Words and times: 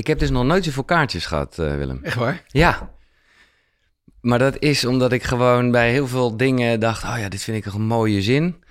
Ik 0.00 0.06
heb 0.06 0.18
dus 0.18 0.30
nog 0.30 0.44
nooit 0.44 0.64
zoveel 0.64 0.84
kaartjes 0.84 1.26
gehad, 1.26 1.58
eh, 1.58 1.76
Willem. 1.76 1.98
Echt 2.02 2.16
waar? 2.16 2.42
Ja. 2.46 2.90
Maar 4.20 4.38
dat 4.38 4.58
is 4.58 4.84
omdat 4.84 5.12
ik 5.12 5.22
gewoon 5.22 5.70
bij 5.70 5.90
heel 5.90 6.06
veel 6.06 6.36
dingen 6.36 6.80
dacht... 6.80 7.04
oh 7.04 7.14
ja, 7.18 7.28
dit 7.28 7.42
vind 7.42 7.66
ik 7.66 7.72
een 7.72 7.82
mooie 7.82 8.22
zin. 8.22 8.62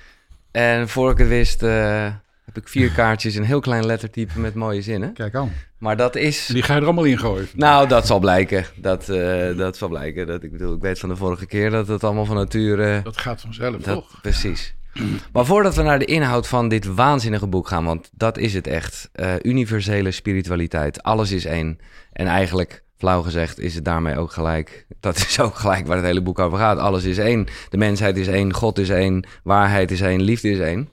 En 0.52 0.90
voor 0.90 1.12
ik 1.12 1.18
het 1.18 1.28
wist, 1.28 1.64
eh, 1.64 2.14
heb 2.46 2.58
ik 2.58 2.68
vier 2.68 2.92
kaartjes... 3.00 3.36
een 3.36 3.44
heel 3.44 3.60
klein 3.60 3.86
lettertype 3.86 4.40
met 4.40 4.54
mooie 4.54 4.82
zinnen. 4.82 5.14
Kijk 5.14 5.36
aan. 5.36 5.52
Maar 5.78 5.98
dat 5.98 6.16
is... 6.16 6.46
Die 6.46 6.64
ga 6.64 6.74
je 6.74 6.80
er 6.80 6.86
allemaal 6.86 7.04
in 7.04 7.20
gooien. 7.20 7.48
Nou, 7.56 7.88
dat 7.88 8.08
zal 8.08 8.20
blijken. 8.20 8.66
Dat, 8.76 9.10
eh, 9.10 9.58
dat 9.58 9.78
zal 9.78 9.88
blijken. 9.88 10.28
Dat, 10.28 10.44
ik 10.44 10.52
bedoel, 10.52 10.76
ik 10.76 10.82
weet 10.82 11.00
van 11.00 11.10
de 11.10 11.16
vorige 11.16 11.46
keer 11.46 11.70
dat 11.70 11.88
het 11.88 12.04
allemaal 12.04 12.26
van 12.26 12.36
nature... 12.36 13.02
Dat 13.02 13.18
gaat 13.18 13.42
vanzelf, 13.42 13.76
dat, 13.76 13.94
toch? 13.96 14.22
Precies. 14.22 14.76
Maar 15.34 15.46
voordat 15.46 15.76
we 15.76 15.82
naar 15.82 16.00
de 16.00 16.06
inhoud 16.06 16.48
van 16.48 16.68
dit 16.68 16.86
waanzinnige 16.86 17.48
boek 17.48 17.68
gaan, 17.68 17.86
want 17.86 18.10
dat 18.14 18.38
is 18.38 18.54
het 18.54 18.68
echt. 18.68 19.10
eh, 19.14 19.34
universele 19.42 20.12
spiritualiteit, 20.12 21.04
alles 21.04 21.32
is 21.32 21.46
één. 21.46 21.78
En 22.12 22.28
eigenlijk, 22.28 22.84
flauw 22.98 23.22
gezegd, 23.22 23.60
is 23.60 23.76
het 23.76 23.86
daarmee 23.86 24.18
ook 24.18 24.32
gelijk. 24.32 24.86
Dat 25.00 25.16
is 25.18 25.40
ook 25.40 25.56
gelijk 25.56 25.88
waar 25.88 25.98
het 25.98 26.06
hele 26.06 26.22
boek 26.22 26.40
over 26.40 26.58
gaat. 26.58 26.78
Alles 26.78 27.04
is 27.04 27.18
één. 27.18 27.48
De 27.70 27.78
mensheid 27.78 28.18
is 28.18 28.28
één, 28.28 28.54
God 28.54 28.78
is 28.80 28.90
één, 28.90 29.28
waarheid 29.44 29.92
is 29.92 30.02
één, 30.02 30.22
liefde 30.22 30.50
is 30.50 30.60
één. 30.60 30.90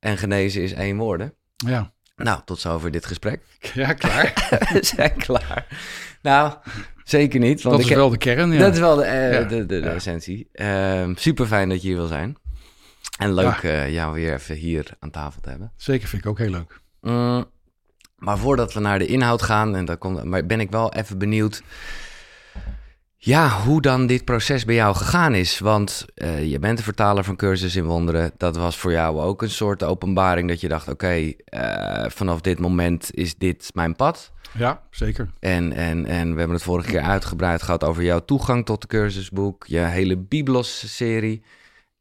En 0.00 0.18
genezen 0.18 0.62
is 0.62 0.72
één 0.72 0.96
woorden. 0.96 1.34
Ja. 1.56 1.92
Nou, 2.16 2.40
tot 2.44 2.58
zover 2.60 2.90
dit 2.90 3.06
gesprek. 3.06 3.40
Ja, 3.74 3.92
klaar. 3.92 4.48
we 4.72 4.84
zijn 4.84 5.16
klaar. 5.16 5.66
Nou, 6.22 6.52
zeker 7.04 7.40
niet. 7.40 7.62
Want 7.62 7.76
dat 7.76 7.90
is 7.90 7.94
wel 7.96 8.10
de 8.10 8.16
kern, 8.18 8.52
ja. 8.52 8.58
dat 8.58 8.72
is 8.74 8.78
wel 8.80 8.96
de, 8.96 9.02
eh, 9.04 9.32
Ja, 9.32 9.42
de, 9.42 9.66
de, 9.66 9.80
de 9.80 9.86
ja. 9.86 9.94
essentie. 9.94 10.48
super 11.14 11.46
fijn 11.46 11.68
dat 11.68 11.82
je 11.82 11.88
hier 11.88 11.96
wil 11.96 12.06
zijn. 12.06 12.36
En 13.18 13.34
leuk 13.34 13.62
eh, 13.62 13.92
jou 13.92 14.14
weer 14.14 14.32
even 14.32 14.56
hier 14.56 14.90
aan 14.98 15.10
tafel 15.10 15.40
te 15.40 15.48
hebben. 15.48 15.72
Zeker, 15.76 16.08
vind 16.08 16.24
ik 16.24 16.30
ook 16.30 16.38
heel 16.38 16.50
leuk. 16.50 16.80
Mm, 17.00 17.44
maar 18.16 18.38
voordat 18.38 18.72
we 18.72 18.80
naar 18.80 18.98
de 18.98 19.06
inhoud 19.06 19.42
gaan, 19.42 19.76
en 19.76 19.84
daar 19.84 19.96
komt, 19.96 20.24
maar 20.24 20.46
ben 20.46 20.60
ik 20.60 20.70
wel 20.70 20.92
even 20.92 21.18
benieuwd. 21.18 21.62
Ja, 23.16 23.48
hoe 23.48 23.82
dan 23.82 24.06
dit 24.06 24.24
proces 24.24 24.64
bij 24.64 24.74
jou 24.74 24.96
gegaan 24.96 25.34
is. 25.34 25.58
Want 25.58 26.04
eh, 26.14 26.50
je 26.50 26.58
bent 26.58 26.78
de 26.78 26.84
vertaler 26.84 27.24
van 27.24 27.36
Cursus 27.36 27.76
in 27.76 27.84
Wonderen. 27.84 28.32
Dat 28.36 28.56
was 28.56 28.76
voor 28.76 28.92
jou 28.92 29.20
ook 29.20 29.42
een 29.42 29.50
soort 29.50 29.82
openbaring 29.82 30.48
dat 30.48 30.60
je 30.60 30.68
dacht: 30.68 30.88
oké, 30.88 31.32
eh, 31.44 32.04
vanaf 32.08 32.40
dit 32.40 32.58
moment 32.58 33.14
is 33.14 33.36
dit 33.36 33.70
mijn 33.74 33.96
pad. 33.96 34.32
Ja, 34.58 34.82
zeker. 34.90 35.30
En, 35.40 35.72
en, 35.72 36.06
en 36.06 36.32
we 36.32 36.38
hebben 36.38 36.56
het 36.56 36.62
vorige 36.62 36.90
keer 36.90 37.00
uitgebreid 37.00 37.62
gehad 37.62 37.84
over 37.84 38.02
jouw 38.02 38.24
toegang 38.24 38.64
tot 38.64 38.80
de 38.80 38.86
cursusboek, 38.86 39.66
je 39.66 39.78
hele 39.78 40.16
Biblos-serie. 40.16 41.42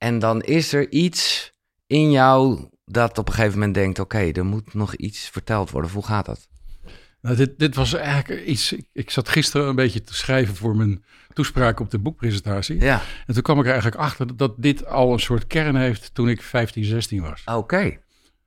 En 0.04 0.20
dan 0.20 0.42
is 0.42 0.74
er 0.74 0.92
iets 0.92 1.52
in 1.88 2.12
jou 2.12 2.68
dat 2.86 3.18
op 3.18 3.28
een 3.28 3.34
gegeven 3.34 3.54
moment 3.58 3.74
denkt: 3.74 4.00
oké, 4.00 4.18
er 4.18 4.46
moet 4.46 4.74
nog 4.74 4.96
iets 4.96 5.30
verteld 5.30 5.70
worden. 5.70 5.92
Hoe 5.92 6.06
gaat 6.06 6.26
dat? 6.26 6.48
Nou, 7.22 7.36
dit, 7.36 7.60
dit 7.60 7.76
was 7.76 7.94
eigenlijk 7.94 8.46
iets... 8.46 8.72
Ik, 8.72 8.86
ik 8.94 9.10
zat 9.10 9.30
gisteren 9.30 9.68
een 9.68 9.76
beetje 9.76 10.04
te 10.04 10.16
schrijven 10.16 10.56
voor 10.56 10.76
mijn 10.76 11.04
toespraak 11.34 11.80
op 11.80 11.92
de 11.92 12.00
boekpresentatie. 12.00 12.80
Ja, 12.80 13.02
En 13.26 13.34
toen 13.34 13.44
kwam 13.44 13.58
ik 13.60 13.64
er 13.66 13.72
eigenlijk 13.72 14.02
achter 14.02 14.38
dat 14.38 14.54
dit 14.58 14.86
al 14.86 15.14
een 15.14 15.20
soort 15.20 15.48
kern 15.48 15.76
heeft 15.76 16.14
toen 16.14 16.30
ik 16.30 16.42
15, 16.42 16.84
16 16.84 17.22
was. 17.22 17.42
oké. 17.46 17.98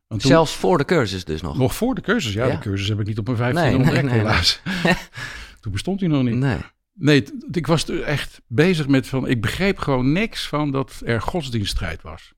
Toen, 0.08 0.20
Zelfs 0.20 0.56
voor 0.56 0.78
de 0.78 0.84
cursus 0.84 1.24
dus 1.24 1.42
nog. 1.42 1.58
Nog 1.58 1.74
voor 1.74 1.94
de 1.94 2.00
cursus. 2.00 2.32
Ja, 2.32 2.46
Ja. 2.46 2.52
de 2.52 2.58
cursus 2.58 2.88
heb 2.88 3.00
ik 3.00 3.06
niet 3.06 3.18
op 3.18 3.26
mijn 3.26 3.36
15 3.36 3.62
Nee, 3.62 3.70
nee, 3.70 3.80
ontdekt, 3.80 4.02
nee, 4.04 4.12
nee. 4.14 4.20
helaas. 4.22 4.60
toen 5.60 5.72
bestond 5.72 6.00
hij 6.00 6.08
nog 6.08 6.22
niet. 6.22 6.34
Nee. 6.34 6.58
Nee, 6.98 7.24
ik 7.50 7.66
was 7.66 7.88
er 7.88 8.02
echt 8.02 8.40
bezig 8.46 8.88
met 8.88 9.06
van... 9.06 9.28
Ik 9.28 9.40
begreep 9.40 9.78
gewoon 9.78 10.12
niks 10.12 10.48
van 10.48 10.70
dat 10.70 11.02
er 11.04 11.20
godsdienststrijd 11.20 12.02
was. 12.02 12.32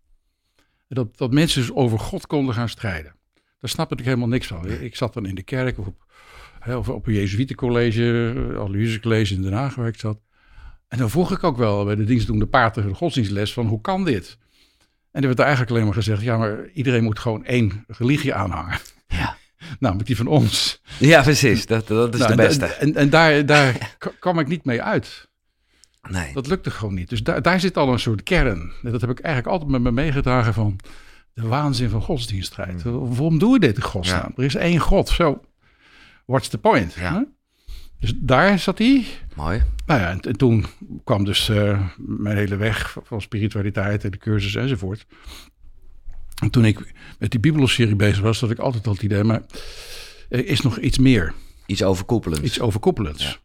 Dat, 0.89 1.17
dat 1.17 1.33
mensen 1.33 1.61
dus 1.61 1.73
over 1.73 1.98
God 1.98 2.27
konden 2.27 2.55
gaan 2.55 2.69
strijden. 2.69 3.15
Daar 3.34 3.70
snapte 3.70 3.95
ik 3.97 4.05
helemaal 4.05 4.28
niks 4.28 4.47
van. 4.47 4.70
Ik 4.70 4.97
zat 4.97 5.15
dan 5.15 5.27
in 5.27 5.34
de 5.34 5.42
kerk 5.42 5.78
of 5.78 5.87
op, 5.87 6.05
of 6.67 6.89
op 6.89 7.06
een 7.06 7.12
Jezuïetencollege, 7.12 8.34
Aloysius 8.59 9.00
College 9.00 9.34
in 9.34 9.42
Den 9.42 9.53
Haag 9.53 9.75
waar 9.75 9.95
zat. 9.97 10.20
En 10.89 10.98
dan 10.98 11.11
vroeg 11.11 11.33
ik 11.33 11.45
ook 11.45 11.56
wel 11.56 11.84
bij 11.84 11.95
de 11.95 12.05
dienstdoende 12.05 12.47
pater 12.47 12.83
de 12.83 12.95
godsdienstles 12.95 13.53
van 13.53 13.67
hoe 13.67 13.81
kan 13.81 14.05
dit? 14.05 14.38
En 15.11 15.21
er 15.21 15.27
werd 15.27 15.38
eigenlijk 15.38 15.71
alleen 15.71 15.84
maar 15.84 15.94
gezegd, 15.94 16.22
ja 16.22 16.37
maar 16.37 16.69
iedereen 16.69 17.05
moet 17.05 17.19
gewoon 17.19 17.44
één 17.44 17.84
religie 17.87 18.34
aanhangen. 18.34 18.78
Ja. 19.06 19.37
Namelijk 19.79 20.06
die 20.06 20.17
van 20.17 20.27
ons. 20.27 20.81
ja, 20.99 21.23
precies. 21.23 21.67
Dat, 21.67 21.87
dat 21.89 22.15
is 22.15 22.21
Nou, 22.21 22.37
de 22.37 22.43
en- 22.43 22.49
beste. 22.49 22.65
En, 22.67 22.95
en 22.95 23.11
daar, 23.11 23.47
daar 23.47 23.97
kwam 24.21 24.39
ik 24.39 24.47
niet 24.49 24.65
mee 24.65 24.83
uit. 24.83 25.29
Nee. 26.11 26.33
Dat 26.33 26.47
lukte 26.47 26.71
gewoon 26.71 26.95
niet. 26.95 27.09
Dus 27.09 27.23
daar, 27.23 27.43
daar 27.43 27.61
zit 27.61 27.77
al 27.77 27.93
een 27.93 27.99
soort 27.99 28.23
kern. 28.23 28.73
En 28.83 28.91
dat 28.93 29.01
heb 29.01 29.11
ik 29.11 29.21
eigenlijk 29.21 29.53
altijd 29.55 29.71
met 29.71 29.81
me 29.83 29.91
meegedragen 30.03 30.55
van 30.55 30.79
de 31.34 31.47
waanzin 31.47 31.91
van 31.91 32.03
godsdienststrijd. 32.03 32.83
Waarom 32.83 33.39
doen 33.39 33.53
we 33.53 33.59
dit 33.59 33.77
in 33.77 33.83
godsnaam? 33.83 34.21
Hmm. 34.21 34.33
Ja. 34.37 34.43
Er 34.43 34.45
is 34.45 34.55
één 34.55 34.79
God. 34.79 35.09
Zo, 35.09 35.41
what's 36.27 36.49
the 36.49 36.59
point? 36.59 36.95
Ja. 36.95 37.15
hè? 37.15 37.23
Dus 38.00 38.12
daar 38.17 38.59
zat 38.59 38.79
hij. 38.79 39.05
Mooi. 39.35 39.62
Nou 39.87 40.00
ja, 40.00 40.11
en, 40.11 40.21
en 40.21 40.37
toen 40.37 40.67
kwam 41.05 41.25
dus 41.25 41.49
eh, 41.49 41.81
mijn 41.97 42.37
hele 42.37 42.56
weg 42.56 42.97
van 43.03 43.21
spiritualiteit 43.21 44.05
en 44.05 44.11
de 44.11 44.19
cursus 44.19 44.55
enzovoort. 44.55 45.06
En 46.41 46.50
toen 46.50 46.65
ik 46.65 46.94
met 47.19 47.31
die 47.31 47.41
Bibelserie 47.41 47.97
bezig 47.97 48.21
was, 48.21 48.41
had 48.41 48.50
ik 48.50 48.59
altijd 48.59 48.87
al 48.87 48.93
het 48.93 49.03
idee, 49.03 49.25
maar 49.25 49.43
er 50.28 50.47
is 50.47 50.60
nog 50.60 50.78
iets 50.78 50.99
meer. 50.99 51.34
Iets 51.66 51.82
overkoepelends. 51.82 52.44
Iets 52.44 52.60
overkoepelends. 52.60 53.41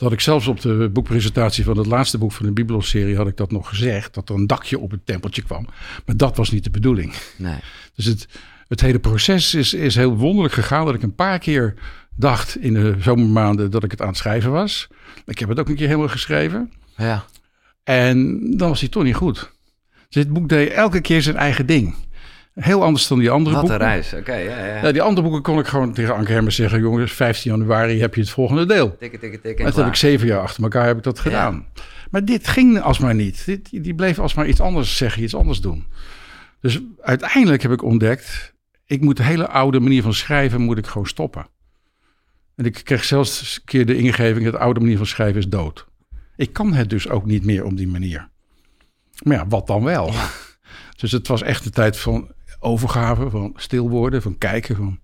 Dat 0.00 0.08
had 0.08 0.12
ik 0.12 0.20
zelfs 0.20 0.46
op 0.46 0.60
de 0.60 0.90
boekpresentatie 0.92 1.64
van 1.64 1.76
het 1.76 1.86
laatste 1.86 2.18
boek 2.18 2.32
van 2.32 2.46
de 2.46 2.52
Bibelserie 2.52 3.16
had 3.16 3.26
ik 3.26 3.36
dat 3.36 3.50
nog 3.50 3.68
gezegd. 3.68 4.14
Dat 4.14 4.28
er 4.28 4.34
een 4.34 4.46
dakje 4.46 4.78
op 4.78 4.90
het 4.90 5.06
tempeltje 5.06 5.42
kwam. 5.42 5.66
Maar 6.06 6.16
dat 6.16 6.36
was 6.36 6.50
niet 6.50 6.64
de 6.64 6.70
bedoeling. 6.70 7.12
Nee. 7.36 7.58
Dus 7.94 8.04
het, 8.04 8.28
het 8.68 8.80
hele 8.80 8.98
proces 8.98 9.54
is, 9.54 9.74
is 9.74 9.94
heel 9.94 10.16
wonderlijk 10.16 10.54
gegaan. 10.54 10.84
Dat 10.84 10.94
ik 10.94 11.02
een 11.02 11.14
paar 11.14 11.38
keer 11.38 11.74
dacht 12.16 12.56
in 12.56 12.74
de 12.74 12.94
zomermaanden 13.00 13.70
dat 13.70 13.84
ik 13.84 13.90
het 13.90 14.00
aan 14.00 14.08
het 14.08 14.16
schrijven 14.16 14.50
was. 14.50 14.88
Ik 15.26 15.38
heb 15.38 15.48
het 15.48 15.58
ook 15.60 15.68
een 15.68 15.76
keer 15.76 15.86
helemaal 15.86 16.08
geschreven. 16.08 16.72
Ja. 16.96 17.24
En 17.84 18.40
dan 18.56 18.68
was 18.68 18.80
hij 18.80 18.88
toch 18.88 19.02
niet 19.02 19.14
goed. 19.14 19.50
Dus 20.08 20.24
dit 20.24 20.32
boek 20.32 20.48
deed 20.48 20.70
elke 20.70 21.00
keer 21.00 21.22
zijn 21.22 21.36
eigen 21.36 21.66
ding. 21.66 21.94
Heel 22.54 22.82
anders 22.84 23.06
dan 23.06 23.18
die 23.18 23.30
andere 23.30 23.54
Wat 23.54 23.64
een 23.64 23.70
boeken. 23.70 23.86
reis. 23.86 24.14
Oké, 24.14 24.34
ja, 24.34 24.64
ja. 24.64 24.82
Ja, 24.82 24.92
die 24.92 25.02
andere 25.02 25.22
boeken 25.22 25.42
kon 25.42 25.58
ik 25.58 25.66
gewoon 25.66 25.92
tegen 25.92 26.14
Anke 26.14 26.32
Hermers 26.32 26.54
zeggen... 26.56 26.80
jongens, 26.80 27.12
15 27.12 27.50
januari 27.50 28.00
heb 28.00 28.14
je 28.14 28.20
het 28.20 28.30
volgende 28.30 28.66
deel. 28.66 28.96
Tikken, 28.96 29.20
tikken, 29.20 29.40
tikken. 29.40 29.50
En 29.50 29.56
en 29.58 29.64
dat 29.64 29.76
heb 29.76 29.86
ik 29.86 29.94
zeven 29.94 30.26
jaar 30.26 30.40
achter 30.40 30.62
elkaar 30.62 30.86
heb 30.86 30.96
ik 30.96 31.02
dat 31.02 31.18
gedaan. 31.18 31.66
Maar 32.10 32.24
dit 32.24 32.48
ging 32.48 32.80
alsmaar 32.80 33.14
niet. 33.14 33.44
Dit, 33.44 33.70
die 33.70 33.94
bleef 33.94 34.18
alsmaar 34.18 34.46
iets 34.46 34.60
anders 34.60 34.96
zeggen, 34.96 35.22
iets 35.22 35.34
anders 35.34 35.60
doen. 35.60 35.86
Dus 36.60 36.80
uiteindelijk 37.00 37.62
heb 37.62 37.72
ik 37.72 37.82
ontdekt... 37.82 38.54
ik 38.86 39.00
moet 39.00 39.16
de 39.16 39.22
hele 39.22 39.48
oude 39.48 39.80
manier 39.80 40.02
van 40.02 40.14
schrijven 40.14 40.60
moet 40.60 40.78
ik 40.78 40.86
gewoon 40.86 41.06
stoppen. 41.06 41.46
En 42.56 42.64
ik 42.64 42.80
kreeg 42.84 43.04
zelfs 43.04 43.56
een 43.56 43.64
keer 43.64 43.86
de 43.86 43.96
ingeving... 43.96 44.44
dat 44.44 44.52
de 44.52 44.58
oude 44.58 44.80
manier 44.80 44.96
van 44.96 45.06
schrijven 45.06 45.38
is 45.38 45.48
dood. 45.48 45.86
Ik 46.36 46.52
kan 46.52 46.72
het 46.72 46.90
dus 46.90 47.08
ook 47.08 47.26
niet 47.26 47.44
meer 47.44 47.64
op 47.64 47.76
die 47.76 47.88
manier. 47.88 48.28
Maar 49.22 49.36
ja, 49.36 49.46
wat 49.46 49.66
dan 49.66 49.84
wel? 49.84 50.12
Dus 51.00 51.12
het 51.12 51.28
was 51.28 51.42
echt 51.42 51.64
een 51.64 51.70
tijd 51.70 51.98
van 51.98 52.32
overgave, 52.60 53.30
van 53.30 53.52
stil 53.56 53.88
worden, 53.88 54.22
van 54.22 54.38
kijken. 54.38 54.76
Van, 54.76 54.98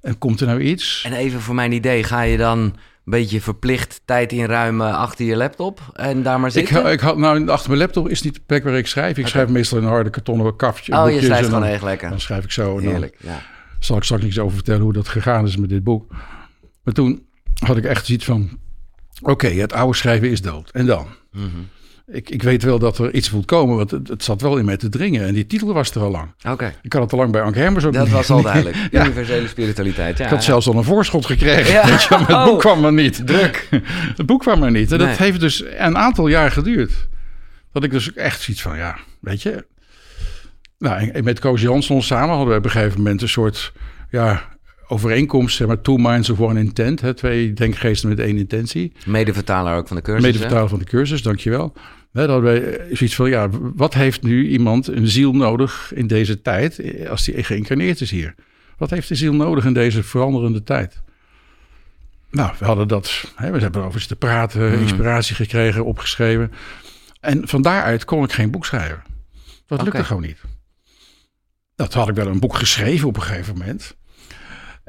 en 0.00 0.18
komt 0.18 0.40
er 0.40 0.46
nou 0.46 0.60
iets? 0.60 1.02
En 1.06 1.12
even 1.12 1.40
voor 1.40 1.54
mijn 1.54 1.72
idee, 1.72 2.04
ga 2.04 2.22
je 2.22 2.36
dan 2.36 2.58
een 2.58 2.72
beetje 3.04 3.40
verplicht 3.40 4.00
tijd 4.04 4.32
inruimen 4.32 4.94
achter 4.94 5.24
je 5.24 5.36
laptop 5.36 5.80
en 5.92 6.22
daar 6.22 6.40
maar 6.40 6.48
Ik, 6.48 6.68
zitten? 6.68 6.92
ik 6.92 7.00
had 7.00 7.16
nou 7.16 7.48
achter 7.48 7.68
mijn 7.68 7.80
laptop 7.80 8.08
is 8.08 8.22
niet 8.22 8.34
de 8.34 8.40
plek 8.46 8.64
waar 8.64 8.74
ik 8.74 8.86
schrijf. 8.86 9.16
Ik 9.16 9.26
schrijf 9.26 9.48
meestal 9.48 9.78
in 9.78 9.84
een 9.84 9.90
harde 9.90 10.10
kartonnen 10.10 10.56
kapje. 10.56 10.96
oh, 10.96 11.10
je 11.10 11.20
schrijft 11.22 11.44
gewoon 11.44 11.60
dan, 11.60 11.70
echt 11.70 11.82
lekker. 11.82 12.08
dan 12.10 12.20
schrijf 12.20 12.44
ik 12.44 12.50
zo. 12.50 12.78
En 12.78 12.84
dan 12.84 13.10
ja. 13.18 13.42
zal 13.78 13.96
ik 13.96 14.02
straks 14.02 14.24
iets 14.24 14.38
over 14.38 14.54
vertellen 14.54 14.82
hoe 14.82 14.92
dat 14.92 15.08
gegaan 15.08 15.46
is 15.46 15.56
met 15.56 15.68
dit 15.68 15.84
boek. 15.84 16.12
Maar 16.82 16.94
toen 16.94 17.26
had 17.54 17.76
ik 17.76 17.84
echt 17.84 18.06
zoiets 18.06 18.24
van: 18.24 18.58
oké, 19.22 19.48
het 19.48 19.72
oude 19.72 19.96
schrijven 19.96 20.30
is 20.30 20.42
dood. 20.42 20.70
En 20.70 20.86
dan? 20.86 21.06
Mhm. 21.32 21.46
Ik, 22.12 22.30
ik 22.30 22.42
weet 22.42 22.62
wel 22.62 22.78
dat 22.78 22.98
er 22.98 23.14
iets 23.14 23.30
moet 23.30 23.44
komen, 23.44 23.76
want 23.76 23.90
het, 23.90 24.08
het 24.08 24.24
zat 24.24 24.40
wel 24.40 24.56
in 24.56 24.64
mij 24.64 24.76
te 24.76 24.88
dringen. 24.88 25.26
En 25.26 25.34
die 25.34 25.46
titel 25.46 25.72
was 25.72 25.90
er 25.90 26.00
al 26.02 26.10
lang. 26.10 26.28
Oké, 26.48 26.74
Ik 26.82 26.92
had 26.92 27.02
het 27.02 27.12
al 27.12 27.18
lang 27.18 27.32
bij 27.32 27.42
Anke 27.42 27.58
Hermers 27.58 27.84
ook 27.84 27.92
dat 27.92 28.04
niet- 28.04 28.12
was 28.12 28.30
al 28.30 28.42
duidelijk. 28.52 28.76
Ja. 28.90 29.02
Universele 29.04 29.48
spiritualiteit, 29.48 30.18
ja. 30.18 30.24
Ik 30.24 30.30
had 30.30 30.38
ja. 30.38 30.44
zelfs 30.44 30.66
al 30.66 30.74
een 30.76 30.84
voorschot 30.84 31.26
gekregen. 31.26 31.72
Ja. 31.72 31.86
Weet 31.86 32.02
je, 32.02 32.08
wel, 32.08 32.18
maar 32.18 32.28
het 32.28 32.36
Oh. 32.36 32.44
boek 32.44 32.60
kwam 32.60 32.80
maar 32.80 32.92
niet. 32.92 33.26
Druk. 33.26 33.68
Het 34.16 34.26
boek 34.26 34.40
kwam 34.40 34.58
maar 34.58 34.70
niet. 34.70 34.92
En 34.92 34.98
Nee. 34.98 35.06
dat 35.06 35.16
heeft 35.16 35.40
dus 35.40 35.64
een 35.78 35.96
aantal 35.98 36.26
jaar 36.28 36.50
geduurd. 36.50 37.08
Dat 37.72 37.84
ik 37.84 37.90
dus 37.90 38.12
echt 38.12 38.40
zoiets 38.40 38.62
van, 38.62 38.76
ja, 38.76 38.96
weet 39.20 39.42
je. 39.42 39.66
Nou, 40.78 41.08
en 41.10 41.24
met 41.24 41.38
Koos 41.38 41.60
Jansson 41.60 42.02
samen 42.02 42.28
hadden 42.28 42.48
we 42.48 42.58
op 42.58 42.64
een 42.64 42.70
gegeven 42.70 42.96
moment 42.98 43.22
een 43.22 43.28
soort, 43.28 43.72
ja, 44.10 44.42
overeenkomst. 44.88 45.56
Zeg 45.56 45.66
maar, 45.66 45.80
two 45.80 45.96
minds 45.96 46.30
of 46.30 46.40
one 46.40 46.60
intent. 46.60 47.00
Hè, 47.00 47.14
twee 47.14 47.52
denkgeesten 47.52 48.08
met 48.08 48.18
één 48.18 48.36
intentie. 48.38 48.92
Medevertaler 49.06 49.76
ook 49.76 49.86
van 49.88 49.96
de 49.96 50.02
cursus, 50.02 50.22
hè? 50.24 50.30
Medevertaler 50.30 50.68
van 50.68 50.78
de 50.78 50.84
cursus, 50.84 51.22
dankjewel. 51.22 51.72
Hè, 52.12 52.26
dat 52.26 52.42
wij 52.42 52.76
eh, 52.76 52.96
zoiets 52.96 53.14
van, 53.14 53.30
ja, 53.30 53.48
wat 53.74 53.94
heeft 53.94 54.22
nu 54.22 54.48
iemand 54.48 54.86
een 54.86 55.08
ziel 55.08 55.32
nodig 55.32 55.92
in 55.94 56.06
deze 56.06 56.42
tijd 56.42 56.78
eh, 56.78 57.10
als 57.10 57.24
die 57.24 57.44
geïncarneerd 57.44 58.00
is 58.00 58.10
hier? 58.10 58.34
Wat 58.76 58.90
heeft 58.90 59.08
de 59.08 59.14
ziel 59.14 59.34
nodig 59.34 59.64
in 59.64 59.72
deze 59.72 60.02
veranderende 60.02 60.62
tijd? 60.62 61.02
Nou, 62.30 62.52
we 62.58 62.64
hadden 62.64 62.88
dat, 62.88 63.32
hè, 63.34 63.50
we 63.50 63.58
hebben 63.58 63.80
erover 63.80 64.00
zitten 64.00 64.18
praten, 64.18 64.78
inspiratie 64.78 65.34
gekregen, 65.34 65.84
opgeschreven. 65.84 66.52
En 67.20 67.48
van 67.48 67.62
daaruit 67.62 68.04
kon 68.04 68.24
ik 68.24 68.32
geen 68.32 68.50
boek 68.50 68.66
schrijven. 68.66 69.02
Dat 69.66 69.82
lukte 69.82 70.04
gewoon 70.04 70.22
niet. 70.22 70.40
Dat 71.76 71.94
had 71.94 72.08
ik 72.08 72.14
wel 72.14 72.26
een 72.26 72.40
boek 72.40 72.56
geschreven 72.56 73.08
op 73.08 73.16
een 73.16 73.22
gegeven 73.22 73.58
moment. 73.58 73.96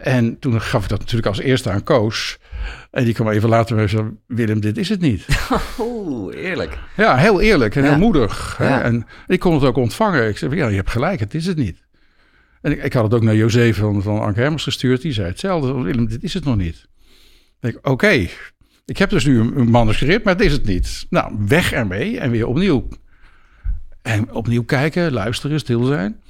En 0.04 0.40
toen 0.40 0.62
gaf 0.62 0.84
ik 0.84 0.90
dat 0.90 1.00
natuurlijk 1.00 1.28
als 1.28 1.40
eerste 1.40 1.70
aan 1.70 1.84
Koos. 1.84 2.38
En 2.92 3.04
die 3.04 3.14
kwam 3.14 3.30
even 3.30 3.50
later 3.50 3.76
bij 3.76 3.88
zei, 3.88 4.10
Willem, 4.28 4.60
dit 4.60 4.78
is 4.78 4.90
het 4.90 5.02
niet. 5.02 5.26
Oeh, 5.80 6.36
eerlijk. 6.36 6.78
Ja, 6.98 7.18
heel 7.18 7.42
eerlijk 7.42 7.76
en 7.76 7.84
Ja. 7.84 7.90
heel 7.90 7.98
moedig. 8.00 8.58
hè. 8.58 8.68
Ja. 8.68 8.82
En 8.82 9.06
ik 9.28 9.40
kon 9.40 9.54
het 9.54 9.64
ook 9.64 9.78
ontvangen. 9.78 10.28
Ik 10.28 10.38
zei, 10.38 10.56
ja, 10.56 10.68
je 10.68 10.76
hebt 10.76 10.90
gelijk, 10.90 11.20
het 11.20 11.34
is 11.34 11.46
het 11.46 11.58
niet. 11.58 11.84
En 12.62 12.72
ik, 12.72 12.84
ik 12.84 12.94
had 12.94 13.04
het 13.04 13.14
ook 13.14 13.24
naar 13.24 13.36
José 13.36 13.74
van, 13.74 14.02
van 14.02 14.20
Anke 14.22 14.40
Hermers 14.40 14.64
gestuurd. 14.64 15.02
Die 15.02 15.14
zei 15.14 15.28
hetzelfde. 15.28 15.74
Willem, 15.82 16.08
dit 16.08 16.24
is 16.24 16.34
het 16.34 16.44
nog 16.46 16.58
niet. 16.58 16.76
Ik 16.76 17.72
denk, 17.72 17.88
oké, 17.88 18.28
ik 18.86 18.98
heb 18.98 19.10
dus 19.10 19.26
nu 19.26 19.40
een, 19.40 19.58
een 19.60 19.70
manuscript, 19.70 20.24
maar 20.24 20.34
het 20.34 20.44
is 20.44 20.52
het 20.52 20.66
niet. 20.66 21.06
Nou, 21.10 21.36
weg 21.48 21.72
ermee 21.72 22.20
en 22.20 22.32
weer 22.32 22.48
opnieuw. 22.48 22.88
En 24.02 24.32
opnieuw 24.34 24.64
kijken, 24.64 25.12
luisteren, 25.12 25.60
stil 25.60 25.84
zijn. 25.84 26.22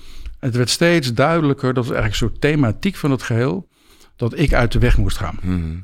Het 0.42 0.56
werd 0.56 0.70
steeds 0.70 1.14
duidelijker, 1.14 1.74
dat 1.74 1.86
was 1.86 1.96
eigenlijk 1.96 2.22
een 2.22 2.30
soort 2.30 2.42
thematiek 2.42 2.96
van 2.96 3.12
het 3.12 3.22
geheel, 3.22 3.68
dat 4.16 4.40
ik 4.40 4.54
uit 4.54 4.72
de 4.72 4.80
weg 4.80 4.98
moest 4.98 5.18
gaan. 5.18 5.40
Mhm. 5.42 5.80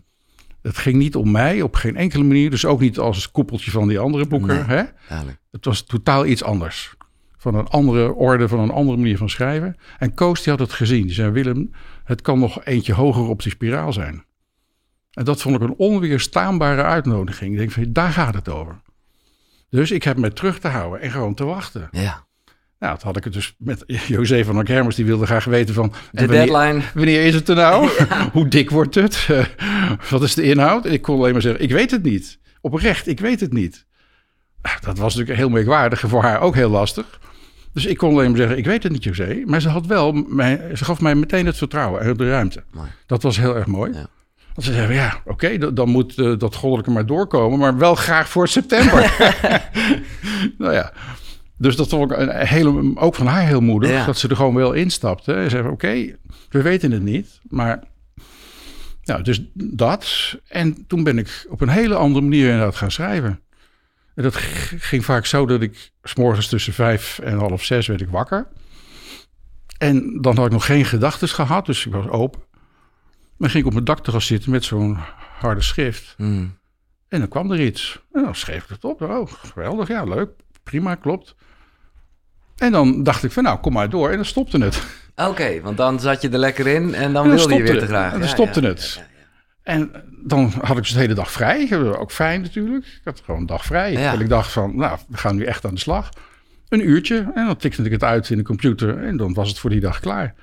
Het 0.62 0.78
ging 0.78 0.96
niet 0.96 1.16
om 1.16 1.32
mij 1.32 1.62
op 1.62 1.76
geen 1.76 1.96
enkele 1.96 2.24
manier, 2.24 2.50
dus 2.50 2.66
ook 2.66 2.80
niet 2.80 2.98
als 2.98 3.32
koepeltje 3.32 3.72
van 3.72 3.88
die 3.88 4.00
andere 4.00 4.28
boeken. 4.28 4.48
Nee. 4.48 4.78
Hè? 4.78 4.84
Duidelijk. 5.08 5.40
Het 5.52 5.66
was 5.66 5.84
totaal 5.84 6.26
iets 6.26 6.44
anders. 6.44 6.96
Van 7.38 7.56
een 7.56 7.68
andere 7.68 8.14
orde, 8.14 8.48
van 8.48 8.60
een 8.60 8.72
andere 8.72 8.98
manier 8.98 9.18
van 9.18 9.30
schrijven. 9.30 9.76
En 9.98 10.14
Koos 10.14 10.44
die 10.44 10.52
had 10.54 10.62
het 10.62 10.74
gezien. 10.74 11.02
Die 11.02 11.14
zei, 11.14 11.32
Willem, 11.32 11.72
het 12.04 12.22
kan 12.22 12.40
nog 12.40 12.66
eentje 12.66 12.94
hoger 12.94 13.24
op 13.24 13.42
die 13.42 13.52
spiraal 13.52 13.94
zijn. 13.94 14.26
En 15.12 15.26
dat 15.26 15.42
vond 15.42 15.56
ik 15.56 15.62
een 15.62 15.76
onweerstaanbare 15.78 16.84
uitnodiging. 16.84 17.52
Ik 17.52 17.58
denk 17.58 17.72
van, 17.72 17.94
daar 17.94 18.12
gaat 18.12 18.34
het 18.34 18.50
over. 18.50 18.82
Dus 19.70 19.92
ik 19.92 20.04
heb 20.04 20.18
me 20.18 20.34
terug 20.34 20.60
te 20.60 20.68
houden 20.68 21.02
en 21.02 21.12
gewoon 21.12 21.34
te 21.34 21.46
wachten. 21.46 21.88
Ja. 21.92 22.27
Nou, 22.80 22.94
dat 22.94 23.02
had 23.02 23.18
ik 23.18 23.24
het 23.24 23.34
dus 23.34 23.56
met 23.58 23.84
José 24.08 24.44
van 24.46 24.56
der 24.56 24.68
Hermers. 24.68 24.96
Die 24.96 25.06
wilde 25.06 25.26
graag 25.26 25.46
weten 25.46 25.74
van... 25.74 25.94
De 26.12 26.26
wanneer- 26.26 26.46
deadline. 26.46 26.82
Wanneer 26.94 27.26
is 27.26 27.34
het 27.34 27.50
er 27.50 27.56
nou? 27.56 27.90
Hoe 28.34 28.48
dik 28.48 28.70
wordt 28.70 28.96
het? 28.96 29.28
Wat 30.10 30.24
is 30.24 30.34
de 30.34 30.44
inhoud? 30.44 30.86
En 30.86 30.92
ik 30.92 31.02
kon 31.02 31.18
alleen 31.18 31.32
maar 31.32 31.42
zeggen, 31.42 31.64
ik 31.64 31.72
weet 31.72 31.92
het 31.92 32.04
niet. 32.04 32.40
Oprecht, 32.62 33.08
ik 33.08 33.20
weet 33.20 33.40
het 33.40 33.54
niet. 33.54 33.86
Ah, 34.62 34.72
Dat 34.82 34.98
was 34.98 35.14
natuurlijk 35.14 35.40
heel 35.40 35.50
merkwaardig 35.50 36.04
en 36.04 36.10
voor 36.10 36.22
haar 36.24 36.40
ook 36.42 36.56
heel 36.56 36.70
lastig. 36.70 37.20
Dus 37.74 37.86
ik 37.86 37.98
kon 37.98 38.12
alleen 38.12 38.30
maar 38.30 38.38
zeggen, 38.40 38.58
ik 38.58 38.66
weet 38.66 38.84
het 38.84 38.92
niet, 38.92 39.04
José. 39.04 39.42
Maar 39.46 39.62
ze 39.62 39.70
had 39.70 39.86
wel, 39.86 40.12
mij, 40.12 40.62
ze 40.76 40.86
gaf 40.86 41.02
mij 41.02 41.16
meteen 41.16 41.46
het 41.46 41.58
vertrouwen 41.58 42.02
en 42.02 42.18
de 42.18 42.30
ruimte. 42.30 42.64
Mooi. 42.72 42.88
Dat 43.06 43.24
was 43.24 43.38
heel 43.38 43.56
erg 43.56 43.66
mooi. 43.66 43.92
Ja. 43.94 44.06
Want 44.54 44.68
ze 44.68 44.74
zei, 44.74 44.94
ja, 44.94 45.22
oké, 45.26 45.58
dan- 45.58 45.74
dan 45.74 45.90
moet 45.90 46.18
eh, 46.18 46.34
dat 46.38 46.56
goddelijke 46.56 46.92
maar 46.92 47.06
doorkomen. 47.06 47.60
Maar 47.60 47.78
wel 47.78 47.96
graag 47.96 48.30
voor 48.30 48.48
september. 48.48 49.16
nou 50.58 50.74
ja, 50.74 50.94
dus 51.58 51.76
dat 51.76 51.90
vond 51.90 52.12
ik 52.12 52.18
een 52.18 52.48
hele, 52.48 52.96
ook 52.96 53.16
van 53.16 53.28
haar 53.28 53.46
heel 53.46 53.62
moedig. 53.62 53.90
Ja. 53.90 54.06
Dat 54.06 54.18
ze 54.18 54.28
er 54.28 54.36
gewoon 54.36 54.56
wel 54.56 54.74
instapte. 54.74 55.34
En 55.34 55.50
zei, 55.50 55.68
oké, 55.68 56.16
we 56.50 56.62
weten 56.62 56.92
het 56.92 57.02
niet. 57.02 57.40
Maar, 57.50 57.84
nou, 59.04 59.22
dus 59.22 59.42
dat. 59.54 60.36
En 60.48 60.88
toen 60.88 61.04
ben 61.04 61.18
ik 61.18 61.46
op 61.50 61.62
een 61.62 61.70
hele 61.70 61.96
andere 61.96 62.22
manier 62.22 62.50
inderdaad 62.50 62.76
gaan 62.76 62.92
schrijven. 62.92 63.40
En 64.16 64.24
dat 64.24 64.36
ging 64.78 65.06
vaak 65.06 65.26
zo 65.26 65.46
dat 65.46 65.62
ik... 65.62 65.92
s 66.04 66.16
morgens 66.16 66.48
tussen 66.48 66.74
vijf 66.74 67.20
en 67.20 67.38
half 67.38 67.64
zes 67.64 67.88
werd 67.88 68.02
ik 68.02 68.10
wakker. 68.10 68.48
En 69.78 70.22
dan 70.22 70.36
had 70.36 70.46
ik 70.46 70.52
nog 70.52 70.66
geen 70.66 70.86
gedachten 70.86 71.28
gehad, 71.28 71.66
dus 71.66 71.86
ik 71.86 71.94
was 71.94 72.08
open. 72.08 72.42
Dan 73.38 73.50
ging 73.50 73.62
ik 73.62 73.66
op 73.66 73.74
mijn 73.74 73.86
dakterras 73.86 74.26
zitten 74.26 74.52
met 74.52 74.64
zo'n 74.64 74.98
harde 75.40 75.62
schrift. 75.62 76.16
Mhm. 76.18 76.48
En 77.08 77.20
dan 77.20 77.28
kwam 77.28 77.52
er 77.52 77.62
iets. 77.62 78.00
En 78.12 78.24
dan 78.24 78.36
schreef 78.36 78.64
ik 78.64 78.70
het 78.70 78.84
op. 78.84 79.02
Oh, 79.02 79.28
geweldig, 79.32 79.88
ja, 79.88 80.04
leuk. 80.04 80.30
Prima, 80.64 80.96
klopt. 80.96 81.36
En 82.58 82.72
dan 82.72 83.04
dacht 83.04 83.24
ik 83.24 83.32
van, 83.32 83.44
nou, 83.44 83.60
kom 83.60 83.74
maar 83.74 83.90
door. 83.90 84.10
En 84.10 84.16
dan 84.16 84.26
stopte 84.26 84.58
het. 84.58 84.84
Oké, 85.16 85.62
want 85.62 85.78
dan 85.78 86.00
zat 86.00 86.22
je 86.22 86.30
er 86.30 86.38
lekker 86.38 86.68
in 86.68 86.94
en 86.94 87.14
dan 87.14 87.24
En 87.24 87.30
dan 87.30 87.36
wilde 87.38 87.54
je 87.56 87.62
weer 87.62 87.72
het. 87.72 87.80
te 87.80 87.88
graag. 87.88 88.06
En 88.14 88.20
dan 88.20 88.28
Ja, 88.28 88.34
stopte 88.34 88.62
ja. 88.62 88.68
het. 88.68 89.04
En 89.64 89.92
dan 90.26 90.54
had 90.62 90.78
ik 90.78 90.84
dus 90.84 90.92
de 90.94 91.00
hele 91.00 91.14
dag 91.14 91.32
vrij. 91.32 91.80
Ook 91.98 92.12
fijn 92.12 92.42
natuurlijk. 92.42 92.86
Ik 92.86 93.02
had 93.04 93.22
gewoon 93.26 93.40
een 93.40 93.46
dag 93.46 93.66
vrij. 93.66 93.96
En 93.96 94.20
ik 94.20 94.30
dacht 94.30 94.52
van, 94.52 94.76
nou, 94.76 94.98
we 95.08 95.18
gaan 95.18 95.36
nu 95.36 95.44
echt 95.44 95.66
aan 95.66 95.74
de 95.74 95.80
slag. 95.80 96.10
Een 96.70 96.90
uurtje. 96.90 97.32
En 97.36 97.46
dan 97.46 97.58
tikte 97.58 97.84
ik 97.84 97.92
het 97.92 98.04
uit 98.04 98.30
in 98.30 98.38
de 98.38 98.44
computer. 98.44 99.04
En 99.04 99.18
dan 99.18 99.34
was 99.34 99.50
het 99.50 99.60
voor 99.60 99.70
die 99.70 99.80
dag 99.80 100.00
klaar. 100.00 100.34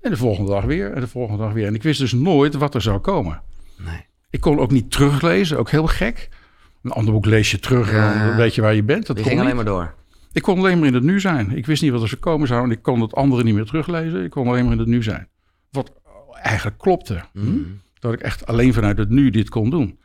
En 0.00 0.10
de 0.10 0.16
volgende 0.16 0.50
dag 0.50 0.64
weer. 0.64 0.92
En 0.92 1.00
de 1.00 1.08
volgende 1.08 1.42
dag 1.42 1.52
weer. 1.52 1.66
En 1.66 1.74
ik 1.74 1.82
wist 1.82 2.00
dus 2.00 2.12
nooit 2.12 2.54
wat 2.54 2.74
er 2.74 2.82
zou 2.82 2.98
komen. 2.98 3.40
Nee. 3.76 4.06
Ik 4.30 4.40
kon 4.40 4.58
ook 4.58 4.70
niet 4.70 4.90
teruglezen. 4.90 5.58
Ook 5.58 5.70
heel 5.70 5.86
gek. 5.86 6.28
Een 6.82 6.90
ander 6.90 7.12
boek 7.12 7.26
lees 7.26 7.50
je 7.50 7.58
terug 7.58 7.92
en 7.92 8.18
dan 8.26 8.36
weet 8.36 8.54
je 8.54 8.60
waar 8.60 8.74
je 8.74 8.82
bent. 8.82 9.06
Dat 9.06 9.16
ging 9.16 9.30
niet. 9.30 9.40
alleen 9.40 9.56
maar 9.56 9.64
door. 9.64 9.94
Ik 10.38 10.44
kon 10.44 10.58
alleen 10.58 10.78
maar 10.78 10.86
in 10.88 10.94
het 10.94 11.02
nu 11.02 11.20
zijn. 11.20 11.56
Ik 11.56 11.66
wist 11.66 11.82
niet 11.82 11.90
wat 11.90 12.02
er 12.02 12.08
zou 12.08 12.20
komen 12.20 12.48
zou. 12.48 12.64
En 12.64 12.70
ik 12.70 12.82
kon 12.82 13.00
het 13.00 13.14
andere 13.14 13.42
niet 13.42 13.54
meer 13.54 13.64
teruglezen. 13.64 14.24
Ik 14.24 14.30
kon 14.30 14.48
alleen 14.48 14.64
maar 14.64 14.72
in 14.72 14.78
het 14.78 14.88
nu 14.88 15.02
zijn. 15.02 15.28
Wat 15.70 15.92
eigenlijk 16.32 16.78
klopte. 16.78 17.24
Hm? 17.32 17.40
Mhm. 17.40 17.62
Dat 17.98 18.12
ik 18.12 18.20
echt 18.20 18.46
alleen 18.46 18.72
vanuit 18.72 18.98
het 18.98 19.08
nu 19.08 19.30
dit 19.30 19.48
kon 19.48 19.70
doen. 19.70 19.98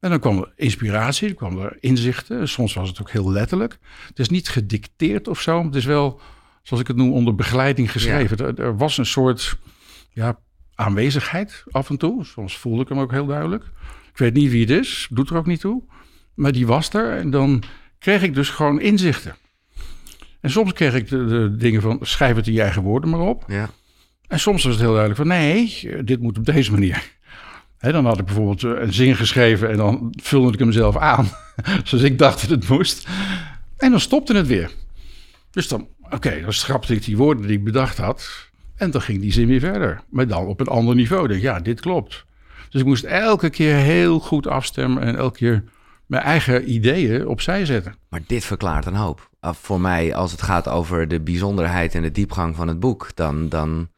En 0.00 0.10
dan 0.10 0.20
kwam 0.20 0.38
er 0.38 0.52
inspiratie, 0.56 1.28
er 1.28 1.34
kwam 1.34 1.58
er 1.58 1.76
inzichten. 1.80 2.48
Soms 2.48 2.74
was 2.74 2.88
het 2.88 3.00
ook 3.00 3.10
heel 3.10 3.30
letterlijk. 3.32 3.78
Het 4.08 4.18
is 4.18 4.28
niet 4.28 4.48
gedicteerd 4.48 5.28
of 5.28 5.40
zo. 5.40 5.56
maar 5.56 5.64
Het 5.64 5.74
is 5.74 5.84
wel, 5.84 6.20
zoals 6.62 6.82
ik 6.82 6.88
het 6.88 6.96
noem, 6.96 7.12
onder 7.12 7.34
begeleiding 7.34 7.92
geschreven. 7.92 8.36
Er, 8.38 8.60
er 8.60 8.76
was 8.76 8.98
een 8.98 9.06
soort 9.06 9.58
ja, 10.10 10.38
aanwezigheid 10.74 11.64
af 11.70 11.90
en 11.90 11.96
toe. 11.96 12.24
Soms 12.24 12.58
voelde 12.58 12.82
ik 12.82 12.88
hem 12.88 12.98
ook 12.98 13.10
heel 13.10 13.26
duidelijk. 13.26 13.64
Ik 14.10 14.18
weet 14.18 14.34
niet 14.34 14.50
wie 14.50 14.60
het 14.60 14.70
is, 14.70 15.08
doet 15.10 15.30
er 15.30 15.36
ook 15.36 15.46
niet 15.46 15.60
toe. 15.60 15.82
Maar 16.34 16.52
die 16.52 16.66
was 16.66 16.92
er 16.92 17.16
en 17.16 17.30
dan 17.30 17.62
kreeg 17.98 18.22
ik 18.22 18.34
dus 18.34 18.50
gewoon 18.50 18.80
inzichten. 18.80 19.36
En 20.40 20.50
soms 20.50 20.72
kreeg 20.72 20.94
ik 20.94 21.08
de, 21.08 21.24
de 21.24 21.56
dingen 21.56 21.82
van 21.82 21.98
schrijf 22.00 22.36
het 22.36 22.46
in 22.46 22.52
je 22.52 22.62
eigen 22.62 22.82
woorden 22.82 23.10
maar 23.10 23.20
op. 23.20 23.44
Ja. 23.46 23.70
En 24.26 24.40
soms 24.40 24.64
was 24.64 24.72
het 24.72 24.82
heel 24.82 24.92
duidelijk 24.94 25.20
van 25.20 25.28
nee, 25.28 25.88
dit 26.04 26.20
moet 26.20 26.38
op 26.38 26.44
deze 26.44 26.70
manier. 26.70 27.14
Hè, 27.78 27.92
dan 27.92 28.04
had 28.04 28.18
ik 28.18 28.24
bijvoorbeeld 28.24 28.64
eh, 28.64 28.70
een 28.82 28.92
zin 28.92 29.16
geschreven 29.16 29.70
en 29.70 29.76
dan 29.76 30.14
vulde 30.22 30.52
ik 30.52 30.58
hem 30.58 30.72
zelf 30.72 30.96
aan. 30.96 31.28
zoals 31.84 32.04
ik 32.04 32.18
dacht 32.18 32.40
dat 32.40 32.50
het 32.50 32.68
moest. 32.68 33.08
En 33.76 33.90
dan 33.90 34.00
stopte 34.00 34.34
het 34.34 34.46
weer. 34.46 34.70
Dus 35.50 35.68
dan, 35.68 35.88
oké, 36.10 36.40
dan 36.40 36.52
schrapte 36.52 36.94
ik 36.94 37.04
die 37.04 37.16
woorden 37.16 37.46
die 37.46 37.56
ik 37.56 37.64
bedacht 37.64 37.98
had. 37.98 38.48
En 38.76 38.90
dan 38.90 39.00
ging 39.00 39.20
die 39.20 39.32
zin 39.32 39.46
weer 39.46 39.60
verder. 39.60 40.00
Maar 40.10 40.26
dan 40.26 40.46
op 40.46 40.60
een 40.60 40.66
ander 40.66 40.94
niveau. 40.94 41.28
Dacht, 41.28 41.40
ja, 41.40 41.60
dit 41.60 41.80
klopt. 41.80 42.24
Dus 42.70 42.80
ik 42.80 42.86
moest 42.86 43.04
elke 43.04 43.50
keer 43.50 43.74
heel 43.74 44.20
goed 44.20 44.46
afstemmen 44.46 45.02
en 45.02 45.16
elke 45.16 45.38
keer 45.38 45.64
mijn 46.06 46.22
eigen 46.22 46.72
ideeën 46.72 47.26
opzij 47.26 47.64
zetten. 47.66 47.94
Maar 48.08 48.20
dit 48.26 48.44
verklaart 48.44 48.86
een 48.86 48.94
hoop. 48.94 49.30
Uh, 49.46 49.52
voor 49.52 49.80
mij, 49.80 50.14
als 50.14 50.32
het 50.32 50.42
gaat 50.42 50.68
over 50.68 51.08
de 51.08 51.20
bijzonderheid 51.20 51.94
en 51.94 52.02
de 52.02 52.10
diepgang 52.10 52.56
van 52.56 52.68
het 52.68 52.80
boek, 52.80 53.10
dan, 53.14 53.48
dan, 53.48 53.88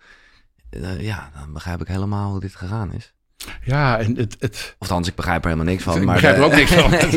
eh, 0.70 1.00
ja, 1.00 1.30
dan 1.38 1.52
begrijp 1.52 1.80
ik 1.80 1.86
helemaal 1.86 2.30
hoe 2.30 2.40
dit 2.40 2.56
gegaan 2.56 2.92
is. 2.92 3.12
Ja, 3.64 3.98
en 3.98 4.16
het, 4.16 4.36
het, 4.38 4.76
Of 4.78 4.88
althans, 4.88 5.08
ik 5.08 5.14
begrijp 5.14 5.44
er 5.44 5.50
helemaal 5.50 5.72
niks 5.72 5.82
van. 5.82 5.96
Ik 5.96 6.04
maar 6.04 6.14
begrijp 6.14 6.37
er 6.37 6.42
ook 6.42 6.54
niks 6.54 6.73
van. 6.73 6.90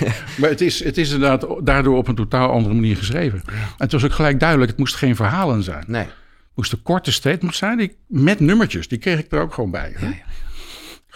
Nee. 0.00 0.12
Maar 0.36 0.50
het 0.50 0.60
is, 0.60 0.84
het 0.84 0.98
is 0.98 1.10
inderdaad 1.10 1.66
daardoor 1.66 1.96
op 1.96 2.08
een 2.08 2.14
totaal 2.14 2.50
andere 2.50 2.74
manier 2.74 2.96
geschreven. 2.96 3.42
En 3.46 3.54
het 3.76 3.92
was 3.92 4.04
ook 4.04 4.12
gelijk 4.12 4.40
duidelijk, 4.40 4.70
het 4.70 4.78
moest 4.78 4.94
geen 4.94 5.16
verhalen 5.16 5.62
zijn. 5.62 5.78
Het 5.78 5.88
nee. 5.88 6.06
moesten 6.54 6.82
korte 6.82 7.12
statements 7.12 7.58
zijn, 7.58 7.78
die, 7.78 7.96
met 8.06 8.40
nummertjes. 8.40 8.88
Die 8.88 8.98
kreeg 8.98 9.18
ik 9.18 9.32
er 9.32 9.40
ook 9.40 9.54
gewoon 9.54 9.70
bij. 9.70 9.94
ja. 10.00 10.12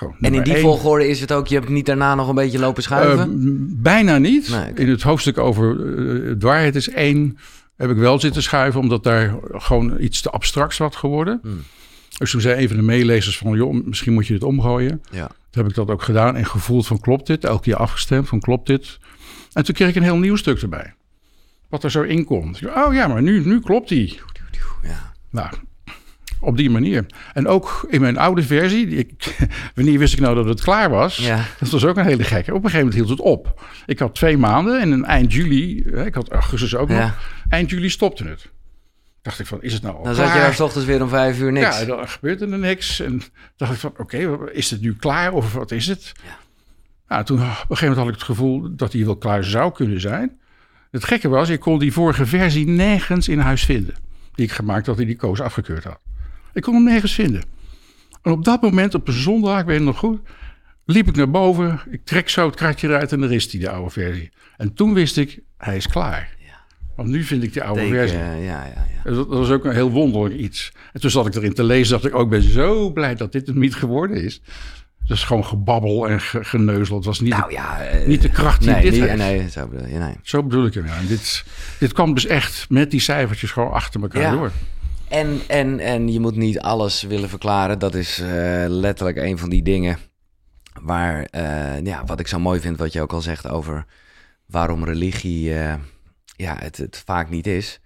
Gewoon, 0.03 0.17
En 0.21 0.35
in 0.35 0.43
die 0.43 0.53
één. 0.53 0.63
volgorde 0.63 1.09
is 1.09 1.21
het 1.21 1.33
ook, 1.33 1.47
je 1.47 1.55
hebt 1.55 1.69
niet 1.69 1.87
daarna 1.87 2.15
nog 2.15 2.29
een 2.29 2.35
beetje 2.35 2.59
lopen 2.59 2.83
schuiven? 2.83 3.19
Eh, 3.19 3.83
bijna 3.83 4.19
niet. 4.19 4.51
Nee. 4.51 4.73
In 4.75 4.89
het 4.89 5.03
hoofdstuk 5.03 5.39
over 5.39 5.77
uh, 5.77 6.33
dwaarheid 6.39 6.75
is 6.75 6.89
één... 6.89 7.39
heb 7.77 7.91
ik 7.91 7.97
wel 7.97 8.21
zitten 8.21 8.43
schuiven... 8.43 8.81
omdat 8.81 9.05
daar 9.05 9.35
gewoon 9.53 9.97
iets 10.01 10.21
te 10.21 10.31
abstracts 10.31 10.79
was 10.79 10.97
geworden. 10.97 11.39
Hmm. 11.43 11.63
Dus 12.19 12.31
toen 12.31 12.41
zei 12.41 12.63
een 12.63 12.69
van 12.69 12.77
de 12.77 12.83
meelezers 12.83 13.39
van... 13.39 13.57
joh, 13.57 13.85
misschien 13.85 14.13
moet 14.13 14.27
je 14.27 14.33
dit 14.33 14.43
omgooien. 14.43 15.03
ja. 15.11 15.27
Toen 15.27 15.63
heb 15.63 15.71
ik 15.71 15.77
dat 15.77 15.91
ook 15.91 16.03
gedaan 16.03 16.37
en 16.37 16.47
gevoeld 16.47 16.87
van 16.87 17.01
klopt 17.01 17.27
dit? 17.27 17.45
Elke 17.45 17.63
keer 17.63 17.77
afgestemd 17.77 18.29
van 18.29 18.41
klopt 18.41 18.67
dit? 18.67 18.99
En 19.53 19.65
toen 19.65 19.75
kreeg 19.75 19.89
ik 19.89 19.95
een 19.95 20.03
heel 20.03 20.19
nieuw 20.19 20.37
stuk 20.37 20.63
erbij. 20.63 20.95
Wat 21.69 21.85
er 21.85 21.91
zo 21.91 22.03
in 22.03 22.25
komt. 22.25 22.61
Oh 22.77 22.95
ja, 22.95 23.07
maar 23.07 23.23
nu, 23.23 23.47
nu 23.47 23.61
klopt 23.61 23.89
die. 23.89 24.21
ja. 24.83 25.13
Nou, 25.31 25.49
op 26.43 26.57
die 26.57 26.71
manier. 26.71 27.07
En 27.33 27.47
ook 27.47 27.87
in 27.89 28.01
mijn 28.01 28.19
oude 28.19 28.43
versie, 28.43 28.87
die 28.87 28.99
ik, 28.99 29.37
wanneer 29.75 29.99
wist 29.99 30.13
ik 30.15 30.21
nou 30.21 30.35
dat 30.35 30.45
het 30.45 30.61
klaar 30.63 30.91
was? 30.91 31.17
Ja. 31.17 31.45
Dat 31.59 31.71
was 31.71 31.85
ook 31.85 31.97
een 31.97 32.05
hele 32.05 32.25
gekke. 32.25 32.51
Op 32.55 32.65
een 32.65 32.71
gegeven 32.71 32.79
moment 32.87 32.95
hield 32.95 33.19
het 33.19 33.21
op. 33.29 33.63
Ik 33.87 33.99
had 33.99 34.15
twee 34.15 34.37
maanden 34.39 34.81
en 34.81 34.93
in 34.93 35.05
eind 35.05 35.33
juli, 35.33 35.83
hè, 35.91 36.07
ik 36.07 36.15
had 36.15 36.29
augustus 36.31 36.75
ook 36.75 36.89
Ja. 36.89 37.01
nog, 37.01 37.19
eind 37.49 37.71
juli 37.71 37.89
stopte 37.91 38.25
het. 38.25 38.51
Dacht 39.23 39.39
ik 39.39 39.47
van, 39.47 39.63
is 39.63 39.73
het 39.73 39.83
nou 39.83 39.97
al 39.97 40.03
Dan 40.03 40.15
zat 40.15 40.33
je 40.33 40.39
daar 40.39 40.55
's 40.55 40.61
ochtends 40.61 40.87
weer 40.87 41.03
om 41.03 41.09
vijf 41.09 41.41
uur 41.41 41.53
niks. 41.53 41.79
Ja, 41.81 41.85
dan 41.85 42.09
gebeurde 42.09 42.47
er 42.47 42.59
niks. 42.59 43.01
En 43.01 43.23
dacht 43.57 43.73
ik 43.73 43.79
van, 43.79 43.93
oké, 43.97 44.39
is 44.53 44.71
het 44.71 44.81
nu 44.81 44.95
klaar 44.95 45.33
of 45.33 45.53
wat 45.53 45.71
is 45.71 45.87
het? 45.87 46.13
Ja. 46.25 46.39
Nou, 47.09 47.25
toen 47.25 47.37
op 47.37 47.45
een 47.45 47.49
gegeven 47.51 47.79
moment 47.89 47.97
had 47.97 48.07
ik 48.09 48.15
het 48.15 48.23
gevoel 48.23 48.77
dat 48.77 48.93
hij 48.93 49.05
wel 49.05 49.17
klaar 49.17 49.45
zou 49.45 49.73
kunnen 49.73 50.01
zijn. 50.01 50.39
Het 50.91 51.05
gekke 51.05 51.29
was, 51.29 51.49
ik 51.49 51.61
kon 51.61 51.79
die 51.79 51.93
vorige 51.93 52.27
versie 52.27 52.67
nergens 52.69 53.29
in 53.29 53.39
huis 53.39 53.65
vinden. 53.65 53.95
Die 54.35 54.45
ik 54.45 54.53
gemaakt 54.53 54.87
had, 54.87 54.97
die 54.97 55.07
die 55.07 55.17
koos 55.17 55.41
afgekeurd 55.41 55.85
had. 55.85 55.99
Ik 56.55 56.63
kon 56.63 56.75
hem 56.75 56.85
nergens 56.85 57.15
vinden. 57.15 57.43
En 58.23 58.33
op 58.33 58.45
dat 58.45 58.63
moment, 58.63 58.95
op 58.95 59.09
een 59.09 59.15
zondag, 59.15 59.61
ik 59.61 59.67
weet 59.67 59.77
het 59.77 59.85
nog 59.87 59.99
goed, 59.99 60.21
liep 60.85 61.09
ik 61.09 61.17
naar 61.17 61.31
boven. 61.31 61.81
Ik 61.91 62.05
trek 62.05 62.29
zo 62.29 62.47
het 62.47 62.55
kratje 62.57 62.89
eruit 62.89 63.13
en 63.13 63.21
daar 63.21 63.33
is 63.33 63.51
die, 63.51 63.61
de 63.61 63.71
oude 63.71 63.91
versie. 63.91 64.31
En 64.57 64.75
toen 64.75 64.95
wist 64.95 65.17
ik, 65.17 65.41
hij 65.57 65.77
is 65.77 65.89
klaar. 65.89 66.41
Want 66.97 67.09
nu 67.09 67.23
vind 67.23 67.43
ik 67.43 67.53
die 67.53 67.63
oude 67.63 67.81
Teken, 67.81 67.97
versie. 67.97 68.19
ja, 68.19 68.33
ja, 68.35 68.65
ja. 68.65 68.87
Dat, 69.05 69.15
dat 69.15 69.39
was 69.39 69.51
ook 69.51 69.65
een 69.65 69.73
heel 69.75 69.91
wonderlijk 69.91 70.35
iets. 70.35 70.73
En 70.93 71.01
toen 71.01 71.11
zat 71.11 71.27
ik 71.27 71.35
erin 71.35 71.55
te 71.55 71.65
lezen, 71.65 71.93
dacht 71.93 72.05
ik 72.05 72.15
ook, 72.15 72.23
ik 72.25 72.29
ben 72.31 72.43
zo 72.43 72.91
blij 72.93 73.15
dat 73.15 73.33
dit 73.33 73.47
het 73.47 73.57
niet 73.57 73.75
geworden 73.75 74.25
is. 74.25 74.43
Het 75.01 75.11
is 75.11 75.25
gewoon 75.25 75.45
gebabbel 75.45 76.09
en 76.09 76.21
ge- 76.21 76.45
geneuzel. 76.45 76.97
Het 76.97 77.05
was 77.05 77.21
niet, 77.21 77.31
Nou 77.37 77.53
ja, 77.53 77.79
niet 78.07 78.23
de 78.23 78.29
kracht 78.29 78.61
die 78.61 78.71
nee, 78.71 78.83
dit 78.83 78.93
niet- 78.93 79.01
heeft. 79.03 79.17
nee, 79.17 79.51
zo 79.51 79.67
bedoel 79.67 79.87
je, 79.87 79.99
nee. 79.99 80.15
Zo 80.23 80.43
bedoel 80.43 80.67
ik 80.67 80.75
hem. 80.75 80.87
Ja. 80.87 80.97
En 80.97 81.07
dit, 81.07 81.45
dit 81.79 81.93
kwam 81.93 82.15
dus 82.15 82.27
echt 82.27 82.67
met 82.69 82.91
die 82.91 83.01
cijfertjes 83.01 83.51
gewoon 83.51 83.73
achter 83.73 84.03
elkaar 84.03 84.23
Ja. 84.23 84.31
door. 84.33 84.51
En, 85.13 85.41
en, 85.47 85.81
en 85.81 86.13
je 86.13 86.21
moet 86.21 86.37
niet 86.37 86.61
alles 86.61 87.03
willen 87.03 87.29
verklaren. 87.29 87.79
Dat 87.79 87.95
is 87.95 88.19
eh, 88.19 88.65
letterlijk 88.69 89.17
een 89.17 89.39
van 89.39 89.51
die 89.51 89.63
dingen 89.63 89.99
waar, 90.81 91.25
eh, 91.25 91.81
ja, 91.81 92.05
wat 92.05 92.21
ik 92.21 92.27
zo 92.27 92.39
mooi 92.39 92.61
vind, 92.61 92.79
wat 92.79 92.93
je 92.93 93.01
ook 93.01 93.13
al 93.13 93.21
zegt 93.21 93.49
over 93.49 93.87
waarom 94.47 94.85
religie 94.85 95.59
eh, 95.59 95.75
ja, 96.37 96.57
het, 96.59 96.77
het 96.77 97.03
vaak 97.07 97.31
niet 97.31 97.47
is. 97.47 97.81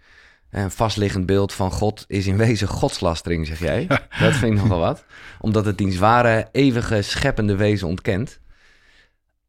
Een 0.51 0.71
vastliggend 0.71 1.27
beeld 1.27 1.53
van 1.53 1.71
God 1.71 2.05
is 2.09 2.27
in 2.27 2.37
wezen 2.37 2.69
godslastering, 2.69 3.47
zeg 3.47 3.59
jij. 3.59 3.87
Dat 4.21 4.35
vind 4.35 4.57
ik 4.57 4.63
nogal 4.63 4.79
wat. 4.79 5.05
Omdat 5.41 5.65
het 5.65 5.79
diens 5.79 5.97
ware, 5.97 6.49
eeuwige, 6.53 7.03
scheppende 7.03 7.57
wezen 7.57 7.89
ontkent. 7.89 8.41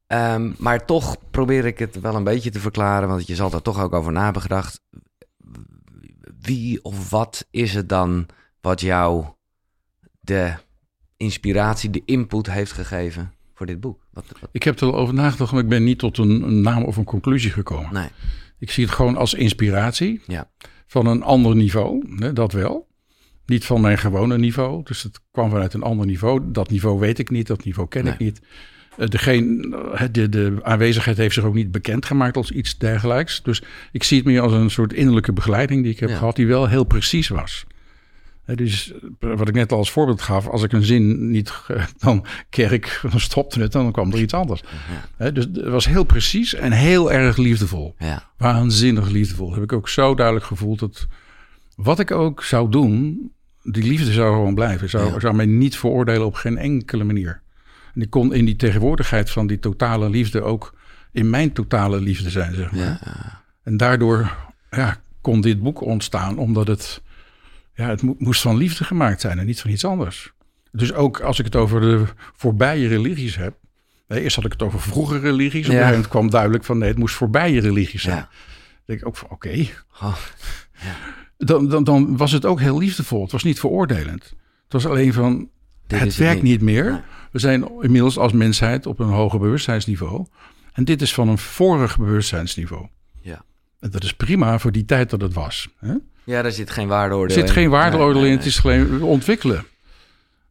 Ehm, 0.08 0.52
maar 0.58 0.86
toch 0.86 1.18
probeer 1.32 1.66
ik 1.66 1.80
het 1.80 2.00
wel 2.00 2.16
een 2.16 2.24
beetje 2.24 2.52
te 2.52 2.60
verklaren, 2.60 3.08
want 3.08 3.28
je 3.28 3.36
zal 3.36 3.50
daar 3.50 3.62
toch 3.62 3.82
ook 3.82 3.94
over 3.94 4.12
na 4.12 4.24
hebben 4.24 4.42
gedacht 4.42 4.82
wie 6.42 6.84
of 6.84 7.10
wat 7.10 7.48
is 7.52 7.74
het 7.74 7.90
dan 7.90 8.26
wat 8.62 8.82
jou 8.82 9.26
de 10.20 10.54
inspiratie, 11.18 11.90
de 11.90 12.02
input 12.06 12.52
heeft 12.52 12.72
gegeven 12.72 13.34
voor 13.54 13.66
dit 13.66 13.80
boek? 13.80 14.06
Wat, 14.12 14.26
wat- 14.42 14.50
Ik 14.52 14.64
heb 14.64 14.80
er 14.80 14.92
wel 14.92 15.00
over 15.00 15.14
nagedacht, 15.14 15.52
maar 15.52 15.62
ik 15.64 15.70
ben 15.70 15.84
niet 15.84 16.00
tot 16.00 16.18
een, 16.18 16.42
een 16.42 16.62
naam 16.62 16.84
of 16.84 16.98
een 16.98 17.04
conclusie 17.04 17.52
gekomen. 17.52 17.94
nee, 17.94 18.10
Ik 18.60 18.72
zie 18.72 18.86
het 18.86 18.94
gewoon 18.94 19.16
als 19.18 19.34
inspiratie 19.34 20.22
ja, 20.28 20.52
van 20.88 21.06
een 21.06 21.24
ander 21.24 21.56
niveau, 21.56 22.16
hè, 22.20 22.34
dat 22.34 22.52
wel. 22.52 22.88
Niet 23.46 23.66
van 23.66 23.82
mijn 23.82 23.98
gewone 23.98 24.38
niveau, 24.38 24.84
dus 24.84 25.04
het 25.04 25.22
kwam 25.32 25.50
vanuit 25.50 25.74
een 25.74 25.82
ander 25.84 26.06
niveau. 26.06 26.52
Dat 26.52 26.70
niveau 26.70 27.00
weet 27.00 27.20
ik 27.20 27.30
niet, 27.30 27.48
dat 27.48 27.64
niveau 27.64 27.88
ken 27.88 28.08
ik 28.08 28.18
niet. 28.18 28.42
Eh, 28.98 29.08
Degene, 29.08 29.76
eh, 29.96 30.08
de, 30.12 30.30
de 30.30 30.58
aanwezigheid 30.62 31.18
heeft 31.18 31.34
zich 31.34 31.44
ook 31.44 31.54
niet 31.54 31.72
bekendgemaakt 31.72 32.38
als 32.38 32.52
iets 32.52 32.78
dergelijks. 32.78 33.44
Dus 33.44 33.64
ik 33.92 34.04
zie 34.04 34.18
het 34.18 34.26
meer 34.26 34.42
als 34.42 34.52
een 34.54 34.70
soort 34.70 34.94
innerlijke 34.94 35.34
begeleiding 35.34 35.84
die 35.84 35.92
ik 35.92 36.00
heb 36.00 36.10
Ja. 36.10 36.18
gehad, 36.18 36.36
die 36.36 36.48
wel 36.48 36.68
heel 36.68 36.84
precies 36.84 37.28
was. 37.28 37.66
Dus 38.56 38.94
eh, 39.20 39.34
wat 39.36 39.48
ik 39.48 39.54
net 39.56 39.72
al 39.72 39.78
als 39.78 39.92
voorbeeld 39.92 40.22
gaf, 40.22 40.48
als 40.48 40.64
ik 40.64 40.72
een 40.72 40.84
zin 40.84 41.32
niet, 41.32 41.54
dan 41.98 42.26
kerk, 42.50 43.00
dan 43.12 43.20
stopte 43.30 43.60
het, 43.62 43.72
dan 43.72 43.92
kwam 43.92 44.12
er 44.12 44.20
iets 44.20 44.34
anders. 44.34 44.62
Dus 45.18 45.44
het 45.54 45.64
was 45.68 45.88
heel 45.88 46.04
precies 46.04 46.54
en 46.54 46.72
heel 46.72 47.12
erg 47.12 47.38
liefdevol. 47.38 47.96
ja, 48.00 48.30
Waanzinnig 48.38 49.10
liefdevol. 49.10 49.54
Heb 49.54 49.64
ik 49.64 49.74
ook 49.74 49.90
zo 49.90 50.16
duidelijk 50.16 50.46
gevoeld 50.46 50.80
dat 50.80 51.08
wat 51.76 52.00
ik 52.00 52.12
ook 52.12 52.44
zou 52.44 52.70
doen, 52.72 53.32
die 53.64 53.84
liefde 53.84 54.12
zou 54.12 54.34
gewoon 54.34 54.56
blijven. 54.56 54.90
Zou, 54.90 55.14
Ja. 55.14 55.20
zou 55.20 55.36
mij 55.36 55.46
niet 55.46 55.78
veroordelen 55.78 56.26
op 56.26 56.34
geen 56.34 56.58
enkele 56.58 57.04
manier. 57.04 57.42
En 57.98 58.04
ik 58.04 58.10
kon 58.10 58.34
in 58.34 58.46
die 58.46 58.56
tegenwoordigheid 58.56 59.30
van 59.30 59.48
die 59.48 59.60
totale 59.60 60.10
liefde 60.10 60.42
ook 60.42 60.74
in 61.12 61.30
mijn 61.30 61.52
totale 61.54 62.00
liefde 62.02 62.30
zijn, 62.30 62.56
zeg 62.56 62.72
maar. 62.72 62.82
ja, 62.82 63.44
En 63.64 63.78
daardoor 63.78 64.36
ja, 64.72 64.98
kon 65.22 65.42
dit 65.42 65.62
boek 65.62 65.82
ontstaan, 65.82 66.38
omdat 66.38 66.68
het, 66.68 67.02
ja, 67.74 67.90
het 67.90 68.02
mo- 68.02 68.16
moest 68.18 68.42
van 68.42 68.58
liefde 68.58 68.84
gemaakt 68.84 69.22
zijn 69.22 69.40
en 69.40 69.46
niet 69.46 69.62
van 69.62 69.72
iets 69.72 69.86
anders. 69.86 70.32
Dus 70.72 70.94
ook 70.94 71.20
als 71.22 71.40
ik 71.40 71.46
het 71.46 71.56
over 71.56 71.82
de 71.82 72.04
voorbije 72.36 72.88
religies 72.88 73.36
heb. 73.36 73.56
Eerst 74.08 74.36
had 74.36 74.46
ik 74.46 74.52
het 74.52 74.62
over 74.62 74.82
vroege 74.82 75.20
religies. 75.20 75.66
Op 75.66 75.72
een 75.72 75.76
Ja. 75.76 75.82
gegeven 75.82 75.92
moment 75.94 76.08
kwam 76.08 76.30
duidelijk 76.30 76.64
van 76.64 76.78
nee, 76.78 76.90
het 76.90 76.98
moest 76.98 77.16
voorbije 77.16 77.60
religies 77.62 78.02
zijn. 78.02 78.16
ja. 78.16 78.22
Dan 78.22 78.30
denk 78.86 79.00
ik 79.00 79.08
ook 79.08 79.18
van 79.18 79.30
oké. 79.30 79.66
Oh, 80.02 80.16
Dan, 81.38 81.70
dan, 81.70 81.84
dan 81.84 82.18
was 82.18 82.32
het 82.32 82.46
ook 82.46 82.60
heel 82.60 82.78
liefdevol. 82.78 83.22
Het 83.22 83.32
was 83.32 83.44
niet 83.44 83.60
veroordelend. 83.60 84.24
Het 84.64 84.74
was 84.74 84.86
alleen 84.86 85.14
van 85.14 85.50
Dit 85.88 86.00
het 86.00 86.16
werkt 86.16 86.42
niet, 86.42 86.62
meer. 86.62 87.04
We 87.32 87.40
zijn 87.40 87.70
inmiddels 87.82 88.18
als 88.18 88.32
mensheid 88.32 88.86
op 88.86 89.00
een 89.00 89.08
hoger 89.08 89.40
bewustzijnsniveau. 89.40 90.26
En 90.74 90.84
dit 90.84 91.02
is 91.02 91.14
van 91.14 91.28
een 91.28 91.38
vorig 91.38 91.98
bewustzijnsniveau. 91.98 92.88
ja. 93.22 93.46
En 93.80 93.92
dat 93.92 94.04
is 94.04 94.14
prima 94.14 94.60
voor 94.60 94.72
die 94.72 94.86
tijd 94.86 95.10
dat 95.10 95.22
het 95.22 95.34
was. 95.34 95.68
Hè? 95.80 95.94
ja, 96.24 96.42
daar 96.42 96.52
zit 96.52 96.70
geen 96.72 96.88
waardeoordeel 96.88 97.36
Er 97.36 97.42
zit 97.42 97.50
in. 97.50 97.62
geen 97.62 97.70
waardeoordeel 97.70 98.22
Nee, 98.22 98.22
nee, 98.22 98.32
in, 98.32 98.38
het 98.38 98.46
is 98.48 98.64
alleen 98.64 99.02
ontwikkelen. 99.02 99.66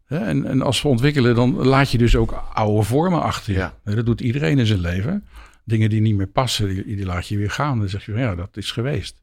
En, 0.07 0.47
en 0.47 0.63
als 0.63 0.83
we 0.83 0.89
ontwikkelen, 0.89 1.35
dan 1.35 1.55
laat 1.55 1.91
je 1.91 1.99
dus 1.99 2.17
ook 2.17 2.45
oude 2.53 2.83
vormen 2.83 3.23
achter 3.23 3.53
je. 3.53 3.59
Ja. 3.59 3.75
Dat 3.85 4.07
doet 4.07 4.21
iedereen 4.21 4.59
in 4.59 4.67
zijn 4.67 4.81
leven. 4.81 5.25
Dingen 5.65 5.91
die 5.91 6.01
niet 6.01 6.17
meer 6.17 6.27
passen, 6.27 6.69
die, 6.69 6.85
die 6.97 7.05
laat 7.05 7.29
je 7.29 7.37
weer 7.37 7.51
gaan. 7.51 7.79
Dan 7.79 7.89
zeg 7.89 8.07
je 8.07 8.13
ja, 8.13 8.35
dat 8.35 8.57
is 8.57 8.71
geweest. 8.73 9.17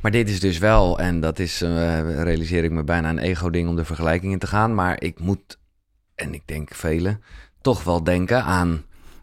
Maar 0.00 0.10
dit 0.10 0.28
is 0.28 0.40
dus 0.40 0.58
wel, 0.58 0.98
en 0.98 1.20
dat 1.20 1.38
is, 1.38 1.62
eh, 1.62 2.22
realiseer 2.22 2.64
ik 2.64 2.70
me 2.70 2.84
bijna 2.84 3.08
een 3.10 3.18
ego-ding 3.18 3.68
om 3.68 3.76
de 3.76 3.84
vergelijking 3.84 4.32
in 4.32 4.38
te 4.38 4.46
gaan. 4.46 4.74
Maar 4.74 5.02
ik 5.02 5.18
moet, 5.20 5.58
en 6.14 6.34
ik 6.34 6.42
denk 6.44 6.74
velen, 6.74 7.22
toch 7.60 7.84
wel 7.84 8.04
denken 8.04 8.44
aan 8.44 8.70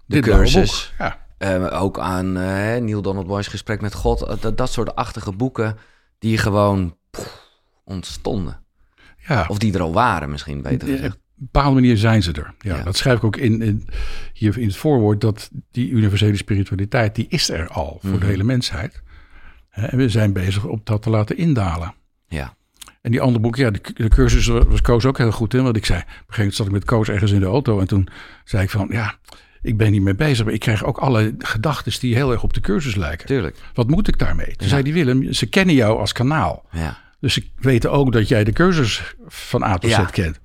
de 0.05 0.15
Dit 0.15 0.23
cursus. 0.23 0.93
Ja, 0.97 1.25
Eh, 1.37 1.81
ook 1.81 1.99
aan 1.99 2.37
eh 2.37 2.77
Neil 2.81 3.01
Donald 3.01 3.27
Boy's 3.27 3.47
gesprek 3.47 3.81
met 3.81 3.93
God. 3.93 4.21
Eh, 4.21 4.35
Dat, 4.41 4.57
dat 4.57 4.71
soort 4.71 4.95
achtige 4.95 5.31
boeken 5.31 5.77
die 6.19 6.37
gewoon 6.37 6.95
ontstonden. 7.83 8.59
ja. 9.27 9.45
Of 9.47 9.57
die 9.57 9.73
er 9.73 9.81
al 9.81 9.93
waren 9.93 10.29
misschien, 10.29 10.61
beter 10.61 10.87
Ja, 10.87 10.95
gezegd. 10.95 11.13
Op 11.13 11.19
een 11.39 11.49
bepaalde 11.51 11.73
manier 11.75 11.97
zijn 11.97 12.23
ze 12.23 12.31
er. 12.31 12.53
Ja, 12.59 12.75
Ja. 12.77 12.83
Dat 12.83 12.97
schrijf 12.97 13.17
ik 13.17 13.23
ook 13.23 13.35
in, 13.37 13.61
in, 13.61 13.87
hier 14.33 14.57
in 14.57 14.67
het 14.67 14.75
voorwoord. 14.77 15.21
Dat 15.21 15.49
die 15.71 15.89
universele 15.89 16.35
spiritualiteit, 16.37 17.15
die 17.15 17.25
is 17.29 17.49
er 17.49 17.67
al 17.67 17.97
voor 18.01 18.11
de 18.11 18.17
Mhm. 18.17 18.25
hele 18.27 18.43
mensheid. 18.43 19.01
En 19.77 19.97
we 19.97 20.09
zijn 20.09 20.33
bezig 20.33 20.63
om 20.65 20.81
dat 20.83 21.01
te 21.01 21.09
laten 21.09 21.37
indalen. 21.37 21.93
Ja, 22.27 22.55
En 23.01 23.11
die 23.11 23.21
andere 23.21 23.39
boeken, 23.39 23.63
ja, 23.63 23.71
de, 23.71 23.81
de 23.93 24.07
cursus 24.09 24.47
was 24.47 24.81
Koos 24.81 25.05
ook 25.05 25.17
heel 25.17 25.31
goed 25.31 25.53
in. 25.53 25.63
Want 25.63 25.75
ik 25.75 25.85
zei, 25.85 25.99
op 25.99 26.05
een 26.05 26.13
gegeven 26.17 26.35
moment 26.37 26.55
zat 26.55 26.65
ik 26.65 26.71
met 26.71 26.85
Koos 26.85 27.09
ergens 27.09 27.31
in 27.31 27.39
de 27.39 27.45
auto. 27.45 27.79
En 27.79 27.87
toen 27.87 28.07
zei 28.43 28.63
ik 28.63 28.69
van, 28.69 28.87
ja, 28.91 29.15
ik 29.61 29.77
ben 29.77 29.91
niet 29.91 30.01
mee 30.01 30.15
bezig. 30.15 30.45
Maar 30.45 30.53
ik 30.53 30.59
krijg 30.59 30.83
ook 30.83 30.97
alle 30.97 31.35
gedachten 31.37 31.99
die 31.99 32.15
heel 32.15 32.31
erg 32.31 32.43
op 32.43 32.53
de 32.53 32.59
cursus 32.61 32.95
lijken. 32.95 33.27
tuurlijk. 33.27 33.57
Wat 33.73 33.87
moet 33.87 34.07
ik 34.07 34.19
daarmee? 34.19 34.55
Toen 34.55 34.67
zei 34.67 34.83
die 34.83 34.93
Willem, 34.93 35.33
ze 35.33 35.45
kennen 35.45 35.75
jou 35.75 35.99
als 35.99 36.11
kanaal. 36.11 36.65
Ja, 36.71 36.97
Dus 37.19 37.33
ze 37.33 37.47
weten 37.57 37.91
ook 37.91 38.11
dat 38.11 38.27
jij 38.27 38.43
de 38.43 38.51
cursus 38.51 39.15
van 39.27 39.63
A 39.63 39.77
tot 39.77 39.89
Ja. 39.89 40.07
Z 40.07 40.11
kent. 40.11 40.39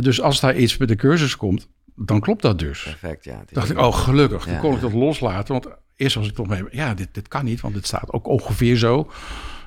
Dus 0.00 0.20
als 0.20 0.40
daar 0.40 0.56
iets 0.56 0.76
met 0.76 0.88
de 0.88 0.96
cursus 0.96 1.36
komt, 1.36 1.68
dan 1.96 2.20
klopt 2.20 2.42
dat 2.42 2.58
dus. 2.58 2.82
perfect. 2.82 3.24
Ja, 3.24 3.44
dacht 3.50 3.70
ik, 3.70 3.78
oh 3.78 3.94
gelukkig, 3.94 4.46
Ja, 4.46 4.58
kon 4.58 4.74
ik 4.74 4.80
dat 4.80 4.92
loslaten. 4.92 5.52
Want 5.52 5.76
eerst 6.02 6.14
was 6.16 6.28
ik 6.28 6.34
toch 6.34 6.46
mee, 6.46 6.64
ja, 6.70 6.94
dit, 6.94 7.08
dit 7.12 7.28
kan 7.28 7.44
niet. 7.44 7.60
Want 7.60 7.74
het 7.74 7.86
staat 7.86 8.12
ook 8.12 8.26
ongeveer 8.26 8.76
zo 8.76 9.10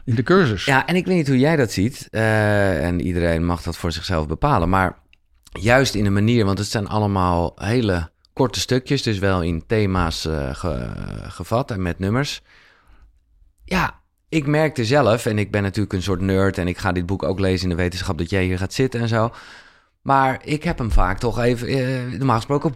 in 0.05 0.15
de 0.15 0.23
cursus. 0.23 0.65
Ja, 0.65 0.85
en 0.87 0.95
ik 0.95 1.05
weet 1.05 1.15
niet 1.15 1.27
hoe 1.27 1.39
jij 1.39 1.55
dat 1.55 1.71
ziet. 1.71 2.07
eh, 2.11 2.85
en 2.85 3.01
iedereen 3.01 3.45
mag 3.45 3.61
dat 3.61 3.77
voor 3.77 3.91
zichzelf 3.91 4.27
bepalen. 4.27 4.69
Maar 4.69 4.97
juist 5.59 5.95
in 5.95 6.05
een 6.05 6.13
manier, 6.13 6.45
want 6.45 6.57
het 6.57 6.67
zijn 6.67 6.87
allemaal 6.87 7.51
hele 7.55 8.09
korte 8.33 8.59
stukjes. 8.59 9.01
Dus 9.03 9.19
wel 9.19 9.41
in 9.41 9.63
thema's 9.67 10.25
eh, 10.25 10.49
ge- 10.55 10.91
gevat 11.27 11.71
en 11.71 11.81
met 11.81 11.99
nummers. 11.99 12.41
Ja, 13.65 13.99
ik 14.29 14.45
merkte 14.47 14.85
zelf, 14.85 15.25
en 15.25 15.37
ik 15.37 15.51
ben 15.51 15.61
natuurlijk 15.61 15.93
een 15.93 16.01
soort 16.01 16.21
nerd... 16.21 16.57
en 16.57 16.67
ik 16.67 16.77
ga 16.77 16.91
dit 16.91 17.05
boek 17.05 17.23
ook 17.23 17.39
lezen 17.39 17.69
in 17.69 17.75
de 17.75 17.81
wetenschap 17.81 18.17
dat 18.17 18.29
jij 18.29 18.43
hier 18.43 18.57
gaat 18.57 18.73
zitten 18.73 18.99
en 19.01 19.07
zo. 19.07 19.31
Maar 20.01 20.41
ik 20.43 20.63
heb 20.63 20.77
hem 20.77 20.91
vaak 20.91 21.19
toch 21.19 21.39
even, 21.39 21.67
eh, 21.67 22.17
normaal 22.17 22.35
gesproken... 22.35 22.73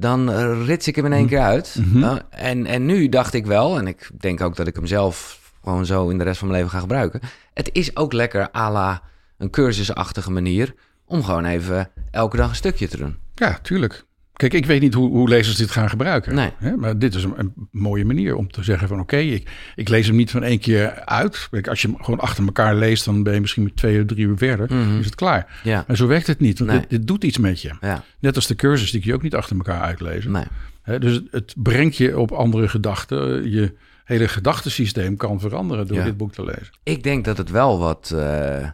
Dan 0.00 0.32
eh, 0.32 0.66
rits 0.66 0.88
ik 0.88 0.96
hem 0.96 1.04
in 1.04 1.12
één 1.12 1.26
keer 1.26 1.40
uit. 1.40 1.76
Mhm. 1.78 1.98
Nou, 1.98 2.20
en, 2.30 2.66
en 2.66 2.86
nu 2.86 3.08
dacht 3.08 3.34
ik 3.34 3.46
wel, 3.46 3.78
en 3.78 3.86
ik 3.86 4.10
denk 4.18 4.40
ook 4.40 4.56
dat 4.56 4.66
ik 4.66 4.76
hem 4.76 4.86
zelf 4.86 5.40
gewoon 5.62 5.86
zo 5.86 6.08
in 6.08 6.18
de 6.18 6.24
rest 6.24 6.38
van 6.38 6.48
mijn 6.48 6.60
leven 6.60 6.74
ga 6.74 6.80
gebruiken. 6.82 7.20
Het 7.54 7.70
is 7.72 7.96
ook 7.96 8.12
lekker 8.12 8.54
à 8.56 8.70
la 8.70 9.02
een 9.38 9.50
cursusachtige 9.50 10.30
manier 10.30 10.74
om 11.06 11.24
gewoon 11.24 11.44
even 11.44 11.90
elke 12.10 12.36
dag 12.36 12.48
een 12.48 12.54
stukje 12.54 12.88
te 12.88 12.96
doen. 12.96 13.18
Ja, 13.34 13.58
tuurlijk. 13.62 14.04
Kijk, 14.40 14.54
ik 14.54 14.66
weet 14.66 14.80
niet 14.80 14.94
hoe, 14.94 15.08
hoe 15.10 15.28
lezers 15.28 15.56
dit 15.56 15.70
gaan 15.70 15.88
gebruiken. 15.88 16.34
Nee. 16.34 16.50
Hè? 16.56 16.76
Maar 16.76 16.98
dit 16.98 17.14
is 17.14 17.24
een, 17.24 17.32
een 17.36 17.52
mooie 17.70 18.04
manier 18.04 18.34
om 18.36 18.50
te 18.50 18.62
zeggen 18.62 18.88
van... 18.88 19.00
oké, 19.00 19.16
ik, 19.16 19.50
ik 19.74 19.88
lees 19.88 20.06
hem 20.06 20.16
niet 20.16 20.30
van 20.30 20.42
één 20.42 20.58
keer 20.58 21.04
uit. 21.04 21.48
Kijk, 21.50 21.68
als 21.68 21.82
je 21.82 21.88
hem 21.88 22.02
gewoon 22.02 22.20
achter 22.20 22.44
elkaar 22.44 22.74
leest... 22.74 23.04
dan 23.04 23.22
ben 23.22 23.34
je 23.34 23.40
misschien 23.40 23.62
met 23.62 23.76
twee 23.76 24.00
of 24.00 24.06
drie 24.06 24.26
uur 24.26 24.36
verder. 24.38 24.74
Mhm. 24.74 24.98
is 24.98 25.04
het 25.04 25.14
klaar. 25.14 25.60
Ja, 25.62 25.84
Maar 25.86 25.96
zo 25.96 26.06
werkt 26.06 26.26
het 26.26 26.40
niet. 26.40 26.58
Want 26.58 26.70
Nee. 26.70 26.80
dit, 26.80 26.90
dit 26.90 27.06
doet 27.06 27.24
iets 27.24 27.38
met 27.38 27.62
je. 27.62 27.70
ja, 27.80 28.04
Net 28.20 28.36
als 28.36 28.46
de 28.46 28.54
cursus, 28.54 28.90
die 28.90 29.00
kun 29.00 29.10
je 29.10 29.16
ook 29.16 29.22
niet 29.22 29.34
achter 29.34 29.56
elkaar 29.56 29.80
uitlezen. 29.80 30.30
nee. 30.30 30.44
Hè, 30.82 30.98
dus 30.98 31.14
het, 31.14 31.24
het 31.30 31.54
brengt 31.56 31.96
je 31.96 32.18
op 32.18 32.32
andere 32.32 32.68
gedachten. 32.68 33.50
Je 33.50 33.74
hele 34.04 34.28
gedachtensysteem 34.28 35.16
kan 35.16 35.40
veranderen 35.40 35.86
door 35.86 35.96
Ja. 35.98 36.04
dit 36.04 36.16
boek 36.16 36.32
te 36.32 36.44
lezen. 36.44 36.68
Ik 36.82 37.02
denk 37.02 37.24
dat 37.24 37.36
het 37.38 37.50
wel 37.50 37.78
wat 37.78 38.12
eh, 38.16 38.68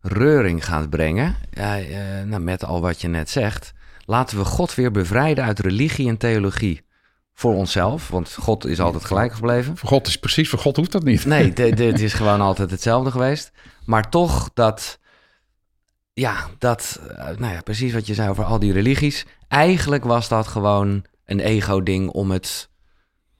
reuring 0.00 0.64
gaat 0.64 0.90
brengen. 0.90 1.34
Eh, 1.50 1.74
nou, 2.26 2.42
met 2.42 2.64
al 2.64 2.80
wat 2.80 3.00
je 3.00 3.08
net 3.08 3.30
zegt. 3.30 3.72
Laten 4.12 4.38
we 4.38 4.44
God 4.44 4.74
weer 4.74 4.90
bevrijden 4.90 5.44
uit 5.44 5.58
religie 5.58 6.08
en 6.08 6.16
theologie. 6.16 6.82
Voor 7.34 7.54
onszelf, 7.54 8.08
want 8.08 8.34
God 8.34 8.66
is 8.66 8.80
altijd 8.80 9.04
gelijk 9.04 9.32
gebleven. 9.32 9.76
Voor 9.76 9.88
God 9.88 10.06
is 10.06 10.16
precies, 10.16 10.48
voor 10.48 10.58
God 10.58 10.76
hoeft 10.76 10.92
dat 10.92 11.02
niet. 11.02 11.26
Nee, 11.26 11.52
dit 11.74 12.00
is 12.00 12.12
gewoon 12.12 12.40
altijd 12.40 12.70
hetzelfde 12.70 13.10
geweest. 13.10 13.52
Maar 13.84 14.10
toch 14.10 14.50
dat, 14.54 14.98
ja, 16.12 16.48
dat, 16.58 17.00
eh, 17.08 17.24
nou 17.24 17.52
ja, 17.52 17.60
precies 17.60 17.92
wat 17.92 18.06
je 18.06 18.14
zei 18.14 18.28
over 18.28 18.44
al 18.44 18.58
die 18.58 18.72
religies. 18.72 19.26
Eigenlijk 19.48 20.04
was 20.04 20.28
dat 20.28 20.46
gewoon 20.46 21.04
een 21.24 21.40
ego-ding 21.40 22.08
om 22.08 22.30
het 22.30 22.68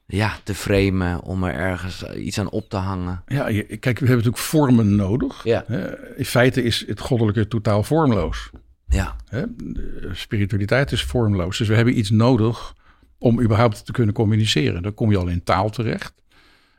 ja, 0.07 0.37
te 0.45 0.55
framen, 0.55 1.23
om 1.23 1.45
er 1.45 1.55
ergens 1.55 2.05
iets 2.05 2.39
aan 2.39 2.51
op 2.51 2.69
te 2.69 2.77
hangen. 2.77 3.23
Ja, 3.27 3.45
kijk, 3.45 3.83
we 3.83 3.91
hebben 3.91 4.17
natuurlijk 4.17 4.39
vormen 4.39 4.97
nodig. 4.97 5.45
Ja. 5.45 5.65
Hè, 5.67 6.17
In 6.17 6.25
feite 6.25 6.63
is 6.63 6.85
het 6.87 7.01
goddelijke 7.01 7.49
totaal 7.49 7.83
vormloos. 7.83 8.51
Ja, 8.93 9.17
Hè? 9.29 9.43
De 9.57 10.11
Spiritualiteit 10.13 10.93
is 10.93 11.03
vormloos. 11.03 11.59
Dus 11.59 11.69
we 11.69 11.75
hebben 11.75 11.99
iets 11.99 12.11
nodig 12.11 12.75
om 13.19 13.41
überhaupt 13.41 13.85
te 13.87 13.93
kunnen 13.93 14.15
communiceren. 14.15 14.83
Dan 14.83 14.95
kom 14.95 15.11
je 15.11 15.17
al 15.17 15.27
in 15.27 15.43
taal 15.45 15.71
terecht. 15.71 16.15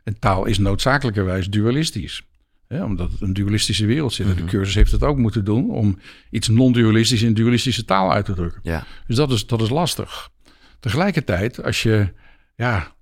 En 0.03 0.19
taal 0.19 0.45
is 0.45 0.57
noodzakelijkerwijs 0.57 1.49
dualistisch. 1.49 2.23
Hè? 2.67 2.83
Omdat 2.83 3.11
het 3.11 3.21
een 3.21 3.33
dualistische 3.33 3.85
wereld 3.85 4.13
zit. 4.13 4.27
En 4.27 4.35
De 4.35 4.43
cursus 4.45 4.75
heeft 4.75 4.91
het 4.91 5.03
ook 5.03 5.17
moeten 5.17 5.45
doen 5.45 5.69
om 5.69 5.99
iets 6.29 6.47
non-dualistisch 6.47 7.21
in 7.21 7.33
dualistische 7.33 7.85
taal 7.85 8.11
uit 8.11 8.25
te 8.25 8.33
drukken. 8.33 8.59
ja, 8.63 8.85
Dus 9.07 9.15
dat 9.15 9.31
is, 9.31 9.47
dat 9.47 9.61
is 9.61 9.69
lastig. 9.69 10.29
Tegelijkertijd, 10.79 11.63
als 11.63 11.83
je 11.83 12.13
ja, 12.55 12.93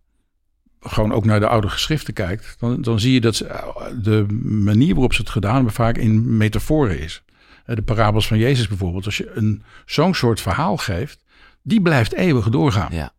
gewoon 0.79 1.11
ook 1.11 1.25
naar 1.25 1.39
de 1.39 1.47
oude 1.47 1.69
geschriften 1.69 2.13
kijkt, 2.13 2.55
dan, 2.59 2.81
dan 2.81 2.99
zie 2.99 3.13
je 3.13 3.21
dat 3.21 3.35
ze, 3.35 3.71
de 4.01 4.25
manier 4.43 4.93
waarop 4.93 5.13
ze 5.13 5.21
het 5.21 5.29
gedaan 5.29 5.55
hebben 5.55 5.73
vaak 5.73 5.97
in 5.97 6.37
metaforen 6.37 6.99
is. 6.99 7.23
Eh, 7.71 7.75
De 7.77 7.81
parabels 7.83 8.27
van 8.27 8.37
Jezus 8.37 8.67
bijvoorbeeld, 8.67 9.05
als 9.05 9.17
je 9.17 9.31
een, 9.33 9.63
zo'n 9.85 10.13
soort 10.13 10.41
verhaal 10.41 10.77
geeft, 10.77 11.23
die 11.61 11.81
blijft 11.81 12.13
eeuwig 12.13 12.49
doorgaan. 12.49 12.89
ja. 12.91 13.11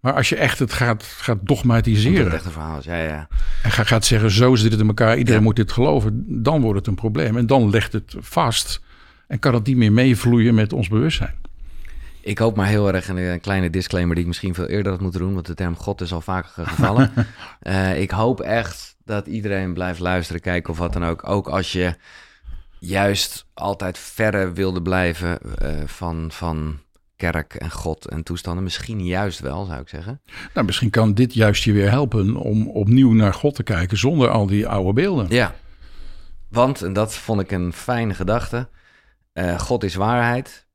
Maar 0.00 0.14
als 0.14 0.28
je 0.28 0.36
echt 0.36 0.58
het 0.58 0.72
gaat, 0.72 1.02
gaat 1.02 1.36
het 1.36 1.46
dogmatiseren 1.46 2.32
een 2.32 2.40
verhaal 2.52 2.78
is. 2.78 2.84
Ja, 2.84 2.96
ja. 3.02 3.28
en 3.62 3.70
ga- 3.70 3.84
gaat 3.84 4.04
zeggen, 4.04 4.30
zo 4.30 4.54
zit 4.54 4.70
het 4.72 4.80
in 4.80 4.86
elkaar, 4.86 5.16
iedereen 5.18 5.38
Ja. 5.40 5.44
moet 5.46 5.56
dit 5.56 5.72
geloven, 5.72 6.24
dan 6.42 6.60
wordt 6.60 6.78
het 6.78 6.86
een 6.86 6.94
probleem. 6.94 7.36
En 7.36 7.46
dan 7.46 7.70
legt 7.70 7.92
het 7.92 8.14
vast 8.18 8.80
en 9.28 9.38
kan 9.38 9.54
het 9.54 9.66
niet 9.66 9.76
meer 9.76 9.92
meevloeien 9.92 10.54
met 10.54 10.72
ons 10.72 10.88
bewustzijn. 10.88 11.34
Ik 12.20 12.38
hoop 12.38 12.56
maar 12.56 12.66
heel 12.66 12.92
erg, 12.94 13.08
en 13.08 13.16
een 13.16 13.40
kleine 13.40 13.70
disclaimer 13.70 14.14
die 14.14 14.22
ik 14.22 14.28
misschien 14.28 14.54
veel 14.54 14.66
eerder 14.66 14.92
had 14.92 15.00
moeten 15.00 15.20
doen, 15.20 15.34
want 15.34 15.46
de 15.46 15.54
term 15.54 15.76
God 15.76 16.00
is 16.00 16.12
al 16.12 16.20
vaker 16.20 16.66
gevallen. 16.66 17.12
Eh, 17.60 18.00
ik 18.00 18.10
hoop 18.10 18.40
echt 18.40 18.96
dat 19.04 19.26
iedereen 19.26 19.72
blijft 19.74 20.00
luisteren, 20.00 20.40
kijken 20.40 20.72
of 20.72 20.78
wat 20.78 20.92
dan 20.92 21.04
ook. 21.04 21.28
Ook 21.28 21.48
als 21.48 21.72
je 21.72 21.94
juist 22.84 23.46
altijd 23.54 23.98
verre 23.98 24.52
wilde 24.52 24.82
blijven 24.82 25.38
eh, 25.58 25.86
van, 25.86 26.30
van 26.32 26.78
kerk 27.16 27.54
en 27.54 27.70
God 27.70 28.08
en 28.08 28.22
toestanden. 28.22 28.64
Misschien 28.64 29.04
juist 29.04 29.40
wel, 29.40 29.64
zou 29.64 29.80
ik 29.80 29.88
zeggen. 29.88 30.20
Nou, 30.54 30.66
misschien 30.66 30.90
kan 30.90 31.14
dit 31.14 31.34
juist 31.34 31.64
je 31.64 31.72
weer 31.72 31.90
helpen 31.90 32.36
om 32.36 32.68
opnieuw 32.68 33.12
naar 33.12 33.34
God 33.34 33.54
te 33.54 33.62
kijken 33.62 33.98
zonder 33.98 34.28
al 34.28 34.46
die 34.46 34.68
oude 34.68 34.92
beelden. 34.92 35.26
Ja, 35.28 35.54
want, 36.48 36.82
en 36.82 36.92
dat 36.92 37.14
vond 37.14 37.40
ik 37.40 37.50
een 37.50 37.72
fijne 37.72 38.14
gedachte, 38.14 38.68
eh, 39.32 39.58
God 39.58 39.84
is 39.84 39.94
waarheid 39.94 40.66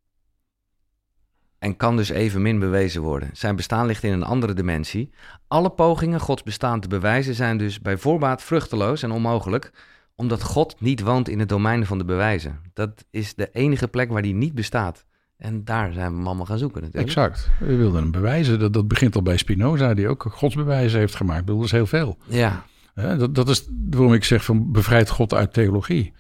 en 1.59 1.75
kan 1.75 1.97
dus 1.97 2.09
evenmin 2.09 2.59
bewezen 2.59 3.01
worden. 3.01 3.29
Zijn 3.33 3.55
bestaan 3.55 3.85
ligt 3.85 4.03
in 4.03 4.13
een 4.13 4.23
andere 4.23 4.53
dimensie. 4.53 5.13
Alle 5.47 5.69
pogingen 5.69 6.19
Gods 6.19 6.43
bestaan 6.43 6.79
te 6.79 6.87
bewijzen 6.87 7.35
zijn 7.35 7.57
dus 7.57 7.81
bij 7.81 7.97
voorbaat 7.97 8.43
vruchteloos 8.43 9.03
en 9.03 9.11
onmogelijk, 9.11 9.71
omdat 10.17 10.43
God 10.43 10.75
niet 10.79 11.01
woont 11.01 11.29
in 11.29 11.39
het 11.39 11.50
domein 11.50 11.86
van 11.86 11.97
de 11.97 12.05
bewijzen. 12.05 12.59
Dat 12.74 13.05
is 13.12 13.36
de 13.36 13.50
enige 13.51 13.88
plek 13.88 14.12
waar 14.12 14.21
die 14.21 14.33
niet 14.33 14.53
bestaat. 14.53 15.05
En 15.38 15.63
daar 15.63 15.93
zijn 15.93 16.12
we 16.12 16.17
hem 16.17 16.27
allemaal 16.27 16.45
gaan 16.45 16.57
zoeken 16.57 16.81
natuurlijk. 16.81 17.07
Exact. 17.07 17.50
We 17.59 17.75
wilden 17.75 18.01
hem 18.01 18.12
bewijzen. 18.12 18.59
Dat, 18.59 18.74
dat 18.74 18.88
begint 18.88 19.15
al 19.15 19.21
bij 19.21 19.38
Spinoza, 19.38 19.93
die 19.93 20.07
ook 20.07 20.25
godsbewijzen 20.29 21.00
heeft 21.00 21.15
gemaakt. 21.15 21.39
Ik 21.39 21.45
bedoel, 21.45 21.62
dat 21.62 21.69
is 21.69 21.75
heel 21.75 21.88
veel. 21.88 22.17
Ja, 22.24 22.65
Dat, 22.93 23.36
dat 23.36 23.50
is 23.50 23.67
waarom 23.89 24.13
ik 24.13 24.24
zeg 24.24 24.43
van 24.43 24.71
bevrijd 24.71 25.09
God 25.09 25.33
uit 25.33 25.53
theologie. 25.53 26.13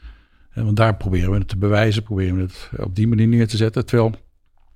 Want 0.53 0.75
daar 0.75 0.95
proberen 0.95 1.31
we 1.31 1.37
het 1.37 1.47
te 1.47 1.57
bewijzen, 1.57 2.03
proberen 2.03 2.35
we 2.35 2.41
het 2.41 2.69
op 2.77 2.95
die 2.95 3.07
manier 3.07 3.27
neer 3.27 3.47
te 3.47 3.57
zetten. 3.57 3.85
Terwijl 3.85 4.15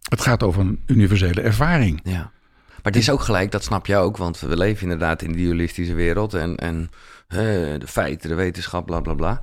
het 0.10 0.22
gaat 0.22 0.44
over 0.44 0.62
een 0.62 0.80
universele 0.86 1.42
ervaring. 1.42 2.00
Ja. 2.04 2.32
Maar 2.68 2.92
het 2.92 3.02
is 3.02 3.10
ook 3.10 3.22
gelijk, 3.22 3.52
dat 3.52 3.64
snap 3.64 3.86
je 3.86 3.96
ook, 3.96 4.18
want 4.18 4.40
we 4.40 4.58
leven 4.58 4.84
inderdaad 4.84 5.22
in 5.22 5.32
die 5.32 5.46
dualistische 5.46 5.94
wereld 5.94 6.34
en, 6.34 6.56
en 6.56 6.90
de 7.32 7.88
feiten, 7.88 8.30
de 8.30 8.36
wetenschap, 8.36 8.86
bla 8.86 9.00
bla 9.00 9.14
bla. 9.14 9.42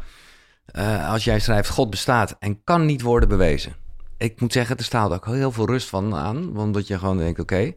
Eh, 0.65 1.11
als 1.11 1.25
jij 1.25 1.41
schrijft, 1.41 1.69
God 1.69 1.91
bestaat 1.91 2.37
en 2.39 2.65
kan 2.65 2.87
niet 2.87 3.03
worden 3.03 3.29
bewezen. 3.29 3.73
Ik 4.17 4.41
moet 4.41 4.53
zeggen, 4.53 4.77
er 4.77 4.85
staat 4.85 5.13
ook 5.13 5.27
heel 5.27 5.53
veel 5.53 5.67
rust 5.67 5.89
van 5.89 6.15
aan, 6.15 6.57
omdat 6.57 6.87
je 6.87 6.99
gewoon 6.99 7.19
denkt, 7.19 7.41
oké. 7.41 7.73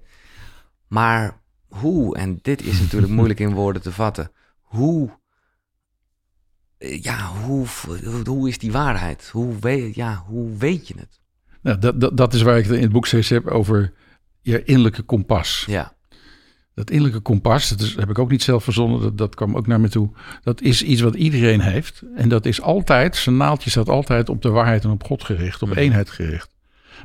maar 0.88 1.40
hoe, 1.68 2.18
en 2.18 2.40
dit 2.42 2.62
is 2.62 2.80
natuurlijk 2.80 3.12
moeilijk 3.18 3.40
in 3.40 3.54
woorden 3.54 3.82
te 3.82 3.92
vatten, 3.92 4.32
hoe, 4.62 5.10
ja, 6.78 7.28
hoe, 7.28 7.66
hoe 8.26 8.48
is 8.48 8.58
die 8.58 8.72
waarheid? 8.72 9.30
Hoe 9.30 9.60
weet, 9.60 9.96
ja, 9.96 10.24
hoe 10.28 10.58
weet 10.58 10.88
je 10.88 10.94
het? 10.98 11.20
Nou, 11.62 11.80
dat, 11.80 12.02
dat, 12.02 12.18
dat 12.18 12.34
is 12.34 12.42
waar 12.42 12.58
ik 12.58 12.66
het 12.66 12.76
in 12.76 12.82
het 12.82 12.92
boek 12.92 13.08
steeds 13.08 13.30
heb 13.30 13.48
over 13.48 13.94
je 14.42 14.64
innerlijke 14.64 15.02
kompas. 15.02 15.64
Ja, 15.68 15.96
Dat 16.82 16.90
innerlijke 16.90 17.22
kompas, 17.22 17.70
dat 17.70 17.94
heb 17.98 18.10
ik 18.10 18.20
ook 18.20 18.30
niet 18.32 18.44
zelf 18.44 18.64
verzonnen, 18.64 19.02
dat, 19.02 19.18
dat 19.18 19.36
kwam 19.36 19.56
ook 19.56 19.68
naar 19.68 19.80
me 19.80 19.90
toe. 19.90 20.10
Dat 20.44 20.62
is 20.62 20.84
iets 20.84 21.02
wat 21.02 21.16
iedereen 21.16 21.60
heeft. 21.60 22.04
En 22.16 22.30
dat 22.30 22.46
is 22.46 22.62
altijd, 22.62 23.16
zijn 23.16 23.38
naaldje 23.38 23.70
staat 23.70 23.90
altijd 23.90 24.30
op 24.30 24.42
de 24.42 24.50
waarheid 24.50 24.84
en 24.84 24.90
op 24.90 25.04
God 25.04 25.24
gericht, 25.24 25.62
op 25.62 25.76
eenheid 25.76 26.10
gericht. 26.10 26.50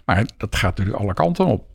Maar 0.05 0.27
dat 0.37 0.57
gaat 0.57 0.77
natuurlijk 0.77 1.05
alle 1.05 1.15
kanten 1.15 1.47
op. 1.47 1.67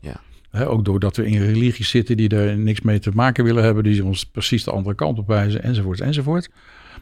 ja, 0.52 0.64
ook 0.64 0.84
doordat 0.84 1.16
we 1.16 1.26
in 1.26 1.42
religies 1.42 1.88
zitten 1.88 2.16
die 2.16 2.28
er 2.28 2.56
niks 2.56 2.80
mee 2.80 2.98
te 2.98 3.10
maken 3.14 3.44
willen 3.44 3.64
hebben, 3.64 3.84
die 3.84 4.04
ons 4.04 4.24
precies 4.24 4.64
de 4.64 4.70
andere 4.70 4.94
kant 4.94 5.18
op 5.18 5.26
wijzen, 5.26 5.62
enzovoort, 5.62 6.00
enzovoort. 6.00 6.50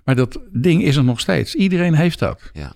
Maar 0.05 0.17
dat 0.17 0.41
ding 0.53 0.83
is 0.83 0.97
er 0.97 1.05
nog 1.05 1.21
steeds. 1.21 1.55
Iedereen 1.55 1.95
heeft 1.95 2.19
dat. 2.19 2.51
ja, 2.53 2.73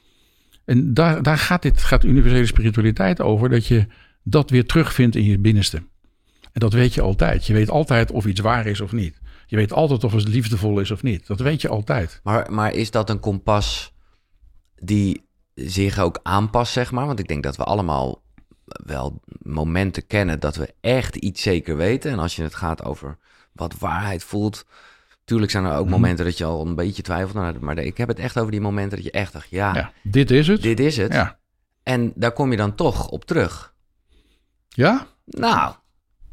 En 0.64 0.94
daar, 0.94 1.22
daar 1.22 1.38
gaat 1.38 1.62
dit, 1.62 1.82
gaat 1.82 2.04
universele 2.04 2.46
spiritualiteit 2.46 3.20
over, 3.20 3.48
dat 3.48 3.66
je 3.66 3.86
dat 4.22 4.50
weer 4.50 4.66
terugvindt 4.66 5.16
in 5.16 5.24
je 5.24 5.38
binnenste. 5.38 5.82
En 6.54 6.60
dat 6.60 6.72
weet 6.72 6.94
je 6.94 7.00
altijd. 7.00 7.46
Je 7.46 7.52
weet 7.52 7.70
altijd 7.70 8.10
of 8.10 8.26
iets 8.26 8.40
waar 8.40 8.66
is 8.66 8.80
of 8.80 8.92
niet. 8.92 9.20
Je 9.46 9.56
weet 9.56 9.72
altijd 9.72 10.04
of 10.04 10.12
het 10.12 10.28
liefdevol 10.28 10.78
is 10.80 10.90
of 10.90 11.02
niet. 11.02 11.26
Dat 11.26 11.40
weet 11.40 11.60
je 11.60 11.68
altijd. 11.68 12.20
Maar, 12.22 12.52
maar 12.52 12.72
is 12.74 12.90
dat 12.90 13.10
een 13.10 13.20
kompas 13.20 13.92
die 14.74 15.28
zich 15.54 15.98
ook 15.98 16.20
aanpast, 16.22 16.72
zeg 16.72 16.90
maar? 16.92 17.06
Want 17.06 17.18
ik 17.18 17.28
denk 17.28 17.42
dat 17.42 17.56
we 17.56 17.64
allemaal 17.64 18.22
wel 18.64 19.20
momenten 19.42 20.06
kennen 20.06 20.40
dat 20.40 20.56
we 20.56 20.74
echt 20.80 21.16
iets 21.16 21.42
zeker 21.42 21.76
weten. 21.76 22.10
En 22.10 22.18
als 22.18 22.36
je 22.36 22.42
het 22.42 22.54
gaat 22.54 22.84
over 22.84 23.18
wat 23.52 23.78
waarheid 23.78 24.24
voelt. 24.24 24.64
Tuurlijk 25.24 25.50
zijn 25.50 25.64
er 25.64 25.76
ook 25.76 25.82
Mhm. 25.84 25.90
momenten 25.94 26.24
dat 26.24 26.38
je 26.38 26.44
al 26.44 26.66
een 26.66 26.74
beetje 26.74 27.02
twijfelt. 27.02 27.34
Nou, 27.34 27.58
Maar 27.60 27.78
ik 27.78 27.96
heb 27.96 28.08
het 28.08 28.18
echt 28.18 28.38
over 28.38 28.50
die 28.50 28.60
momenten 28.60 28.96
dat 28.96 29.06
je 29.06 29.10
echt 29.12 29.32
dacht, 29.32 29.50
ja, 29.50 29.74
Ja, 29.74 29.92
dit 30.02 30.30
is 30.30 30.46
het. 30.46 30.62
dit 30.62 30.80
is 30.80 30.96
het. 30.96 31.12
Ja. 31.12 31.38
En 31.82 32.12
daar 32.14 32.32
kom 32.32 32.50
je 32.50 32.56
dan 32.56 32.74
toch 32.74 33.08
op 33.08 33.24
terug. 33.24 33.74
Ja? 34.68 35.06
Nou, 35.24 35.74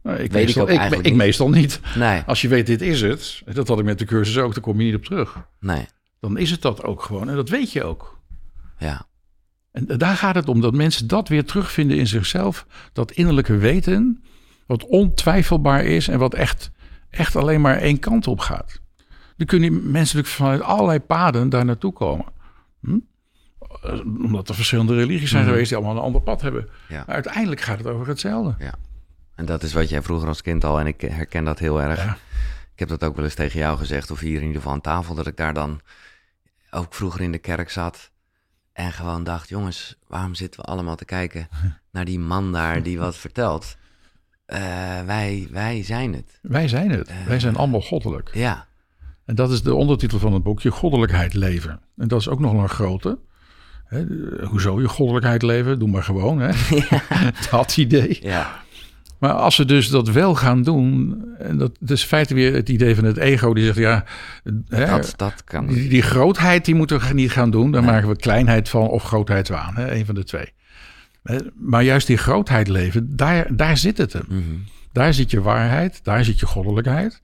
Nou, 0.04 0.18
ik, 0.18 0.32
Weet 0.32 0.40
ik 0.40 0.46
meestal, 0.46 0.64
ook 0.64 0.70
ik, 0.70 0.78
eigenlijk 0.78 1.08
ik 1.08 1.14
niet. 1.14 1.22
meestal 1.24 1.50
niet. 1.50 1.80
nee, 1.96 2.22
Als 2.26 2.42
je 2.42 2.48
weet 2.48 2.66
dit 2.68 2.82
is 2.82 3.02
het, 3.02 3.42
dat 3.54 3.68
had 3.68 3.80
ik 3.80 3.86
met 3.86 4.00
de 4.00 4.06
cursus 4.06 4.38
ook, 4.38 4.54
dan 4.54 4.64
kom 4.64 4.80
je 4.80 4.86
niet 4.86 4.96
op 4.96 5.04
terug. 5.06 5.48
nee, 5.60 5.86
Dan 6.20 6.38
is 6.38 6.52
het 6.52 6.62
dat 6.62 6.84
ook 6.84 7.02
gewoon. 7.04 7.30
En 7.30 7.36
dat 7.36 7.50
weet 7.50 7.72
je 7.72 7.84
ook. 7.84 8.20
ja, 8.78 9.06
En 9.72 9.86
daar 9.98 10.16
gaat 10.16 10.36
het 10.36 10.50
om, 10.50 10.62
dat 10.62 10.74
mensen 10.74 11.08
dat 11.08 11.28
weer 11.28 11.46
terugvinden 11.46 11.98
in 11.98 12.08
zichzelf. 12.08 12.66
Dat 12.94 13.12
innerlijke 13.12 13.58
weten, 13.58 14.24
wat 14.68 14.86
ontwijfelbaar 14.86 15.84
is 15.86 16.08
en 16.08 16.20
wat 16.20 16.34
echt, 16.34 16.72
echt 17.10 17.36
alleen 17.36 17.62
maar 17.62 17.78
één 17.78 18.00
kant 18.00 18.28
op 18.28 18.40
gaat. 18.40 18.82
Dan 19.38 19.48
kunnen 19.48 19.70
die 19.72 19.80
mensen 19.80 20.18
natuurlijk 20.18 20.28
vanuit 20.28 20.62
allerlei 20.62 21.00
paden 21.00 21.50
daar 21.50 21.66
naartoe 21.66 21.94
komen. 21.94 22.26
Hm? 22.82 22.98
Eh, 23.84 24.00
Omdat 24.24 24.50
er 24.50 24.56
verschillende 24.56 24.96
religies 24.96 25.30
zijn 25.30 25.42
Mhm. 25.44 25.52
geweest 25.52 25.70
die 25.70 25.78
allemaal 25.78 25.96
een 25.96 26.02
ander 26.04 26.22
pad 26.22 26.42
hebben. 26.42 26.70
Ja. 26.90 27.04
Maar 27.06 27.16
uiteindelijk 27.16 27.62
gaat 27.62 27.78
het 27.78 27.88
over 27.88 28.08
hetzelfde. 28.08 28.56
En 29.36 29.46
dat 29.46 29.64
is 29.64 29.74
wat 29.74 29.90
jij 29.90 30.02
vroeger 30.02 30.28
als 30.28 30.42
kind 30.42 30.64
al, 30.64 30.80
en 30.80 30.88
ik 30.88 31.02
herken 31.02 31.44
dat 31.44 31.60
heel 31.60 31.82
erg. 31.82 32.04
Ja. 32.04 32.18
Ik 32.74 32.80
heb 32.80 33.00
dat 33.00 33.04
ook 33.04 33.16
wel 33.16 33.26
eens 33.26 33.34
tegen 33.36 33.60
jou 33.60 33.78
gezegd, 33.78 34.12
of 34.12 34.20
hier 34.20 34.36
in 34.36 34.42
ieder 34.42 34.56
geval 34.56 34.74
aan 34.74 34.82
tafel, 34.82 35.16
dat 35.16 35.28
ik 35.28 35.38
daar 35.38 35.54
dan 35.54 35.80
ook 36.72 36.94
vroeger 36.94 37.22
in 37.22 37.32
de 37.32 37.38
kerk 37.38 37.70
zat 37.70 38.12
en 38.74 38.92
gewoon 38.92 39.24
dacht, 39.24 39.50
jongens, 39.50 39.98
waarom 40.08 40.36
zitten 40.36 40.60
we 40.62 40.66
allemaal 40.68 40.96
te 40.96 41.06
kijken 41.06 41.48
naar 41.92 42.06
die 42.06 42.20
man 42.20 42.52
daar 42.52 42.84
die 42.84 43.00
wat 43.00 43.16
vertelt? 43.18 43.78
Eh, 44.46 44.60
wij, 45.06 45.48
wij 45.52 45.84
zijn 45.84 46.14
het. 46.14 46.40
Wij 46.42 46.68
zijn 46.68 46.90
het. 46.92 47.08
Eh. 47.08 47.16
Wij 47.28 47.40
zijn 47.40 47.56
allemaal 47.56 47.82
goddelijk. 47.82 48.30
Ja, 48.34 48.68
En 49.26 49.36
dat 49.36 49.52
is 49.52 49.62
de 49.62 49.74
ondertitel 49.76 50.20
van 50.20 50.34
het 50.34 50.44
boek, 50.44 50.62
je 50.62 50.72
goddelijkheid 50.72 51.34
leven. 51.34 51.82
En 51.98 52.08
dat 52.08 52.20
is 52.20 52.30
ook 52.30 52.40
nog 52.40 52.54
een 52.54 52.70
grote. 52.70 53.20
Hè, 53.86 54.08
de- 54.08 54.46
hoezo 54.50 54.82
je 54.82 54.88
goddelijkheid 54.88 55.42
leven? 55.42 55.80
Doe 55.80 55.90
maar 55.90 56.04
gewoon. 56.04 56.40
Hè? 56.40 56.52
dat 57.52 57.78
idee. 57.78 58.20
ja, 58.22 58.64
Maar 59.22 59.34
als 59.34 59.56
ze 59.56 59.66
dus 59.66 59.90
dat 59.90 60.10
wel 60.10 60.36
gaan 60.36 60.64
doen, 60.64 61.24
en 61.40 61.58
dat, 61.58 61.78
dat 61.80 61.90
is 61.90 62.02
in 62.02 62.08
feite 62.08 62.34
weer 62.34 62.54
het 62.54 62.70
idee 62.70 62.96
van 62.96 63.04
het 63.04 63.18
ego 63.18 63.54
die 63.54 63.66
zegt 63.66 63.78
ja, 63.78 64.04
hè, 64.70 64.86
dat, 64.86 65.14
dat 65.16 65.44
kan. 65.44 65.68
die, 65.68 65.90
die 65.90 66.02
grootheid 66.02 66.66
die 66.66 66.76
moeten 66.76 67.00
we 67.00 67.14
niet 67.14 67.32
gaan 67.32 67.52
doen, 67.52 67.72
daar 67.72 67.82
Nee. 67.82 67.92
maken 67.92 68.10
we 68.10 68.16
kleinheid 68.16 68.70
van 68.70 68.88
of 68.88 69.04
grootheidswaan, 69.04 69.76
hè, 69.76 69.96
een 69.96 70.06
van 70.06 70.16
de 70.16 70.24
twee. 70.24 70.54
Maar 71.56 71.84
juist 71.84 72.08
die 72.08 72.18
grootheid 72.18 72.68
leven, 72.68 73.16
daar, 73.16 73.56
daar 73.56 73.78
zit 73.78 73.98
het 73.98 74.14
hem. 74.14 74.26
Mhm. 74.28 74.42
Daar 74.92 75.14
zit 75.14 75.32
je 75.32 75.42
waarheid, 75.42 76.00
daar 76.04 76.24
zit 76.26 76.40
je 76.40 76.46
goddelijkheid 76.46 77.22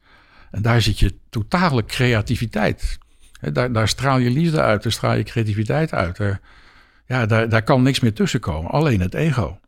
en 0.52 0.62
daar 0.62 0.82
zit 0.82 1.00
je 1.00 1.14
totale 1.30 1.86
creativiteit. 1.86 2.98
Hè, 3.40 3.52
Daar, 3.52 3.72
daar 3.72 3.88
straal 3.88 4.18
je 4.18 4.30
liefde 4.30 4.62
uit, 4.62 4.84
daar 4.84 4.92
straal 4.92 5.16
je 5.16 5.24
creativiteit 5.24 5.94
uit. 5.94 6.20
Ja, 7.08 7.26
daar, 7.26 7.50
daar 7.50 7.64
kan 7.64 7.82
niks 7.82 8.00
meer 8.00 8.14
tussen 8.14 8.40
komen, 8.40 8.72
alleen 8.72 9.00
het 9.02 9.14
ego. 9.14 9.60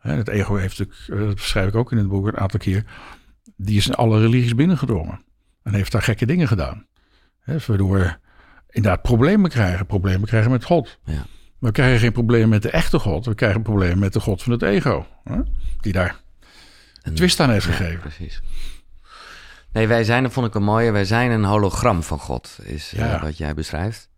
Het 0.00 0.28
ego 0.28 0.54
heeft 0.56 0.78
natuurlijk, 0.78 1.08
eh, 1.20 1.26
dat 1.26 1.34
beschrijf 1.34 1.68
ik 1.68 1.74
ook 1.74 1.92
in 1.92 1.98
het 1.98 2.08
boek 2.08 2.26
een 2.26 2.36
aantal 2.38 2.60
keer, 2.60 2.84
die 3.56 3.76
is 3.76 3.86
in 3.86 3.94
alle 3.94 4.20
religies 4.20 4.54
binnengedrongen. 4.54 5.22
En 5.62 5.74
heeft 5.74 5.92
daar 5.92 6.02
gekke 6.02 6.26
dingen 6.26 6.48
gedaan. 6.48 6.86
Waardoor 7.44 7.98
we 7.98 8.16
inderdaad 8.70 9.02
problemen 9.02 9.50
krijgen. 9.50 9.86
Problemen 9.86 10.28
krijgen 10.28 10.50
met 10.50 10.64
God. 10.64 10.98
Ja. 11.04 11.26
We 11.58 11.72
krijgen 11.72 11.98
geen 11.98 12.12
problemen 12.12 12.48
met 12.48 12.62
de 12.62 12.70
echte 12.70 12.98
God. 12.98 13.26
We 13.26 13.34
krijgen 13.34 13.62
problemen 13.62 13.98
met 13.98 14.12
de 14.12 14.20
God 14.20 14.42
van 14.42 14.52
het 14.52 14.62
ego. 14.62 15.06
Die 15.80 15.92
daar 15.92 16.20
een 17.02 17.14
twist 17.14 17.40
aan 17.40 17.50
heeft 17.50 17.66
Ja, 17.66 17.72
gegeven. 17.72 18.00
precies. 18.00 18.42
Nee, 19.72 19.86
wij 19.88 20.04
zijn, 20.04 20.22
dat 20.22 20.32
vond 20.32 20.46
ik 20.46 20.54
een 20.54 20.62
mooie, 20.62 20.90
wij 20.90 21.04
zijn 21.04 21.30
een 21.30 21.44
hologram 21.44 22.02
van 22.02 22.18
God, 22.18 22.58
is 22.62 22.92
eh, 22.92 22.98
Ja. 23.00 23.20
wat 23.20 23.36
jij 23.38 23.54
beschrijft. 23.54 24.09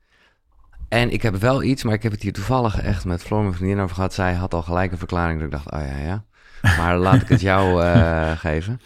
En 0.92 1.10
ik 1.10 1.22
heb 1.22 1.36
wel 1.36 1.62
iets, 1.62 1.82
maar 1.82 1.94
ik 1.94 2.02
heb 2.02 2.12
het 2.12 2.22
hier 2.22 2.32
toevallig 2.32 2.80
echt 2.80 3.04
met 3.04 3.22
Floor, 3.22 3.42
mijn 3.42 3.54
vriendin, 3.54 3.80
over 3.80 3.94
gehad. 3.94 4.14
Zij 4.14 4.34
had 4.34 4.54
al 4.54 4.62
gelijk 4.62 4.92
een 4.92 4.98
verklaring 4.98 5.38
dat 5.38 5.46
ik 5.46 5.52
dacht, 5.52 5.70
oh 5.70 5.88
ja, 5.88 5.96
ja. 5.96 6.24
Maar 6.76 6.98
laat 6.98 7.22
ik 7.22 7.28
het 7.28 7.40
jou 7.40 7.82
eh, 7.82 8.30
geven. 8.46 8.80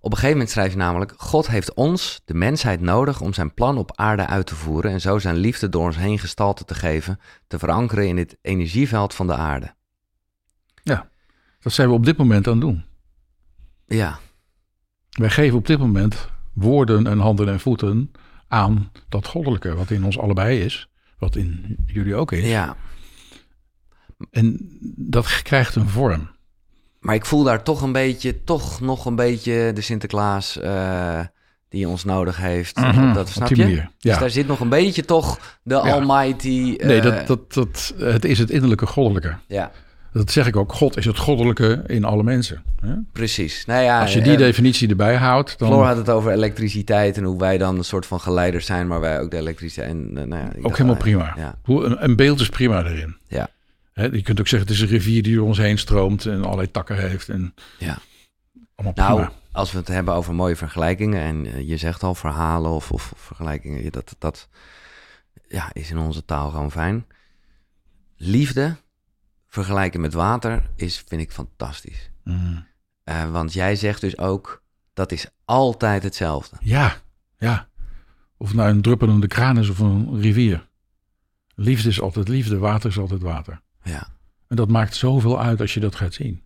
Op 0.00 0.10
een 0.10 0.16
gegeven 0.16 0.30
moment 0.30 0.50
schrijf 0.50 0.70
je 0.70 0.78
namelijk... 0.78 1.14
God 1.16 1.46
heeft 1.46 1.74
ons, 1.74 2.22
de 2.24 2.34
mensheid, 2.34 2.80
nodig 2.80 3.20
om 3.20 3.32
zijn 3.32 3.54
plan 3.54 3.78
op 3.78 3.96
aarde 3.96 4.26
uit 4.26 4.46
te 4.46 4.54
voeren... 4.54 4.90
en 4.90 5.00
zo 5.00 5.18
zijn 5.18 5.36
liefde 5.36 5.68
door 5.68 5.84
ons 5.84 5.96
heen 5.96 6.18
gestalte 6.18 6.64
te 6.64 6.74
geven... 6.74 7.20
te 7.46 7.58
verankeren 7.58 8.08
in 8.08 8.16
het 8.16 8.36
energieveld 8.42 9.14
van 9.14 9.26
de 9.26 9.34
aarde. 9.34 9.74
Dat 11.60 11.72
zijn 11.72 11.88
we 11.88 11.94
op 11.94 12.04
dit 12.04 12.16
moment 12.16 12.46
aan 12.46 12.52
het 12.52 12.62
doen. 12.62 12.84
Ja, 13.86 14.18
Wij 15.10 15.30
geven 15.30 15.58
op 15.58 15.66
dit 15.66 15.78
moment 15.78 16.28
woorden 16.52 17.06
en 17.06 17.18
handen 17.18 17.48
en 17.48 17.60
voeten 17.60 18.12
aan 18.48 18.90
dat 19.08 19.26
goddelijke, 19.26 19.74
wat 19.74 19.90
in 19.90 20.04
ons 20.04 20.18
allebei 20.18 20.60
is, 20.60 20.88
wat 21.18 21.36
in 21.36 21.76
jullie 21.86 22.14
ook 22.14 22.32
is. 22.32 22.44
ja. 22.44 22.76
En 24.30 24.78
dat 24.96 25.42
krijgt 25.42 25.74
een 25.74 25.88
vorm. 25.88 26.30
Maar 27.00 27.14
ik 27.14 27.24
voel 27.26 27.44
daar 27.44 27.62
toch 27.62 27.82
een 27.82 27.92
beetje, 27.92 28.44
toch 28.44 28.80
nog 28.80 29.04
een 29.04 29.16
beetje 29.16 29.70
de 29.74 29.80
Sinterklaas 29.80 30.58
eh, 30.58 31.20
die 31.68 31.88
ons 31.88 32.04
nodig 32.04 32.36
heeft. 32.36 32.76
Mhm, 32.76 33.12
dat 33.12 33.28
snap 33.28 33.48
je? 33.48 33.56
manier, 33.56 33.90
Dus 33.98 34.18
daar 34.18 34.30
zit 34.30 34.46
nog 34.46 34.60
een 34.60 34.68
beetje 34.68 35.04
toch 35.04 35.58
de 35.62 35.78
almighty... 35.80 36.74
eh, 36.78 36.86
Nee, 36.86 37.00
dat, 37.00 37.26
dat, 37.26 37.52
dat, 37.52 37.94
het 37.98 38.24
is 38.24 38.38
het 38.38 38.50
innerlijke 38.50 38.86
goddelijke. 38.86 39.36
Ja, 39.46 39.70
Dat 40.16 40.30
zeg 40.30 40.46
ik 40.46 40.56
ook. 40.56 40.72
God 40.72 40.96
is 40.96 41.04
het 41.04 41.18
goddelijke 41.18 41.82
in 41.86 42.04
alle 42.04 42.22
mensen. 42.22 42.62
hè? 42.80 42.94
precies. 43.12 43.64
Nou 43.64 43.82
ja, 43.82 44.00
Als 44.00 44.12
je 44.12 44.20
die 44.20 44.32
eh, 44.32 44.38
definitie 44.38 44.88
erbij 44.88 45.16
houdt, 45.16 45.58
dan 45.58 45.68
Floor 45.68 45.84
had 45.84 45.96
het 45.96 46.10
over 46.10 46.32
elektriciteit 46.32 47.16
en 47.16 47.24
hoe 47.24 47.38
wij 47.38 47.58
dan 47.58 47.76
een 47.78 47.84
soort 47.84 48.06
van 48.06 48.20
geleiders 48.20 48.66
zijn, 48.66 48.86
maar 48.86 49.00
wij 49.00 49.20
ook 49.20 49.30
de 49.30 49.36
elektriciteit. 49.36 49.88
En, 49.90 50.10
eh, 50.18 50.24
nou 50.24 50.42
ja, 50.42 50.48
ook 50.56 50.62
dacht, 50.62 50.76
helemaal 50.76 50.98
prima. 50.98 51.34
Ja, 51.36 51.58
Hoe- 51.64 51.84
Een, 51.84 52.04
een 52.04 52.16
beeld 52.16 52.40
is 52.40 52.48
prima 52.48 52.84
erin. 52.84 53.16
Ja. 53.28 53.48
Hè, 53.92 54.04
je 54.04 54.22
kunt 54.22 54.40
ook 54.40 54.48
zeggen, 54.48 54.68
het 54.68 54.76
is 54.78 54.82
een 54.82 54.88
rivier 54.96 55.22
die 55.22 55.34
door 55.36 55.46
ons 55.46 55.58
heen 55.58 55.78
stroomt 55.78 56.26
en 56.26 56.44
allerlei 56.44 56.70
takken 56.70 56.96
heeft. 57.08 57.28
En 57.28 57.54
Ja. 57.78 57.98
Allemaal 58.74 59.06
Nou, 59.08 59.14
prima. 59.20 59.32
als 59.52 59.72
we 59.72 59.78
het 59.78 59.88
hebben 59.88 60.14
over 60.14 60.34
mooie 60.34 60.56
vergelijkingen 60.56 61.22
en 61.22 61.46
eh, 61.46 61.68
je 61.68 61.76
zegt 61.76 62.02
al 62.02 62.14
verhalen 62.14 62.70
of, 62.70 62.90
of 62.90 63.12
vergelijkingen, 63.16 63.92
dat, 63.92 64.14
dat 64.18 64.48
ja, 65.48 65.70
is 65.72 65.90
in 65.90 65.98
onze 65.98 66.24
taal 66.24 66.50
gewoon 66.50 66.70
fijn. 66.70 67.04
Liefde 68.16 68.76
vergelijken 69.56 70.00
met 70.00 70.12
water 70.12 70.62
is, 70.74 71.04
vind 71.06 71.20
ik, 71.20 71.32
fantastisch. 71.32 72.10
Mm. 72.24 72.66
Eh, 73.04 73.30
want 73.30 73.52
jij 73.52 73.76
zegt 73.76 74.00
dus 74.00 74.18
ook, 74.18 74.62
dat 74.94 75.12
is 75.12 75.26
altijd 75.44 76.02
hetzelfde. 76.02 76.56
Ja, 76.60 76.96
ja. 77.38 77.68
Of 78.36 78.46
het 78.48 78.56
nou 78.56 78.70
een 78.70 78.82
druppelende 78.82 79.26
kraan 79.26 79.58
is 79.58 79.68
of 79.68 79.78
een 79.78 80.20
rivier. 80.20 80.68
Liefde 81.54 81.88
is 81.88 82.00
altijd 82.00 82.28
liefde, 82.28 82.58
water 82.58 82.90
is 82.90 82.98
altijd 82.98 83.22
water. 83.22 83.60
Ja. 83.82 84.08
En 84.48 84.56
dat 84.56 84.68
maakt 84.68 84.94
zoveel 84.94 85.40
uit 85.40 85.60
als 85.60 85.74
je 85.74 85.80
dat 85.80 85.94
gaat 85.96 86.14
zien. 86.14 86.42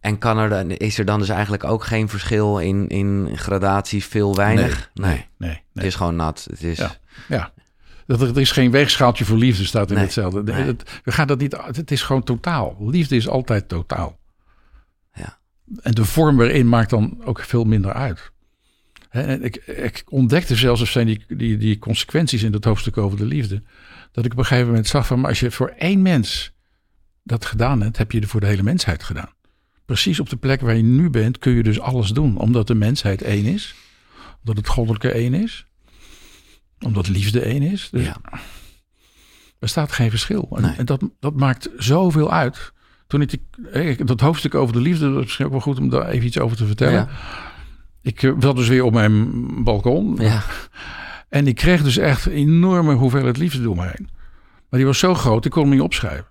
En 0.00 0.18
kan 0.18 0.38
er, 0.38 0.48
dan- 0.48 0.70
is 0.70 0.98
er 0.98 1.04
dan 1.04 1.18
dus 1.18 1.28
eigenlijk 1.28 1.64
ook 1.64 1.84
geen 1.84 2.08
verschil 2.08 2.58
in, 2.58 2.88
in 2.88 3.38
gradaties, 3.38 4.06
veel, 4.06 4.34
weinig? 4.34 4.90
Nee, 4.94 5.26
nee, 5.38 5.50
Het 5.50 5.62
nee. 5.72 5.86
is 5.86 5.94
gewoon 5.94 6.16
nat. 6.16 6.46
Het 6.50 6.62
is, 6.62 6.78
Ja. 6.78 6.94
Ja. 7.28 7.52
Dat 8.08 8.20
er, 8.20 8.28
er 8.28 8.40
is 8.40 8.50
geen 8.50 8.70
weegschaaltje 8.70 9.24
voor 9.24 9.36
liefde, 9.36 9.64
staat 9.64 9.88
in 9.88 9.94
Nee, 9.94 10.04
hetzelfde. 10.04 10.42
nee. 10.42 10.54
Het, 10.62 11.00
we 11.04 11.12
gaan 11.12 11.26
dat 11.26 11.38
niet, 11.38 11.56
het 11.64 11.90
is 11.90 12.02
gewoon 12.02 12.22
totaal. 12.22 12.76
Liefde 12.80 13.16
is 13.16 13.28
altijd 13.28 13.68
totaal. 13.68 14.18
Ja. 15.14 15.38
En 15.82 15.92
de 15.92 16.04
vorm 16.04 16.36
waarin 16.36 16.68
maakt 16.68 16.90
dan 16.90 17.18
ook 17.24 17.40
veel 17.40 17.64
minder 17.64 17.92
uit. 17.92 18.30
En 19.10 19.42
ik, 19.44 19.56
ik 19.56 20.04
ontdekte 20.08 20.56
zelfs, 20.56 20.80
of 20.80 20.88
zijn 20.90 21.06
die, 21.06 21.24
die, 21.28 21.56
die 21.56 21.78
consequenties 21.78 22.42
in 22.42 22.52
dat 22.52 22.64
hoofdstuk 22.64 22.96
over 22.96 23.18
de 23.18 23.24
liefde, 23.24 23.62
dat 24.12 24.24
ik 24.24 24.32
op 24.32 24.38
een 24.38 24.44
gegeven 24.44 24.68
moment 24.68 24.86
zag 24.86 25.06
van, 25.06 25.20
maar 25.20 25.28
als 25.28 25.40
je 25.40 25.50
voor 25.50 25.74
één 25.78 26.02
mens 26.02 26.52
dat 27.22 27.44
gedaan 27.44 27.82
hebt, 27.82 27.96
heb 27.98 28.12
je 28.12 28.18
het 28.18 28.28
voor 28.28 28.40
de 28.40 28.46
hele 28.46 28.62
mensheid 28.62 29.02
gedaan. 29.02 29.32
Precies 29.86 30.20
op 30.20 30.28
de 30.28 30.36
plek 30.36 30.60
waar 30.60 30.76
je 30.76 30.82
nu 30.82 31.10
bent, 31.10 31.38
kun 31.38 31.52
je 31.52 31.62
dus 31.62 31.80
alles 31.80 32.10
doen, 32.10 32.38
omdat 32.38 32.66
de 32.66 32.74
mensheid 32.74 33.22
één 33.22 33.44
is, 33.44 33.74
omdat 34.40 34.56
het 34.56 34.68
goddelijke 34.68 35.10
één 35.10 35.34
is, 35.34 35.66
omdat 36.80 37.08
liefde 37.08 37.40
één 37.40 37.62
is. 37.62 37.88
Dus 37.90 38.04
Ja. 38.04 38.16
er 39.58 39.68
staat 39.68 39.92
geen 39.92 40.10
verschil. 40.10 40.48
En, 40.56 40.62
Nee. 40.62 40.74
en 40.76 40.84
dat, 40.84 41.02
dat 41.20 41.36
maakt 41.36 41.68
zoveel 41.76 42.32
uit. 42.32 42.72
Toen 43.06 43.20
ik, 43.20 43.34
eh, 43.72 43.98
dat 44.04 44.20
hoofdstuk 44.20 44.54
over 44.54 44.72
de 44.74 44.80
liefde, 44.80 45.04
dat 45.08 45.16
is 45.18 45.22
misschien 45.22 45.44
ook 45.46 45.50
wel 45.52 45.60
goed 45.60 45.78
om 45.78 45.88
daar 45.88 46.08
even 46.08 46.26
iets 46.26 46.38
over 46.38 46.56
te 46.56 46.66
vertellen. 46.66 46.92
Ja. 46.92 47.08
Ik 48.02 48.22
eh, 48.22 48.32
zat 48.38 48.56
dus 48.56 48.68
weer 48.68 48.84
op 48.84 48.92
mijn 48.92 49.44
balkon. 49.64 50.16
Ja. 50.20 50.42
En 51.28 51.46
ik 51.46 51.54
kreeg 51.54 51.82
dus 51.82 51.96
echt 51.96 52.26
een 52.26 52.32
enorme 52.32 52.94
hoeveelheid 52.94 53.36
liefde 53.36 53.62
door 53.62 53.76
me 53.76 53.82
heen. 53.82 54.08
Maar 54.68 54.78
die 54.78 54.84
was 54.86 54.98
zo 54.98 55.14
groot, 55.14 55.44
ik 55.44 55.50
kon 55.50 55.62
hem 55.62 55.70
niet 55.72 55.80
opschrijven. 55.80 56.26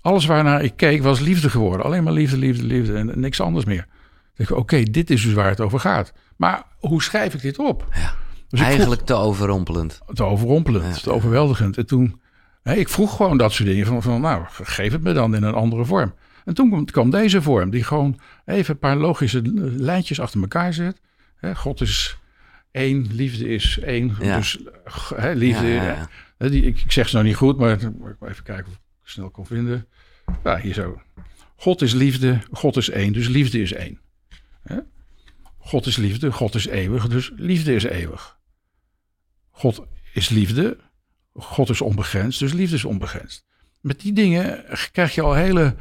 Alles 0.00 0.26
waarnaar 0.26 0.62
ik 0.62 0.72
keek 0.76 1.02
was 1.02 1.20
liefde 1.20 1.50
geworden. 1.50 1.86
Alleen 1.86 2.02
maar 2.04 2.12
liefde, 2.12 2.36
liefde, 2.36 2.64
liefde 2.64 2.94
en 2.94 3.20
niks 3.20 3.40
anders 3.40 3.64
meer. 3.64 3.86
Ik 4.34 4.48
dacht, 4.48 4.50
oké, 4.60 4.82
dit 4.82 5.10
is 5.10 5.22
dus 5.22 5.32
waar 5.32 5.48
het 5.48 5.60
over 5.60 5.80
gaat. 5.80 6.12
Maar 6.36 6.62
hoe 6.78 7.02
schrijf 7.02 7.34
ik 7.34 7.40
dit 7.40 7.58
op? 7.58 7.86
Ja. 7.94 8.14
Dus 8.52 8.60
Eigenlijk 8.60 9.00
te 9.00 9.14
overrompelend. 9.14 10.00
te 10.12 10.24
overrompelend, 10.24 10.94
Ja. 10.94 11.00
te 11.00 11.10
overweldigend. 11.12 11.76
En 11.78 11.86
toen, 11.86 12.20
hè, 12.62 12.74
ik 12.74 12.88
vroeg 12.88 13.16
gewoon 13.16 13.36
dat 13.38 13.52
soort 13.52 13.68
dingen. 13.68 13.86
Van, 13.86 14.02
van, 14.02 14.20
nou, 14.20 14.44
geef 14.48 14.92
het 14.92 15.02
me 15.02 15.12
dan 15.12 15.34
in 15.34 15.42
een 15.42 15.54
andere 15.54 15.84
vorm. 15.84 16.14
En 16.44 16.54
toen 16.54 16.68
kwam, 16.68 16.84
kwam 16.84 17.10
deze 17.10 17.42
vorm, 17.42 17.70
die 17.70 17.84
gewoon 17.84 18.20
even 18.44 18.74
een 18.74 18.80
paar 18.80 18.96
logische 18.96 19.40
lijntjes 19.76 20.20
achter 20.20 20.40
elkaar 20.40 20.72
zet. 20.72 21.00
Hè, 21.36 21.54
God 21.54 21.80
is 21.80 22.18
één, 22.70 23.06
liefde 23.12 23.48
is 23.48 23.78
één. 23.78 24.16
Ja. 24.20 24.36
Dus 24.36 24.58
hè, 25.16 25.32
liefde, 25.32 25.66
Ja. 25.66 26.08
Hè, 26.38 26.50
Die, 26.50 26.62
ik, 26.62 26.80
ik 26.80 26.92
zeg 26.92 27.08
ze 27.08 27.14
nou 27.14 27.26
niet 27.26 27.36
goed, 27.36 27.58
maar 27.58 27.70
even 27.72 28.42
kijken 28.44 28.66
of 28.66 28.72
ik 28.72 28.80
het 29.02 29.10
snel 29.10 29.30
kon 29.30 29.46
vinden. 29.46 29.86
Ja, 30.44 30.58
hier 30.58 30.74
zo. 30.74 31.00
God 31.56 31.82
is 31.82 31.92
liefde, 31.92 32.38
God 32.52 32.76
is 32.76 32.90
één, 32.90 33.12
dus 33.12 33.28
liefde 33.28 33.60
is 33.60 33.72
één. 33.72 34.00
God 35.58 35.86
is 35.86 35.96
liefde, 35.96 36.32
God 36.32 36.54
is 36.54 36.66
eeuwig, 36.66 37.08
dus 37.08 37.32
liefde 37.36 37.74
is 37.74 37.82
eeuwig. 37.84 38.36
God 39.52 39.84
is 40.12 40.28
liefde, 40.28 40.76
God 41.34 41.68
is 41.70 41.80
onbegrensd, 41.80 42.38
dus 42.38 42.52
liefde 42.52 42.76
is 42.76 42.84
onbegrensd. 42.84 43.44
Met 43.80 44.00
die 44.00 44.12
dingen 44.12 44.64
krijg 44.92 45.14
je 45.14 45.22
al 45.22 45.34
hele, 45.34 45.74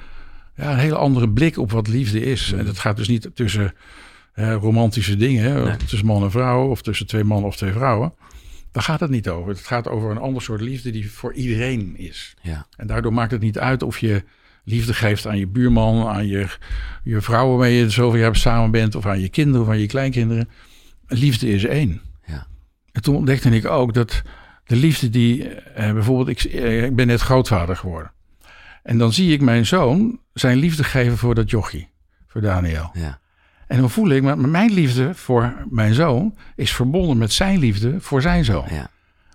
ja, 0.56 0.72
een 0.72 0.78
hele 0.78 0.96
andere 0.96 1.30
blik 1.30 1.58
op 1.58 1.72
wat 1.72 1.88
liefde 1.88 2.22
is. 2.22 2.52
En 2.52 2.66
dat 2.66 2.80
gaat 2.80 2.98
dus 2.98 3.08
niet 3.08 3.30
tussen 3.34 3.74
hè, 4.34 4.54
romantische 4.54 5.16
dingen, 5.16 5.64
Nee. 5.64 5.78
tussen 5.78 6.06
man 6.06 6.24
en 6.24 6.32
vrouw, 6.32 6.68
of 6.70 6.82
tussen 6.82 7.08
twee 7.08 7.24
mannen 7.24 7.48
of 7.48 7.56
twee 7.56 7.72
vrouwen. 7.72 8.14
Daar 8.72 8.84
gaat 8.84 9.00
het 9.00 9.10
niet 9.10 9.30
over. 9.30 9.50
Het 9.50 9.60
gaat 9.60 9.88
over 9.88 10.12
een 10.12 10.18
ander 10.18 10.42
soort 10.42 10.62
liefde 10.62 10.92
die 10.92 11.12
voor 11.12 11.34
iedereen 11.34 11.98
is. 11.98 12.34
Ja. 12.42 12.68
En 12.78 12.88
daardoor 12.88 13.14
maakt 13.14 13.32
het 13.32 13.42
niet 13.42 13.60
uit 13.60 13.84
of 13.84 14.00
je 14.00 14.24
liefde 14.64 14.94
geeft 14.94 15.28
aan 15.28 15.38
je 15.38 15.48
buurman, 15.48 16.08
aan 16.08 16.28
je, 16.28 16.48
je 17.04 17.22
vrouw 17.22 17.50
waarmee 17.50 17.76
je 17.76 17.90
zoveel 17.90 18.20
jaar 18.20 18.36
samen 18.36 18.72
bent, 18.72 18.96
of 18.96 19.06
aan 19.06 19.20
je 19.20 19.30
kinderen 19.30 19.62
of 19.62 19.68
aan 19.70 19.80
je 19.80 19.86
kleinkinderen. 19.88 20.50
Liefde 21.08 21.50
is 21.50 21.66
één. 21.66 22.02
En 22.92 23.02
toen 23.02 23.16
ontdekte 23.16 23.50
ik 23.50 23.66
ook 23.66 23.94
dat 23.94 24.22
de 24.66 24.76
liefde 24.76 25.10
die, 25.10 25.50
eh, 25.50 25.94
bijvoorbeeld, 25.94 26.28
ik, 26.28 26.44
eh, 26.44 26.84
ik 26.84 26.96
ben 26.96 27.08
net 27.08 27.22
grootvader 27.22 27.76
geworden. 27.76 28.12
En 28.84 28.98
dan 28.98 29.14
zie 29.14 29.34
ik 29.34 29.42
mijn 29.42 29.66
zoon 29.66 30.20
zijn 30.34 30.58
liefde 30.58 30.84
geven 30.84 31.18
voor 31.18 31.36
dat 31.36 31.50
jochie, 31.50 31.90
voor 32.28 32.42
Daniel. 32.42 32.90
Ja. 32.94 33.20
En 33.68 33.80
dan 33.80 33.90
voel 33.90 34.10
ik, 34.10 34.24
maar 34.24 34.38
mijn 34.38 34.74
liefde 34.74 35.16
voor 35.16 35.54
mijn 35.70 35.94
zoon 35.94 36.38
is 36.56 36.74
verbonden 36.74 37.18
met 37.18 37.32
zijn 37.32 37.60
liefde 37.60 37.96
voor 38.00 38.22
zijn 38.22 38.46
zoon. 38.46 38.66
ja. 38.70 38.90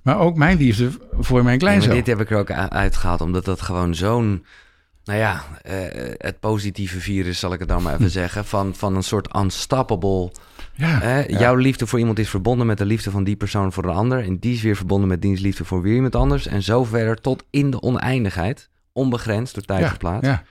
Maar 0.07 0.19
ook 0.19 0.37
mijn 0.37 0.59
liefde 0.59 0.91
voor 1.19 1.45
mijn 1.45 1.59
kleinzoon. 1.59 1.89
maar 1.89 1.97
dit 1.97 2.07
heb 2.07 2.21
ik 2.21 2.31
er 2.31 2.39
ook 2.39 2.51
uitgehaald, 2.51 3.21
omdat 3.21 3.45
dat 3.45 3.61
gewoon 3.61 3.95
zo'n... 3.95 4.45
Nou 5.05 5.19
ja, 5.19 5.45
eh, 5.63 5.75
het 6.17 6.41
positieve 6.41 7.01
virus, 7.01 7.39
zal 7.39 7.53
ik 7.53 7.59
het 7.59 7.69
dan 7.69 7.83
maar 7.83 7.95
even 7.95 8.11
zeggen... 8.21 8.45
Van, 8.45 8.75
van 8.75 8.97
een 8.97 9.03
soort 9.03 9.37
unstoppable... 9.37 10.33
ja. 10.77 11.25
Jouw 11.27 11.55
liefde 11.55 11.87
voor 11.87 11.99
iemand 11.99 12.19
is 12.19 12.29
verbonden 12.29 12.67
met 12.67 12.79
de 12.79 12.85
liefde 12.85 13.11
van 13.11 13.25
die 13.25 13.37
persoon 13.37 13.73
voor 13.73 13.85
een 13.85 13.95
ander. 13.95 14.25
En 14.25 14.39
die 14.39 14.55
is 14.55 14.63
weer 14.63 14.77
verbonden 14.77 15.09
met 15.09 15.23
diens 15.23 15.41
liefde 15.41 15.65
voor 15.65 15.83
weer 15.83 15.95
iemand 15.95 16.17
anders. 16.17 16.47
En 16.47 16.63
zo 16.63 16.85
verder 16.85 17.21
tot 17.21 17.45
in 17.51 17.71
de 17.71 17.83
oneindigheid. 17.83 18.69
Onbegrensd 18.93 19.55
door 19.55 19.65
tijd 19.65 19.81
ja, 19.81 19.91
en 19.91 19.97
plaats. 19.97 20.27
ja, 20.27 20.43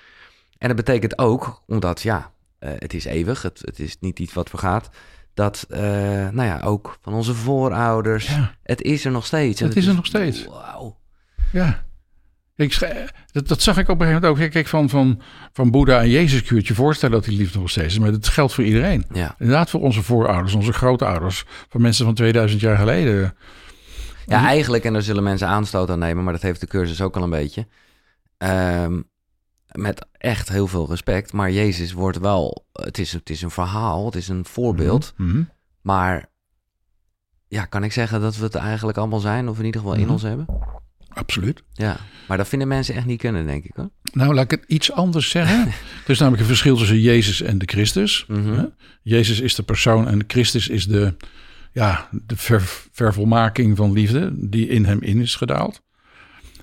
En 0.57 0.67
dat 0.67 0.77
betekent 0.77 1.17
ook, 1.17 1.63
omdat 1.67 2.01
ja, 2.01 2.31
eh, 2.59 2.71
het 2.75 2.93
is 2.93 3.05
eeuwig, 3.05 3.41
het, 3.41 3.61
het 3.61 3.79
is 3.79 3.97
niet 3.99 4.19
iets 4.19 4.33
wat 4.33 4.49
vergaat, 4.49 4.89
dat, 5.33 5.65
eh, 5.69 5.81
nou 6.29 6.43
ja, 6.43 6.61
ook 6.63 6.97
van 7.01 7.13
onze 7.13 7.33
voorouders, 7.33 8.27
ja, 8.27 8.55
het 8.63 8.81
is 8.81 9.05
er 9.05 9.11
nog 9.11 9.25
steeds. 9.25 9.59
Het 9.59 9.75
is 9.75 9.85
er 9.85 9.95
nog 9.95 10.05
steeds. 10.05 10.45
Wauw. 10.45 10.97
ja. 11.51 11.84
Kijk, 12.55 12.79
dat, 13.31 13.47
dat, 13.47 13.61
zag 13.61 13.77
ik 13.77 13.89
op 13.89 13.99
een 13.99 14.05
gegeven 14.05 14.21
moment 14.27 14.43
ook. 14.43 14.51
Kijk, 14.51 14.67
van, 14.67 14.89
van, 14.89 15.21
van 15.53 15.71
Boeddha 15.71 16.01
en 16.01 16.09
Jezus 16.09 16.43
kun 16.43 16.55
je 16.55 16.63
je 16.65 16.73
voorstellen 16.73 17.15
dat 17.15 17.25
die 17.25 17.37
liefde 17.37 17.59
nog 17.59 17.69
steeds 17.69 17.93
is. 17.93 17.99
Maar 17.99 18.11
dat 18.11 18.27
geldt 18.27 18.53
voor 18.53 18.63
iedereen. 18.63 19.05
Ja. 19.13 19.35
Inderdaad 19.39 19.69
voor 19.69 19.81
onze 19.81 20.03
voorouders, 20.03 20.53
onze 20.53 20.73
grootouders. 20.73 21.43
Voor 21.69 21.81
mensen 21.81 22.05
van 22.05 22.13
2000 22.13 22.61
jaar 22.61 22.77
geleden. 22.77 23.35
Ja, 24.25 24.45
eigenlijk, 24.45 24.83
en 24.83 24.93
daar 24.93 25.01
zullen 25.01 25.23
mensen 25.23 25.47
aanstoot 25.47 25.89
aan 25.89 25.99
nemen, 25.99 26.23
maar 26.23 26.33
dat 26.33 26.41
heeft 26.41 26.59
de 26.59 26.67
cursus 26.67 27.01
ook 27.01 27.15
al 27.15 27.23
een 27.23 27.29
beetje. 27.29 27.67
Ehm, 28.37 29.01
met 29.71 30.05
echt 30.11 30.49
heel 30.49 30.67
veel 30.67 30.87
respect. 30.89 31.33
Maar 31.33 31.51
Jezus 31.51 31.91
wordt 31.91 32.17
wel, 32.19 32.65
het 32.71 32.97
is, 32.97 33.13
het 33.13 33.29
is 33.29 33.41
een 33.41 33.51
verhaal, 33.51 34.05
het 34.05 34.15
is 34.15 34.27
een 34.27 34.45
voorbeeld. 34.45 35.13
Mhm, 35.17 35.29
mhm. 35.29 35.43
Maar 35.81 36.25
ja, 37.47 37.65
kan 37.65 37.83
ik 37.83 37.91
zeggen 37.91 38.21
dat 38.21 38.37
we 38.37 38.43
het 38.43 38.55
eigenlijk 38.55 38.97
allemaal 38.97 39.19
zijn, 39.19 39.49
of 39.49 39.59
in 39.59 39.65
ieder 39.65 39.81
geval 39.81 39.95
in 39.95 40.03
Mhm. 40.03 40.11
ons 40.11 40.21
hebben? 40.21 40.45
Absoluut. 41.15 41.63
Ja, 41.73 41.97
maar 42.27 42.37
dat 42.37 42.47
vinden 42.47 42.67
mensen 42.67 42.95
echt 42.95 43.05
niet 43.05 43.19
kunnen, 43.19 43.45
denk 43.45 43.63
ik 43.63 43.71
hoor. 43.75 43.89
Nou, 44.13 44.33
laat 44.33 44.43
ik 44.51 44.59
het 44.59 44.63
iets 44.69 44.91
anders 44.91 45.29
zeggen. 45.29 45.67
er 46.05 46.09
is 46.09 46.17
namelijk 46.19 46.41
een 46.41 46.47
verschil 46.47 46.77
tussen 46.77 46.99
Jezus 46.99 47.41
en 47.41 47.57
de 47.57 47.65
Christus. 47.65 48.25
Mhm. 48.27 48.65
Jezus 49.01 49.39
is 49.39 49.55
de 49.55 49.63
persoon 49.63 50.07
en 50.07 50.19
de 50.19 50.25
Christus 50.27 50.67
is 50.67 50.87
de, 50.87 51.13
ja, 51.71 52.09
de 52.11 52.35
ver- 52.37 52.85
vervolmaking 52.91 53.77
van 53.77 53.91
liefde 53.91 54.31
die 54.49 54.67
in 54.67 54.85
hem 54.85 55.01
in 55.01 55.19
is 55.21 55.35
gedaald. 55.35 55.81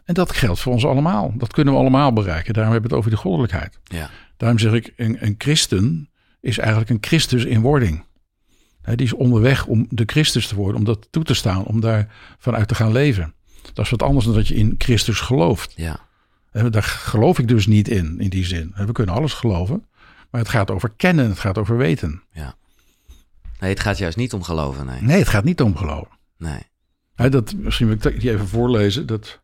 En 0.05 0.15
dat 0.15 0.33
geldt 0.33 0.61
voor 0.61 0.73
ons 0.73 0.85
allemaal. 0.85 1.35
Dat 1.37 1.53
kunnen 1.53 1.75
we 1.75 1.81
allemaal 1.81 2.13
bereiken. 2.13 2.53
Daarom 2.55 2.73
hebben 2.73 2.91
we 2.91 2.97
het 2.97 3.05
over 3.07 3.17
de 3.17 3.23
goddelijkheid. 3.23 3.79
Ja, 3.85 4.11
Daarom 4.37 4.59
zeg 4.59 4.73
ik, 4.73 4.93
een, 4.97 5.17
een 5.21 5.35
christen 5.39 6.11
is 6.41 6.59
eigenlijk 6.59 6.91
een 6.91 6.99
Christus 7.01 7.45
in 7.45 7.61
wording. 7.61 8.05
Die 8.83 9.07
is 9.07 9.13
onderweg 9.13 9.67
om 9.67 9.87
de 9.89 10.03
Christus 10.07 10.47
te 10.47 10.55
worden, 10.55 10.77
om 10.77 10.85
dat 10.85 11.09
toe 11.11 11.25
te 11.25 11.35
staan, 11.35 11.65
om 11.65 11.81
daar 11.81 12.15
vanuit 12.39 12.69
te 12.69 12.75
gaan 12.75 12.93
leven. 12.93 13.35
Dat 13.73 13.85
is 13.85 13.91
wat 13.91 14.03
anders 14.03 14.25
dan 14.27 14.35
dat 14.35 14.49
je 14.49 14.55
in 14.55 14.75
Christus 14.79 15.21
gelooft. 15.21 15.73
ja, 15.77 16.01
Hè, 16.51 16.71
Daar 16.71 16.83
geloof 16.83 17.39
ik 17.39 17.49
dus 17.49 17.67
niet 17.67 17.89
in, 17.89 18.21
in 18.21 18.29
die 18.31 18.45
zin. 18.45 18.71
Hè, 18.75 18.87
We 18.87 18.93
kunnen 18.93 19.15
alles 19.15 19.33
geloven, 19.33 19.87
maar 20.31 20.41
het 20.41 20.51
gaat 20.51 20.71
over 20.71 20.93
kennen, 20.97 21.29
het 21.29 21.39
gaat 21.39 21.59
over 21.59 21.77
weten. 21.77 22.23
nee, 23.61 23.71
het 23.71 23.81
gaat 23.81 23.99
juist 23.99 24.17
niet 24.17 24.33
om 24.33 24.43
geloven, 24.43 24.87
nee. 24.87 25.01
Nee, 25.03 25.19
het 25.19 25.29
gaat 25.29 25.45
niet 25.45 25.61
om 25.61 25.77
geloven. 25.77 26.19
Nee, 26.37 26.59
Hè, 27.15 27.29
dat, 27.29 27.55
misschien 27.57 27.87
wil 27.87 28.13
ik 28.13 28.21
die 28.21 28.31
even 28.31 28.49
voorlezen. 28.49 29.07
Dat 29.07 29.41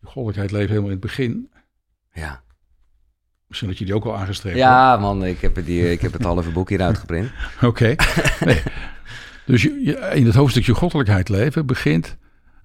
de 0.00 0.06
goddelijkheid 0.06 0.50
leeft 0.50 0.68
helemaal 0.68 0.88
in 0.90 0.96
het 0.96 1.04
begin. 1.06 1.50
ja. 2.12 2.44
Misschien 3.46 3.68
dat 3.68 3.78
je 3.78 3.84
die 3.84 3.94
ook 3.94 4.04
al 4.04 4.16
aangestreept 4.16 4.56
Ja, 4.56 4.96
man, 4.96 5.24
ik 5.24 5.40
heb 5.40 5.56
het, 5.56 5.66
hier, 5.66 5.90
ik 5.90 6.00
heb 6.00 6.12
het 6.12 6.22
halve 6.22 6.50
boek 6.50 6.68
hier 6.68 6.82
uitgeprint. 6.82 7.30
Oké. 7.62 7.94
Nee. 8.44 8.62
Dus 9.46 9.62
je, 9.62 9.80
je- 9.84 10.10
in 10.14 10.26
het 10.26 10.34
hoofdstukje 10.34 10.74
goddelijkheid 10.74 11.28
leven 11.28 11.66
begint... 11.66 12.16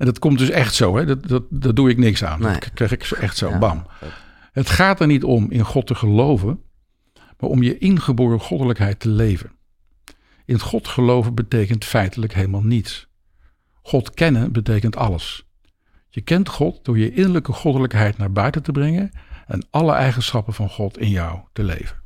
En 0.01 0.07
dat 0.07 0.19
komt 0.19 0.37
dus 0.37 0.49
echt 0.49 0.73
zo, 0.73 0.97
hè? 0.97 1.05
Dat, 1.05 1.27
dat, 1.27 1.43
dat 1.49 1.75
doe 1.75 1.89
ik 1.89 1.97
niks 1.97 2.23
aan. 2.23 2.41
Nee. 2.41 2.53
Dat 2.53 2.73
krijg 2.73 2.91
ik 2.91 3.03
zo 3.03 3.15
echt 3.15 3.37
zo, 3.37 3.49
Ja. 3.49 3.57
bam. 3.57 3.85
Het 4.51 4.69
gaat 4.69 4.99
er 4.99 5.07
niet 5.07 5.23
om 5.23 5.51
in 5.51 5.63
God 5.63 5.87
te 5.87 5.95
geloven, 5.95 6.61
maar 7.13 7.49
om 7.49 7.63
je 7.63 7.77
ingeboren 7.77 8.39
goddelijkheid 8.39 8.99
te 8.99 9.09
leven. 9.09 9.51
In 10.45 10.59
God 10.59 10.87
geloven 10.87 11.35
betekent 11.35 11.85
feitelijk 11.85 12.33
helemaal 12.33 12.63
niets. 12.63 13.07
God 13.81 14.13
kennen 14.13 14.51
betekent 14.51 14.95
alles. 14.95 15.45
Je 16.09 16.21
kent 16.21 16.49
God 16.49 16.85
door 16.85 16.97
je 16.97 17.13
innerlijke 17.13 17.53
goddelijkheid 17.53 18.17
naar 18.17 18.31
buiten 18.31 18.63
te 18.63 18.71
brengen 18.71 19.11
en 19.47 19.67
alle 19.69 19.93
eigenschappen 19.93 20.53
van 20.53 20.69
God 20.69 20.97
in 20.97 21.09
jou 21.09 21.39
te 21.53 21.63
leven. 21.63 21.97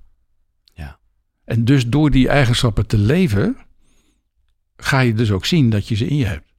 Ja. 0.74 1.00
En 1.46 1.66
dus 1.66 1.88
door 1.88 2.12
die 2.12 2.30
eigenschappen 2.30 2.88
te 2.88 2.98
leven, 2.98 3.58
ga 4.78 5.00
je 5.00 5.14
dus 5.14 5.32
ook 5.32 5.46
zien 5.46 5.70
dat 5.70 5.88
je 5.88 5.96
ze 5.96 6.08
in 6.08 6.16
je 6.16 6.26
hebt. 6.26 6.54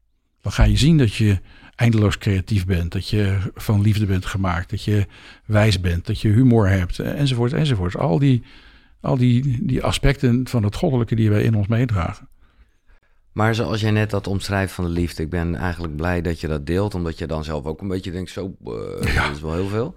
Dan 0.47 0.55
ga 0.55 0.65
je 0.65 0.77
zien 0.77 0.99
dat 0.99 1.15
je 1.15 1.39
eindeloos 1.75 2.19
creatief 2.19 2.67
bent, 2.67 2.93
dat 2.93 3.09
je 3.09 3.39
van 3.55 3.81
liefde 3.81 4.07
bent 4.07 4.27
gemaakt, 4.27 4.71
dat 4.71 4.85
je 4.85 5.07
wijs 5.45 5.81
bent, 5.81 6.07
dat 6.07 6.21
je 6.21 6.29
humor 6.29 6.69
hebt, 6.69 6.99
enzovoort, 6.99 7.53
enzovoort. 7.53 7.97
Al 7.97 8.19
die, 8.19 8.43
al 9.01 9.17
die, 9.17 9.67
die 9.67 9.83
aspecten 9.83 10.49
van 10.49 10.63
het 10.63 10.75
goddelijke 10.75 11.15
die 11.15 11.31
wij 11.31 11.43
in 11.43 11.55
ons 11.55 11.67
meedragen. 11.67 12.29
Maar 13.33 13.55
zoals 13.55 13.81
jij 13.81 13.91
net 13.91 14.11
dat 14.11 14.27
omschrijft 14.27 14.73
van 14.73 14.85
de 14.85 14.91
liefde, 14.91 15.23
ik 15.23 15.31
ben 15.31 15.55
eigenlijk 15.55 15.97
blij 15.97 16.23
dat 16.23 16.41
je 16.41 16.47
dat 16.47 16.67
deelt, 16.67 16.95
omdat 16.95 17.19
je 17.19 17.27
dan 17.27 17.45
zelf 17.45 17.65
ook 17.65 17.81
een 17.81 17.89
beetje 17.89 18.11
denkt, 18.11 18.31
zo, 18.31 18.57
eh, 18.65 18.73
dat 19.15 19.35
is 19.35 19.41
wel 19.41 19.55
heel 19.55 19.69
veel. 19.69 19.95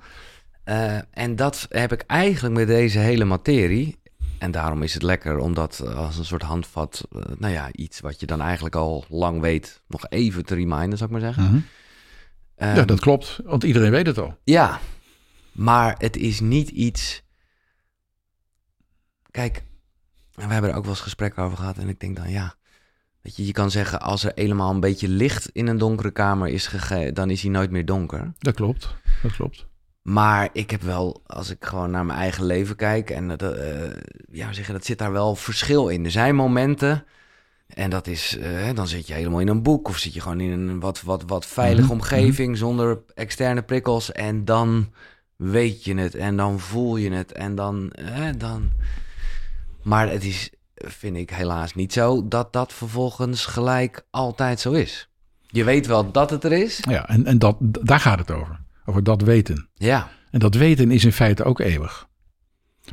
Eh, 0.64 0.98
en 1.12 1.36
dat 1.36 1.66
heb 1.70 1.92
ik 1.92 2.04
eigenlijk 2.08 2.56
met 2.56 2.68
deze 2.68 3.00
hele 3.00 3.26
materie. 3.26 4.00
En 4.39 4.52
daarom 4.52 4.84
is 4.84 4.93
het 4.93 5.04
lekker 5.04 5.38
om 5.38 5.54
dat 5.54 5.80
eh, 5.80 5.95
als 5.95 6.17
een 6.17 6.25
soort 6.25 6.41
handvat, 6.41 7.08
eh, 7.12 7.21
nou 7.38 7.54
ja, 7.54 7.69
iets 7.71 7.99
wat 7.99 8.19
je 8.19 8.25
dan 8.25 8.41
eigenlijk 8.41 8.75
al 8.75 9.06
lang 9.10 9.41
weet, 9.41 9.82
nog 9.88 10.06
even 10.10 10.45
te 10.45 10.56
reminden, 10.56 10.97
zou 10.97 11.13
ik 11.13 11.21
maar 11.21 11.34
zeggen. 11.34 11.65
ja, 12.58 12.75
Ehm, 12.75 12.86
dat 12.86 12.99
klopt, 12.99 13.39
want 13.43 13.63
iedereen 13.63 13.91
weet 13.91 14.06
het 14.06 14.17
al. 14.17 14.38
Ja, 14.43 14.80
maar 15.52 15.95
het 15.97 16.17
is 16.17 16.39
niet 16.39 16.69
iets. 16.69 17.23
Kijk, 19.32 19.63
we 20.34 20.41
hebben 20.54 20.69
er 20.69 20.75
ook 20.75 20.84
wel 20.84 20.93
eens 20.93 21.02
gesprekken 21.02 21.43
over 21.43 21.58
gehad. 21.58 21.78
En 21.78 21.89
ik 21.89 21.99
denk 21.99 22.15
dan, 22.15 22.30
ja. 22.30 22.56
Weet 23.21 23.36
je, 23.36 23.45
je 23.45 23.52
kan 23.52 23.71
zeggen, 23.71 24.02
als 24.02 24.23
er 24.23 24.32
helemaal 24.36 24.73
een 24.73 24.80
beetje 24.80 25.08
licht 25.08 25.49
in 25.49 25.67
een 25.67 25.78
donkere 25.78 26.12
kamer 26.12 26.47
is 26.47 26.67
gegeven, 26.67 27.13
dan 27.13 27.30
is 27.30 27.41
hij 27.41 27.52
nooit 27.52 27.71
meer 27.71 27.86
donker. 27.86 28.34
Dat 28.38 28.56
klopt, 28.56 28.95
dat 29.21 29.32
klopt. 29.32 29.67
Maar 30.02 30.50
ik 30.54 30.72
heb 30.72 30.82
wel, 30.82 31.22
als 31.26 31.50
ik 31.50 31.66
gewoon 31.66 31.92
naar 31.92 32.06
mijn 32.06 32.20
eigen 32.20 32.46
leven 32.46 32.76
kijk, 32.76 33.10
en 33.10 33.28
dat, 33.28 33.42
eh, 33.42 33.90
ja, 34.32 34.54
zeggen, 34.54 34.74
dat 34.74 34.86
zit 34.86 34.98
daar 34.98 35.12
wel 35.12 35.36
verschil 35.36 35.88
in. 35.88 36.06
Er 36.06 36.12
zijn 36.12 36.36
momenten, 36.36 37.06
en 37.68 37.90
dat 37.90 38.08
is, 38.08 38.38
eh, 38.38 38.74
dan 38.74 38.88
zit 38.88 39.08
je 39.08 39.14
helemaal 39.14 39.40
in 39.40 39.48
een 39.48 39.64
boek, 39.64 39.88
of 39.88 39.98
zit 39.98 40.14
je 40.14 40.22
gewoon 40.22 40.40
in 40.40 40.52
een 40.52 40.80
wat, 40.80 41.02
wat, 41.02 41.24
wat 41.28 41.46
veilige 41.46 41.84
Mhm, 41.84 41.92
omgeving, 41.92 42.58
zonder 42.58 43.00
externe 43.14 43.62
prikkels, 43.62 44.12
en 44.12 44.46
dan 44.46 44.94
weet 45.36 45.84
je 45.84 45.96
het, 45.96 46.16
en 46.16 46.38
dan 46.38 46.60
voel 46.60 46.98
je 46.98 47.12
het, 47.12 47.32
en 47.32 47.56
dan, 47.56 47.92
eh, 47.92 48.28
dan. 48.38 48.70
Maar 49.84 50.10
het 50.10 50.24
is, 50.24 50.50
vind 50.76 51.16
ik 51.18 51.30
helaas 51.30 51.76
niet 51.76 51.94
zo, 51.94 52.28
dat 52.28 52.54
dat 52.54 52.74
vervolgens 52.74 53.46
gelijk 53.46 54.06
altijd 54.10 54.60
zo 54.60 54.72
is. 54.72 55.10
Je 55.48 55.64
weet 55.64 55.88
wel 55.88 56.12
dat 56.12 56.30
het 56.30 56.44
er 56.44 56.52
is. 56.52 56.80
Ja, 56.90 57.08
en, 57.10 57.26
en 57.26 57.40
dat, 57.40 57.56
daar 57.60 58.00
gaat 58.00 58.20
het 58.20 58.32
over. 58.32 58.59
Over 58.89 59.04
dat 59.04 59.21
weten. 59.21 59.67
Ja, 59.75 60.10
En 60.32 60.39
dat 60.39 60.56
weten 60.56 60.91
is 60.91 61.06
in 61.06 61.12
feite 61.12 61.43
ook 61.43 61.60
eeuwig. 61.60 62.08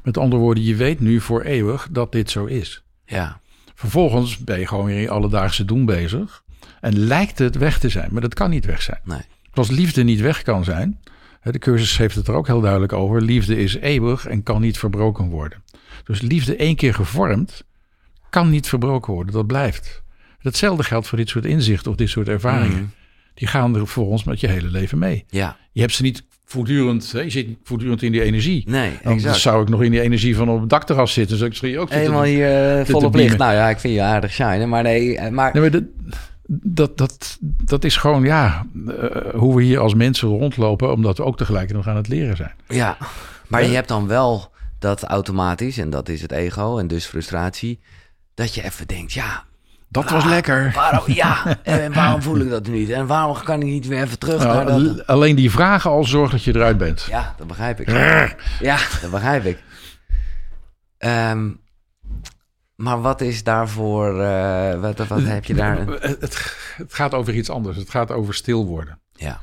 Met 0.02 0.18
andere 0.18 0.42
woorden, 0.42 0.64
je 0.64 0.74
weet 0.76 1.00
nu 1.00 1.20
voor 1.20 1.42
eeuwig 1.42 1.88
dat 1.90 2.12
dit 2.12 2.30
zo 2.30 2.44
is. 2.44 2.84
ja, 3.04 3.40
Vervolgens 3.74 4.38
ben 4.38 4.58
je 4.60 4.66
gewoon 4.66 4.84
weer 4.84 4.94
in 4.94 5.00
je 5.00 5.10
alledaagse 5.10 5.64
doen 5.64 5.84
bezig. 5.84 6.42
En 6.80 6.98
lijkt 6.98 7.38
het 7.38 7.56
weg 7.56 7.78
te 7.78 7.88
zijn, 7.88 8.08
maar 8.12 8.20
dat 8.20 8.34
kan 8.34 8.50
niet 8.50 8.64
weg 8.64 8.82
zijn. 8.82 9.00
nee. 9.04 9.20
Zoals 9.52 9.70
liefde 9.70 10.02
niet 10.02 10.20
weg 10.20 10.42
kan 10.42 10.64
zijn. 10.64 11.00
De 11.42 11.58
cursus 11.58 11.96
heeft 11.98 12.14
het 12.14 12.28
er 12.28 12.34
ook 12.34 12.46
heel 12.46 12.60
duidelijk 12.60 12.92
over. 12.92 13.22
Liefde 13.22 13.56
is 13.56 13.74
eeuwig 13.74 14.26
en 14.26 14.42
kan 14.42 14.60
niet 14.60 14.78
verbroken 14.78 15.28
worden. 15.28 15.62
Dus 16.04 16.20
liefde 16.20 16.56
één 16.56 16.76
keer 16.76 16.94
gevormd, 16.94 17.64
kan 18.30 18.50
niet 18.50 18.68
verbroken 18.68 19.12
worden. 19.12 19.32
Dat 19.32 19.46
blijft. 19.46 20.02
Hetzelfde 20.38 20.84
geldt 20.84 21.06
voor 21.06 21.18
dit 21.18 21.28
soort 21.28 21.44
inzichten 21.44 21.90
of 21.90 21.96
dit 21.96 22.08
soort 22.08 22.28
ervaringen. 22.28 22.76
Mhm. 22.76 22.95
Die 23.36 23.48
gaan 23.48 23.76
er 23.76 23.86
voor 23.86 24.06
ons 24.06 24.24
met 24.24 24.40
je 24.40 24.48
hele 24.48 24.68
leven 24.70 24.98
mee. 24.98 25.24
Ja, 25.28 25.56
Je 25.72 25.80
hebt 25.80 25.92
ze 25.92 26.02
niet 26.02 26.24
voortdurend, 26.44 27.12
hè, 27.12 27.20
je 27.20 27.30
zit 27.30 27.46
voortdurend 27.62 28.02
in 28.02 28.12
die 28.12 28.22
energie. 28.22 28.64
nee, 28.68 28.92
Dan 29.02 29.20
zou 29.20 29.62
ik 29.62 29.68
nog 29.68 29.82
in 29.82 29.90
die 29.90 30.00
energie 30.00 30.36
van 30.36 30.48
op 30.48 30.60
het 30.60 30.70
dakterras 30.70 31.12
zitten. 31.12 31.38
Dus 31.38 31.46
ik 31.48 31.54
zou 31.54 31.72
je 31.72 31.78
ook. 31.78 31.90
Helemaal 31.90 32.22
hier 32.22 32.78
uh, 32.78 32.84
te 32.84 32.92
volop 32.92 33.14
licht. 33.14 33.38
Nou 33.38 33.52
ja, 33.52 33.68
ik 33.68 33.78
vind 33.78 33.94
je 33.94 34.02
aardig 34.02 34.32
shine, 34.32 34.66
maar 34.66 34.82
nee, 34.82 35.16
eh, 35.18 35.30
maar... 35.30 35.50
Nee, 35.52 35.62
maar 35.62 35.70
dat, 35.70 35.84
dat, 36.48 36.96
dat, 36.98 37.38
dat 37.64 37.84
is 37.84 37.96
gewoon, 37.96 38.22
ja, 38.22 38.66
eh, 38.86 39.34
hoe 39.34 39.56
we 39.56 39.62
hier 39.62 39.78
als 39.78 39.94
mensen 39.94 40.28
rondlopen, 40.28 40.92
omdat 40.92 41.16
we 41.16 41.24
ook 41.24 41.36
tegelijkertijd 41.36 41.84
nog 41.84 41.94
aan 41.94 42.00
het 42.00 42.08
leren 42.08 42.36
zijn. 42.36 42.54
Ja, 42.68 42.96
maar 43.48 43.62
Ja. 43.62 43.68
je 43.68 43.74
hebt 43.74 43.88
dan 43.88 44.06
wel 44.06 44.52
dat 44.78 45.02
automatisch, 45.04 45.78
en 45.78 45.90
dat 45.90 46.08
is 46.08 46.22
het 46.22 46.32
ego 46.32 46.78
en 46.78 46.86
dus 46.86 47.06
frustratie, 47.06 47.80
dat 48.34 48.54
je 48.54 48.62
even 48.64 48.86
denkt, 48.86 49.12
ja, 49.12 49.44
Dat 49.88 50.10
was 50.10 50.22
Ah, 50.22 50.28
lekker. 50.28 50.72
waarom, 50.74 51.02
ja, 51.14 51.56
en 51.62 51.92
waarom 51.92 52.22
voel 52.22 52.38
ik 52.38 52.50
dat 52.50 52.66
niet? 52.66 52.90
En 52.90 53.06
waarom 53.06 53.42
kan 53.42 53.60
ik 53.60 53.66
niet 53.66 53.86
weer 53.86 54.02
even 54.02 54.18
terug 54.18 54.44
naar 54.44 54.64
Nou, 54.64 54.84
dat? 54.84 54.96
l- 54.96 55.00
alleen 55.10 55.36
die 55.36 55.50
vragen 55.50 55.90
al 55.90 56.04
zorgt 56.04 56.32
dat 56.32 56.42
je 56.44 56.54
eruit 56.54 56.78
bent. 56.78 57.06
Ja, 57.10 57.34
dat 57.38 57.46
begrijp 57.46 57.80
ik. 57.80 57.90
Ja, 58.60 58.78
dat 59.00 59.10
begrijp 59.10 59.44
ik. 59.44 59.62
Ehm, 60.98 61.48
maar 62.76 63.00
wat 63.00 63.20
is 63.20 63.42
daarvoor, 63.44 64.20
eh, 64.20 64.80
wat, 64.80 65.06
wat 65.06 65.22
heb 65.22 65.44
je 65.44 65.54
daar? 65.54 65.86
Het, 65.86 66.20
het, 66.76 66.94
gaat 66.94 67.14
over 67.14 67.34
iets 67.34 67.50
anders. 67.50 67.76
Het 67.76 67.90
gaat 67.90 68.10
over 68.10 68.34
stil 68.34 68.66
worden. 68.66 68.98
Ja, 69.12 69.40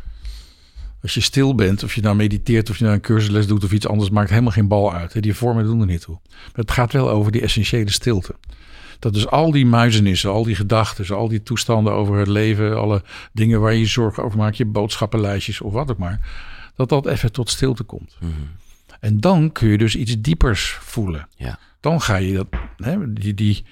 Als 1.02 1.14
je 1.14 1.22
stil 1.22 1.56
bent, 1.56 1.84
of 1.84 1.96
je 1.96 2.02
nou 2.02 2.16
mediteert, 2.16 2.70
of 2.70 2.78
je 2.78 2.84
nou 2.84 2.96
een 2.96 3.02
cursusles 3.02 3.48
doet 3.48 3.64
of 3.64 3.72
iets 3.72 3.88
anders, 3.88 4.10
maakt 4.10 4.30
helemaal 4.30 4.52
geen 4.52 4.68
bal 4.68 4.94
uit. 4.94 5.22
Die 5.22 5.36
vormen 5.36 5.64
doen 5.64 5.80
er 5.80 5.86
niet 5.86 6.02
toe. 6.02 6.20
Maar 6.30 6.52
het 6.54 6.72
gaat 6.72 6.92
wel 6.94 7.10
over 7.10 7.32
die 7.32 7.42
essentiële 7.42 7.92
stilte. 7.92 8.36
Dat 9.04 9.14
dus 9.14 9.28
al 9.28 9.52
die 9.52 9.66
muizenissen, 9.66 10.30
al 10.32 10.44
die 10.44 10.56
gedachten, 10.56 11.16
al 11.16 11.28
die 11.28 11.44
toestanden 11.44 11.94
over 11.94 12.18
het 12.18 12.28
leven, 12.28 12.78
alle 12.78 13.02
dingen 13.32 13.62
waar 13.62 13.74
je 13.74 13.80
je 13.80 13.86
zorgen 13.86 14.24
over 14.24 14.38
maakt, 14.38 14.58
je 14.58 14.66
boodschappenlijstjes 14.66 15.62
of 15.62 15.74
wat 15.74 15.92
ook 15.92 15.98
maar, 15.98 16.20
dat 16.76 16.90
dat 16.90 17.06
even 17.06 17.32
tot 17.32 17.50
stilte 17.50 17.84
komt. 17.84 18.18
Mhm. 18.20 18.32
En 19.00 19.20
dan 19.20 19.52
kun 19.52 19.68
je 19.68 19.78
dus 19.78 19.96
iets 19.96 20.16
diepers 20.22 20.78
voelen. 20.82 21.28
ja, 21.36 21.60
Dan 21.80 22.02
ga 22.02 22.16
je 22.16 22.34
dat, 22.34 22.48
hè, 22.78 23.14
die, 23.14 23.34
die, 23.34 23.64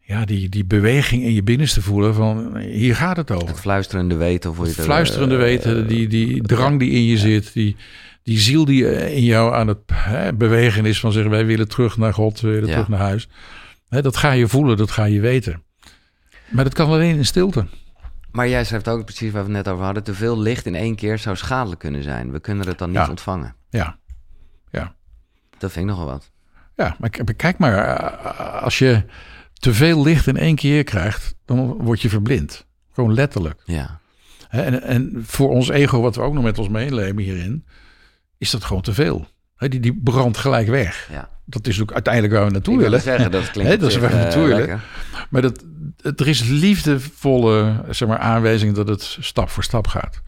ja, 0.00 0.24
die, 0.24 0.48
die 0.48 0.64
beweging 0.64 1.22
in 1.22 1.32
je 1.32 1.42
binnenste 1.42 1.82
voelen 1.82 2.14
van 2.14 2.58
hier 2.58 2.96
gaat 2.96 3.16
het 3.16 3.30
over. 3.30 3.48
Het 3.48 3.60
fluisterende 3.60 4.16
weten. 4.16 4.50
Of 4.50 4.56
hoe 4.56 4.64
je 4.64 4.70
Het 4.70 4.78
het, 4.80 4.88
fluisterende 4.88 5.34
eh, 5.34 5.40
weten, 5.40 5.86
die, 5.86 6.08
die 6.08 6.42
drang 6.42 6.78
die 6.78 6.90
in 6.90 7.04
je 7.04 7.18
zit, 7.18 7.52
die, 7.52 7.76
die 8.22 8.38
ziel 8.38 8.64
die 8.64 9.12
in 9.14 9.24
jou 9.24 9.54
aan 9.54 9.68
het 9.68 9.78
hè, 9.92 10.32
bewegen 10.34 10.86
is 10.86 11.00
van 11.00 11.12
zeggen 11.12 11.30
wij 11.30 11.46
willen 11.46 11.68
terug 11.68 11.96
naar 11.96 12.14
God, 12.14 12.40
we 12.40 12.48
willen 12.48 12.66
Ja. 12.66 12.72
terug 12.72 12.88
naar 12.88 13.00
huis. 13.00 13.28
Dat 14.02 14.16
ga 14.16 14.30
je 14.30 14.48
voelen, 14.48 14.76
dat 14.76 14.90
ga 14.90 15.04
je 15.04 15.20
weten. 15.20 15.62
Maar 16.48 16.64
dat 16.64 16.74
kan 16.74 16.86
alleen 16.88 17.16
in 17.16 17.24
stilte. 17.24 17.66
Maar 18.30 18.48
jij 18.48 18.64
schrijft 18.64 18.88
ook 18.88 19.04
precies 19.04 19.32
waar 19.32 19.44
we 19.46 19.52
het 19.54 19.64
net 19.64 19.68
over 19.72 19.84
hadden. 19.84 20.02
Te 20.04 20.14
veel 20.14 20.38
licht 20.40 20.66
in 20.66 20.74
één 20.74 20.94
keer 20.94 21.18
zou 21.18 21.36
schadelijk 21.36 21.80
kunnen 21.80 22.02
zijn. 22.02 22.30
We 22.32 22.40
kunnen 22.40 22.66
het 22.66 22.78
dan 22.78 22.88
niet 22.88 22.98
Ja. 22.98 23.08
ontvangen. 23.08 23.54
Ja, 23.70 23.98
ja. 24.70 24.94
Dat 25.58 25.72
vind 25.72 25.84
ik 25.84 25.90
nogal 25.90 26.06
wat. 26.06 26.30
Ja, 26.76 26.96
maar 26.98 27.10
kijk 27.36 27.58
maar, 27.58 27.74
eh, 27.78 28.62
als 28.62 28.78
je 28.78 29.04
te 29.52 29.74
veel 29.74 30.02
licht 30.02 30.26
in 30.26 30.36
één 30.36 30.54
keer 30.54 30.84
krijgt, 30.84 31.34
dan 31.44 31.58
word 31.72 32.02
je 32.02 32.08
verblind. 32.08 32.66
Gewoon 32.92 33.14
letterlijk. 33.14 33.60
Ja. 33.64 34.00
En, 34.48 34.82
en 34.82 35.22
voor 35.26 35.50
ons 35.50 35.68
ego, 35.68 36.00
wat 36.00 36.16
we 36.16 36.22
ook 36.22 36.34
nog 36.34 36.42
met 36.44 36.58
ons 36.58 36.68
meeleven 36.68 37.18
hierin, 37.18 37.66
is 38.38 38.50
dat 38.50 38.64
gewoon 38.64 38.82
te 38.82 38.94
veel. 38.94 39.26
Die, 39.58 39.80
die 39.80 40.00
brandt 40.02 40.38
gelijk 40.38 40.68
weg. 40.68 41.08
ja. 41.12 41.32
Dat 41.44 41.66
is 41.66 41.80
ook 41.82 41.92
uiteindelijk 41.92 42.34
waar 42.34 42.44
we 42.44 42.50
naartoe 42.50 42.78
willen. 42.78 43.00
zeggen, 43.00 43.30
dat 43.30 43.50
klinkt 43.50 43.72
op 43.74 43.80
dat 43.80 43.90
is 43.90 43.96
waar 43.96 44.10
we 44.10 44.16
eh, 44.16 44.22
naartoe 44.22 44.42
willen. 44.42 44.58
lekker. 44.58 44.80
Maar 45.30 45.42
dat, 45.42 45.64
het, 46.02 46.20
er 46.20 46.28
is 46.28 46.48
liefdevolle 46.48 47.74
zeg 47.90 48.08
maar, 48.08 48.18
aanwijzing 48.18 48.74
dat 48.74 48.88
het 48.88 49.16
stap 49.20 49.50
voor 49.50 49.62
stap 49.64 49.86
gaat. 49.86 50.22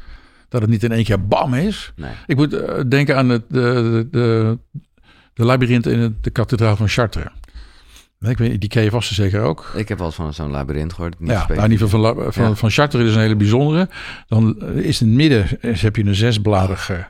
Dat 0.49 0.61
het 0.61 0.71
niet 0.71 0.83
in 0.83 0.93
één 0.93 1.05
keer 1.05 1.27
bam 1.27 1.55
is. 1.55 1.93
Nee. 1.97 2.11
Ik 2.27 2.37
moet 2.37 2.53
eh, 2.53 2.81
denken 2.89 3.17
aan 3.17 3.29
het, 3.29 3.43
de, 3.49 4.07
de, 4.11 4.59
de, 5.35 5.45
labyrint 5.45 5.87
in 5.87 5.99
het- 5.99 6.25
de 6.25 6.31
kathedraal 6.31 6.77
van 6.77 6.89
Chartres. 6.89 7.25
Ik 8.21 8.39
weet, 8.39 8.61
die 8.61 8.69
ken 8.69 8.83
je 8.83 8.91
vast 8.91 9.15
zeker 9.15 9.41
ook. 9.41 9.73
Ik 9.75 9.89
heb 9.89 9.99
wel 9.99 10.13
van 10.13 10.35
zo'n 10.35 10.51
labyrint 10.51 10.93
gehoord. 10.93 11.21
Niet 11.21 11.31
Ja, 11.31 11.47
nou, 11.49 11.63
in 11.65 11.71
ieder 11.71 11.89
geval 11.89 12.15
van, 12.15 12.33
van, 12.33 12.45
Ja. 12.49 12.55
van 12.55 12.71
Chartres 12.71 13.09
is 13.09 13.15
een 13.15 13.21
hele 13.21 13.37
bijzondere. 13.37 13.89
Dan 14.27 14.61
eh, 14.61 14.77
is 14.77 15.01
in 15.01 15.07
het 15.07 15.17
midden 15.17 15.47
heb 15.61 15.97
je 15.97 16.05
een 16.05 16.15
zesbladige 16.15 17.07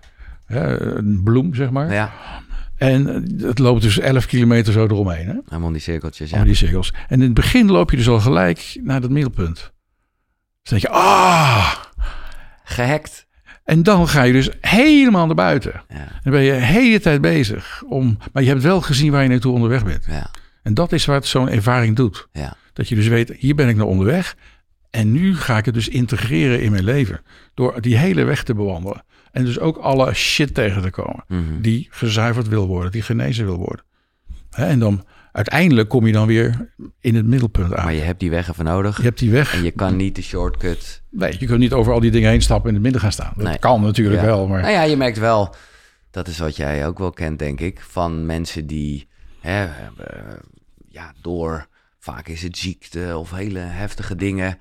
hè, 0.46 0.96
een 0.96 1.20
bloem, 1.24 1.54
zeg 1.54 1.70
maar. 1.70 1.92
Ja, 1.92 2.12
En 2.76 3.08
eh, 3.08 3.46
het 3.48 3.58
loopt 3.58 3.82
dus 3.82 3.98
11 3.98 4.26
kilometer 4.26 4.72
zo 4.72 4.84
eromheen. 4.84 5.26
Hè? 5.26 5.34
helemaal 5.48 5.72
die 5.72 5.80
cirkeltjes. 5.80 6.30
Ja. 6.30 6.36
Allemaal 6.36 6.54
die 6.54 6.62
cirkels. 6.62 6.92
En 7.08 7.18
in 7.18 7.20
het 7.24 7.34
begin 7.34 7.70
loop 7.70 7.90
je 7.90 7.96
dus 7.96 8.08
al 8.08 8.20
gelijk 8.20 8.78
naar 8.82 9.00
dat 9.00 9.10
middelpunt. 9.10 9.54
Dus 10.62 10.70
dan 10.70 10.78
denk 10.78 10.82
je, 10.82 10.88
ah! 10.88 11.74
Gehackt. 12.64 13.26
En 13.64 13.82
dan 13.82 14.08
ga 14.08 14.22
je 14.22 14.32
dus 14.32 14.48
helemaal 14.60 15.26
naar 15.26 15.34
buiten. 15.34 15.82
Ja, 15.88 16.08
Dan 16.22 16.32
ben 16.32 16.42
je 16.42 16.52
de 16.52 16.64
hele 16.64 17.00
tijd 17.00 17.20
bezig. 17.20 17.82
Om, 17.88 18.18
maar 18.32 18.42
je 18.42 18.48
hebt 18.48 18.62
wel 18.62 18.80
gezien 18.80 19.12
waar 19.12 19.22
je 19.22 19.28
naartoe 19.28 19.52
onderweg 19.52 19.84
bent. 19.84 20.04
ja, 20.08 20.30
En 20.62 20.74
dat 20.74 20.92
is 20.92 21.04
wat 21.04 21.26
zo'n 21.26 21.48
ervaring 21.48 21.96
doet. 21.96 22.28
ja. 22.32 22.56
Dat 22.72 22.88
je 22.88 22.94
dus 22.94 23.06
weet, 23.08 23.32
hier 23.38 23.54
ben 23.54 23.68
ik 23.68 23.76
naar 23.76 23.86
onderweg. 23.86 24.36
En 24.90 25.12
nu 25.12 25.36
ga 25.36 25.58
ik 25.58 25.64
het 25.64 25.74
dus 25.74 25.88
integreren 25.88 26.62
in 26.62 26.70
mijn 26.70 26.84
leven. 26.84 27.20
Door 27.54 27.80
die 27.80 27.96
hele 27.96 28.24
weg 28.24 28.42
te 28.42 28.54
bewandelen. 28.54 29.04
En 29.36 29.44
dus 29.44 29.58
ook 29.58 29.76
alle 29.76 30.14
shit 30.14 30.54
tegen 30.54 30.82
te 30.82 30.90
komen. 30.90 31.24
Mhm. 31.28 31.60
Die 31.60 31.86
gezuiverd 31.90 32.48
wil 32.48 32.66
worden, 32.66 32.90
die 32.92 33.02
genezen 33.02 33.44
wil 33.44 33.56
worden. 33.56 33.84
Hè, 34.50 34.66
en 34.66 34.78
dan 34.78 35.04
uiteindelijk 35.32 35.88
kom 35.88 36.06
je 36.06 36.12
dan 36.12 36.26
weer 36.26 36.72
in 37.00 37.14
het 37.14 37.26
middelpunt 37.26 37.74
aan. 37.74 37.84
Maar 37.84 37.94
je 37.94 38.00
hebt 38.00 38.20
die 38.20 38.30
weg 38.30 38.48
even 38.50 38.64
nodig. 38.64 38.96
Je 38.96 39.02
hebt 39.02 39.18
die 39.18 39.30
weg. 39.30 39.54
En 39.54 39.62
je 39.64 39.70
kan 39.70 39.96
niet 39.96 40.14
de 40.16 40.22
shortcut. 40.22 41.02
Nee, 41.10 41.36
je 41.38 41.46
kunt 41.46 41.58
niet 41.58 41.72
over 41.72 41.92
al 41.92 42.00
die 42.00 42.10
dingen 42.10 42.30
heen 42.30 42.42
stappen 42.42 42.64
en 42.64 42.68
in 42.68 42.74
het 42.74 42.82
midden 42.82 43.00
gaan 43.00 43.12
staan. 43.12 43.32
Dat 43.36 43.46
Nee. 43.46 43.58
kan 43.58 43.80
natuurlijk 43.82 44.20
Ja. 44.20 44.26
wel, 44.26 44.46
maar 44.46 44.60
Nou 44.60 44.72
ja, 44.72 44.82
je 44.82 44.96
merkt 44.96 45.18
wel, 45.18 45.54
dat 46.10 46.28
is 46.28 46.38
wat 46.38 46.56
jij 46.56 46.86
ook 46.86 46.98
wel 46.98 47.10
kent, 47.10 47.38
denk 47.38 47.60
ik, 47.60 47.80
van 47.80 48.26
mensen 48.26 48.66
die, 48.66 49.08
hè, 49.40 49.62
ja, 50.88 51.12
door, 51.20 51.66
vaak 51.98 52.28
is 52.28 52.42
het 52.42 52.58
ziekte 52.58 53.16
of 53.18 53.30
hele 53.30 53.58
heftige 53.58 54.16
dingen, 54.16 54.58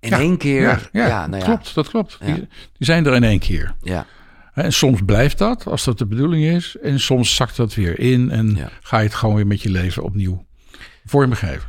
in 0.00 0.08
Ja, 0.10 0.18
één 0.18 0.36
keer, 0.36 0.88
ja, 0.92 1.26
nou 1.26 1.38
ja, 1.38 1.44
klopt, 1.44 1.74
dat 1.74 1.88
klopt. 1.88 2.18
Die, 2.24 2.34
die 2.34 2.48
zijn 2.78 3.06
er 3.06 3.14
in 3.14 3.24
één 3.24 3.38
keer. 3.38 3.74
ja, 3.80 4.06
En 4.54 4.72
soms 4.72 5.00
blijft 5.04 5.38
dat, 5.38 5.66
als 5.66 5.84
dat 5.84 5.98
de 5.98 6.06
bedoeling 6.06 6.44
is. 6.44 6.76
En 6.82 7.00
soms 7.00 7.34
zakt 7.34 7.56
dat 7.56 7.74
weer 7.74 7.98
in 7.98 8.30
en 8.30 8.58
ga 8.80 8.98
je 8.98 9.04
het 9.04 9.14
gewoon 9.14 9.34
weer 9.34 9.46
met 9.46 9.62
je 9.62 9.70
leven 9.70 10.02
opnieuw 10.02 10.44
vormgeven. 11.04 11.68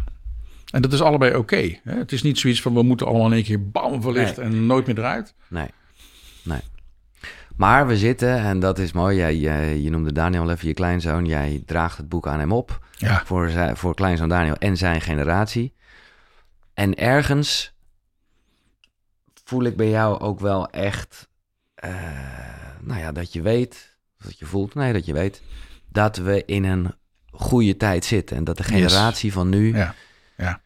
En 0.72 0.82
dat 0.82 0.94
is 0.94 1.02
allebei 1.02 1.36
oké. 1.36 1.80
het 1.84 2.12
is 2.12 2.22
niet 2.22 2.39
zoiets 2.39 2.62
van 2.62 2.74
we 2.74 2.84
moeten 2.84 3.08
allemaal 3.08 3.28
in 3.28 3.34
één 3.34 3.44
keer 3.44 3.70
bam 3.70 4.02
verlicht 4.02 4.38
Nee. 4.38 4.46
en 4.46 4.65
nooit 4.65 4.86
meer 4.88 4.98
eruit. 4.98 5.34
nee, 5.48 5.67
nee. 6.44 6.60
Maar 7.56 7.88
we 7.88 7.98
zitten, 7.98 8.38
en 8.38 8.60
dat 8.60 8.80
is 8.80 8.91
mooi, 8.91 9.17
jij, 9.17 9.36
jij- 9.38 9.80
je 9.82 9.89
noemde 9.89 10.12
Daniel 10.12 10.52
even 10.52 10.67
je 10.67 10.74
kleinzoon, 10.74 11.26
jij 11.26 11.63
draagt 11.65 11.98
het 11.98 12.10
boek 12.10 12.28
aan 12.28 12.39
hem 12.39 12.52
op. 12.52 12.86
Ja, 12.98 13.22
voor, 13.26 13.52
voor 13.74 13.96
kleinzoon 13.96 14.30
Daniel 14.30 14.56
en 14.56 14.78
zijn 14.78 15.02
generatie. 15.02 15.74
En 16.74 16.96
ergens 16.96 17.70
voel 19.52 19.64
ik 19.64 19.76
bij 19.76 19.90
jou 19.90 20.20
ook 20.20 20.40
wel 20.40 20.70
echt, 20.70 21.30
eh, 21.74 21.92
nou 22.82 23.00
ja, 23.00 23.12
dat 23.12 23.34
je 23.34 23.42
weet, 23.42 23.98
of 24.20 24.26
dat 24.26 24.40
je 24.40 24.46
voelt, 24.46 24.74
nee, 24.74 24.94
dat 24.94 25.06
je 25.06 25.14
weet, 25.14 25.42
dat 25.88 26.18
we 26.18 26.46
in 26.46 26.64
een 26.64 26.94
goede 27.32 27.78
tijd 27.78 28.06
zitten. 28.06 28.38
En 28.38 28.44
dat 28.44 28.58
de 28.58 28.64
Yes. 28.64 28.72
generatie 28.72 29.34
van 29.34 29.50
nu. 29.50 29.76
ja, 29.76 29.96
ja. 30.38 30.62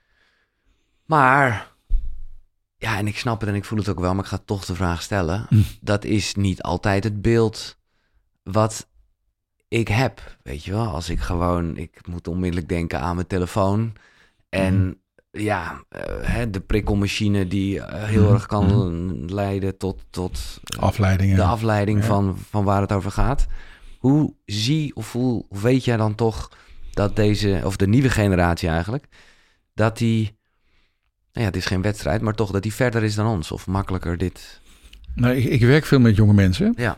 Maar, 1.06 1.72
ja, 2.78 2.98
en 2.98 3.08
ik 3.08 3.18
snap 3.18 3.40
het 3.40 3.50
en 3.50 3.56
ik 3.56 3.66
voel 3.66 3.78
het 3.80 3.90
ook 3.90 4.00
wel, 4.00 4.14
maar 4.16 4.24
ik 4.24 4.30
ga 4.30 4.40
toch 4.46 4.66
de 4.66 4.76
vraag 4.76 5.02
stellen. 5.02 5.46
Hm. 5.50 5.62
Dat 5.82 6.04
is 6.04 6.36
niet 6.36 6.62
altijd 6.62 7.04
het 7.04 7.22
beeld 7.22 7.78
wat 8.44 8.88
ik 9.68 9.88
heb, 9.88 10.38
weet 10.44 10.64
je 10.64 10.72
wel. 10.72 10.88
Als 10.88 11.10
ik 11.10 11.20
gewoon, 11.20 11.78
ik 11.78 12.08
moet 12.08 12.28
onmiddellijk 12.28 12.70
denken 12.70 13.00
aan 13.00 13.16
mijn 13.16 13.28
telefoon. 13.28 13.94
En 14.50 15.00
ja, 15.38 15.84
eh, 15.90 16.02
hè, 16.22 16.50
de 16.50 16.60
prikkelmachine 16.60 17.48
die 17.48 17.80
eh, 17.82 18.04
heel 18.04 18.24
Mhm. 18.24 18.34
erg 18.34 18.46
kan 18.46 19.26
leiden 19.34 19.78
tot, 19.78 20.04
tot 20.10 20.60
Afleidingen. 20.80 21.36
de 21.36 21.44
afleiding 21.44 22.00
Ja. 22.00 22.06
van, 22.06 22.38
van 22.50 22.64
waar 22.64 22.82
het 22.82 22.92
over 22.92 23.12
gaat. 23.12 23.46
Hoe 24.00 24.34
zie 24.46 24.96
of 24.96 25.12
hoe 25.12 25.46
hoe 25.50 25.60
weet 25.62 25.86
jij 25.86 25.98
dan 25.98 26.16
toch 26.16 26.52
dat 26.94 27.16
deze, 27.16 27.62
of 27.64 27.76
de 27.76 27.88
nieuwe 27.88 28.10
generatie 28.10 28.70
eigenlijk, 28.70 29.06
dat 29.74 29.98
die, 29.98 30.22
nou 30.24 30.36
ja, 31.32 31.44
het 31.46 31.56
is 31.56 31.66
geen 31.66 31.82
wedstrijd, 31.82 32.22
maar 32.22 32.34
toch 32.34 32.52
dat 32.52 32.64
die 32.64 32.74
verder 32.74 33.04
is 33.04 33.16
dan 33.16 33.28
ons 33.28 33.52
of 33.52 33.68
makkelijker 33.68 34.18
dit. 34.18 34.62
nou, 35.16 35.36
ik, 35.36 35.44
ik 35.46 35.62
werk 35.62 35.86
veel 35.86 36.00
met 36.00 36.16
jonge 36.16 36.34
mensen. 36.34 36.74
Ja, 36.78 36.98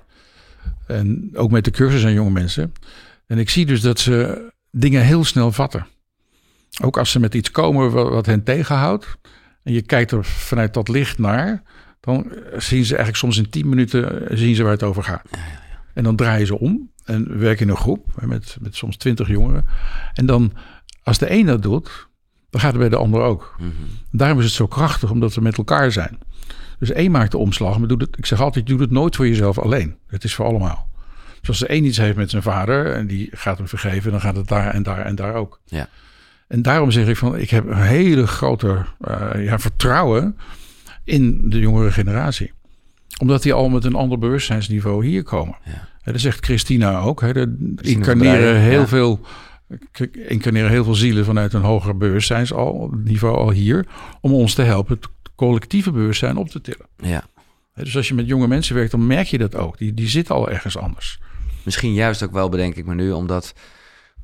En 0.88 1.30
ook 1.34 1.52
met 1.52 1.64
de 1.66 1.72
cursus 1.72 2.06
aan 2.06 2.14
jonge 2.14 2.32
mensen. 2.32 2.74
En 3.28 3.38
ik 3.38 3.50
zie 3.50 3.66
dus 3.66 3.82
dat 3.82 4.00
ze 4.00 4.48
dingen 4.72 5.02
heel 5.04 5.24
snel 5.24 5.52
vatten. 5.52 5.88
Ook 6.84 6.98
als 6.98 7.12
ze 7.12 7.20
met 7.20 7.36
iets 7.36 7.52
komen 7.52 7.92
wat, 7.92 8.26
hen 8.26 8.44
tegenhoudt. 8.44 9.18
En 9.64 9.74
je 9.74 9.82
kijkt 9.82 10.12
er 10.12 10.26
vanuit 10.26 10.74
dat 10.74 10.88
licht 10.88 11.18
naar. 11.18 11.64
Dan 12.00 12.32
zien 12.58 12.86
ze 12.86 12.96
eigenlijk 12.96 13.18
soms 13.18 13.38
in 13.38 13.50
10 13.50 13.70
minuten 13.70 14.30
eh, 14.30 14.38
zien 14.38 14.56
ze 14.56 14.64
waar 14.64 14.72
het 14.72 14.84
over 14.84 15.04
gaat. 15.04 15.30
En 15.94 16.04
dan 16.04 16.16
draaien 16.16 16.48
ze 16.48 16.60
om. 16.60 16.92
En 17.04 17.28
we 17.28 17.36
werken 17.36 17.66
in 17.66 17.72
een 17.72 17.78
groep 17.78 18.06
met, 18.22 18.58
met 18.60 18.76
soms 18.76 18.98
20 18.98 19.28
jongeren. 19.28 19.66
En 20.14 20.26
dan, 20.26 20.54
als 21.04 21.18
de 21.18 21.32
een 21.32 21.46
dat 21.46 21.62
doet, 21.62 22.08
dan 22.50 22.62
gaat 22.62 22.72
het 22.72 22.80
bij 22.80 22.90
de 22.90 22.96
ander 22.96 23.22
ook. 23.22 23.56
mhm. 23.60 23.72
Daarom 24.12 24.40
is 24.40 24.46
het 24.46 24.54
zo 24.54 24.68
krachtig, 24.68 25.12
omdat 25.12 25.34
we 25.34 25.42
met 25.42 25.58
elkaar 25.58 25.92
zijn. 25.92 26.18
Dus 26.80 26.92
één 26.92 27.12
maakt 27.12 27.32
de 27.32 27.38
omslag, 27.38 27.80
maar 27.80 27.88
doet 27.88 28.02
het, 28.02 28.18
ik 28.18 28.26
zeg 28.26 28.42
altijd, 28.42 28.68
doe 28.68 28.82
het 28.82 28.92
nooit 28.92 29.16
voor 29.16 29.28
jezelf 29.28 29.60
alleen. 29.60 29.98
Het 30.08 30.24
is 30.24 30.36
voor 30.36 30.46
allemaal. 30.46 30.90
Dus 31.40 31.50
als 31.50 31.60
de 31.60 31.72
een 31.72 31.86
iets 31.86 31.98
heeft 31.98 32.18
met 32.18 32.30
zijn 32.30 32.44
vader 32.44 32.94
en 32.94 33.08
die 33.08 33.30
gaat 33.32 33.58
hem 33.58 33.68
vergeven, 33.68 34.12
dan 34.12 34.22
gaat 34.22 34.36
het 34.36 34.48
daar 34.48 34.74
en 34.74 34.84
daar 34.84 35.06
en 35.06 35.16
daar 35.16 35.34
ook. 35.34 35.60
Ja. 35.66 35.90
En 36.48 36.62
daarom 36.62 36.92
zeg 36.92 37.08
ik 37.08 37.18
van, 37.18 37.38
ik 37.38 37.50
heb 37.50 37.68
een 37.68 37.82
hele 37.82 38.28
grote 38.28 38.86
eh, 39.00 39.30
ja, 39.44 39.60
vertrouwen 39.60 40.38
in 41.04 41.50
de 41.50 41.60
jongere 41.60 41.92
generatie. 41.92 42.52
Omdat 43.20 43.44
die 43.44 43.54
al 43.54 43.70
met 43.70 43.86
een 43.86 43.96
ander 43.96 44.20
bewustzijnsniveau 44.20 45.06
hier 45.06 45.24
komen. 45.24 45.58
Ja. 45.64 46.12
Dat 46.12 46.22
zegt 46.22 46.46
Christina 46.46 47.00
ook. 47.00 47.22
Hè, 47.22 47.34
de 47.34 47.76
incarneren 47.82 48.60
heel 48.60 48.80
ja. 48.80 48.88
veel 48.88 49.20
incarneren 50.28 50.70
heel 50.70 50.84
veel 50.84 50.96
zielen 50.96 51.26
vanuit 51.26 51.54
een 51.54 51.62
hoger 51.62 51.98
bewustzijnsniveau 51.98 53.38
al 53.38 53.52
hier. 53.52 53.86
Om 54.22 54.34
ons 54.34 54.54
te 54.54 54.62
helpen 54.62 54.96
het 54.96 55.08
collectieve 55.36 55.92
bewustzijn 55.92 56.38
op 56.38 56.50
te 56.50 56.62
tillen. 56.62 56.88
ja. 56.98 57.24
Dus 57.84 57.96
als 57.96 58.08
je 58.08 58.14
met 58.14 58.28
jonge 58.28 58.48
mensen 58.48 58.76
werkt, 58.76 58.92
dan 58.92 59.08
merk 59.08 59.28
je 59.28 59.38
dat 59.38 59.56
ook. 59.56 59.78
Die, 59.78 59.94
die 59.94 60.08
zitten 60.08 60.36
al 60.36 60.50
ergens 60.50 60.78
anders. 60.78 61.20
Misschien 61.64 61.94
juist 61.94 62.24
ook 62.24 62.32
wel, 62.32 62.50
bedenk 62.50 62.76
ik 62.76 62.86
me 62.86 62.96
nu, 62.96 63.12
omdat, 63.12 63.54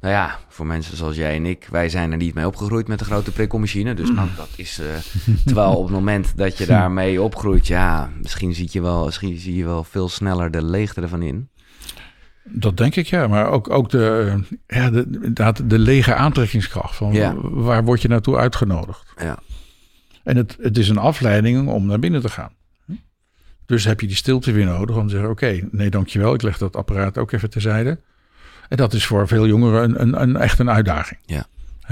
nou 0.03 0.15
ja, 0.15 0.39
voor 0.47 0.65
mensen 0.65 0.97
zoals 0.97 1.15
jij 1.15 1.35
en 1.35 1.45
ik, 1.45 1.67
wij 1.71 1.89
zijn 1.89 2.11
er 2.11 2.17
niet 2.17 2.33
mee 2.33 2.47
opgegroeid 2.47 2.87
met 2.87 2.99
de 2.99 3.05
grote 3.05 3.31
prikkelmachine. 3.31 3.93
Dus 3.93 4.11
nou, 4.11 4.29
dat 4.35 4.49
is, 4.55 4.79
eh, 4.79 4.87
terwijl 5.45 5.75
op 5.75 5.83
het 5.83 5.93
moment 5.93 6.37
dat 6.37 6.57
je 6.57 6.65
daarmee 6.75 7.21
opgroeit, 7.21 7.67
ja, 7.67 8.09
misschien 8.21 8.53
zie 8.53 8.69
je 8.71 8.81
wel, 8.81 9.05
misschien 9.05 9.39
zie 9.39 9.55
je 9.55 9.65
wel 9.65 9.83
veel 9.83 10.09
sneller 10.09 10.51
de 10.51 10.63
leegte 10.63 11.01
ervan 11.01 11.21
in. 11.21 11.49
Dat 12.43 12.77
denk 12.77 12.95
ik, 12.95 13.05
ja. 13.05 13.27
Maar 13.27 13.49
ook, 13.49 13.69
ook 13.69 13.89
de, 13.89 14.33
eh, 14.67 14.81
ja, 14.81 14.89
de, 14.89 15.07
inderdaad 15.11 15.69
de 15.69 15.79
lege 15.79 16.15
aantrekkingskracht. 16.15 16.95
Van 16.95 17.13
Ja. 17.13 17.35
Waar 17.41 17.83
word 17.83 18.01
je 18.01 18.07
naartoe 18.07 18.37
uitgenodigd? 18.37 19.13
Ja, 19.17 19.39
En 20.23 20.37
het, 20.37 20.57
het 20.61 20.77
is 20.77 20.89
een 20.89 20.97
afleiding 20.97 21.67
om 21.67 21.85
naar 21.85 21.99
binnen 21.99 22.21
te 22.21 22.29
gaan. 22.29 22.51
Dus 23.65 23.85
heb 23.85 23.99
je 23.99 24.07
die 24.07 24.15
stilte 24.15 24.51
weer 24.51 24.65
nodig 24.65 24.95
om 24.95 25.05
te 25.05 25.13
zeggen... 25.13 25.29
oké, 25.29 25.67
nee 25.71 25.89
dankjewel, 25.89 26.33
ik 26.33 26.41
leg 26.41 26.57
dat 26.57 26.75
apparaat 26.75 27.17
ook 27.17 27.31
even 27.31 27.49
terzijde. 27.49 27.99
En 28.73 28.79
dat 28.79 28.93
is 28.93 29.05
voor 29.05 29.27
veel 29.27 29.47
jongeren 29.47 29.83
een, 29.83 30.01
een, 30.01 30.21
een, 30.21 30.35
echt 30.37 30.59
een 30.59 30.69
uitdaging. 30.69 31.19
Ja. 31.25 31.45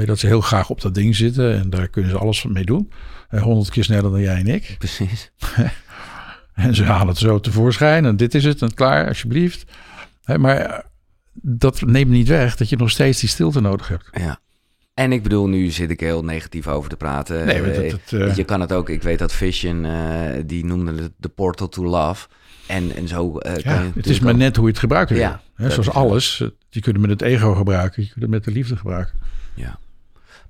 Dat 0.05 0.19
ze 0.19 0.27
heel 0.27 0.41
graag 0.41 0.69
op 0.69 0.82
dat 0.82 0.93
ding 0.93 1.15
zitten 1.15 1.59
en 1.59 1.69
daar 1.69 1.88
kunnen 1.88 2.11
ze 2.11 2.17
alles 2.17 2.43
mee 2.43 2.63
doen. 2.65 2.91
Honderd 3.29 3.69
keer 3.69 3.84
sneller 3.84 4.11
dan 4.11 4.21
jij 4.21 4.36
en 4.36 4.47
ik. 4.47 4.75
Precies. 4.77 5.32
en 6.53 6.75
ze 6.75 6.84
halen 6.84 7.07
het 7.07 7.17
zo 7.17 7.39
tevoorschijn 7.39 8.05
en 8.05 8.15
dit 8.17 8.34
is 8.36 8.43
het 8.43 8.61
en 8.61 8.73
klaar, 8.73 9.07
alsjeblieft. 9.07 9.71
Maar 10.38 10.57
eh, 10.57 10.79
dat 11.34 11.82
neemt 11.82 12.09
niet 12.11 12.27
weg 12.27 12.55
dat 12.55 12.69
je 12.69 12.75
nog 12.77 12.89
steeds 12.89 13.19
die 13.19 13.29
stilte 13.29 13.61
nodig 13.61 13.88
hebt. 13.88 14.09
Ja. 14.11 14.39
En 14.93 15.11
ik 15.11 15.23
bedoel, 15.23 15.47
nu 15.47 15.69
zit 15.69 15.89
ik 15.89 15.99
heel 15.99 16.23
negatief 16.23 16.67
over 16.67 16.89
te 16.89 16.95
praten. 16.97 17.45
Nee, 17.45 17.61
dat- 17.63 17.75
Eh, 17.75 17.89
dat, 17.91 18.21
eh, 18.29 18.36
Je 18.36 18.43
kan 18.43 18.61
het 18.61 18.73
ook, 18.73 18.89
ik 18.89 19.03
weet 19.03 19.19
dat 19.19 19.34
Vision, 19.34 19.86
eh, 19.86 19.91
die 20.45 20.65
noemde 20.65 21.01
het 21.01 21.11
de 21.17 21.29
portal 21.29 21.69
to 21.69 21.84
love. 21.84 22.27
En, 22.67 22.95
en 22.95 23.07
zo 23.07 23.38
eh, 23.38 23.63
kan 23.63 23.84
je 23.84 23.91
het 23.95 24.07
is 24.07 24.19
maar 24.19 24.32
ook- 24.34 24.39
net 24.39 24.55
hoe 24.55 24.65
je 24.65 24.71
het 24.71 24.79
gebruiken 24.79 25.15
wil. 25.15 25.23
Ja, 25.23 25.41
zoals 25.69 25.89
alles. 25.89 26.43
Je 26.74 26.82
kunt 26.82 26.95
het 26.97 27.07
met 27.07 27.19
het 27.19 27.30
ego 27.30 27.53
gebruiken, 27.53 28.01
je 28.03 28.07
kunt 28.09 28.22
het 28.22 28.30
met 28.32 28.43
de 28.43 28.51
liefde 28.51 28.78
gebruiken. 28.78 29.13
Ja. 29.53 29.80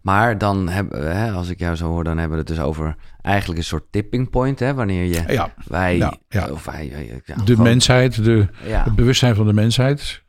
Maar 0.01 0.37
dan 0.37 0.69
hebben 0.69 0.99
we, 0.99 1.05
hè, 1.07 1.31
als 1.31 1.49
ik 1.49 1.59
jou 1.59 1.75
zo 1.75 1.87
hoor, 1.87 2.03
dan 2.03 2.17
hebben 2.17 2.37
we 2.37 2.43
het 2.43 2.55
dus 2.55 2.65
over 2.65 2.95
eigenlijk 3.21 3.59
een 3.59 3.65
soort 3.65 3.83
tipping 3.91 4.29
point, 4.29 4.59
hè, 4.59 4.73
wanneer 4.73 5.03
je 5.03 5.33
Ja, 5.33 5.53
wij, 5.67 5.97
Ja, 5.97 6.13
ja. 6.29 6.49
of 6.49 6.65
wij, 6.65 6.87
ja, 7.25 7.35
de 7.35 7.43
gewoon- 7.45 7.63
mensheid, 7.63 8.23
de, 8.23 8.47
het 8.63 8.95
bewustzijn 8.95 9.35
van 9.35 9.45
de 9.47 9.53
mensheid 9.53 10.21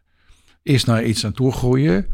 is 0.62 0.84
naar 0.84 1.05
iets 1.05 1.24
aan 1.26 1.32
toe 1.32 1.53
groeien. 1.53 2.07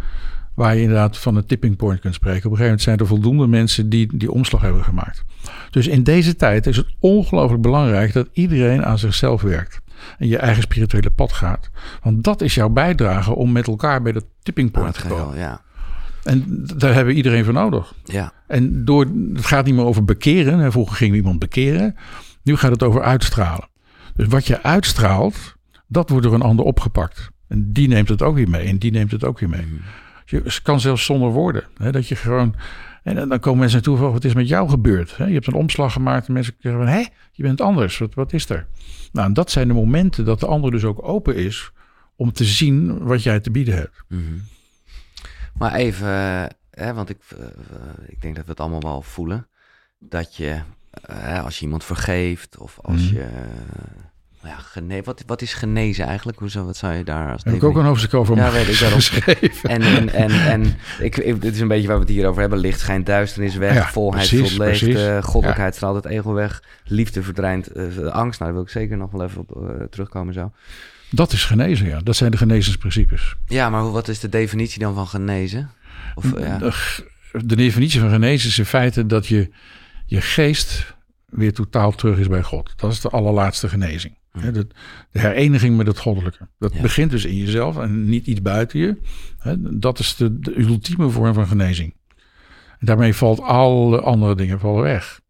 Waar 0.54 0.74
je 0.74 0.80
inderdaad 0.82 1.18
van 1.18 1.36
een 1.36 1.46
tipping 1.46 1.76
point 1.76 2.00
kunt 2.00 2.14
spreken. 2.14 2.44
Op 2.46 2.50
een 2.50 2.56
gegeven 2.56 2.64
moment 2.70 2.82
zijn 2.82 2.98
er 2.98 3.06
voldoende 3.06 3.46
mensen 3.46 3.88
die 3.88 4.16
die 4.16 4.30
omslag 4.32 4.60
hebben 4.60 4.84
gemaakt. 4.84 5.24
Dus 5.70 5.86
in 5.86 6.02
deze 6.02 6.36
tijd 6.36 6.66
is 6.66 6.76
het 6.76 6.86
ongelooflijk 7.00 7.62
belangrijk 7.62 8.12
dat 8.12 8.28
iedereen 8.32 8.84
aan 8.84 8.98
zichzelf 8.98 9.42
werkt. 9.42 9.80
En 10.18 10.28
je 10.28 10.38
eigen 10.38 10.62
spirituele 10.62 11.10
pad 11.10 11.32
gaat. 11.32 11.70
Want 12.02 12.24
dat 12.24 12.40
is 12.40 12.54
jouw 12.54 12.68
bijdrage 12.68 13.34
om 13.34 13.52
met 13.52 13.66
elkaar 13.66 14.02
bij 14.02 14.12
dat 14.12 14.24
tipping 14.42 14.70
point 14.70 14.94
te 14.94 15.06
komen. 15.06 15.38
ja. 15.38 15.60
En 16.24 16.44
daar 16.76 16.94
hebben 16.94 17.12
we 17.12 17.18
iedereen 17.18 17.44
voor 17.44 17.52
nodig. 17.52 17.94
Ja, 18.04 18.32
En 18.46 18.84
door, 18.84 19.06
het 19.34 19.46
gaat 19.46 19.64
niet 19.64 19.74
meer 19.74 19.84
over 19.84 20.04
bekeren. 20.04 20.72
Vroeger 20.72 20.96
ging 20.96 21.14
iemand 21.14 21.38
bekeren. 21.38 21.96
Nu 22.42 22.56
gaat 22.56 22.70
het 22.70 22.82
over 22.82 23.02
uitstralen. 23.02 23.68
Dus 24.14 24.26
wat 24.26 24.46
je 24.46 24.62
uitstraalt, 24.62 25.54
dat 25.86 26.08
wordt 26.10 26.24
door 26.24 26.34
een 26.34 26.42
ander 26.42 26.64
opgepakt. 26.64 27.30
En 27.48 27.72
die 27.72 27.88
neemt 27.88 28.08
het 28.08 28.22
ook 28.22 28.34
weer 28.34 28.48
mee. 28.48 28.66
En 28.66 28.78
die 28.78 28.90
neemt 28.90 29.10
het 29.10 29.24
ook 29.24 29.38
weer 29.38 29.48
mee. 29.48 29.66
Je 30.24 30.60
kan 30.62 30.80
zelfs 30.80 31.04
zonder 31.04 31.30
woorden. 31.30 31.64
Hè, 31.76 31.92
dat 31.92 32.08
je 32.08 32.16
gewoon. 32.16 32.54
En 33.16 33.28
dan 33.28 33.38
komen 33.40 33.58
mensen 33.58 33.76
naartoe 33.78 33.96
van 33.96 34.12
wat 34.12 34.24
is 34.24 34.34
met 34.34 34.48
jou 34.48 34.68
gebeurd? 34.68 35.14
Je 35.16 35.24
hebt 35.24 35.46
een 35.46 35.54
omslag 35.54 35.92
gemaakt 35.92 36.26
en 36.26 36.32
mensen 36.32 36.54
zeggen 36.58 36.82
van 36.82 36.92
hé, 36.92 37.04
je 37.32 37.42
bent 37.42 37.60
anders. 37.60 37.98
Wat, 37.98 38.14
wat 38.14 38.32
is 38.32 38.48
er? 38.48 38.66
Nou, 39.12 39.26
en 39.26 39.32
dat 39.32 39.50
zijn 39.50 39.68
de 39.68 39.74
momenten 39.74 40.24
dat 40.24 40.40
de 40.40 40.46
ander 40.46 40.70
dus 40.70 40.84
ook 40.84 41.02
open 41.08 41.34
is 41.34 41.70
om 42.16 42.32
te 42.32 42.44
zien 42.44 42.98
wat 42.98 43.22
jij 43.22 43.40
te 43.40 43.50
bieden 43.50 43.74
hebt. 43.74 44.02
Mhm. 44.08 44.22
Maar 45.54 45.74
even, 45.74 46.06
eh, 46.08 46.44
hè, 46.70 46.94
want 46.94 47.08
ik, 47.10 47.18
eh, 47.28 47.44
eh, 47.44 47.50
ik 48.06 48.22
denk 48.22 48.34
dat 48.36 48.44
we 48.44 48.50
het 48.50 48.60
allemaal 48.60 48.80
wel 48.82 49.02
voelen. 49.02 49.46
Dat 49.98 50.36
je, 50.36 50.60
als 51.44 51.58
je 51.58 51.64
iemand 51.64 51.84
vergeeft 51.84 52.58
of 52.58 52.78
als 52.82 53.10
Mhm. 53.10 53.14
je... 53.14 53.28
ja, 54.42 54.56
gene 54.56 55.02
wat, 55.04 55.22
wat 55.26 55.42
is 55.42 55.54
genezen 55.54 56.06
eigenlijk? 56.06 56.38
Hoezo, 56.38 56.64
wat 56.64 56.76
zou 56.76 56.94
je 56.94 57.04
daar 57.04 57.32
als 57.32 57.44
heb 57.44 57.54
ik 57.54 57.64
ook 57.64 57.76
een 57.76 57.84
hoofdstuk 57.84 58.14
over 58.14 58.36
Ja, 58.36 58.50
weet 58.52 58.68
ik, 58.68 58.78
daarom. 58.78 58.98
geschreven. 59.00 59.68
En, 59.70 59.82
en, 59.82 60.08
en, 60.08 60.30
en 60.30 60.76
ik, 61.00 61.16
ik, 61.16 61.40
dit 61.40 61.54
is 61.54 61.60
een 61.60 61.68
beetje 61.68 61.86
waar 61.86 61.96
we 61.96 62.02
het 62.02 62.12
hier 62.12 62.26
over 62.28 62.40
hebben. 62.40 62.58
Licht 62.58 62.80
schijnt 62.80 63.06
duisternis 63.06 63.54
weg. 63.56 63.74
Ja, 63.74 63.88
volheid 63.88 64.28
precies, 64.28 64.56
precies. 64.56 64.98
Goddelijkheid 65.24 65.74
straalt 65.74 65.96
het 65.96 66.04
ego 66.12 66.32
weg. 66.32 66.62
Liefde 66.84 67.22
verdrijnt 67.22 67.66
eh, 67.66 67.84
angst. 68.06 68.40
Nou, 68.40 68.52
daar 68.52 68.52
wil 68.52 68.62
ik 68.62 68.68
zeker 68.68 68.96
nog 68.96 69.10
wel 69.10 69.24
even 69.24 69.40
op 69.40 69.56
eh, 69.56 69.84
terugkomen 69.90 70.34
zo. 70.34 70.52
Dat 71.10 71.32
is 71.32 71.44
genezen, 71.44 71.86
ja. 71.86 72.00
Dat 72.00 72.16
zijn 72.16 72.30
de 72.30 72.36
genezingsprincipes. 72.36 73.34
Ja, 73.46 73.70
maar 73.70 73.80
hoe- 73.82 73.92
wat 73.92 74.08
is 74.08 74.20
de 74.20 74.28
definitie 74.28 74.78
dan 74.80 74.94
van 74.94 75.06
genezen? 75.06 75.70
Of, 76.14 76.32
eh, 76.32 76.46
ja. 76.46 76.58
De, 76.58 76.72
de 77.44 77.56
definitie 77.56 78.00
van 78.00 78.10
genezen 78.10 78.48
is 78.48 78.58
in 78.58 78.64
feite 78.64 79.06
dat 79.06 79.26
je 79.26 79.50
je 80.06 80.20
geest 80.20 80.94
weer 81.28 81.52
totaal 81.52 81.92
terug 81.92 82.18
is 82.18 82.28
bij 82.28 82.42
God. 82.42 82.72
Dat 82.76 82.92
is 82.92 83.00
de 83.00 83.08
allerlaatste 83.08 83.68
genezing. 83.68 84.16
De, 84.40 84.66
de 85.10 85.18
hereniging 85.20 85.76
met 85.76 85.86
het 85.86 85.98
goddelijke. 85.98 86.48
Dat 86.58 86.74
Ja. 86.74 86.80
begint 86.82 87.10
dus 87.10 87.24
in 87.24 87.36
jezelf 87.36 87.76
en 87.78 88.08
niet 88.08 88.26
iets 88.26 88.42
buiten 88.42 88.78
je. 88.80 88.96
Dat 89.70 89.98
is 89.98 90.16
de, 90.16 90.38
de 90.40 90.58
ultieme 90.60 91.08
vorm 91.08 91.34
van 91.34 91.46
genezing. 91.46 91.94
En 92.78 92.86
daarmee 92.86 93.14
valt 93.14 93.40
alle 93.40 94.00
andere 94.00 94.34
dingen 94.34 94.60
vallen 94.60 94.82
weg. 94.82 95.20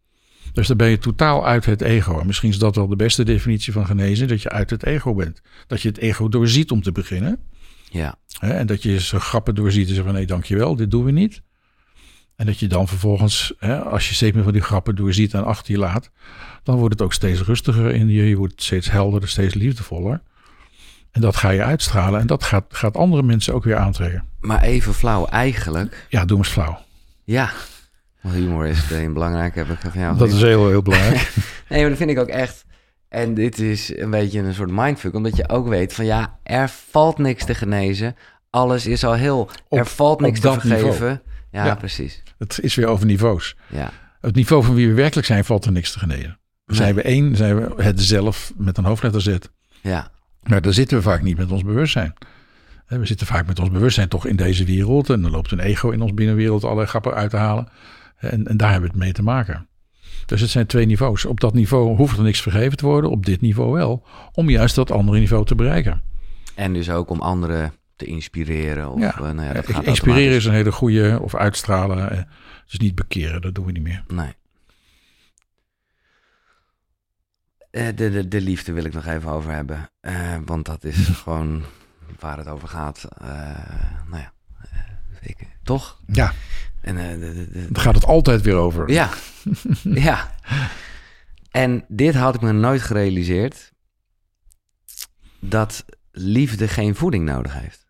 Dus 0.52 0.66
dan 0.66 0.76
ben 0.76 0.88
je 0.88 0.98
totaal 0.98 1.46
uit 1.46 1.64
het 1.64 1.80
ego. 1.80 2.18
En 2.20 2.26
misschien 2.26 2.50
is 2.50 2.58
dat 2.58 2.76
wel 2.76 2.88
de 2.88 2.96
beste 2.96 3.24
definitie 3.24 3.72
van 3.72 3.86
genezen, 3.86 4.28
dat 4.28 4.42
je 4.42 4.48
uit 4.48 4.70
het 4.70 4.84
ego 4.84 5.14
bent. 5.14 5.40
Dat 5.66 5.80
je 5.82 5.88
het 5.88 5.98
ego 5.98 6.28
doorziet 6.28 6.70
om 6.70 6.82
te 6.82 6.92
beginnen. 6.92 7.38
ja. 7.90 8.14
En 8.40 8.66
dat 8.66 8.82
je 8.82 9.00
ze 9.00 9.20
grappen 9.20 9.54
doorziet 9.54 9.88
en 9.88 9.94
zegt 9.94 10.06
van 10.06 10.14
nee, 10.14 10.26
dankjewel, 10.26 10.76
dit 10.76 10.90
doen 10.90 11.04
we 11.04 11.10
niet. 11.10 11.42
En 12.38 12.46
dat 12.46 12.58
je 12.58 12.66
dan 12.66 12.88
vervolgens, 12.88 13.54
hè, 13.58 13.80
als 13.80 14.08
je 14.08 14.14
steeds 14.14 14.34
meer 14.34 14.44
van 14.44 14.52
die 14.52 14.62
grappen 14.62 14.96
doorziet 14.96 15.34
en 15.34 15.44
achter 15.44 15.72
je 15.72 15.78
laat, 15.78 16.10
dan 16.62 16.76
wordt 16.76 16.94
het 16.94 17.02
ook 17.02 17.12
steeds 17.12 17.40
rustiger 17.40 17.94
in 17.94 18.08
je. 18.08 18.28
Je 18.28 18.36
wordt 18.36 18.62
steeds 18.62 18.90
helderder, 18.90 19.28
steeds 19.28 19.54
liefdevoller. 19.54 20.20
En 21.10 21.20
dat 21.20 21.36
ga 21.36 21.50
je 21.50 21.62
uitstralen 21.62 22.20
en 22.20 22.26
dat 22.26 22.44
gaat, 22.44 22.64
gaat 22.68 22.96
andere 22.96 23.22
mensen 23.22 23.54
ook 23.54 23.64
weer 23.64 23.76
aantrekken. 23.76 24.24
Maar 24.40 24.62
even 24.62 24.94
flauw, 24.94 25.26
eigenlijk. 25.26 26.06
Ja, 26.08 26.24
doe 26.24 26.38
eens 26.38 26.48
flauw. 26.48 26.78
Ja. 27.24 27.50
Want 28.20 28.34
humor 28.34 28.66
is 28.66 28.88
meteen 28.88 29.12
belangrijk, 29.12 29.54
heb 29.54 29.68
ik 29.68 29.78
van 29.80 30.00
jou 30.00 30.16
Dat 30.18 30.28
is 30.28 30.42
heel, 30.42 30.68
heel 30.68 30.82
belangrijk. 30.82 31.32
Nee, 31.68 31.80
maar 31.80 31.88
dat 31.88 31.98
vind 31.98 32.10
ik 32.10 32.18
ook 32.18 32.28
echt. 32.28 32.64
En 33.08 33.34
dit 33.34 33.58
is 33.58 33.96
een 33.96 34.10
beetje 34.10 34.40
een 34.40 34.54
soort 34.54 34.70
mindfuck, 34.70 35.14
omdat 35.14 35.36
je 35.36 35.48
ook 35.48 35.68
weet 35.68 35.94
van 35.94 36.04
ja, 36.04 36.38
er 36.42 36.68
valt 36.68 37.18
niks 37.18 37.44
te 37.44 37.54
genezen. 37.54 38.16
Alles 38.50 38.86
is 38.86 39.04
al 39.04 39.14
heel. 39.14 39.50
er 39.68 39.86
valt 39.86 40.20
niks 40.20 40.40
te 40.40 40.56
niveau. 40.62 41.18
Ja, 41.50 41.64
Ja. 41.64 41.74
precies. 41.74 42.22
het 42.38 42.58
is 42.62 42.74
weer 42.74 42.86
over 42.86 43.06
niveaus. 43.06 43.56
Ja. 43.68 43.90
Het 44.20 44.34
niveau 44.34 44.64
van 44.64 44.74
wie 44.74 44.88
we 44.88 44.94
werkelijk 44.94 45.26
zijn, 45.26 45.44
valt 45.44 45.64
er 45.64 45.72
niks 45.72 45.92
te 45.92 45.98
genezen. 45.98 46.38
Nee. 46.66 46.76
Zijn 46.76 46.94
we 46.94 47.02
één, 47.02 47.36
zijn 47.36 47.56
we 47.56 47.82
het 47.82 48.00
zelf 48.02 48.52
met 48.56 48.78
een 48.78 48.84
hoofdletter 48.84 49.20
Z. 49.22 49.36
Ja. 49.82 50.10
Maar 50.42 50.60
daar 50.60 50.72
zitten 50.72 50.96
we 50.96 51.02
vaak 51.02 51.22
niet 51.22 51.36
met 51.36 51.50
ons 51.52 51.62
bewustzijn. 51.64 52.12
We 52.86 53.06
zitten 53.06 53.26
vaak 53.26 53.46
met 53.46 53.58
ons 53.58 53.70
bewustzijn 53.70 54.08
toch 54.08 54.26
in 54.26 54.36
deze 54.36 54.64
wereld. 54.64 55.10
En 55.10 55.22
dan 55.22 55.30
loopt 55.30 55.50
een 55.50 55.60
ego 55.60 55.90
in 55.90 56.00
ons 56.02 56.14
binnenwereld 56.14 56.64
allerlei 56.64 56.86
grappen 56.88 57.14
uit 57.14 57.30
te 57.30 57.36
halen. 57.36 57.68
En, 58.18 58.46
en 58.46 58.56
daar 58.56 58.70
hebben 58.70 58.88
we 58.90 58.94
het 58.96 59.04
mee 59.04 59.12
te 59.12 59.22
maken. 59.22 59.68
Dus 60.26 60.40
het 60.40 60.50
zijn 60.50 60.66
twee 60.66 60.86
niveaus. 60.86 61.24
Op 61.24 61.40
dat 61.40 61.54
niveau 61.54 61.96
hoeft 61.96 62.16
er 62.16 62.22
niks 62.22 62.40
vergeven 62.40 62.76
te 62.76 62.86
worden. 62.86 63.10
Op 63.10 63.26
dit 63.26 63.40
niveau 63.40 63.72
wel. 63.72 64.06
Om 64.32 64.50
juist 64.50 64.74
dat 64.74 64.90
andere 64.90 65.18
niveau 65.18 65.44
te 65.44 65.54
bereiken. 65.54 66.02
En 66.54 66.72
dus 66.72 66.90
ook 66.90 67.10
om 67.10 67.20
anderen 67.20 67.72
te 67.98 68.04
inspireren. 68.04 68.90
Of, 68.90 69.00
Ja. 69.00 69.14
eh, 69.14 69.20
nou 69.20 69.42
ja, 69.42 69.52
dat 69.52 69.64
Eh, 69.66 69.74
gaat 69.74 69.84
Inspireren 69.84 70.36
is 70.36 70.44
een 70.44 70.52
hele 70.52 70.72
goede. 70.72 71.18
Of 71.22 71.34
uitstralen. 71.34 72.10
eh, 72.10 72.22
Dus 72.66 72.78
niet 72.78 72.94
bekeren. 72.94 73.40
Dat 73.40 73.54
doen 73.54 73.64
we 73.66 73.72
niet 73.72 73.82
meer. 73.82 74.04
Nee. 74.08 74.34
De, 77.70 77.94
de, 77.94 78.28
de 78.28 78.40
liefde 78.40 78.72
wil 78.72 78.84
ik 78.84 78.92
nog 78.92 79.06
even 79.06 79.30
over 79.30 79.50
hebben. 79.52 79.90
Want 80.44 80.66
dat 80.66 80.84
is 80.84 81.08
gewoon 81.22 81.62
waar 82.18 82.36
het 82.38 82.46
over 82.48 82.68
gaat. 82.68 83.08
Nou 84.08 84.22
ja, 84.22 84.32
ik, 85.20 85.36
toch? 85.62 86.00
Ja, 86.06 86.32
En, 86.80 86.94
de, 86.96 87.18
de, 87.18 87.50
de- 87.52 87.72
daar 87.72 87.82
gaat 87.82 87.94
het 87.94 88.04
altijd 88.04 88.42
weer 88.42 88.54
over. 88.54 88.90
Ja, 88.90 89.10
ja. 89.82 90.34
En 91.50 91.84
dit 91.88 92.14
had 92.14 92.34
ik 92.34 92.40
me 92.40 92.52
nooit 92.52 92.82
gerealiseerd. 92.82 93.72
Dat 95.40 95.84
liefde 96.10 96.68
geen 96.68 96.94
voeding 96.94 97.24
nodig 97.24 97.52
heeft. 97.60 97.86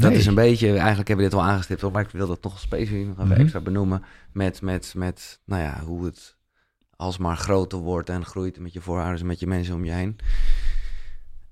Dat 0.00 0.10
Nee. 0.10 0.18
is 0.18 0.26
een 0.26 0.34
beetje, 0.34 0.66
eigenlijk 0.68 1.08
hebben 1.08 1.24
we 1.26 1.30
dit 1.30 1.40
al 1.40 1.46
aangestipt, 1.46 1.92
maar 1.92 2.02
ik 2.02 2.10
wil 2.10 2.26
dat 2.26 2.42
nog 2.42 2.60
specifiek 2.60 3.06
nog 3.06 3.16
even 3.18 3.28
Mhm. 3.28 3.40
extra 3.40 3.60
benoemen. 3.60 4.04
Met, 4.32 4.62
met, 4.62 4.92
met, 4.96 5.40
nou 5.44 5.62
ja, 5.62 5.80
hoe 5.84 6.04
het 6.04 6.36
alsmaar 6.96 7.36
groter 7.36 7.78
wordt 7.78 8.08
en 8.08 8.24
groeit 8.24 8.58
met 8.58 8.72
je 8.72 8.80
voorouders 8.80 9.20
en 9.20 9.26
met 9.26 9.40
je 9.40 9.46
mensen 9.46 9.74
om 9.74 9.84
je 9.84 9.90
heen. 9.92 10.18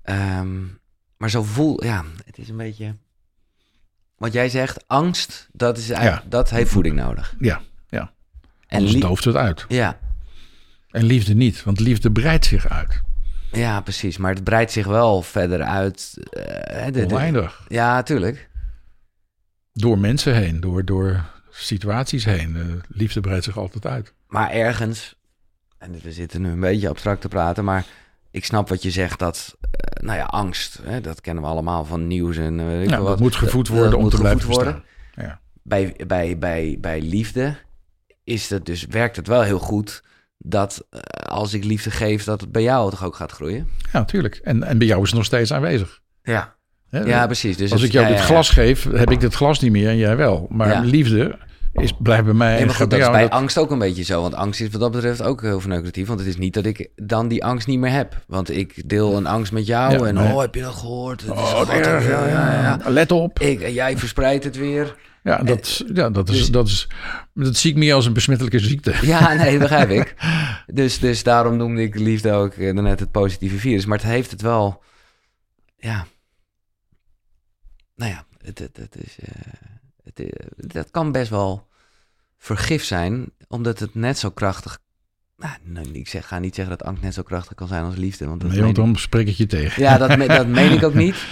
Ehm, 0.01 0.57
maar 1.17 1.29
zo 1.29 1.43
voel, 1.43 1.83
ja, 1.83 2.03
het 2.25 2.37
is 2.37 2.49
een 2.49 2.57
beetje. 2.57 2.95
Wat 4.17 4.33
jij 4.33 4.49
zegt, 4.49 4.87
angst, 4.87 5.49
dat, 5.51 5.77
is 5.77 5.89
eigenlijk, 5.89 6.31
dat 6.31 6.49
heeft 6.49 6.71
voeding 6.71 6.95
nodig. 6.95 7.35
Ja, 7.39 7.61
ja. 7.89 8.13
En 8.67 8.99
dooft 8.99 9.23
het 9.23 9.35
uit. 9.35 9.65
ja, 9.67 9.99
En 10.89 11.03
liefde 11.03 11.33
niet. 11.33 11.63
Want 11.63 11.79
liefde 11.79 12.11
breidt 12.11 12.45
zich 12.45 12.67
uit. 12.69 13.01
Ja, 13.51 13.81
precies. 13.81 14.17
Maar 14.17 14.33
het 14.33 14.43
breidt 14.43 14.71
zich 14.71 14.85
wel 14.85 15.21
verder 15.21 15.61
uit. 15.63 16.13
hè, 16.71 16.91
de- 16.91 17.05
de- 17.05 17.13
Oneindig. 17.15 17.65
ja, 17.67 18.03
tuurlijk. 18.03 18.49
Door 19.73 19.97
mensen 19.99 20.35
heen. 20.35 20.59
Door, 20.59 20.85
door 20.85 21.23
situaties 21.49 22.25
heen. 22.25 22.81
Liefde 22.87 23.19
breidt 23.21 23.43
zich 23.43 23.57
altijd 23.57 23.85
uit. 23.85 24.13
Maar 24.27 24.51
ergens, 24.51 25.15
en 25.77 25.99
we 26.03 26.11
zitten 26.11 26.41
nu 26.41 26.49
een 26.49 26.59
beetje 26.59 26.89
abstract 26.89 27.21
te 27.21 27.27
praten, 27.27 27.63
maar 27.63 27.85
ik 28.31 28.45
snap 28.45 28.69
wat 28.69 28.81
je 28.83 28.91
zegt 28.91 29.19
dat, 29.19 29.57
eh, 29.71 30.03
nou 30.03 30.17
ja, 30.17 30.23
angst, 30.25 30.79
hè, 30.83 31.01
dat 31.01 31.21
kennen 31.21 31.43
we 31.43 31.49
allemaal 31.49 31.85
van 31.85 32.07
nieuws 32.07 32.37
en 32.37 32.59
eh, 32.59 32.65
weet 32.65 32.83
ik 32.83 32.89
Ja, 32.89 32.95
veel 32.95 33.03
dat 33.03 33.13
wat. 33.13 33.19
moet 33.19 33.35
gevoed 33.35 33.67
worden 33.67 33.85
dat 33.89 33.95
om 33.95 34.01
moet 34.01 34.11
te 34.11 34.17
blijven 34.17 34.49
worden. 34.49 34.83
Ja. 35.15 35.39
Bij, 35.63 35.95
bij, 36.07 36.37
bij, 36.37 36.77
bij 36.81 37.01
liefde 37.01 37.55
is 38.23 38.47
dat 38.47 38.65
dus, 38.65 38.85
werkt 38.85 39.15
het 39.15 39.27
wel 39.27 39.41
heel 39.41 39.59
goed 39.59 40.03
dat 40.43 40.85
eh, 40.89 40.99
als 41.27 41.53
ik 41.53 41.63
liefde 41.63 41.91
geef, 41.91 42.23
dat 42.23 42.41
het 42.41 42.51
bij 42.51 42.61
jou 42.63 42.89
toch 42.89 43.03
ook 43.05 43.15
gaat 43.15 43.31
groeien. 43.31 43.67
ja, 43.91 43.99
natuurlijk. 43.99 44.35
En, 44.43 44.63
en 44.63 44.77
bij 44.77 44.87
jou 44.87 45.01
is 45.01 45.07
het 45.07 45.15
nog 45.17 45.25
steeds 45.25 45.53
aanwezig. 45.53 45.99
Ja. 46.23 46.55
Ja, 47.05 47.25
precies. 47.25 47.57
Dus 47.57 47.71
Als 47.71 47.81
het- 47.81 47.89
ik 47.89 47.95
jou 47.95 48.05
ja, 48.05 48.11
dit 48.11 48.21
ja, 48.21 48.25
glas 48.27 48.49
geef, 48.49 48.83
heb 48.91 49.11
ik 49.11 49.19
dit 49.19 49.33
glas 49.33 49.59
niet 49.59 49.71
meer 49.71 49.87
en 49.89 49.97
jij 49.97 50.15
wel. 50.17 50.47
Maar 50.49 50.83
liefde 50.85 51.37
is, 51.73 51.93
blijft 51.99 52.23
bij 52.25 52.33
mij 52.33 52.49
Nee, 52.51 52.59
en 52.59 52.65
maar 52.65 52.75
goed, 52.75 52.89
dat 52.89 52.99
is 52.99 53.09
bij 53.09 53.21
Dat- 53.21 53.31
angst 53.31 53.57
ook 53.57 53.71
een 53.71 53.79
beetje 53.79 54.03
zo. 54.03 54.21
Want 54.21 54.33
angst 54.33 54.61
is 54.61 54.69
wat 54.69 54.81
dat 54.81 54.91
betreft 54.91 55.21
ook 55.21 55.41
heel 55.41 55.59
verneukeratief. 55.59 56.07
Want 56.07 56.19
het 56.19 56.27
is 56.29 56.37
niet 56.37 56.53
dat 56.53 56.65
ik 56.65 56.89
dan 56.95 57.27
die 57.27 57.43
angst 57.43 57.67
niet 57.67 57.79
meer 57.79 57.91
heb. 57.91 58.23
Want 58.27 58.49
ik 58.51 58.89
deel 58.89 59.17
een 59.17 59.25
angst 59.27 59.51
met 59.51 59.65
jou. 59.65 60.07
En 60.07 60.13
nee. 60.13 60.33
oh, 60.33 60.41
heb 60.41 60.55
je 60.55 60.61
dat 60.61 60.73
gehoord? 60.73 61.21
Het 61.21 61.29
Oh, 61.31 61.73
erg, 61.73 62.07
ja, 62.07 62.27
ja, 62.27 62.61
ja. 62.83 62.89
Let 62.89 63.11
op. 63.11 63.39
Ik, 63.39 63.61
en 63.61 63.73
jij 63.73 63.97
verspreidt 63.97 64.43
het 64.43 64.57
weer. 64.57 64.95
Ja, 65.29 65.43
dat, 65.43 65.83
ja, 65.93 66.09
dat, 66.09 66.29
is, 66.29 66.37
dus- 66.37 66.49
dat, 66.51 66.67
is, 66.67 66.87
dat 67.33 67.55
zie 67.55 67.71
ik 67.71 67.77
meer 67.77 67.93
als 67.93 68.05
een 68.05 68.13
besmettelijke 68.13 68.59
ziekte. 68.59 68.95
Ja, 69.01 69.33
nee, 69.33 69.57
begrijp 69.67 69.89
ik. 69.89 70.15
Dus, 70.67 70.99
dus 70.99 71.23
daarom 71.23 71.57
noemde 71.57 71.81
ik 71.81 71.95
liefde 71.99 72.31
ook 72.31 72.53
eh, 72.53 72.73
net 72.73 72.99
het 72.99 73.11
positieve 73.11 73.57
virus. 73.57 73.85
Maar 73.85 73.97
het 73.97 74.07
heeft 74.07 74.31
het 74.31 74.41
wel... 74.41 74.83
Ja. 75.77 76.05
Nou 77.95 78.11
ja, 78.11 78.25
het, 78.41 78.59
het, 78.59 78.77
het 78.77 78.95
is... 79.05 79.15
eh, 79.19 79.41
het, 80.03 80.19
eh, 80.19 80.47
dat 80.55 80.91
kan 80.91 81.11
best 81.11 81.29
wel 81.29 81.67
vergif 82.37 82.83
zijn. 82.83 83.31
Omdat 83.47 83.79
het 83.79 83.95
net 83.95 84.17
zo 84.17 84.29
krachtig... 84.29 84.79
Nou, 85.63 85.91
ik 85.91 86.07
zeg, 86.07 86.27
ga 86.27 86.39
niet 86.39 86.55
zeggen 86.55 86.77
dat 86.77 86.87
angst 86.87 87.03
net 87.03 87.13
zo 87.13 87.21
krachtig 87.23 87.55
kan 87.55 87.67
zijn 87.67 87.83
als 87.83 87.95
liefde. 87.95 88.27
Want 88.27 88.41
dat 88.41 88.51
Nee, 88.51 88.61
want 88.61 88.75
dan 88.75 88.95
spreek 88.95 89.27
ik 89.27 89.35
je 89.35 89.45
tegen. 89.45 89.83
Ja, 89.83 89.97
dat, 89.97 90.17
me- 90.17 90.27
dat 90.27 90.47
meen 90.47 90.71
ik 90.71 90.83
ook 90.83 90.93
niet. 90.93 91.15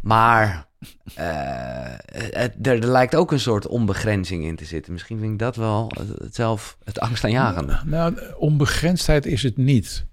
Maar 0.00 0.66
het, 1.14 2.54
er, 2.62 2.82
er 2.82 2.86
lijkt 2.86 3.14
ook 3.14 3.32
een 3.32 3.40
soort 3.40 3.66
onbegrenzing 3.66 4.44
in 4.44 4.56
te 4.56 4.64
zitten. 4.64 4.92
Misschien 4.92 5.18
vind 5.18 5.32
ik 5.32 5.38
dat 5.38 5.56
wel 5.56 5.92
het, 5.98 6.08
het 6.18 6.34
zelf 6.34 6.76
het 6.84 7.00
angstaanjagende. 7.00 7.80
Nou, 7.84 8.18
onbegrensdheid 8.38 9.26
is 9.26 9.42
het 9.42 9.56
niet. 9.56 10.06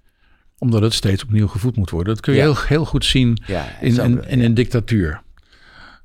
Omdat 0.58 0.82
het 0.82 0.94
steeds 0.94 1.22
opnieuw 1.22 1.46
gevoed 1.48 1.76
moet 1.76 1.90
worden. 1.90 2.14
Dat 2.14 2.22
kun 2.22 2.32
je 2.32 2.38
Ja. 2.38 2.44
heel, 2.44 2.56
heel 2.66 2.84
goed 2.84 3.04
zien 3.04 3.42
Ja, 3.46 3.66
in, 3.80 3.92
zo- 3.92 4.04
in, 4.04 4.24
in 4.28 4.40
een 4.40 4.54
dictatuur. 4.54 5.22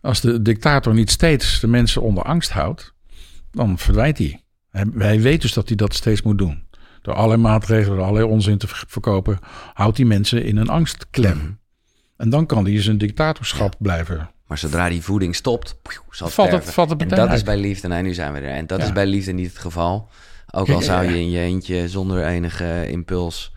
Als 0.01 0.21
de 0.21 0.41
dictator 0.41 0.93
niet 0.93 1.11
steeds 1.11 1.59
de 1.59 1.67
mensen 1.67 2.01
onder 2.01 2.23
angst 2.23 2.49
houdt, 2.51 2.93
dan 3.51 3.77
verdwijnt 3.77 4.17
hij. 4.17 4.41
Hij, 4.69 4.85
hij 4.97 5.21
weet 5.21 5.41
dus 5.41 5.53
dat 5.53 5.67
hij 5.67 5.77
dat 5.77 5.93
steeds 5.93 6.21
moet 6.21 6.37
doen. 6.37 6.65
Door 7.01 7.13
allerlei 7.13 7.41
maatregelen, 7.41 7.97
door 7.97 8.05
allerlei 8.05 8.31
onzin 8.31 8.57
te 8.57 8.67
ver- 8.67 8.83
verkopen, 8.87 9.39
houdt 9.73 9.95
die 9.95 10.05
mensen 10.05 10.43
in 10.45 10.57
een 10.57 10.69
angstklem. 10.69 11.37
Mhm. 11.37 11.51
En 12.17 12.29
dan 12.29 12.45
kan 12.45 12.65
hij 12.65 12.81
zijn 12.81 12.97
dictatorschap 12.97 13.75
blijven. 13.79 14.29
Maar 14.47 14.57
zodra 14.57 14.89
die 14.89 15.01
voeding 15.03 15.35
stopt, 15.35 15.75
zal 16.09 16.27
Valt 16.29 16.51
het- 16.51 16.73
valt 16.73 16.89
het 16.89 17.01
en 17.01 17.07
dat 17.07 17.33
is 17.33 17.43
bij 17.43 17.57
liefde. 17.57 17.87
Nee, 17.87 18.01
nu 18.01 18.13
zijn 18.13 18.33
we 18.33 18.39
er. 18.39 18.55
En 18.55 18.67
dat 18.67 18.79
Ja. 18.79 18.85
is 18.85 18.91
bij 18.93 19.05
liefde 19.05 19.31
niet 19.31 19.47
het 19.49 19.57
geval. 19.57 20.09
Ook 20.51 20.69
al 20.69 20.81
zou 20.81 21.05
je 21.05 21.19
in 21.19 21.29
je 21.29 21.39
eentje 21.39 21.89
zonder 21.89 22.25
enige 22.25 22.87
impuls... 22.89 23.55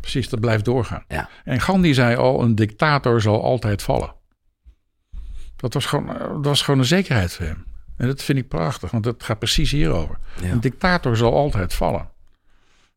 Precies, 0.00 0.28
dat 0.28 0.40
blijft 0.40 0.64
doorgaan. 0.64 1.04
Ja. 1.08 1.28
En 1.44 1.60
Gandhi 1.60 1.94
zei 1.94 2.16
al, 2.16 2.42
een 2.42 2.54
dictator 2.54 3.20
zal 3.20 3.42
altijd 3.42 3.82
vallen. 3.82 4.14
Dat 5.56 5.74
was 5.74 5.86
gewoon, 5.86 6.08
eh, 6.08 6.18
dat 6.28 6.44
was 6.44 6.62
gewoon 6.62 6.80
een 6.80 6.86
zekerheid 6.86 7.32
voor 7.32 7.46
hem. 7.46 7.64
En 7.96 8.06
dat 8.06 8.22
vind 8.22 8.38
ik 8.38 8.48
prachtig, 8.48 8.90
want 8.90 9.04
dat 9.04 9.22
gaat 9.22 9.38
precies 9.38 9.70
hierover. 9.70 10.18
Ja. 10.42 10.50
Een 10.50 10.60
dictator 10.60 11.16
zal 11.16 11.34
altijd 11.34 11.74
vallen. 11.74 12.08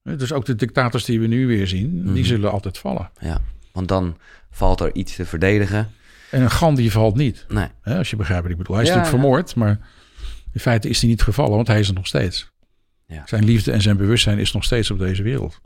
Dus 0.03 0.31
ook 0.33 0.45
de 0.45 0.55
dictators 0.55 1.05
die 1.05 1.19
we 1.19 1.27
nu 1.27 1.47
weer 1.47 1.67
zien, 1.67 2.01
Mhm. 2.03 2.13
die 2.13 2.25
zullen 2.25 2.51
altijd 2.51 2.77
vallen. 2.77 3.09
Ja, 3.19 3.37
want 3.71 3.87
dan 3.87 4.17
valt 4.51 4.79
er 4.79 4.95
iets 4.95 5.15
te 5.15 5.25
verdedigen. 5.25 5.91
En 6.33 6.41
een 6.41 6.51
Gandhi 6.51 6.89
valt 6.91 7.15
niet, 7.15 7.45
Nee, 7.47 7.67
hè, 7.81 7.97
als 7.97 8.09
je 8.09 8.15
begrijpt 8.15 8.43
wat 8.43 8.51
ik 8.51 8.57
bedoel. 8.57 8.75
Hij 8.75 8.83
is 8.83 8.89
Ja, 8.89 8.95
natuurlijk 8.95 9.23
vermoord, 9.23 9.55
maar 9.55 9.79
in 10.51 10.59
feite 10.59 10.89
is 10.89 10.99
hij 11.01 11.09
niet 11.09 11.21
gevallen, 11.21 11.55
want 11.55 11.67
hij 11.67 11.79
is 11.79 11.87
er 11.87 11.93
nog 11.93 12.07
steeds. 12.07 12.51
Ja. 13.07 13.23
Zijn 13.25 13.43
liefde 13.43 13.71
en 13.71 13.81
zijn 13.81 13.97
bewustzijn 13.97 14.39
is 14.39 14.51
nog 14.51 14.63
steeds 14.63 14.91
op 14.91 14.99
deze 14.99 15.23
wereld. 15.23 15.61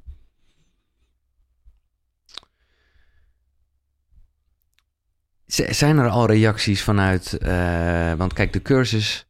Zijn 5.46 5.98
er 5.98 6.10
al 6.10 6.28
reacties 6.28 6.84
vanuit, 6.84 7.34
eh, 7.38 8.14
want 8.14 8.34
kijk, 8.34 8.54
de 8.54 8.62
cursus, 8.62 9.28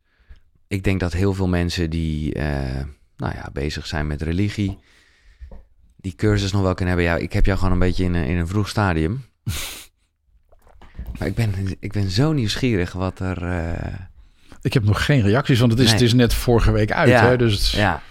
ik 0.67 0.83
denk 0.83 0.99
dat 0.99 1.13
heel 1.13 1.33
veel 1.33 1.47
mensen 1.47 1.89
die, 1.89 2.33
eh, 2.33 2.83
nou 3.17 3.33
ja, 3.35 3.49
bezig 3.53 3.87
zijn 3.87 4.07
met 4.07 4.21
religie, 4.21 4.77
die 5.95 6.15
cursus 6.15 6.51
nog 6.51 6.61
wel 6.61 6.73
kunnen 6.73 6.95
hebben. 6.95 7.13
Ja, 7.13 7.19
ik 7.19 7.33
heb 7.33 7.45
jou 7.45 7.57
gewoon 7.57 7.73
een 7.73 7.79
beetje 7.79 8.03
in 8.03 8.13
een, 8.13 8.25
in 8.25 8.37
een 8.37 8.47
vroeg 8.47 8.69
stadium. 8.69 9.25
maar 11.19 11.27
ik 11.27 11.35
ben, 11.35 11.53
ik 11.79 11.91
ben 11.91 12.09
zo 12.09 12.31
nieuwsgierig 12.33 12.93
wat 12.93 13.19
er, 13.19 13.43
eh, 13.43 13.93
Ik 14.61 14.73
heb 14.73 14.83
nog 14.83 15.05
geen 15.05 15.21
reacties, 15.21 15.59
want 15.59 15.71
het 15.71 15.79
is, 15.81 15.85
Nee. 15.85 15.93
het 15.95 16.03
is 16.03 16.13
net 16.13 16.33
vorige 16.33 16.71
week 16.71 16.91
uit. 16.91 17.09
Ja. 17.09 17.27
Hè? 17.27 17.37
Dus 17.37 17.53
het, 17.53 17.69
ja. 17.69 18.01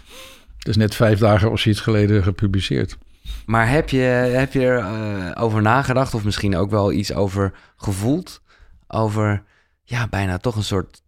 het 0.59 0.69
is 0.69 0.77
net 0.77 0.95
vijf 0.95 1.19
dagen 1.19 1.51
of 1.51 1.61
zoiets 1.61 1.81
geleden 1.81 2.23
gepubliceerd. 2.23 2.97
Maar 3.47 3.69
heb 3.71 3.89
je, 3.89 3.99
heb 3.99 4.53
je 4.53 4.61
er 4.61 4.79
eh, 4.79 5.43
over 5.43 5.63
nagedacht 5.63 6.15
of 6.15 6.25
misschien 6.25 6.57
ook 6.57 6.71
wel 6.71 6.93
iets 6.93 7.13
over 7.13 7.53
gevoeld? 7.77 8.43
Over, 8.89 9.43
ja, 9.83 10.09
bijna 10.09 10.39
toch 10.39 10.57
een 10.57 10.63
soort 10.65 11.03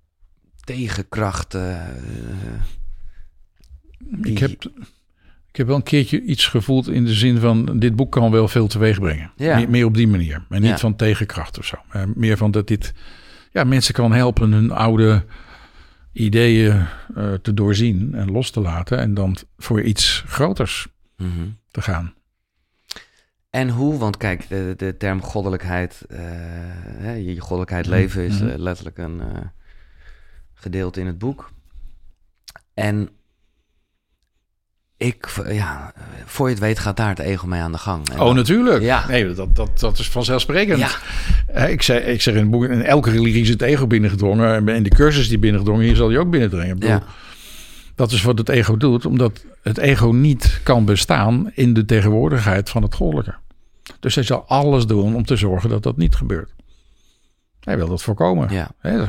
tegenkracht. 0.65 1.55
eh, 1.55 1.77
die- 3.99 4.33
Ik, 4.33 4.39
heb, 4.39 4.63
heb 5.59 5.67
wel 5.67 5.77
een 5.77 5.83
keertje 5.83 6.23
iets 6.23 6.47
gevoeld 6.47 6.89
in 6.89 7.05
de 7.05 7.15
zin 7.15 7.39
van... 7.39 7.79
dit 7.79 7.97
boek 7.97 8.13
kan 8.13 8.31
wel 8.31 8.49
veel 8.49 8.67
teweeg 8.67 9.01
brengen. 9.01 9.33
Ja. 9.37 9.57
Meer, 9.57 9.71
meer 9.71 9.85
op 9.85 9.95
die 9.95 10.09
manier. 10.09 10.45
Maar 10.49 10.61
niet 10.61 10.69
Ja. 10.71 10.79
van 10.79 10.97
tegenkracht 10.97 11.59
of 11.59 11.65
zo. 11.65 11.77
Maar 11.93 12.07
meer 12.15 12.37
van 12.37 12.51
dat 12.51 12.67
dit 12.67 12.93
ja, 13.51 13.65
mensen 13.65 13.95
kan 13.95 14.13
helpen 14.13 14.53
hun 14.53 14.71
oude 14.71 15.25
ideeën 16.13 16.87
eh, 17.15 17.33
te 17.33 17.55
doorzien 17.55 18.15
en 18.15 18.31
los 18.31 18.51
te 18.51 18.61
laten. 18.61 18.99
En 18.99 19.15
dan 19.15 19.37
voor 19.57 19.83
iets 19.83 20.25
groters 20.27 20.87
Mhm. 21.17 21.49
te 21.71 21.83
gaan. 21.83 22.15
En 23.51 23.69
hoe? 23.69 23.99
Want 23.99 24.17
kijk, 24.17 24.49
de, 24.49 24.75
de 24.77 24.97
term 24.97 25.23
goddelijkheid, 25.23 26.05
eh, 26.09 27.27
je 27.27 27.41
goddelijkheid 27.41 27.87
leven 27.87 28.23
is 28.25 28.41
Mhm. 28.41 28.49
eh, 28.49 28.59
letterlijk 28.59 28.99
een 28.99 29.21
eh, 29.21 29.27
gedeelte 30.55 31.01
in 31.01 31.07
het 31.07 31.19
boek. 31.19 31.51
En 32.75 33.09
ik, 34.99 35.43
ja, 35.49 35.93
voor 36.25 36.47
je 36.47 36.55
het 36.55 36.63
weet 36.63 36.79
gaat 36.79 36.97
daar 36.97 37.09
het 37.09 37.19
ego 37.19 37.47
mee 37.47 37.61
aan 37.61 37.73
de 37.73 37.79
gang. 37.79 38.09
En 38.09 38.19
Oh, 38.21 38.27
dan- 38.27 38.35
natuurlijk. 38.37 38.83
Ja. 38.83 39.05
Nee, 39.09 39.35
dat, 39.35 39.57
dat, 39.57 39.81
dat 39.81 39.99
is 39.99 40.09
vanzelfsprekend. 40.09 40.79
Ja. 40.79 40.89
Eh, 41.47 41.71
Ik, 41.71 41.83
zeg, 41.83 42.03
ik 42.05 42.23
zeg 42.23 42.35
in 42.35 42.41
het 42.41 42.51
boek, 42.51 42.65
in 42.65 42.83
elke 42.83 43.11
religie 43.11 43.43
is 43.43 43.49
het 43.49 43.63
ego 43.63 43.87
binnengedrongen. 43.87 44.69
En 44.69 44.83
de 44.83 44.89
cursus 44.91 45.29
die 45.29 45.39
binnengedrongen, 45.39 45.85
hier 45.85 45.97
zal 45.97 46.11
je 46.11 46.19
ook 46.19 46.31
binnendringen. 46.31 46.69
Ik 46.69 46.75
bedoel, 46.75 46.91
Ja. 46.91 47.03
Dat 47.95 48.13
is 48.13 48.23
wat 48.23 48.39
het 48.39 48.49
ego 48.49 48.77
doet, 48.77 49.07
omdat 49.07 49.45
het 49.63 49.79
ego 49.79 50.07
niet 50.11 50.61
kan 50.63 50.85
bestaan 50.85 51.51
in 51.55 51.75
de 51.75 51.85
tegenwoordigheid 51.85 52.71
van 52.71 52.83
het 52.83 52.95
goddelijke. 52.95 53.35
Dus 54.01 54.15
hij 54.15 54.25
zal 54.25 54.45
alles 54.49 54.87
doen 54.87 55.15
om 55.15 55.25
te 55.25 55.37
zorgen 55.37 55.71
dat 55.71 55.83
dat 55.83 55.97
niet 55.97 56.15
gebeurt. 56.15 56.51
Hij 57.69 57.77
wil 57.77 57.89
dat 57.89 58.03
voorkomen. 58.03 58.49
Ja. 58.51 58.71
Hè, 58.79 59.05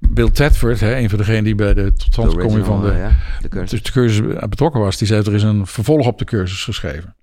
Bill 0.00 0.30
Tedford, 0.30 0.80
hè, 0.80 0.96
een 0.96 1.08
van 1.08 1.18
degenen 1.18 1.44
die 1.44 1.54
bij 1.54 1.74
de 1.74 1.92
totstandkoming 1.92 2.66
van 2.66 2.82
de, 2.82 2.92
ja, 2.92 3.10
de 3.40 3.48
cursus. 3.48 3.82
de 3.82 3.92
cursus 3.92 4.38
betrokken 4.48 4.80
was, 4.80 4.96
die 4.96 5.06
zei 5.06 5.22
er 5.22 5.34
is 5.34 5.42
een 5.42 5.66
vervolg 5.66 6.06
op 6.06 6.18
de 6.18 6.24
cursus 6.24 6.64
geschreven. 6.64 7.14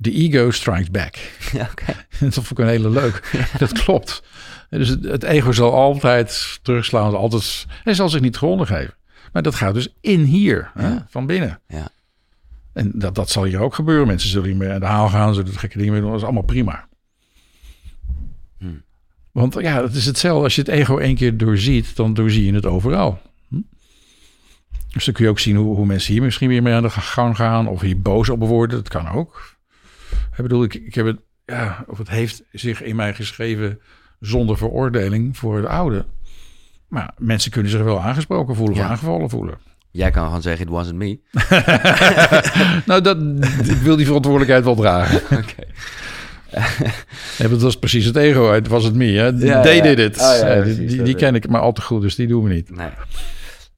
The 0.00 0.10
ego 0.10 0.50
strikes 0.50 0.90
back. 0.90 1.14
Ja, 1.52 1.68
dat 2.20 2.34
vond 2.34 2.50
ik 2.50 2.58
een 2.58 2.66
hele 2.66 2.90
leuk. 2.90 3.30
Dat 3.58 3.72
klopt. 3.72 4.22
Dus 4.70 4.88
het, 4.88 5.04
het 5.04 5.22
ego 5.22 5.52
zal 5.52 5.74
altijd 5.74 6.58
terugslaan, 6.62 7.16
altijd, 7.16 7.66
hij 7.84 7.94
zal 7.94 8.08
zich 8.08 8.20
niet 8.20 8.36
gronden 8.36 8.66
geven. 8.66 8.94
Maar 9.32 9.42
dat 9.42 9.54
gaat 9.54 9.74
dus 9.74 9.94
in 10.00 10.20
hier, 10.20 10.70
hè, 10.74 10.96
van 11.08 11.26
binnen. 11.26 11.60
Ja. 11.68 11.88
En 12.72 12.92
dat, 12.94 13.14
dat 13.14 13.30
zal 13.30 13.44
hier 13.44 13.60
ook 13.60 13.74
gebeuren. 13.74 14.06
Mensen 14.06 14.28
zullen 14.28 14.48
hier 14.48 14.56
mee 14.56 14.70
aan 14.70 14.80
de 14.80 14.86
haal 14.86 15.08
gaan, 15.08 15.34
zullen 15.34 15.52
gekke 15.52 15.78
dingen 15.78 16.00
doen. 16.00 16.10
Dat 16.10 16.18
is 16.18 16.24
allemaal 16.24 16.42
prima. 16.42 16.88
Want 19.32 19.54
ja, 19.60 19.82
het 19.82 19.94
is 19.94 20.06
hetzelfde. 20.06 20.44
Als 20.44 20.54
je 20.54 20.60
het 20.60 20.70
ego 20.70 20.98
één 20.98 21.14
keer 21.14 21.36
doorziet, 21.36 21.96
dan 21.96 22.14
doorzie 22.14 22.44
je 22.44 22.54
het 22.54 22.66
overal. 22.66 23.20
Hm? 23.48 23.60
Dus 24.92 25.04
dan 25.04 25.14
kun 25.14 25.24
je 25.24 25.30
ook 25.30 25.38
zien 25.38 25.56
hoe, 25.56 25.76
hoe 25.76 25.86
mensen 25.86 26.12
hier 26.12 26.22
misschien 26.22 26.48
weer 26.48 26.62
mee 26.62 26.74
aan 26.74 26.82
de 26.82 26.90
gang 26.90 27.36
gaan. 27.36 27.68
Of 27.68 27.80
hier 27.80 28.00
boos 28.00 28.28
op 28.28 28.40
worden. 28.40 28.76
Dat 28.76 28.88
kan 28.88 29.08
ook. 29.08 29.56
Ik 30.36 30.42
bedoel, 30.42 30.62
ik, 30.62 30.74
ik 30.74 30.94
heb 30.94 31.06
het, 31.06 31.18
ja, 31.44 31.84
of 31.86 31.98
het 31.98 32.08
heeft 32.08 32.42
zich 32.52 32.82
in 32.82 32.96
mij 32.96 33.14
geschreven 33.14 33.80
zonder 34.20 34.56
veroordeling 34.56 35.36
voor 35.36 35.56
het 35.56 35.66
oude. 35.66 36.04
Maar 36.88 37.14
mensen 37.18 37.50
kunnen 37.50 37.70
zich 37.70 37.82
wel 37.82 38.00
aangesproken 38.00 38.54
voelen 38.54 38.76
of 38.76 38.82
aangevallen 38.82 39.30
voelen. 39.30 39.58
Jij 39.90 40.10
kan 40.10 40.24
gewoon 40.24 40.42
zeggen, 40.42 40.66
it 40.66 40.72
wasn't 40.72 40.96
me. 40.96 41.18
nou, 42.86 43.00
dat, 43.00 43.16
ik 43.68 43.76
wil 43.82 43.96
die 43.96 44.06
verantwoordelijkheid 44.06 44.64
wel 44.64 44.74
dragen. 44.74 45.16
Oké. 45.38 45.64
Ja, 47.38 47.48
dat 47.48 47.62
was 47.62 47.78
precies 47.78 48.04
het 48.04 48.16
ego. 48.16 48.52
Het 48.52 48.68
was 48.68 48.84
het 48.84 48.94
me. 48.94 49.04
Hè? 49.04 49.26
Ja, 49.26 49.62
They 49.62 49.76
ja. 49.76 49.82
did 49.82 49.98
it. 49.98 50.14
Oh, 50.14 50.36
ja, 50.40 50.42
Eh, 50.42 50.60
precies, 50.60 51.02
die 51.02 51.14
ken 51.14 51.34
ik 51.34 51.48
maar 51.48 51.60
al 51.60 51.72
te 51.72 51.82
goed, 51.82 52.02
dus 52.02 52.14
die 52.14 52.26
doen 52.26 52.44
we 52.44 52.50
niet. 52.52 52.76
Nee. 52.76 52.88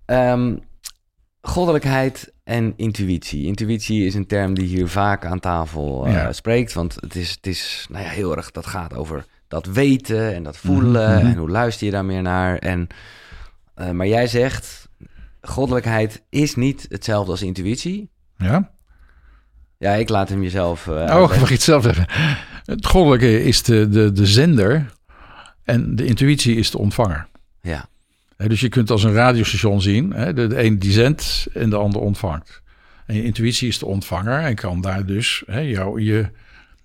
Ehm, 0.05 0.55
goddelijkheid 1.41 2.33
en 2.45 2.72
intuïtie. 2.77 3.47
Intuïtie 3.47 4.07
is 4.07 4.14
een 4.14 4.27
term 4.27 4.55
die 4.55 4.66
hier 4.66 4.89
vaak 4.89 5.25
aan 5.25 5.41
tafel 5.41 6.07
eh, 6.07 6.27
spreekt. 6.31 6.72
Want 6.72 6.97
het 7.01 7.14
is, 7.14 7.31
het 7.31 7.47
is 7.47 7.87
nou 7.91 8.05
ja, 8.05 8.11
heel 8.11 8.37
erg, 8.37 8.51
dat 8.51 8.66
gaat 8.66 8.95
over 8.95 9.25
dat 9.49 9.66
weten 9.66 10.35
en 10.35 10.43
dat 10.43 10.57
voelen. 10.57 11.11
Mhm, 11.11 11.18
mhm. 11.18 11.27
En 11.27 11.37
hoe 11.39 11.51
luister 11.51 11.87
je 11.87 11.93
daar 11.93 12.05
meer 12.05 12.22
naar. 12.22 12.59
En, 12.59 12.87
eh, 13.75 13.91
maar 13.91 14.07
jij 14.07 14.27
zegt, 14.27 14.89
goddelijkheid 15.41 16.22
is 16.31 16.55
niet 16.55 16.87
hetzelfde 16.89 17.31
als 17.31 17.43
intuïtie. 17.43 18.11
Ja? 18.37 18.72
Ja, 19.79 19.93
ik 19.93 20.09
laat 20.09 20.29
hem 20.29 20.43
jezelf... 20.43 20.89
Oh, 20.89 20.95
uitleggen. 20.97 21.39
mag 21.39 21.49
ik 21.49 21.55
het 21.55 21.62
zelf 21.62 21.83
zeggen? 21.83 22.07
Het 22.65 22.87
goddelijke 22.87 23.43
is 23.43 23.62
de, 23.62 23.89
de, 23.89 24.12
de 24.12 24.27
zender 24.27 24.93
En 25.62 25.97
de 25.97 26.07
intuïtie 26.07 26.57
is 26.57 26.71
de 26.71 26.79
ontvanger. 26.79 27.27
Ja. 27.61 27.89
Dus 28.37 28.61
je 28.61 28.69
kunt 28.69 28.91
als 28.91 29.05
een 29.05 29.12
radiostation 29.12 29.83
zien, 29.83 30.11
de, 30.11 30.47
de 30.47 30.65
een 30.65 30.79
die 30.79 30.93
zendt 30.93 31.47
en 31.53 31.71
de 31.71 31.77
ander 31.77 32.01
ontvangt. 32.01 32.62
En 33.07 33.15
je 33.15 33.25
intuïtie 33.25 33.69
is 33.69 33.79
de 33.79 33.87
ontvanger 33.87 34.41
en 34.41 34.55
kan 34.55 34.81
daar 34.81 35.07
dus 35.07 35.43
jou, 35.47 36.03
je, 36.03 36.31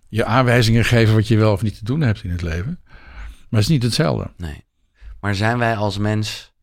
je 0.08 0.26
aanwijzingen 0.26 0.86
geven 0.86 1.14
wat 1.14 1.28
je 1.28 1.38
wel 1.38 1.52
of 1.52 1.62
niet 1.62 1.78
te 1.78 1.84
doen 1.84 2.02
hebt 2.02 2.24
in 2.24 2.32
het 2.32 2.42
leven. 2.42 2.80
Maar 3.50 3.60
het 3.60 3.60
is 3.60 3.68
niet 3.68 3.84
hetzelfde. 3.84 4.32
Nee. 4.38 4.64
Maar 5.20 5.36
zijn 5.36 5.58
wij 5.58 5.76
als 5.76 5.98
mens 5.98 6.54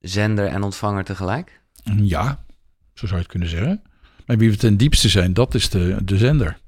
zender 0.00 0.46
en 0.46 0.62
ontvanger 0.62 1.04
tegelijk? 1.04 1.60
Ja, 1.96 2.44
zo 2.94 3.06
zou 3.06 3.10
je 3.10 3.16
het 3.16 3.26
kunnen 3.26 3.48
zeggen. 3.48 3.82
Maar 4.26 4.36
wie 4.36 4.50
we 4.50 4.56
ten 4.56 4.76
diepste 4.76 5.08
zijn, 5.08 5.32
dat 5.32 5.54
is 5.54 5.70
de, 5.70 5.96
de 6.04 6.16
zender. 6.16 6.58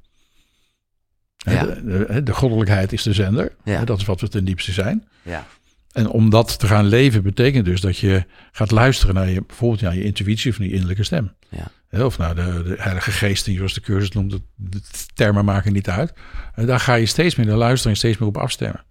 Ja. 1.45 1.65
De, 1.65 2.07
de, 2.09 2.23
de 2.23 2.33
goddelijkheid 2.35 2.93
is 2.93 3.03
de 3.03 3.13
zender. 3.13 3.55
Ja. 3.65 3.85
Dat 3.85 3.99
is 3.99 4.05
wat 4.05 4.21
we 4.21 4.29
ten 4.29 4.45
diepste 4.45 4.73
zijn. 4.73 5.09
Ja. 5.23 5.47
En 5.93 6.09
om 6.09 6.31
dat 6.31 6.59
te 6.59 6.67
gaan 6.67 6.87
leven 6.87 7.23
betekent 7.23 7.65
dus 7.65 7.81
dat 7.81 7.99
je 7.99 8.25
gaat 8.53 8.71
luisteren 8.71 9.15
naar 9.15 9.29
je, 9.29 9.43
bijvoorbeeld 9.47 9.81
naar 9.81 9.95
je 9.95 10.05
intuïtie 10.05 10.51
of 10.51 10.59
naar 10.59 10.67
je 10.67 10.73
innerlijke 10.73 11.05
stem. 11.05 11.33
Ja. 11.49 12.05
Of 12.05 12.19
naar 12.19 12.35
de, 12.35 12.63
de 12.63 12.75
Heilige 12.79 13.11
Geest, 13.11 13.45
die 13.45 13.57
zoals 13.57 13.75
de 13.75 13.81
cursus 13.81 14.11
noemt, 14.11 14.39
de 14.55 14.81
termen 15.15 15.45
maken 15.45 15.73
niet 15.73 15.89
uit. 15.89 16.13
En 16.55 16.67
daar 16.67 16.81
ga 16.81 16.95
je 16.95 17.07
steeds 17.07 17.35
meer 17.35 17.47
naar 17.47 17.57
luisteren 17.57 17.93
en 17.93 17.99
steeds 17.99 18.19
meer 18.19 18.29
op 18.29 18.37
afstemmen. 18.37 18.85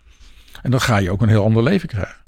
En 0.61 0.71
dan 0.71 0.81
ga 0.81 0.97
je 0.97 1.11
ook 1.11 1.21
een 1.21 1.29
heel 1.29 1.43
ander 1.43 1.63
leven 1.63 1.87
krijgen. 1.87 2.23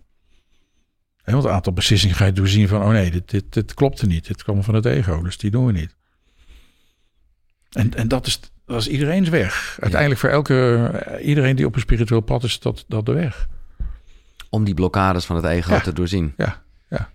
Hè, 1.24 1.34
Want 1.34 1.46
een 1.46 1.52
aantal 1.52 1.74
beslissingen 1.74 2.16
ga 2.16 2.26
je 2.26 2.32
doorzien 2.32 2.68
van, 2.68 2.82
oh 2.82 2.90
nee, 2.90 3.12
dit, 3.12 3.30
dit, 3.30 3.54
dit 3.54 3.74
klopt 3.74 4.02
er 4.02 4.08
niet. 4.08 4.28
Dit 4.28 4.44
komt 4.44 4.66
van 4.66 4.76
het 4.76 4.86
ego, 4.86 5.22
dus 5.22 5.38
die 5.38 5.52
doen 5.52 5.66
we 5.66 5.72
niet. 5.72 5.96
En, 7.72 7.94
en 7.94 8.08
dat, 8.08 8.28
is, 8.28 8.40
dat 8.66 8.80
is 8.82 8.88
iedereen's 8.88 9.30
weg. 9.30 9.78
Uiteindelijk 9.82 10.20
voor 10.22 10.30
elke, 10.30 10.76
eh, 11.06 11.28
iedereen 11.28 11.56
die 11.56 11.66
op 11.66 11.76
een 11.76 11.82
spiritueel 11.82 12.22
pad 12.22 12.44
is, 12.44 12.60
dat, 12.60 12.86
dat 12.88 13.06
de 13.06 13.14
weg. 13.14 13.48
Om 14.50 14.64
die 14.64 14.74
blokkades 14.74 15.26
van 15.26 15.36
het 15.36 15.46
ego 15.46 15.74
Ja. 15.74 15.80
te 15.80 15.94
doorzien. 15.94 16.34
Ja, 16.38 16.64
ja. 16.90 17.10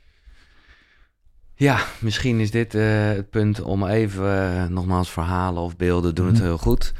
Ja, 1.54 1.80
misschien 2.00 2.40
is 2.40 2.50
dit 2.50 2.74
eh, 2.74 3.04
het 3.06 3.30
punt 3.30 3.60
om 3.60 3.86
even, 3.86 4.52
eh, 4.56 4.66
nogmaals, 4.66 5.10
verhalen 5.10 5.62
of 5.62 5.76
beelden 5.76 6.14
doen 6.14 6.26
het 6.26 6.34
Mhm. 6.34 6.44
heel 6.44 6.58
goed. 6.58 6.92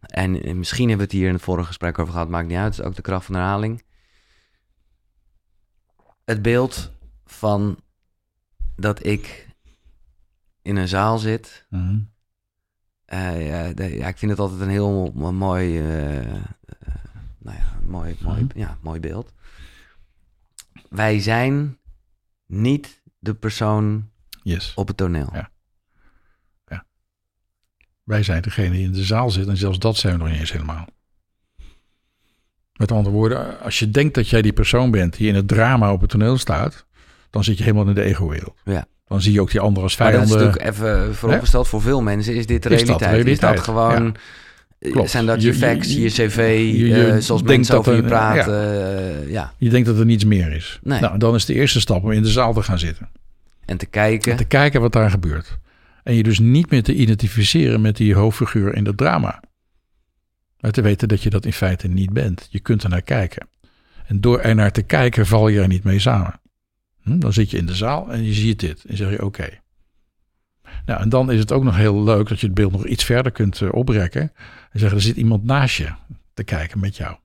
En 0.00 0.58
misschien 0.58 0.88
hebben 0.88 1.06
we 1.06 1.12
het 1.12 1.20
hier 1.20 1.28
in 1.28 1.34
het 1.34 1.42
vorige 1.42 1.66
gesprek 1.66 1.98
over 1.98 2.12
gehad, 2.12 2.28
maakt 2.28 2.48
niet 2.48 2.56
uit. 2.56 2.70
Het 2.76 2.78
is 2.78 2.84
ook 2.90 2.94
de 2.96 3.02
kracht 3.02 3.24
van 3.24 3.34
herhaling. 3.34 3.82
Het 6.24 6.42
beeld 6.42 6.92
van 7.24 7.78
dat 8.76 9.06
ik 9.06 9.48
in 10.62 10.76
een 10.76 10.88
zaal 10.88 11.18
zit. 11.18 11.66
Mhm. 11.70 11.98
Eh, 13.08 13.46
ja, 13.48 13.72
de- 13.72 13.96
ja, 13.96 14.08
ik 14.08 14.18
vind 14.18 14.30
het 14.30 14.40
altijd 14.40 14.60
een 14.60 14.68
heel 14.68 15.12
mo- 15.14 15.32
mooi, 15.32 15.78
eh, 15.78 16.18
eh, 16.18 16.42
nou 17.38 17.56
ja, 17.56 17.78
mooi, 17.86 18.16
mooi, 18.20 18.42
Mhm. 18.44 18.58
ja, 18.58 18.78
mooi 18.80 19.00
beeld. 19.00 19.32
Wij 20.88 21.20
zijn 21.20 21.78
niet 22.46 23.02
de 23.18 23.34
persoon 23.34 24.10
Yes. 24.42 24.72
op 24.74 24.88
het 24.88 24.96
toneel. 24.96 25.28
Ja. 25.32 25.50
Wij 28.04 28.22
zijn 28.22 28.42
degene 28.42 28.70
die 28.70 28.84
in 28.84 28.92
de 28.92 29.04
zaal 29.04 29.30
zit 29.30 29.48
en 29.48 29.56
zelfs 29.56 29.78
dat 29.78 29.96
zijn 29.96 30.12
we 30.12 30.18
nog 30.18 30.28
niet 30.28 30.38
eens 30.40 30.52
helemaal. 30.52 30.86
Met 32.72 32.92
andere 32.92 33.14
woorden, 33.14 33.60
als 33.60 33.78
je 33.78 33.90
denkt 33.90 34.14
dat 34.14 34.28
jij 34.28 34.42
die 34.42 34.52
persoon 34.52 34.90
bent 34.90 35.16
die 35.16 35.28
in 35.28 35.34
het 35.34 35.48
drama 35.48 35.92
op 35.92 36.00
het 36.00 36.10
toneel 36.10 36.38
staat, 36.38 36.86
dan 37.30 37.44
zit 37.44 37.58
je 37.58 37.64
helemaal 37.64 37.88
in 37.88 37.94
de 37.94 38.02
ego-wereld. 38.02 38.60
Ja. 38.64 38.86
Dan 39.08 39.20
zie 39.20 39.32
je 39.32 39.40
ook 39.40 39.50
die 39.50 39.60
anderen 39.60 39.82
als 39.82 39.96
Maar 39.96 40.12
dat 40.12 40.22
is 40.22 40.28
vijanden. 40.30 40.54
natuurlijk 40.56 40.76
even 40.76 41.14
vooropgesteld 41.14 41.68
voor 41.68 41.82
veel 41.82 42.02
mensen 42.02 42.34
is 42.34 42.46
dit 42.46 42.62
de 42.62 42.68
Is 42.68 42.84
dat 42.84 43.00
realiteit. 43.00 43.26
Is 43.28 43.38
dat 43.40 43.60
gewoon, 43.60 44.16
eh, 44.78 44.92
Klopt. 44.92 45.10
zijn 45.10 45.26
dat 45.26 45.42
Je- 45.42 45.46
je, 45.48 45.54
facts, 45.54 45.92
je, 45.92 46.00
je- 46.00 46.08
cv, 46.08 46.60
je- 46.76 47.06
eh, 47.06 47.16
zoals 47.20 47.42
mensen 47.42 47.74
dat 47.74 47.80
over 47.88 47.96
je 47.96 48.02
praten. 48.08 49.22
eh, 49.24 49.30
ja. 49.30 49.52
Je 49.58 49.68
denkt 49.70 49.86
dat 49.86 49.98
er 49.98 50.04
niets 50.04 50.24
meer 50.24 50.52
is. 50.52 50.78
Nee. 50.82 51.00
Nou, 51.00 51.18
dan 51.18 51.34
is 51.34 51.44
de 51.44 51.54
eerste 51.54 51.80
stap 51.80 52.04
om 52.04 52.12
in 52.12 52.22
de 52.22 52.28
zaal 52.28 52.52
te 52.52 52.62
gaan 52.62 52.78
zitten. 52.78 53.08
En 53.64 53.76
te 53.76 53.86
kijken. 53.86 54.30
En 54.32 54.38
te 54.38 54.44
kijken 54.44 54.80
wat 54.80 54.92
daar 54.92 55.10
gebeurt. 55.10 55.58
En 56.02 56.14
je 56.14 56.22
dus 56.22 56.38
niet 56.38 56.70
meer 56.70 56.82
te 56.82 56.94
identificeren 56.94 57.80
met 57.80 57.96
die 57.96 58.14
hoofdfiguur 58.14 58.74
in 58.74 58.84
dat 58.84 58.96
drama. 58.96 59.42
Maar 60.60 60.70
te 60.70 60.80
weten 60.82 61.08
dat 61.08 61.22
je 61.22 61.30
dat 61.30 61.44
in 61.44 61.52
feite 61.52 61.88
niet 61.88 62.12
bent. 62.12 62.46
Je 62.50 62.60
kunt 62.60 62.82
er 62.82 62.88
naar 62.88 63.02
kijken. 63.02 63.48
En 64.06 64.20
door 64.20 64.40
er 64.40 64.54
naar 64.54 64.72
te 64.72 64.82
kijken 64.82 65.26
val 65.26 65.48
je 65.48 65.60
er 65.60 65.68
niet 65.68 65.84
mee 65.84 65.98
samen. 65.98 66.40
Hm, 67.08 67.18
Dan 67.18 67.32
zit 67.32 67.50
je 67.50 67.56
in 67.56 67.66
de 67.66 67.74
zaal 67.74 68.12
en 68.12 68.24
je 68.24 68.32
ziet 68.32 68.60
dit. 68.60 68.84
En 68.84 68.96
zeg 68.96 69.10
je 69.10 69.24
oké. 69.24 69.48
Nou, 70.86 71.00
en 71.00 71.08
dan 71.08 71.30
is 71.32 71.38
het 71.38 71.52
ook 71.52 71.64
nog 71.64 71.76
heel 71.76 72.02
leuk 72.02 72.28
dat 72.28 72.40
je 72.40 72.46
het 72.46 72.54
beeld 72.54 72.72
nog 72.72 72.86
iets 72.86 73.04
verder 73.04 73.32
kunt 73.32 73.60
eh, 73.62 73.68
oprekken. 73.72 74.22
En 74.70 74.78
zeggen, 74.80 74.98
er 74.98 75.04
zit 75.04 75.16
iemand 75.16 75.44
naast 75.44 75.76
je 75.76 75.88
te 76.34 76.44
kijken 76.44 76.80
met 76.80 76.96
jou. 76.96 77.16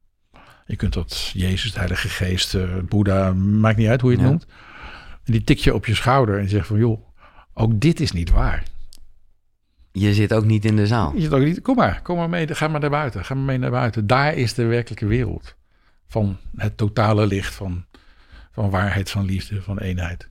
Je 0.66 0.76
kunt 0.76 0.94
dat 0.94 1.32
Jezus, 1.34 1.72
de 1.72 1.78
Heilige 1.78 2.10
Geest, 2.10 2.56
eh, 2.56 2.64
Boeddha, 2.88 3.34
maakt 3.34 3.78
niet 3.78 3.88
uit 3.88 4.02
hoe 4.02 4.10
je 4.12 4.16
het 4.16 4.26
Ja. 4.26 4.32
noemt. 4.32 4.46
En 5.24 5.32
die 5.32 5.44
tik 5.44 5.58
je 5.58 5.74
op 5.74 5.86
je 5.86 5.96
schouder 5.96 6.40
en 6.40 6.50
zegt 6.50 6.68
van, 6.68 6.78
joh, 6.78 7.02
ook 7.54 7.80
dit 7.80 8.00
is 8.00 8.12
niet 8.12 8.30
waar. 8.30 8.64
Je 9.92 10.14
zit 10.14 10.34
ook 10.34 10.46
niet 10.46 10.66
in 10.66 10.76
de 10.76 10.88
zaal. 10.88 11.14
Je 11.16 11.32
ook 11.36 11.44
niet, 11.44 11.62
kom 11.62 11.76
maar, 11.76 12.02
kom 12.02 12.18
maar 12.18 12.30
mee, 12.30 12.56
ga 12.56 12.68
maar 12.68 12.80
naar 12.80 12.90
buiten, 12.90 13.26
ga 13.26 13.34
maar 13.34 13.44
mee 13.44 13.58
naar 13.58 13.72
buiten. 13.72 14.08
Daar 14.08 14.36
is 14.36 14.54
de 14.54 14.66
werkelijke 14.66 15.06
wereld 15.06 15.56
van 16.08 16.38
het 16.56 16.78
totale 16.78 17.28
licht, 17.28 17.54
van, 17.54 17.86
van 18.54 18.70
waarheid, 18.70 19.10
van 19.10 19.26
liefde, 19.26 19.62
van 19.62 19.80
eenheid. 19.80 20.30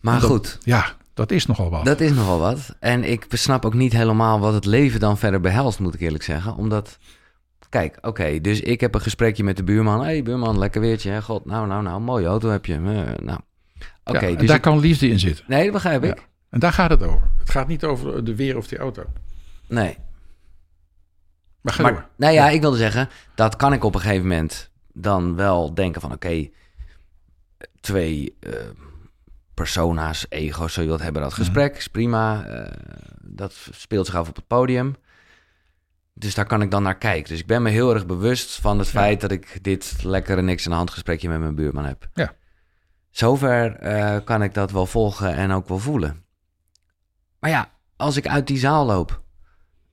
Maar 0.00 0.20
Dat- 0.20 0.30
goed, 0.30 0.58
Ja, 0.62 0.86
dat 1.14 1.30
is 1.30 1.46
nogal 1.46 1.70
wat. 1.70 1.84
dat 1.84 2.00
is 2.00 2.12
nogal 2.12 2.38
wat. 2.38 2.76
En 2.80 3.04
ik 3.04 3.26
snap 3.28 3.64
ook 3.64 3.74
niet 3.74 3.92
helemaal 3.92 4.40
wat 4.40 4.54
het 4.54 4.64
leven 4.64 5.00
dan 5.00 5.18
verder 5.18 5.40
behelst, 5.40 5.78
moet 5.78 5.94
ik 5.94 6.00
eerlijk 6.00 6.24
zeggen. 6.24 6.54
Omdat, 6.56 6.98
kijk, 7.68 7.98
oké, 8.00 8.40
dus 8.40 8.60
ik 8.60 8.80
heb 8.80 8.94
een 8.94 9.00
gesprekje 9.00 9.44
met 9.44 9.56
de 9.56 9.64
buurman. 9.64 9.98
Hé 9.98 10.04
hey, 10.04 10.22
buurman, 10.22 10.58
lekker 10.58 10.80
weertje, 10.80 11.10
hè? 11.10 11.22
God, 11.22 11.44
nou, 11.44 11.66
nou, 11.66 11.82
nou, 11.82 12.00
mooie 12.00 12.26
auto 12.26 12.48
heb 12.50 12.66
je. 12.66 12.74
Eh, 12.74 12.80
nou, 13.24 13.38
oké, 14.04 14.18
Ja, 14.20 14.28
en 14.32 14.36
dus 14.36 14.46
daar 14.46 14.56
ik- 14.56 14.62
kan 14.62 14.78
liefde 14.78 15.08
in 15.08 15.18
zitten. 15.18 15.44
Nee, 15.48 15.62
dat 15.64 15.72
begrijp 15.72 16.04
ik. 16.04 16.18
Ja. 16.18 16.24
En 16.50 16.60
daar 16.60 16.72
gaat 16.72 16.90
het 16.90 17.02
over. 17.02 17.30
Het 17.38 17.50
gaat 17.50 17.68
niet 17.68 17.84
over 17.84 18.24
de 18.24 18.34
weer 18.34 18.56
of 18.56 18.66
die 18.66 18.78
auto. 18.78 19.02
Nee. 19.68 19.96
Maar 21.60 21.72
ga 21.72 21.82
door. 21.82 21.92
Maar, 21.92 22.08
nou 22.16 22.32
ja, 22.34 22.48
ik 22.48 22.60
wilde 22.60 22.76
zeggen, 22.76 23.08
dat 23.34 23.56
kan 23.56 23.72
ik 23.72 23.84
op 23.84 23.94
een 23.94 24.00
gegeven 24.00 24.26
moment 24.26 24.70
dan 24.92 25.36
wel 25.36 25.74
denken 25.74 26.00
van... 26.00 26.12
oké, 26.12 26.48
twee 27.80 28.36
eh, 28.40 28.52
persona's, 29.54 30.26
ego's, 30.28 30.72
zo 30.72 30.80
je 30.80 30.86
wilt 30.86 31.02
hebben, 31.02 31.22
dat 31.22 31.32
gesprek 31.34 31.76
is 31.76 31.88
prima. 31.88 32.44
eh, 32.44 32.72
dat 33.20 33.54
speelt 33.70 34.06
zich 34.06 34.14
af 34.14 34.28
op 34.28 34.36
het 34.36 34.46
podium. 34.46 34.96
Dus 36.14 36.34
daar 36.34 36.46
kan 36.46 36.62
ik 36.62 36.70
dan 36.70 36.82
naar 36.82 36.98
kijken. 36.98 37.28
Dus 37.30 37.40
ik 37.40 37.46
ben 37.46 37.62
me 37.62 37.70
heel 37.70 37.94
erg 37.94 38.06
bewust 38.06 38.60
van 38.60 38.78
het 38.78 38.86
Ja. 38.88 38.92
feit 39.00 39.20
dat 39.20 39.30
ik 39.30 39.58
dit 39.64 40.02
lekkere 40.04 40.42
niks 40.42 40.64
aan 40.64 40.70
de 40.70 40.76
hand 40.76 40.90
gesprekje 40.90 41.28
met 41.28 41.38
mijn 41.40 41.54
buurman 41.54 41.84
heb. 41.84 42.08
Ja. 42.14 42.34
Zover 43.10 43.76
eh, 43.76 44.16
kan 44.24 44.42
ik 44.42 44.54
dat 44.54 44.70
wel 44.70 44.86
volgen 44.86 45.34
en 45.34 45.50
ook 45.52 45.68
wel 45.68 45.78
voelen. 45.78 46.24
Maar 47.38 47.50
ja, 47.50 47.70
als 47.96 48.16
ik 48.16 48.26
uit 48.28 48.46
die 48.46 48.58
zaal 48.58 48.86
loop... 48.86 49.21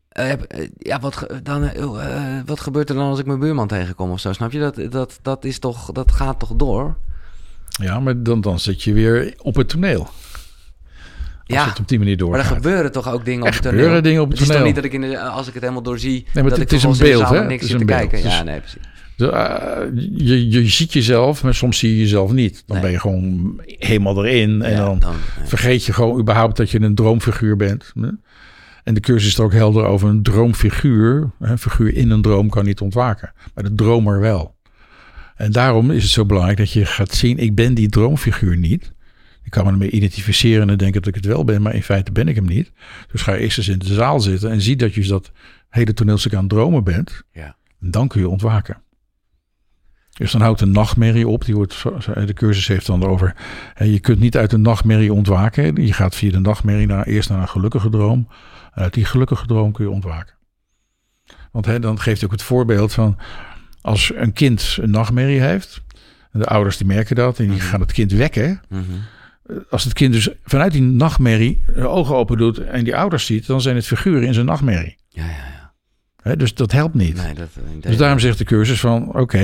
eh, 0.09 0.31
eh, 0.31 0.39
ja, 0.77 0.99
wat, 0.99 1.25
dan, 1.43 1.63
eh, 1.63 1.81
eh, 1.83 2.41
wat 2.45 2.59
gebeurt 2.59 2.89
er 2.89 2.95
dan 2.95 3.09
als 3.09 3.19
ik 3.19 3.25
mijn 3.25 3.39
buurman 3.39 3.67
tegenkom 3.67 4.11
of 4.11 4.19
zo? 4.19 4.33
Snap 4.33 4.51
je? 4.51 4.59
Dat, 4.59 4.81
dat, 4.91 5.19
dat, 5.21 5.45
is 5.45 5.59
toch, 5.59 5.91
dat 5.91 6.11
gaat 6.11 6.39
toch 6.39 6.53
door? 6.55 6.97
Ja, 7.81 7.99
maar 7.99 8.23
dan, 8.23 8.41
dan 8.41 8.59
zit 8.59 8.83
je 8.83 8.93
weer 8.93 9.33
op 9.41 9.55
het 9.55 9.69
toneel. 9.69 9.99
Als 10.01 11.57
Ja, 11.57 11.69
het 11.69 11.79
op 11.79 11.87
die 11.87 11.97
manier 11.99 12.17
maar 12.17 12.25
doorgaat. 12.27 12.49
er 12.49 12.55
gebeuren 12.55 12.91
toch 12.91 13.11
ook 13.11 13.25
dingen 13.25 13.47
op 13.47 13.53
het 13.53 13.61
toneel? 13.61 13.77
gebeuren 13.77 14.03
dingen 14.03 14.21
op 14.21 14.29
het 14.29 14.39
Het 14.39 14.47
is 14.47 14.53
toch 14.53 14.63
toneel. 14.63 14.73
niet 14.73 14.83
dat 14.83 14.93
ik, 14.93 15.03
in 15.03 15.09
de, 15.09 15.19
als 15.19 15.47
ik 15.47 15.53
het 15.53 15.61
helemaal 15.61 15.83
doorzie, 15.83 16.25
maar 16.33 16.43
dat 16.43 16.51
het- 16.51 16.61
ik 16.61 16.71
is 16.71 16.83
een 16.83 16.97
beeld, 16.97 17.29
hè? 17.29 17.45
niks 17.45 17.63
is 17.63 17.69
te 17.69 17.75
een 17.79 17.85
beeld. 17.85 17.99
kijken. 18.09 18.29
Ja, 18.29 18.43
nee, 18.43 18.59
precies. 18.59 18.81
De, 19.15 19.27
je, 20.15 20.49
je 20.49 20.67
ziet 20.67 20.93
jezelf, 20.93 21.43
maar 21.43 21.53
soms 21.55 21.77
zie 21.77 21.91
je 21.91 21.99
jezelf 21.99 22.31
niet. 22.31 22.63
Dan 22.65 22.75
Nee. 22.75 22.81
ben 22.85 22.91
je 22.93 22.99
gewoon 22.99 23.53
helemaal 23.65 24.25
erin. 24.25 24.61
En 24.61 24.71
Ja, 24.71 24.77
dan 24.85 24.99
dan, 24.99 25.13
vergeet 25.43 25.85
je 25.85 25.93
gewoon 25.93 26.19
überhaupt 26.19 26.57
dat 26.57 26.69
je 26.71 26.81
een 26.81 26.95
droomfiguur 26.95 27.55
bent. 27.55 27.91
En 28.83 28.93
de 28.93 28.99
cursus 28.99 29.27
is 29.27 29.37
er 29.37 29.43
ook 29.43 29.53
helder 29.53 29.85
over 29.85 30.09
een 30.09 30.23
droomfiguur. 30.23 31.31
Een 31.39 31.57
figuur 31.57 31.93
in 31.93 32.09
een 32.09 32.21
droom 32.21 32.49
kan 32.49 32.65
niet 32.65 32.81
ontwaken. 32.81 33.33
Maar 33.53 33.63
de 33.63 33.75
dromer 33.75 34.19
wel. 34.19 34.55
En 35.35 35.51
daarom 35.51 35.91
is 35.91 36.03
het 36.03 36.11
zo 36.11 36.25
belangrijk 36.25 36.57
dat 36.57 36.71
je 36.71 36.85
gaat 36.85 37.13
zien... 37.13 37.37
ik 37.37 37.55
ben 37.55 37.73
die 37.73 37.89
droomfiguur 37.89 38.57
niet. 38.57 38.93
Ik 39.43 39.51
kan 39.51 39.65
me 39.65 39.71
ermee 39.71 39.89
identificeren 39.89 40.69
en 40.69 40.77
denken 40.77 41.01
dat 41.01 41.07
ik 41.07 41.15
het 41.15 41.25
wel 41.25 41.43
ben... 41.43 41.61
maar 41.61 41.75
in 41.75 41.83
feite 41.83 42.11
ben 42.11 42.27
ik 42.27 42.35
hem 42.35 42.45
niet. 42.45 42.71
Dus 43.11 43.21
ga 43.21 43.35
eerst 43.35 43.57
eens 43.57 43.67
in 43.67 43.79
de 43.79 43.93
zaal 43.93 44.19
zitten... 44.19 44.51
en 44.51 44.61
zie 44.61 44.75
dat 44.75 44.93
je 44.93 45.07
dat 45.07 45.31
hele 45.69 45.93
toneelstuk 45.93 46.33
aan 46.33 46.39
het 46.39 46.49
dromen 46.49 46.83
bent. 46.83 47.23
Ja. 47.31 47.55
En 47.81 47.91
dan 47.91 48.07
kun 48.07 48.21
je 48.21 48.29
ontwaken. 48.29 48.81
Dus 50.19 50.31
dan 50.31 50.41
houdt 50.41 50.59
de 50.59 50.65
nachtmerrie 50.65 51.27
op. 51.27 51.45
Die 51.45 51.55
wordt, 51.55 51.83
de 52.25 52.33
cursus 52.33 52.67
heeft 52.67 52.85
dan 52.85 53.03
over. 53.03 53.35
Je 53.77 53.99
kunt 53.99 54.19
niet 54.19 54.37
uit 54.37 54.53
een 54.53 54.61
nachtmerrie 54.61 55.13
ontwaken. 55.13 55.85
Je 55.85 55.93
gaat 55.93 56.15
via 56.15 56.31
de 56.31 56.39
nachtmerrie 56.39 56.87
naar, 56.87 57.05
eerst 57.05 57.29
naar 57.29 57.41
een 57.41 57.47
gelukkige 57.47 57.89
droom. 57.89 58.27
Uit 58.79 58.93
die 58.93 59.05
gelukkige 59.05 59.45
droom 59.45 59.71
kun 59.71 59.85
je 59.85 59.91
ontwaken. 59.91 60.35
Want 61.51 61.65
hè, 61.65 61.79
dan 61.79 61.99
geeft 61.99 62.17
hij 62.19 62.25
ook 62.25 62.35
het 62.35 62.43
voorbeeld 62.43 62.93
van. 62.93 63.17
Als 63.81 64.11
een 64.15 64.33
kind 64.33 64.77
een 64.81 64.89
nachtmerrie 64.91 65.39
heeft. 65.41 65.81
En 66.31 66.39
de 66.39 66.45
ouders 66.45 66.77
die 66.77 66.87
merken 66.87 67.15
dat. 67.15 67.39
En 67.39 67.45
die 67.47 67.55
Mhm. 67.55 67.65
gaan 67.65 67.79
het 67.79 67.91
kind 67.91 68.11
wekken. 68.11 68.61
Mhm. 68.69 68.81
Als 69.69 69.83
het 69.83 69.93
kind 69.93 70.13
dus 70.13 70.29
vanuit 70.43 70.71
die 70.71 70.81
nachtmerrie 70.81 71.63
de 71.73 71.87
ogen 71.87 72.15
open 72.15 72.37
doet. 72.37 72.57
En 72.59 72.83
die 72.83 72.95
ouders 72.95 73.25
ziet. 73.25 73.45
Dan 73.45 73.61
zijn 73.61 73.75
het 73.75 73.85
figuren 73.87 74.23
in 74.27 74.33
zijn 74.33 74.45
nachtmerrie. 74.45 74.97
ja, 75.09 75.23
ja, 75.25 75.29
ja. 75.31 75.73
Hè, 76.21 76.35
dus 76.37 76.53
dat 76.53 76.71
helpt 76.71 76.93
niet. 76.93 77.15
Nee, 77.23 77.33
dat, 77.33 77.49
eh, 77.55 77.81
Dus 77.81 77.97
daarom 77.97 78.19
zegt 78.19 78.37
de 78.37 78.43
cursus 78.43 78.79
van, 78.79 79.15
oké, 79.15 79.41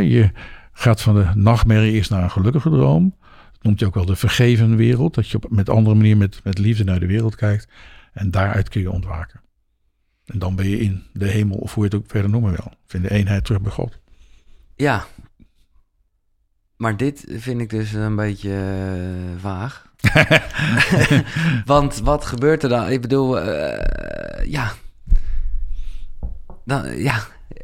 je 0.00 0.30
gaat 0.72 1.02
van 1.02 1.14
de 1.14 1.26
nachtmerrie 1.34 1.92
eerst 1.92 2.10
naar 2.10 2.22
een 2.22 2.30
gelukkige 2.30 2.70
droom. 2.70 3.14
Dat 3.52 3.62
noemt 3.62 3.80
je 3.80 3.86
ook 3.86 3.94
wel 3.94 4.04
de 4.04 4.16
vergeven 4.16 4.76
wereld. 4.76 5.14
Dat 5.14 5.28
je 5.28 5.36
op 5.36 5.50
met 5.50 5.68
andere 5.68 5.96
manier 5.96 6.16
met, 6.16 6.40
met 6.44 6.58
liefde 6.58 6.84
naar 6.84 7.00
de 7.00 7.06
wereld 7.06 7.34
kijkt. 7.34 7.68
En 8.12 8.30
daaruit 8.30 8.68
kun 8.68 8.80
je 8.80 8.90
ontwaken. 8.90 9.40
En 10.26 10.38
dan 10.38 10.56
ben 10.56 10.68
je 10.68 10.78
in 10.78 11.02
de 11.12 11.26
hemel, 11.28 11.56
of 11.56 11.74
hoe 11.74 11.84
je 11.84 11.90
het 11.90 11.98
ook 11.98 12.10
verder 12.10 12.30
noemen 12.30 12.50
wil. 12.50 12.72
Of 12.86 12.94
in 12.94 13.02
de 13.02 13.10
eenheid 13.10 13.44
terug 13.44 13.60
bij 13.60 13.72
God. 13.72 13.98
Ja. 14.76 15.04
Maar 16.76 16.96
dit 16.96 17.24
vind 17.28 17.60
ik 17.60 17.70
dus 17.70 17.92
een 17.92 18.16
beetje 18.16 18.50
eh, 18.50 19.40
vaag. 19.40 19.90
Want 21.64 22.00
wat 22.00 22.24
gebeurt 22.24 22.62
er 22.62 22.68
dan? 22.68 22.88
Ik 22.90 23.00
bedoel, 23.00 23.40
eh, 23.40 24.46
ja. 24.50 24.72
Dan, 26.64 26.96
ja. 26.98 27.18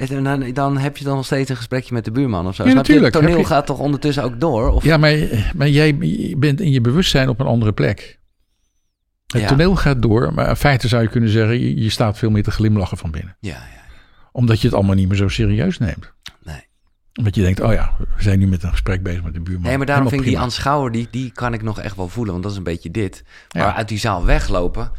Dan, 0.08 0.52
dan 0.52 0.76
heb 0.78 0.96
je 0.96 1.04
dan 1.04 1.16
nog 1.16 1.24
steeds 1.24 1.50
een 1.50 1.56
gesprekje 1.56 1.94
met 1.94 2.04
de 2.04 2.10
buurman 2.10 2.46
of 2.46 2.54
zo. 2.54 2.64
Ja, 2.66 2.72
natuurlijk. 2.72 3.14
Het 3.14 3.22
toneel 3.22 3.38
je- 3.38 3.44
gaat 3.44 3.66
toch 3.66 3.78
ondertussen 3.78 4.22
ook 4.22 4.40
door? 4.40 4.68
Of, 4.70 4.84
Ja, 4.84 4.96
maar, 4.96 5.16
maar 5.56 5.68
jij 5.68 5.96
bent 6.38 6.60
in 6.60 6.70
je 6.70 6.80
bewustzijn 6.80 7.28
op 7.28 7.40
een 7.40 7.46
andere 7.46 7.72
plek. 7.72 8.17
Het 9.32 9.40
Ja. 9.42 9.48
toneel 9.48 9.76
gaat 9.76 10.02
door, 10.02 10.34
maar 10.34 10.48
in 10.48 10.56
feite 10.56 10.88
zou 10.88 11.02
je 11.02 11.08
kunnen 11.08 11.30
zeggen, 11.30 11.60
je, 11.60 11.82
je 11.82 11.90
staat 11.90 12.18
veel 12.18 12.30
meer 12.30 12.42
te 12.42 12.50
glimlachen 12.50 12.96
van 12.98 13.10
binnen. 13.10 13.36
ja, 13.40 13.50
ja. 13.50 13.76
Omdat 14.32 14.60
je 14.60 14.66
het 14.66 14.76
allemaal 14.76 14.94
niet 14.94 15.08
meer 15.08 15.16
zo 15.16 15.28
serieus 15.28 15.78
neemt. 15.78 16.12
Nee. 16.44 16.66
Omdat 17.14 17.34
je 17.34 17.42
denkt, 17.42 17.60
oh 17.60 17.72
ja, 17.72 17.92
we 18.16 18.22
zijn 18.22 18.38
nu 18.38 18.46
met 18.46 18.62
een 18.62 18.70
gesprek 18.70 19.02
bezig 19.02 19.22
met 19.22 19.34
de 19.34 19.40
buurman. 19.40 19.62
Nee, 19.68 19.76
maar 19.76 19.86
daarom 19.86 20.08
vind 20.08 20.20
ik 20.20 20.26
die 20.26 20.38
aanschouwer, 20.38 20.92
die, 20.92 21.08
die 21.10 21.30
kan 21.32 21.54
ik 21.54 21.62
nog 21.62 21.80
echt 21.80 21.96
wel 21.96 22.08
voelen. 22.08 22.32
Want 22.32 22.42
dat 22.44 22.52
is 22.52 22.58
een 22.58 22.64
beetje 22.64 22.90
dit. 22.90 23.24
Maar 23.56 23.72
uit 23.72 23.88
die 23.88 23.98
zaal 23.98 24.24
weglopen... 24.24 24.90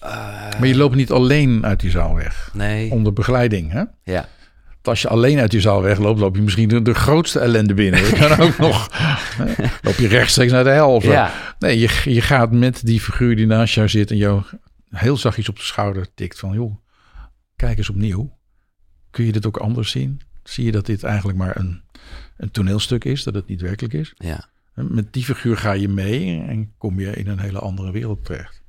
eh, 0.00 0.10
Maar 0.58 0.66
je 0.66 0.76
loopt 0.76 0.94
niet 0.94 1.10
alleen 1.10 1.64
uit 1.66 1.80
die 1.80 1.90
zaal 1.90 2.14
weg. 2.14 2.50
Nee, 2.52 2.90
Onder 2.90 3.12
begeleiding. 3.12 3.72
Hè? 3.72 3.82
ja. 4.02 4.26
Als 4.86 5.02
je 5.02 5.08
alleen 5.08 5.38
uit 5.38 5.50
die 5.50 5.60
zaal 5.60 5.82
wegloopt, 5.82 6.20
loop 6.20 6.36
je 6.36 6.42
misschien 6.42 6.68
de, 6.68 6.82
de 6.82 6.94
grootste 6.94 7.38
ellende 7.38 7.74
binnen. 7.74 8.00
Je 8.00 8.12
kan 8.12 8.40
ook 8.40 8.58
nog, 8.58 8.88
hè, 8.92 9.44
loop 9.82 9.96
je 9.96 10.08
rechtstreeks 10.08 10.52
naar 10.52 10.64
de 10.64 10.70
hel 10.70 10.94
of 10.94 11.04
zo. 11.04 11.10
Ja. 11.10 11.32
Nee, 11.58 11.78
je, 11.78 12.00
je 12.04 12.20
gaat 12.20 12.52
met 12.52 12.86
die 12.86 13.00
figuur 13.00 13.36
die 13.36 13.46
naast 13.46 13.74
jou 13.74 13.88
zit 13.88 14.10
en 14.10 14.16
jou 14.16 14.42
heel 14.90 15.16
zachtjes 15.16 15.48
op 15.48 15.56
de 15.56 15.62
schouder 15.62 16.06
tikt 16.14 16.38
van, 16.38 16.54
joh, 16.54 16.76
kijk 17.56 17.78
eens 17.78 17.90
opnieuw. 17.90 18.38
Kun 19.10 19.24
je 19.24 19.32
dit 19.32 19.46
ook 19.46 19.56
anders 19.56 19.90
zien? 19.90 20.20
Zie 20.42 20.64
je 20.64 20.72
dat 20.72 20.86
dit 20.86 21.02
eigenlijk 21.02 21.38
maar 21.38 21.56
een, 21.56 21.82
een 22.36 22.50
toneelstuk 22.50 23.04
is, 23.04 23.22
dat 23.22 23.34
het 23.34 23.46
niet 23.46 23.60
werkelijk 23.60 23.94
is? 23.94 24.14
ja. 24.16 24.52
Met 24.74 25.12
die 25.12 25.24
figuur 25.24 25.56
ga 25.56 25.72
je 25.72 25.88
mee 25.88 26.42
en 26.42 26.72
kom 26.78 27.00
je 27.00 27.10
in 27.10 27.28
een 27.28 27.38
hele 27.38 27.58
andere 27.58 27.92
wereld 27.92 28.24
terecht. 28.24 28.62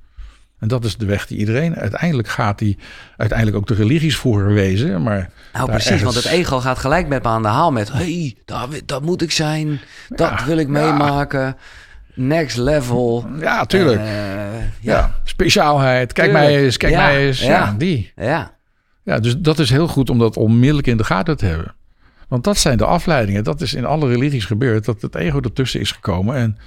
En 0.58 0.68
dat 0.68 0.84
is 0.84 0.96
de 0.96 1.06
weg 1.06 1.26
die 1.26 1.38
iedereen 1.38 1.76
uiteindelijk 1.76 2.28
gaat, 2.28 2.58
die 2.58 2.78
uiteindelijk 3.16 3.58
ook 3.58 3.66
de 3.66 3.74
religies 3.74 4.16
vroeger 4.18 4.46
wezen. 4.52 5.02
Maar 5.02 5.30
Nou, 5.52 5.66
precies, 5.66 5.90
ergens- 5.90 6.02
want 6.14 6.24
het 6.24 6.32
ego 6.32 6.60
gaat 6.60 6.78
gelijk 6.78 7.08
met 7.08 7.22
me 7.22 7.28
aan 7.28 7.42
de 7.42 7.48
haal 7.48 7.72
met... 7.72 7.92
hey, 7.92 8.36
dat, 8.44 8.80
dat 8.86 9.02
moet 9.02 9.22
ik 9.22 9.30
zijn, 9.30 9.80
dat 10.08 10.30
Ja, 10.38 10.46
wil 10.46 10.56
ik 10.58 10.66
ja. 10.66 10.72
meemaken, 10.72 11.56
next 12.14 12.56
level. 12.56 13.26
Ja, 13.40 13.64
tuurlijk. 13.64 14.00
Eh, 14.00 14.06
ja. 14.06 14.62
ja. 14.80 15.14
speciaalheid. 15.24 16.12
Kijk 16.12 16.28
Tuurlijk. 16.30 16.48
mij 16.52 16.62
eens, 16.64 16.76
kijk 16.76 16.94
mij 16.94 17.26
eens. 17.26 17.40
Ja, 17.40 17.46
ja. 17.48 17.74
die. 17.78 18.12
ja, 18.16 18.54
Ja, 19.02 19.18
dus 19.18 19.36
dat 19.38 19.58
is 19.58 19.70
heel 19.70 19.88
goed 19.88 20.10
om 20.10 20.18
dat 20.18 20.36
onmiddellijk 20.36 20.86
in 20.86 20.96
de 20.96 21.04
gaten 21.04 21.36
te 21.36 21.46
hebben. 21.46 21.74
Want 22.28 22.44
dat 22.44 22.56
zijn 22.58 22.76
de 22.78 22.84
afleidingen. 22.86 23.44
Dat 23.44 23.60
is 23.60 23.74
in 23.74 23.84
alle 23.84 24.08
religies 24.08 24.44
gebeurd. 24.44 24.84
Dat 24.84 25.02
het 25.02 25.14
ego 25.14 25.40
ertussen 25.40 25.80
is 25.80 25.92
gekomen. 25.92 26.36
En 26.36 26.58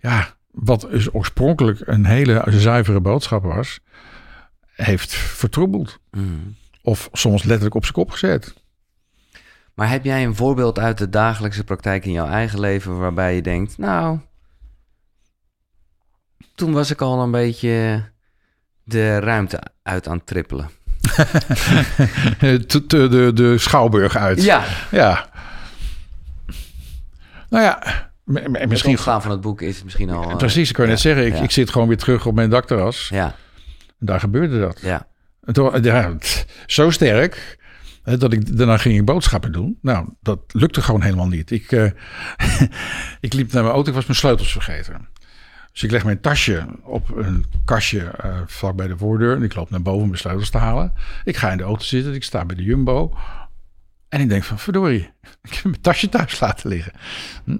ja, 0.00 0.26
wat 0.54 0.80
dus 0.90 1.14
oorspronkelijk 1.14 1.80
een 1.84 2.04
hele 2.04 2.44
zuivere 2.46 3.00
boodschap 3.00 3.42
was, 3.42 3.80
heeft 4.74 5.14
vertroebeld. 5.14 5.98
Mm. 6.10 6.56
Of 6.82 7.08
soms 7.12 7.42
letterlijk 7.42 7.74
op 7.74 7.82
zijn 7.82 7.94
kop 7.94 8.10
gezet. 8.10 8.54
Maar 9.74 9.90
heb 9.90 10.04
jij 10.04 10.24
een 10.24 10.36
voorbeeld 10.36 10.78
uit 10.78 10.98
de 10.98 11.08
dagelijkse 11.08 11.64
praktijk 11.64 12.04
in 12.04 12.12
jouw 12.12 12.26
eigen 12.26 12.60
leven... 12.60 12.98
waarbij 12.98 13.34
je 13.34 13.42
denkt, 13.42 13.78
nou... 13.78 14.18
Toen 16.54 16.72
was 16.72 16.90
ik 16.90 17.00
al 17.00 17.22
een 17.22 17.30
beetje 17.30 18.04
de 18.82 19.18
ruimte 19.18 19.60
uit 19.82 20.08
aan 20.08 20.16
het 20.16 20.26
trippelen. 20.26 20.70
de, 22.40 22.84
de, 22.86 23.08
de, 23.08 23.30
de 23.34 23.58
schouwburg 23.58 24.16
uit. 24.16 24.42
Ja, 24.42 24.64
Ja. 24.90 25.28
Nou 27.48 27.64
ja, 27.64 28.12
het 28.24 28.68
misschien... 28.68 28.90
ontstaan 28.90 29.22
van 29.22 29.30
het 29.30 29.40
boek 29.40 29.60
is 29.60 29.82
misschien 29.82 30.10
al... 30.10 30.36
Precies, 30.36 30.68
ik 30.68 30.74
kan 30.74 30.84
je 30.84 30.90
net 30.90 31.02
ja, 31.02 31.08
zeggen. 31.08 31.26
Ik, 31.26 31.34
ja. 31.34 31.42
ik 31.42 31.50
zit 31.50 31.70
gewoon 31.70 31.88
weer 31.88 31.96
terug 31.96 32.26
op 32.26 32.34
mijn 32.34 32.50
dakterras. 32.50 33.08
Ja, 33.08 33.24
En 33.98 34.06
daar 34.06 34.20
gebeurde 34.20 34.60
dat. 34.60 34.80
ja, 34.80 35.06
En 35.44 35.52
toen- 35.52 35.82
ja, 35.82 36.18
zo 36.66 36.90
sterk 36.90 37.58
hè, 38.04 38.16
dat 38.16 38.32
ik 38.32 38.56
daarna 38.56 38.76
ging 38.76 38.98
ik 38.98 39.04
boodschappen 39.04 39.52
doen. 39.52 39.78
Nou, 39.82 40.08
dat 40.20 40.40
lukte 40.48 40.82
gewoon 40.82 41.02
helemaal 41.02 41.28
niet. 41.28 41.50
Ik, 41.50 41.72
eh, 41.72 41.84
ik 43.20 43.32
liep 43.32 43.52
naar 43.52 43.62
mijn 43.62 43.74
auto, 43.74 43.88
ik 43.88 43.94
was 43.94 44.06
mijn 44.06 44.18
sleutels 44.18 44.52
vergeten. 44.52 45.08
Dus 45.72 45.82
ik 45.82 45.90
leg 45.90 46.04
mijn 46.04 46.20
tasje 46.20 46.66
op 46.82 47.16
een 47.16 47.44
kastje 47.64 48.00
eh, 48.00 48.40
vlak 48.46 48.76
bij 48.76 48.86
de 48.86 48.96
voordeur. 48.96 49.36
En 49.36 49.42
ik 49.42 49.54
loop 49.54 49.70
naar 49.70 49.82
boven 49.82 50.02
om 50.02 50.08
mijn 50.08 50.18
sleutels 50.18 50.50
te 50.50 50.58
halen. 50.58 50.92
Ik 51.24 51.36
ga 51.36 51.50
in 51.50 51.56
de 51.56 51.62
auto 51.62 51.82
zitten, 51.82 52.14
ik 52.14 52.24
sta 52.24 52.44
bij 52.44 52.56
de 52.56 52.62
Jumbo. 52.62 53.16
En 54.08 54.20
ik 54.20 54.28
denk 54.28 54.44
van, 54.44 54.58
verdorie, 54.58 55.10
ik 55.42 55.54
heb 55.54 55.64
mijn 55.64 55.80
tasje 55.80 56.08
thuis 56.08 56.40
laten 56.40 56.68
liggen. 56.68 56.92
Hm? 57.44 57.56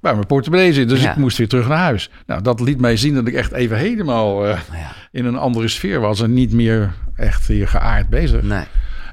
Waar 0.00 0.14
mijn 0.14 0.26
portemonnee 0.26 0.72
zit, 0.72 0.88
dus 0.88 1.02
Ja. 1.02 1.10
ik 1.10 1.16
moest 1.16 1.38
weer 1.38 1.48
terug 1.48 1.68
naar 1.68 1.78
huis. 1.78 2.10
Nou, 2.26 2.42
dat 2.42 2.60
liet 2.60 2.80
mij 2.80 2.96
zien 2.96 3.14
dat 3.14 3.26
ik 3.26 3.34
echt 3.34 3.52
even 3.52 3.76
helemaal 3.76 4.46
eh, 4.46 4.58
ja. 4.72 4.92
in 5.10 5.24
een 5.24 5.36
andere 5.36 5.68
sfeer 5.68 6.00
was 6.00 6.20
en 6.20 6.32
niet 6.32 6.52
meer 6.52 6.92
echt 7.16 7.46
hier 7.46 7.68
geaard 7.68 8.08
bezig. 8.08 8.42
Nee. 8.42 8.64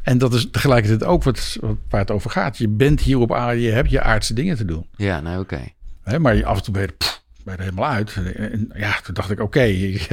En 0.04 0.18
dat 0.18 0.34
is 0.34 0.48
tegelijkertijd 0.52 1.04
ook 1.04 1.24
wat, 1.24 1.58
wat, 1.62 1.76
waar 1.90 2.00
het 2.02 2.12
over 2.12 2.30
gaat. 2.30 2.58
Je 2.58 2.68
bent 2.70 3.02
hier 3.02 3.18
op 3.18 3.34
aarde, 3.34 3.62
je 3.62 3.72
hebt 3.72 3.90
je 3.90 4.02
aardse 4.02 4.34
dingen 4.34 4.58
te 4.58 4.66
doen. 4.66 4.88
Ja, 4.96 5.20
nou 5.22 5.40
oké. 5.40 5.60
Hè, 6.04 6.20
maar 6.20 6.46
af 6.46 6.58
en 6.58 6.64
toe 6.64 6.74
ben 6.74 6.82
je, 6.82 6.88
pff, 6.98 7.24
ben 7.44 7.54
je 7.54 7.60
er 7.60 7.66
helemaal 7.66 7.92
uit. 7.92 8.18
En 8.36 8.72
ja, 8.76 8.96
toen 9.04 9.14
dacht 9.14 9.32
ik, 9.32 9.40
oké, 9.40 9.62
ik, 9.94 10.08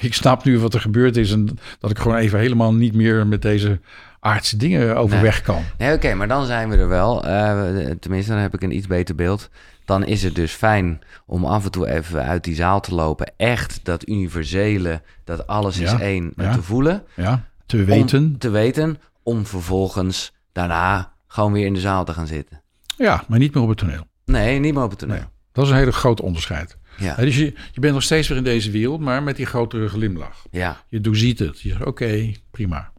ik 0.00 0.14
snap 0.14 0.44
nu 0.44 0.58
wat 0.58 0.74
er 0.74 0.80
gebeurd 0.80 1.16
is. 1.16 1.32
En 1.32 1.58
dat 1.78 1.90
ik 1.90 1.98
gewoon 1.98 2.16
even 2.16 2.38
helemaal 2.38 2.74
niet 2.74 2.94
meer 2.94 3.26
met 3.26 3.42
deze 3.42 3.80
aardse 4.20 4.56
dingen 4.56 4.96
overweg 4.96 5.42
kan. 5.42 5.62
Nee, 5.78 5.94
oké, 5.94 6.14
maar 6.14 6.28
dan 6.28 6.46
zijn 6.46 6.68
we 6.68 6.76
er 6.76 6.88
wel. 6.88 7.24
Eh, 7.24 7.90
tenminste, 8.00 8.32
dan 8.32 8.40
heb 8.40 8.54
ik 8.54 8.62
een 8.62 8.76
iets 8.76 8.86
beter 8.86 9.14
beeld. 9.14 9.50
Dan 9.88 10.04
is 10.04 10.22
het 10.22 10.34
dus 10.34 10.52
fijn 10.52 11.00
om 11.26 11.44
af 11.44 11.64
en 11.64 11.70
toe 11.70 11.88
even 11.88 12.22
uit 12.22 12.44
die 12.44 12.54
zaal 12.54 12.80
te 12.80 12.94
lopen. 12.94 13.32
Echt 13.36 13.80
dat 13.82 14.08
universele, 14.08 15.02
dat 15.24 15.46
alles 15.46 15.78
is 15.78 15.90
Ja, 15.90 16.00
één, 16.00 16.32
ja. 16.36 16.52
te 16.52 16.62
voelen. 16.62 17.04
Ja, 17.16 17.44
te 17.66 17.84
weten. 17.84 18.22
Om 18.22 18.38
te 18.38 18.50
weten, 18.50 19.00
om 19.22 19.46
vervolgens 19.46 20.32
daarna 20.52 21.12
gewoon 21.26 21.52
weer 21.52 21.66
in 21.66 21.74
de 21.74 21.80
zaal 21.80 22.04
te 22.04 22.12
gaan 22.12 22.26
zitten. 22.26 22.62
Ja, 22.96 23.24
maar 23.28 23.38
niet 23.38 23.54
meer 23.54 23.62
op 23.62 23.68
het 23.68 23.78
toneel. 23.78 24.06
Nee, 24.24 24.58
niet 24.58 24.74
meer 24.74 24.82
op 24.82 24.90
het 24.90 24.98
toneel. 24.98 25.16
Nee. 25.16 25.24
Dat 25.52 25.64
is 25.64 25.70
een 25.70 25.76
hele 25.76 25.92
grote 25.92 26.22
onderscheid. 26.22 26.76
Ja, 26.98 27.14
dus 27.14 27.36
je, 27.36 27.44
je 27.72 27.80
bent 27.80 27.94
nog 27.94 28.02
steeds 28.02 28.28
weer 28.28 28.36
in 28.38 28.44
deze 28.44 28.70
wereld, 28.70 29.00
maar 29.00 29.22
met 29.22 29.36
die 29.36 29.46
grotere 29.46 29.88
glimlach. 29.88 30.44
ja. 30.50 30.84
Je 30.88 31.00
doorziet 31.00 31.38
het. 31.38 31.60
Je 31.60 31.68
zegt, 31.68 31.84
oké, 31.84 32.32
prima. 32.50 32.90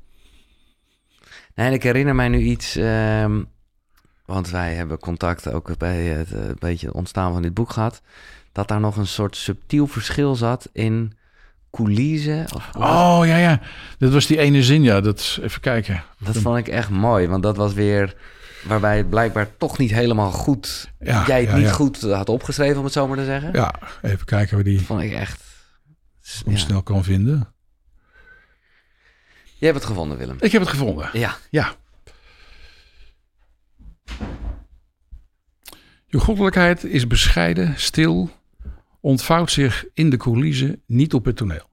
Nee, 1.55 1.67
en 1.67 1.73
ik 1.73 1.83
herinner 1.83 2.15
mij 2.15 2.27
nu 2.27 2.39
iets, 2.39 2.75
ehm, 2.75 3.43
want 4.30 4.49
wij 4.49 4.73
hebben 4.73 4.99
contact 4.99 5.51
ook 5.51 5.77
bij 5.77 6.03
het 6.03 6.32
eh, 6.34 6.41
beetje 6.59 6.93
ontstaan 6.93 7.34
van 7.34 7.41
dit 7.41 7.53
boek 7.53 7.71
gehad, 7.71 8.01
dat 8.51 8.67
daar 8.67 8.80
nog 8.80 8.95
een 8.95 9.07
soort 9.07 9.36
subtiel 9.36 9.88
verschil 9.88 10.36
zat 10.36 10.69
in 10.73 11.13
coulissen. 11.71 12.45
Of, 12.55 12.69
Oh, 12.77 13.21
ja, 13.25 13.38
ja. 13.38 13.59
Dat 13.97 14.11
was 14.11 14.25
die 14.25 14.38
ene 14.38 14.63
zin, 14.63 14.84
ja. 14.84 15.01
Dat, 15.01 15.39
even 15.41 15.61
kijken. 15.61 16.03
dat 16.19 16.38
vond 16.38 16.57
ik 16.57 16.67
echt 16.67 16.89
mooi, 16.89 17.27
want 17.27 17.43
dat 17.43 17.57
was 17.57 17.73
weer 17.73 18.15
waarbij 18.63 18.97
het 18.97 19.09
blijkbaar 19.09 19.47
toch 19.57 19.77
niet 19.77 19.91
helemaal 19.91 20.32
goed, 20.32 20.91
Ja, 20.99 21.25
jij 21.27 21.39
het 21.39 21.49
ja, 21.49 21.55
niet 21.55 21.65
ja. 21.65 21.71
goed 21.71 22.01
had 22.01 22.30
opgeschreven, 22.30 22.77
om 22.77 22.84
het 22.84 22.93
zo 22.93 23.07
maar 23.07 23.17
te 23.17 23.25
zeggen. 23.25 23.53
Ja, 23.53 23.73
even 24.01 24.25
kijken 24.25 24.55
hoe 24.55 24.63
die 24.63 24.77
Dat 24.77 24.86
vond 24.86 25.01
ik 25.01 25.11
echt... 25.13 25.43
Ja. 26.45 26.57
snel 26.57 26.84
kan 26.84 27.03
vinden. 27.03 27.53
Je 29.55 29.65
hebt 29.65 29.77
het 29.77 29.88
gevonden, 29.88 30.17
Willem. 30.17 30.38
Ik 30.39 30.51
heb 30.51 30.61
het 30.61 30.69
gevonden. 30.69 31.09
Ja, 31.13 31.36
Ja. 31.49 31.75
Je 36.12 36.20
goddelijkheid 36.20 36.84
is 36.84 37.07
bescheiden, 37.07 37.74
stil, 37.78 38.30
ontvouwt 38.99 39.51
zich 39.51 39.86
in 39.93 40.10
de 40.10 40.18
coulissen, 40.18 40.82
niet 40.86 41.14
op 41.14 41.26
het 41.26 41.36
toneel. 41.36 41.70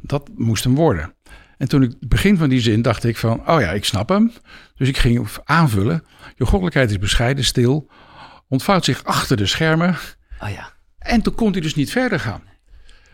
Dat 0.00 0.30
moest 0.36 0.64
hem 0.64 0.74
worden. 0.74 1.14
En 1.58 1.68
toen 1.68 1.82
ik 1.82 1.90
het 2.00 2.08
begin 2.08 2.36
van 2.36 2.48
die 2.48 2.60
zin 2.60 2.82
dacht 2.82 3.04
ik 3.04 3.16
van, 3.16 3.48
oh 3.48 3.60
ja, 3.60 3.70
ik 3.70 3.84
snap 3.84 4.08
hem. 4.08 4.32
Dus 4.74 4.88
ik 4.88 4.96
ging 4.96 5.28
aanvullen. 5.44 6.04
Je 6.36 6.44
goddelijkheid 6.44 6.90
is 6.90 6.98
bescheiden, 6.98 7.44
stil, 7.44 7.90
ontvouwt 8.48 8.84
zich 8.84 9.04
achter 9.04 9.36
de 9.36 9.46
schermen. 9.46 9.96
oh 10.40 10.50
ja. 10.50 10.72
En 10.98 11.22
toen 11.22 11.34
kon 11.34 11.52
hij 11.52 11.60
dus 11.60 11.74
niet 11.74 11.90
verder 11.90 12.20
gaan. 12.20 12.42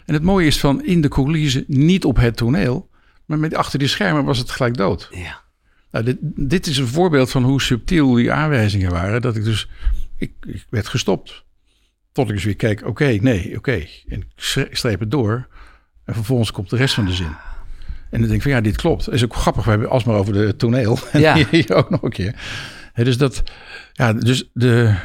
En 0.04 0.14
het 0.14 0.22
mooie 0.22 0.46
is 0.46 0.60
van 0.60 0.84
in 0.84 1.00
de 1.00 1.08
coulissen, 1.08 1.64
niet 1.66 2.04
op 2.04 2.16
het 2.16 2.36
toneel, 2.36 2.90
maar 3.24 3.38
met 3.38 3.54
achter 3.54 3.78
die 3.78 3.88
schermen 3.88 4.24
was 4.24 4.38
het 4.38 4.50
gelijk 4.50 4.76
dood. 4.76 5.08
Ja, 5.10 5.42
Nou, 5.90 6.04
dit, 6.04 6.16
dit 6.48 6.66
is 6.66 6.78
een 6.78 6.86
voorbeeld 6.86 7.30
van 7.30 7.42
hoe 7.42 7.62
subtiel 7.62 8.12
die 8.12 8.32
aanwijzingen 8.32 8.90
waren. 8.90 9.22
Dat 9.22 9.36
ik 9.36 9.44
dus, 9.44 9.68
ik, 10.16 10.32
ik 10.46 10.66
werd 10.70 10.86
gestopt. 10.88 11.44
Tot 12.12 12.28
ik 12.28 12.34
dus 12.34 12.44
weer 12.44 12.56
keek, 12.56 12.86
oké, 12.86 13.04
nee, 13.06 13.56
oké. 13.56 13.86
En 14.08 14.20
ik 14.20 14.76
streep 14.76 15.00
het 15.00 15.10
door. 15.10 15.48
En 16.04 16.14
vervolgens 16.14 16.50
komt 16.50 16.70
de 16.70 16.76
rest 16.76 16.94
van 16.94 17.04
de 17.04 17.12
zin. 17.12 17.36
En 18.10 18.20
dan 18.20 18.20
denk 18.20 18.32
ik 18.32 18.42
van 18.42 18.50
ja, 18.50 18.60
dit 18.60 18.76
klopt. 18.76 19.04
Dat 19.04 19.14
is 19.14 19.24
ook 19.24 19.34
grappig. 19.34 19.64
We 19.64 19.70
hebben 19.70 19.88
alsmaar 19.90 20.16
over 20.16 20.32
de 20.32 20.56
toneel. 20.56 20.98
En 21.12 21.20
Ja. 21.20 21.34
hier 21.50 21.74
ook 21.74 21.90
nog 21.90 22.02
een 22.02 22.10
keer. 22.10 22.40
Dus 22.94 23.18
dat, 23.18 23.42
ja, 23.92 24.12
dus 24.12 24.50
de, 24.52 24.96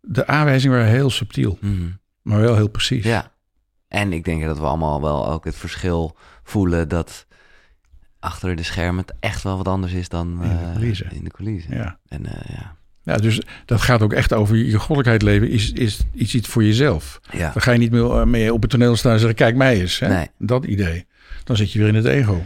de 0.00 0.26
aanwijzingen 0.26 0.76
waren 0.76 0.92
heel 0.92 1.10
subtiel, 1.10 1.58
Mhm. 1.60 1.90
maar 2.22 2.40
wel 2.40 2.54
heel 2.56 2.68
precies. 2.68 3.04
Ja. 3.04 3.32
En 3.88 4.12
ik 4.12 4.24
denk 4.24 4.42
dat 4.44 4.58
we 4.58 4.64
allemaal 4.64 5.00
wel 5.02 5.28
ook 5.30 5.44
het 5.44 5.56
verschil 5.56 6.16
voelen 6.42 6.88
dat 6.88 7.26
achter 8.18 8.56
de 8.56 8.62
schermen 8.62 9.04
het 9.06 9.14
echt 9.20 9.42
wel 9.42 9.56
wat 9.56 9.68
anders 9.68 9.92
is 9.92 10.08
dan 10.08 10.28
In 10.42 10.48
de 10.48 10.54
eh, 10.64 10.72
coulissen. 10.72 11.10
in 11.12 11.24
de 11.24 11.30
coulissen. 11.30 11.74
Ja. 11.76 11.98
En 12.08 12.26
eh, 12.26 12.54
ja. 12.56 12.76
Ja, 13.04 13.16
dus 13.16 13.40
dat 13.64 13.80
gaat 13.80 14.02
ook 14.02 14.12
echt 14.12 14.32
over 14.32 14.56
je 14.56 14.78
goddelijkheid 14.78 15.22
leven 15.22 15.48
is, 15.48 15.72
is 15.72 16.00
iets, 16.14 16.34
iets 16.34 16.48
voor 16.48 16.64
jezelf. 16.64 17.20
ja. 17.30 17.50
Dan 17.52 17.62
ga 17.62 17.72
je 17.72 17.78
niet 17.78 17.90
meer 17.90 18.10
eh, 18.10 18.24
mee 18.24 18.52
op 18.52 18.62
het 18.62 18.70
toneel 18.70 18.96
staan 18.96 19.12
en 19.12 19.18
zeggen, 19.18 19.36
kijk 19.36 19.56
mij 19.56 19.80
eens. 19.80 19.98
Hè? 19.98 20.08
Nee. 20.08 20.26
Dat 20.38 20.64
idee. 20.64 21.06
Dan 21.44 21.56
zit 21.56 21.72
je 21.72 21.78
weer 21.78 21.88
in 21.88 21.94
het 21.94 22.04
ego. 22.04 22.42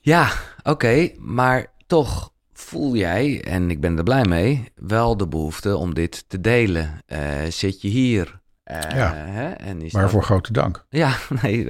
Ja, 0.00 0.30
oké, 0.62 1.10
maar 1.18 1.66
toch 1.86 2.32
voel 2.52 2.96
jij, 2.96 3.44
en 3.44 3.70
ik 3.70 3.80
ben 3.80 3.96
er 3.98 4.02
blij 4.04 4.24
mee, 4.24 4.64
wel 4.74 5.16
de 5.16 5.28
behoefte 5.28 5.76
om 5.76 5.94
dit 5.94 6.24
te 6.28 6.40
delen. 6.40 7.00
Eh, 7.06 7.20
zit 7.48 7.82
je 7.82 7.88
hier? 7.88 8.40
Eh, 8.64 8.78
Ja. 8.94 9.14
Hè? 9.14 9.48
En 9.50 9.82
is 9.82 9.92
Waarvoor 9.92 10.18
dat- 10.20 10.28
grote 10.28 10.52
dank. 10.52 10.86
Ja, 10.90 11.16
nee, 11.42 11.68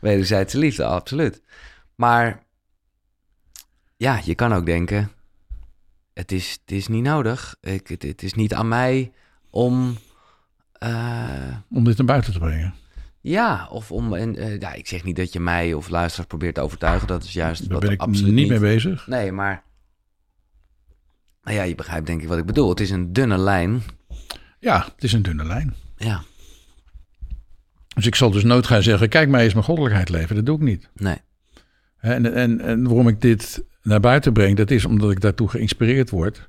wederzijdse 0.00 0.58
liefde, 0.58 0.84
absoluut. 0.84 1.42
Maar 1.94 2.42
ja, 3.96 4.20
je 4.24 4.34
kan 4.34 4.52
ook 4.54 4.66
denken, 4.66 5.10
het 6.18 6.32
is, 6.32 6.58
het 6.60 6.70
is 6.76 6.88
niet 6.88 7.02
nodig. 7.02 7.56
Ik, 7.60 7.88
het, 7.88 8.02
het 8.02 8.22
is 8.22 8.34
niet 8.34 8.54
aan 8.54 8.68
mij 8.68 9.12
om... 9.50 9.96
eh, 10.72 11.56
Om 11.70 11.84
dit 11.84 11.96
naar 11.96 12.06
buiten 12.06 12.32
te 12.32 12.38
brengen. 12.38 12.74
ja, 13.20 13.68
of 13.70 13.92
om... 13.92 14.14
En, 14.14 14.36
eh, 14.36 14.58
ja, 14.60 14.72
ik 14.72 14.86
zeg 14.86 15.04
niet 15.04 15.16
dat 15.16 15.32
je 15.32 15.40
mij 15.40 15.74
of 15.74 15.88
luisteraars 15.88 16.28
probeert 16.28 16.54
te 16.54 16.60
overtuigen. 16.60 17.06
Dat 17.06 17.22
is 17.24 17.32
juist 17.32 17.60
Daar 17.62 17.70
wat 17.72 17.80
ben 17.80 17.90
ik 17.90 18.00
absoluut 18.00 18.34
niet 18.34 18.48
mee 18.48 18.58
bezig. 18.58 19.06
Nee, 19.06 19.32
maar... 19.32 19.62
Nou 21.42 21.56
ja, 21.56 21.62
je 21.62 21.74
begrijpt 21.74 22.06
denk 22.06 22.22
ik 22.22 22.28
wat 22.28 22.38
ik 22.38 22.46
bedoel. 22.46 22.68
Het 22.68 22.80
is 22.80 22.90
een 22.90 23.12
dunne 23.12 23.38
lijn. 23.38 23.82
Ja, 24.60 24.84
het 24.94 25.04
is 25.04 25.12
een 25.12 25.22
dunne 25.22 25.44
lijn. 25.44 25.74
Ja, 25.96 26.22
Dus 27.94 28.06
ik 28.06 28.14
zal 28.14 28.30
dus 28.30 28.44
nooit 28.44 28.66
gaan 28.66 28.82
zeggen, 28.82 29.08
kijk 29.08 29.28
mij 29.28 29.44
eens 29.44 29.52
mijn 29.52 29.64
goddelijkheid 29.64 30.08
leven. 30.08 30.36
Dat 30.36 30.46
doe 30.46 30.56
ik 30.56 30.62
niet. 30.62 30.88
nee. 30.94 31.16
En, 31.98 32.34
en, 32.34 32.60
en 32.60 32.82
waarom 32.84 33.08
ik 33.08 33.20
dit 33.20 33.64
naar 33.88 34.00
buiten 34.00 34.32
breng, 34.32 34.56
dat 34.56 34.70
is 34.70 34.84
omdat 34.84 35.10
ik 35.10 35.20
daartoe 35.20 35.48
geïnspireerd 35.48 36.10
word. 36.10 36.48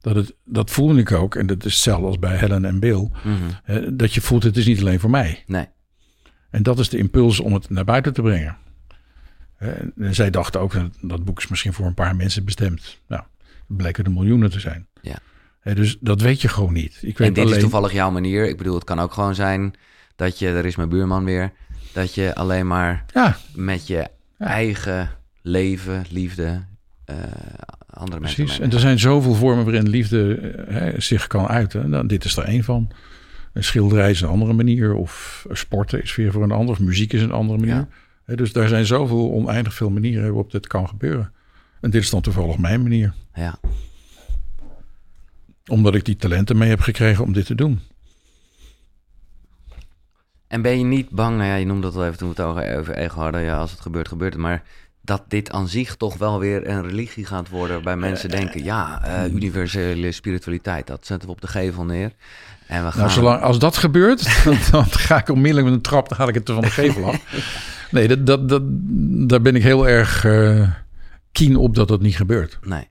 Dat, 0.00 0.14
het, 0.16 0.34
dat 0.44 0.70
voelde 0.70 1.00
ik 1.00 1.12
ook, 1.12 1.34
en 1.34 1.46
dat 1.46 1.64
is 1.64 1.72
hetzelfde 1.72 2.06
als 2.06 2.18
bij 2.18 2.36
Helen 2.36 2.64
en 2.64 2.80
Bill. 2.80 3.10
Mhm. 3.24 3.96
dat 3.96 4.14
je 4.14 4.20
voelt, 4.20 4.42
het 4.42 4.56
is 4.56 4.66
niet 4.66 4.80
alleen 4.80 5.00
voor 5.00 5.10
mij. 5.10 5.42
Nee. 5.46 5.66
En 6.50 6.62
dat 6.62 6.78
is 6.78 6.88
de 6.88 6.98
impuls 6.98 7.40
om 7.40 7.54
het 7.54 7.70
naar 7.70 7.84
buiten 7.84 8.12
te 8.12 8.22
brengen. 8.22 8.56
En 9.98 10.14
zij 10.14 10.30
dachten 10.30 10.60
ook, 10.60 10.74
dat, 11.00 11.24
boek 11.24 11.38
is 11.38 11.48
misschien 11.48 11.72
voor 11.72 11.86
een 11.86 11.94
paar 11.94 12.16
mensen 12.16 12.44
bestemd. 12.44 13.00
Nou, 13.08 13.22
het 13.68 13.76
bleken 13.76 14.04
er 14.04 14.10
miljoenen 14.10 14.50
te 14.50 14.60
zijn. 14.60 14.86
Ja. 15.00 15.18
Dus 15.74 15.96
dat 16.00 16.20
weet 16.20 16.40
je 16.40 16.48
gewoon 16.48 16.72
niet. 16.72 16.98
Ik 17.02 17.18
weet 17.18 17.28
En 17.28 17.34
dit 17.34 17.44
alleen, 17.44 17.56
is 17.56 17.62
toevallig 17.62 17.92
jouw 17.92 18.10
manier. 18.10 18.48
Ik 18.48 18.56
bedoel, 18.56 18.74
het 18.74 18.84
kan 18.84 19.00
ook 19.00 19.12
gewoon 19.12 19.34
zijn 19.34 19.74
dat 20.16 20.38
je... 20.38 20.48
Er 20.48 20.64
is 20.64 20.76
mijn 20.76 20.88
buurman 20.88 21.24
weer. 21.24 21.52
Dat 21.92 22.14
je 22.14 22.34
alleen 22.34 22.66
maar 22.66 23.04
Ja, 23.14 23.36
met 23.54 23.86
je 23.86 23.94
Ja. 24.38 24.46
eigen 24.46 25.10
leven, 25.46 26.04
liefde... 26.10 26.64
eh, 27.04 27.16
andere 27.90 28.20
mensen... 28.20 28.44
precies. 28.44 28.60
En 28.60 28.72
er 28.72 28.80
zijn 28.80 28.98
zoveel 28.98 29.34
vormen 29.34 29.64
waarin 29.64 29.88
liefde 29.88 30.34
eh, 30.34 30.74
hè, 30.74 31.00
zich 31.00 31.26
kan 31.26 31.46
uiten. 31.46 31.90
Nou, 31.90 32.06
dit 32.06 32.24
is 32.24 32.36
er 32.36 32.44
één 32.44 32.64
van. 32.64 32.90
Een 33.52 33.64
schilderij 33.64 34.10
is 34.10 34.20
een 34.20 34.28
andere 34.28 34.52
manier. 34.52 34.94
Of 34.94 35.46
sporten 35.50 36.02
is 36.02 36.16
weer 36.16 36.32
voor 36.32 36.42
een 36.42 36.50
ander. 36.50 36.74
Of 36.74 36.80
muziek 36.80 37.12
is 37.12 37.22
een 37.22 37.32
andere 37.32 37.58
manier. 37.58 37.86
Ja. 38.26 38.34
Dus 38.34 38.52
daar 38.52 38.68
zijn 38.68 38.86
zoveel 38.86 39.32
oneindig 39.32 39.74
veel 39.74 39.90
manieren 39.90 40.22
waarop 40.22 40.50
dit 40.50 40.66
kan 40.66 40.88
gebeuren. 40.88 41.32
En 41.80 41.90
dit 41.90 42.02
is 42.02 42.10
dan 42.10 42.20
toevallig 42.20 42.58
mijn 42.58 42.82
manier. 42.82 43.14
Ja. 43.34 43.58
Omdat 45.66 45.94
ik 45.94 46.04
die 46.04 46.16
talenten 46.16 46.58
mee 46.58 46.68
heb 46.68 46.80
gekregen 46.80 47.24
om 47.24 47.32
dit 47.32 47.46
te 47.46 47.54
doen. 47.54 47.80
En 50.46 50.62
ben 50.62 50.78
je 50.78 50.84
niet 50.84 51.10
bang, 51.10 51.36
nou 51.36 51.48
ja, 51.48 51.54
je 51.54 51.66
noemde 51.66 51.82
dat 51.82 51.96
al 51.96 52.04
even 52.06 52.18
toen 52.18 52.34
we 52.34 52.42
het 52.42 52.78
over 52.78 52.94
ego 52.94 53.20
hadden, 53.20 53.40
ja, 53.40 53.56
als 53.56 53.70
het 53.70 53.80
gebeurt, 53.80 54.08
gebeurt 54.08 54.32
het. 54.32 54.42
Maar 54.42 54.62
dat 55.06 55.22
dit 55.28 55.50
aan 55.50 55.68
zich 55.68 55.96
toch 55.96 56.16
wel 56.16 56.38
weer 56.38 56.68
een 56.68 56.82
religie 56.88 57.26
gaat 57.26 57.48
worden, 57.48 57.74
waarbij 57.74 57.96
mensen 57.96 58.30
denken, 58.30 58.64
ja, 58.64 59.02
eh, 59.04 59.32
universele 59.32 60.12
spiritualiteit, 60.12 60.86
dat 60.86 61.06
zetten 61.06 61.28
we 61.28 61.34
op 61.34 61.40
de 61.40 61.46
gevel 61.46 61.84
neer. 61.84 62.12
En 62.66 62.84
we 62.84 62.90
gaan... 62.90 63.00
Nou, 63.00 63.10
zolang, 63.10 63.42
als 63.42 63.58
dat 63.58 63.76
gebeurt, 63.76 64.22
dan, 64.44 64.56
dan 64.70 64.84
ga 64.84 65.18
ik 65.18 65.28
onmiddellijk 65.28 65.66
met 65.66 65.76
een 65.76 65.82
trap, 65.82 66.08
dan 66.08 66.18
haal 66.18 66.28
ik 66.28 66.34
het 66.34 66.48
er 66.48 66.54
van 66.54 66.62
de 66.62 66.70
gevel 66.70 67.04
af. 67.04 67.20
Nee, 67.90 68.08
dat, 68.08 68.26
dat, 68.26 68.48
dat, 68.48 68.62
daar 69.28 69.40
ben 69.40 69.56
ik 69.56 69.62
heel 69.62 69.88
erg 69.88 70.24
eh 70.24 70.68
keen 71.32 71.56
op 71.56 71.74
dat 71.74 71.88
dat 71.88 72.00
niet 72.00 72.16
gebeurt. 72.16 72.58
Nee, 72.62 72.88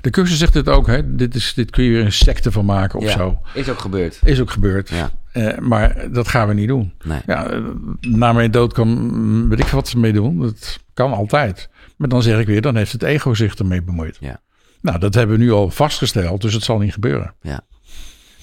De 0.00 0.10
cursus 0.10 0.38
zegt 0.38 0.54
het 0.54 0.68
ook, 0.68 0.86
hè? 0.86 1.14
Dit, 1.14 1.34
is, 1.34 1.52
dit 1.54 1.70
kun 1.70 1.84
je 1.84 1.90
weer 1.90 2.04
een 2.04 2.12
secte 2.12 2.52
van 2.52 2.64
maken 2.64 2.98
of 2.98 3.04
Ja. 3.04 3.10
zo. 3.10 3.38
is 3.54 3.68
ook 3.68 3.78
gebeurd. 3.78 4.20
Is 4.24 4.40
ook 4.40 4.50
gebeurd. 4.50 4.88
Ja, 4.88 5.10
Eh, 5.32 5.58
maar 5.58 6.12
dat 6.12 6.28
gaan 6.28 6.48
we 6.48 6.54
niet 6.54 6.68
doen. 6.68 6.92
nee. 7.04 7.20
Ja, 7.26 7.46
eh, 7.50 7.60
na 8.00 8.32
mijn 8.32 8.50
dood 8.50 8.72
kan, 8.72 8.88
mm, 8.88 9.48
weet 9.48 9.58
ik 9.60 9.66
wat 9.66 9.88
ze 9.88 9.98
mee 9.98 10.12
doen. 10.12 10.38
Dat 10.40 10.78
kan 10.94 11.12
altijd. 11.12 11.68
Maar 11.96 12.08
dan 12.08 12.22
zeg 12.22 12.38
ik 12.40 12.46
weer, 12.46 12.60
dan 12.60 12.76
heeft 12.76 12.92
het 12.92 13.02
ego 13.02 13.34
zich 13.34 13.54
ermee 13.54 13.82
bemoeid. 13.82 14.16
Ja. 14.20 14.40
Nou, 14.80 14.98
dat 14.98 15.14
hebben 15.14 15.38
we 15.38 15.42
nu 15.44 15.50
al 15.52 15.70
vastgesteld, 15.70 16.40
dus 16.42 16.52
het 16.54 16.62
zal 16.62 16.78
niet 16.78 16.92
gebeuren. 16.92 17.34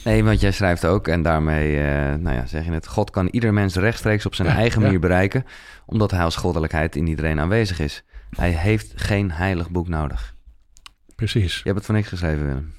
Nee, 0.03 0.23
want 0.23 0.41
jij 0.41 0.51
schrijft 0.51 0.85
ook, 0.85 1.07
en 1.07 1.21
daarmee, 1.21 1.77
eh, 1.77 2.13
nou 2.19 2.35
ja, 2.35 2.45
zeg 2.45 2.65
je 2.65 2.71
het, 2.71 2.87
God 2.87 3.09
kan 3.09 3.27
ieder 3.31 3.53
mens 3.53 3.75
rechtstreeks 3.75 4.25
op 4.25 4.35
zijn 4.35 4.47
Ja, 4.47 4.55
eigen 4.55 4.79
ja. 4.79 4.85
manier 4.85 4.99
bereiken, 5.01 5.45
omdat 5.85 6.11
hij 6.11 6.23
als 6.23 6.35
goddelijkheid 6.35 6.95
in 6.95 7.07
iedereen 7.07 7.39
aanwezig 7.39 7.79
is. 7.79 8.03
Hij 8.29 8.51
heeft 8.51 8.93
geen 8.95 9.31
heilig 9.31 9.69
boek 9.69 9.87
nodig. 9.87 10.32
Precies. 11.15 11.55
Je 11.55 11.61
hebt 11.63 11.75
het 11.75 11.85
voor 11.85 11.95
niks 11.95 12.07
geschreven, 12.07 12.45
Willem. 12.45 12.73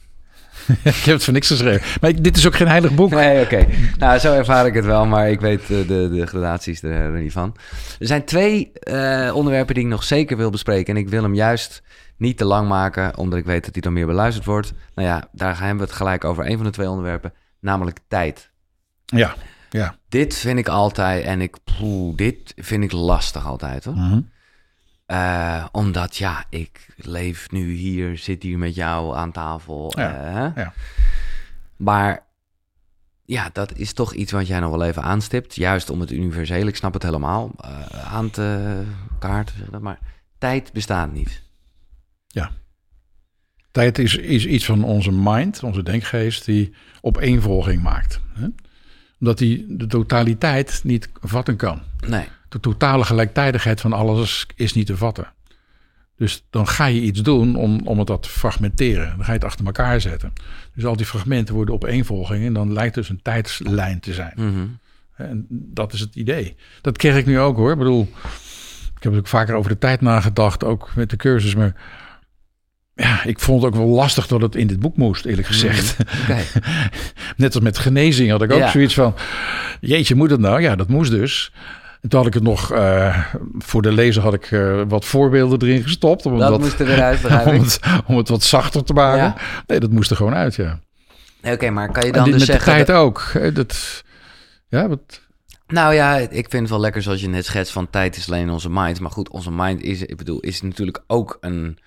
ik 0.82 0.94
heb 0.94 1.14
het 1.14 1.24
voor 1.24 1.32
niks 1.32 1.46
geschreven. 1.48 1.86
Maar 2.00 2.10
ik- 2.10 2.24
dit 2.24 2.36
is 2.36 2.46
ook 2.46 2.54
geen 2.56 2.68
heilig 2.68 2.94
boek. 2.94 3.10
Nee, 3.10 3.44
oké. 3.44 3.66
Nou, 3.98 4.18
zo 4.18 4.34
ervaar 4.34 4.66
ik 4.66 4.74
het 4.74 4.84
wel, 4.84 5.06
maar 5.06 5.30
ik 5.30 5.40
weet 5.40 5.60
eh, 5.62 5.68
de, 5.68 6.08
de 6.12 6.26
gradaties 6.26 6.82
er, 6.82 7.10
niet 7.22 7.32
van. 7.32 7.56
Er 7.98 8.06
zijn 8.06 8.24
twee 8.24 8.72
eh, 8.72 9.32
onderwerpen 9.34 9.74
die 9.74 9.84
ik 9.84 9.90
nog 9.90 10.02
zeker 10.04 10.36
wil 10.36 10.50
bespreken. 10.50 10.94
En 10.94 11.00
ik 11.00 11.08
wil 11.08 11.22
hem 11.22 11.34
juist 11.34 11.82
niet 12.16 12.36
te 12.38 12.44
lang 12.44 12.68
maken, 12.68 13.16
omdat 13.18 13.38
ik 13.38 13.44
weet 13.44 13.64
dat 13.64 13.72
hij 13.72 13.82
dan 13.82 13.92
meer 13.92 14.06
beluisterd 14.06 14.46
wordt. 14.46 14.72
Nou 14.94 15.08
ja, 15.08 15.28
daar 15.32 15.58
hebben 15.58 15.76
we 15.76 15.82
het 15.84 15.92
gelijk 15.92 16.24
over. 16.24 16.46
Een 16.50 16.56
van 16.56 16.64
de 16.66 16.72
twee 16.72 16.88
onderwerpen, 16.88 17.32
namelijk 17.60 17.98
tijd. 18.08 18.50
Ja, 19.04 19.34
ja. 19.70 19.96
Dit 20.08 20.34
vind 20.36 20.58
ik 20.58 20.68
altijd, 20.68 21.24
en 21.24 21.40
ik, 21.40 21.56
poeh, 21.78 22.16
dit 22.16 22.52
vind 22.56 22.84
ik 22.84 22.92
lastig 22.92 23.46
altijd 23.46 23.84
hoor. 23.84 23.94
Mhm. 23.94 24.20
Eh, 25.06 25.66
omdat 25.72 26.16
ja, 26.16 26.44
ik 26.50 26.86
leef 26.96 27.50
nu 27.50 27.72
hier, 27.72 28.18
zit 28.18 28.42
hier 28.42 28.58
met 28.58 28.74
jou 28.74 29.16
aan 29.16 29.32
tafel. 29.32 29.92
Ja, 29.96 30.24
eh, 30.24 30.62
ja. 30.64 30.72
Maar 31.76 32.26
ja, 33.24 33.50
dat 33.52 33.76
is 33.76 33.92
toch 33.92 34.14
iets 34.14 34.32
wat 34.32 34.46
jij 34.46 34.60
nog 34.60 34.70
wel 34.70 34.84
even 34.84 35.02
aanstipt. 35.02 35.54
Juist 35.54 35.90
om 35.90 36.00
het 36.00 36.10
universele, 36.10 36.68
ik 36.68 36.76
snap 36.76 36.92
het 36.92 37.02
helemaal, 37.02 37.50
eh, 37.60 38.12
aan 38.14 38.30
te 38.30 38.82
kaarten. 39.18 39.82
Maar 39.82 39.98
tijd 40.38 40.72
bestaat 40.72 41.12
niet. 41.12 41.42
Tijd 43.74 43.98
is, 43.98 44.16
is 44.16 44.46
iets 44.46 44.64
van 44.64 44.84
onze 44.84 45.12
mind, 45.12 45.62
onze 45.62 45.82
denkgeest, 45.82 46.44
die 46.44 46.74
opeenvolging 47.00 47.82
maakt. 47.82 48.20
Hè? 48.32 48.46
Omdat 49.20 49.38
die 49.38 49.76
de 49.76 49.86
totaliteit 49.86 50.80
niet 50.84 51.08
vatten 51.20 51.56
kan. 51.56 51.80
Nee, 52.06 52.26
De 52.54 52.60
totale 52.60 53.04
gelijktijdigheid 53.04 53.80
van 53.80 53.92
alles 53.92 54.46
is 54.54 54.72
niet 54.72 54.86
te 54.86 54.96
vatten. 54.96 55.32
Dus 56.16 56.44
dan 56.50 56.68
ga 56.68 56.86
je 56.86 57.00
iets 57.00 57.22
doen 57.22 57.56
om, 57.56 57.80
om 57.84 57.98
het 57.98 58.06
dat 58.06 58.22
te 58.22 58.28
fragmenteren. 58.28 59.06
Dan 59.16 59.24
ga 59.24 59.32
je 59.32 59.38
het 59.38 59.44
achter 59.44 59.66
elkaar 59.66 60.00
zetten. 60.00 60.32
Dus 60.74 60.84
al 60.84 60.96
die 60.96 61.06
fragmenten 61.06 61.54
worden 61.54 61.74
opeenvolging 61.74 62.46
en 62.46 62.52
dan 62.52 62.72
lijkt 62.72 62.94
dus 62.94 63.08
een 63.08 63.22
tijdslijn 63.22 64.00
te 64.00 64.12
zijn. 64.12 64.32
Mhm. 64.36 64.66
En 65.16 65.46
dat 65.50 65.92
is 65.92 66.00
het 66.00 66.14
idee. 66.14 66.56
Dat 66.80 66.96
kreeg 66.96 67.16
ik 67.16 67.26
nu 67.26 67.38
ook 67.38 67.56
hoor. 67.56 67.72
Ik 67.72 67.78
bedoel, 67.78 68.08
ik 68.96 69.02
heb 69.02 69.14
ook 69.14 69.26
vaker 69.28 69.54
over 69.54 69.70
de 69.70 69.78
tijd 69.78 70.00
nagedacht, 70.00 70.64
ook 70.64 70.90
met 70.94 71.10
de 71.10 71.16
cursus. 71.16 71.54
Maar 71.54 71.74
ja, 72.94 73.24
ik 73.24 73.40
vond 73.40 73.62
het 73.62 73.72
ook 73.72 73.78
wel 73.78 73.88
lastig 73.88 74.26
dat 74.26 74.40
het 74.40 74.54
in 74.56 74.66
dit 74.66 74.80
boek 74.80 74.96
moest, 74.96 75.24
eerlijk 75.24 75.46
gezegd. 75.46 75.96
oké. 76.22 76.38
Net 77.36 77.54
als 77.54 77.64
met 77.64 77.78
genezing 77.78 78.30
had 78.30 78.42
ik 78.42 78.52
ook 78.52 78.58
Ja. 78.58 78.70
zoiets 78.70 78.94
van, 78.94 79.14
jeetje, 79.80 80.14
moet 80.14 80.30
het 80.30 80.40
nou? 80.40 80.60
Ja, 80.60 80.76
dat 80.76 80.88
moest 80.88 81.10
dus. 81.10 81.52
En 82.04 82.10
toen 82.10 82.18
had 82.18 82.28
ik 82.28 82.34
het 82.34 82.42
nog, 82.42 82.72
eh, 82.72 83.24
voor 83.58 83.82
de 83.82 83.92
lezer 83.92 84.22
had 84.22 84.34
ik 84.34 84.50
eh, 84.50 84.82
wat 84.88 85.04
voorbeelden 85.04 85.68
erin 85.68 85.82
gestopt. 85.82 86.26
Om, 86.26 86.38
Dat 86.38 86.60
moest 86.60 86.80
er 86.80 86.86
weer 86.86 87.02
uit, 87.02 87.24
om, 87.46 87.60
het, 87.60 87.80
om 88.06 88.16
het 88.16 88.28
wat 88.28 88.42
zachter 88.42 88.84
te 88.84 88.92
maken. 88.92 89.22
Ja. 89.24 89.36
Nee, 89.66 89.80
dat 89.80 89.90
moest 89.90 90.10
er 90.10 90.16
gewoon 90.16 90.34
uit, 90.34 90.54
ja. 90.54 90.80
Oké, 91.42 91.70
maar 91.70 91.90
kan 91.92 92.06
je 92.06 92.12
dan 92.12 92.24
dus 92.24 92.32
met 92.32 92.42
zeggen... 92.42 92.64
de 92.66 92.70
tijd 92.74 92.86
dat- 92.86 92.96
ook. 92.96 93.32
Dat, 93.54 94.02
ja, 94.68 94.88
wat, 94.88 95.22
Nou 95.66 95.94
ja, 95.94 96.16
ik 96.16 96.30
vind 96.48 96.52
het 96.62 96.70
wel 96.70 96.80
lekker 96.80 97.02
zoals 97.02 97.20
je 97.20 97.28
net 97.28 97.44
schetst 97.44 97.72
van 97.72 97.90
tijd 97.90 98.16
is 98.16 98.28
alleen 98.30 98.50
onze 98.50 98.70
mind. 98.70 99.00
Maar 99.00 99.10
goed, 99.10 99.28
onze 99.28 99.50
mind 99.52 99.82
is, 99.82 100.02
ik 100.02 100.16
bedoel, 100.16 100.40
is 100.40 100.62
natuurlijk 100.62 101.02
ook 101.06 101.38
een... 101.40 101.78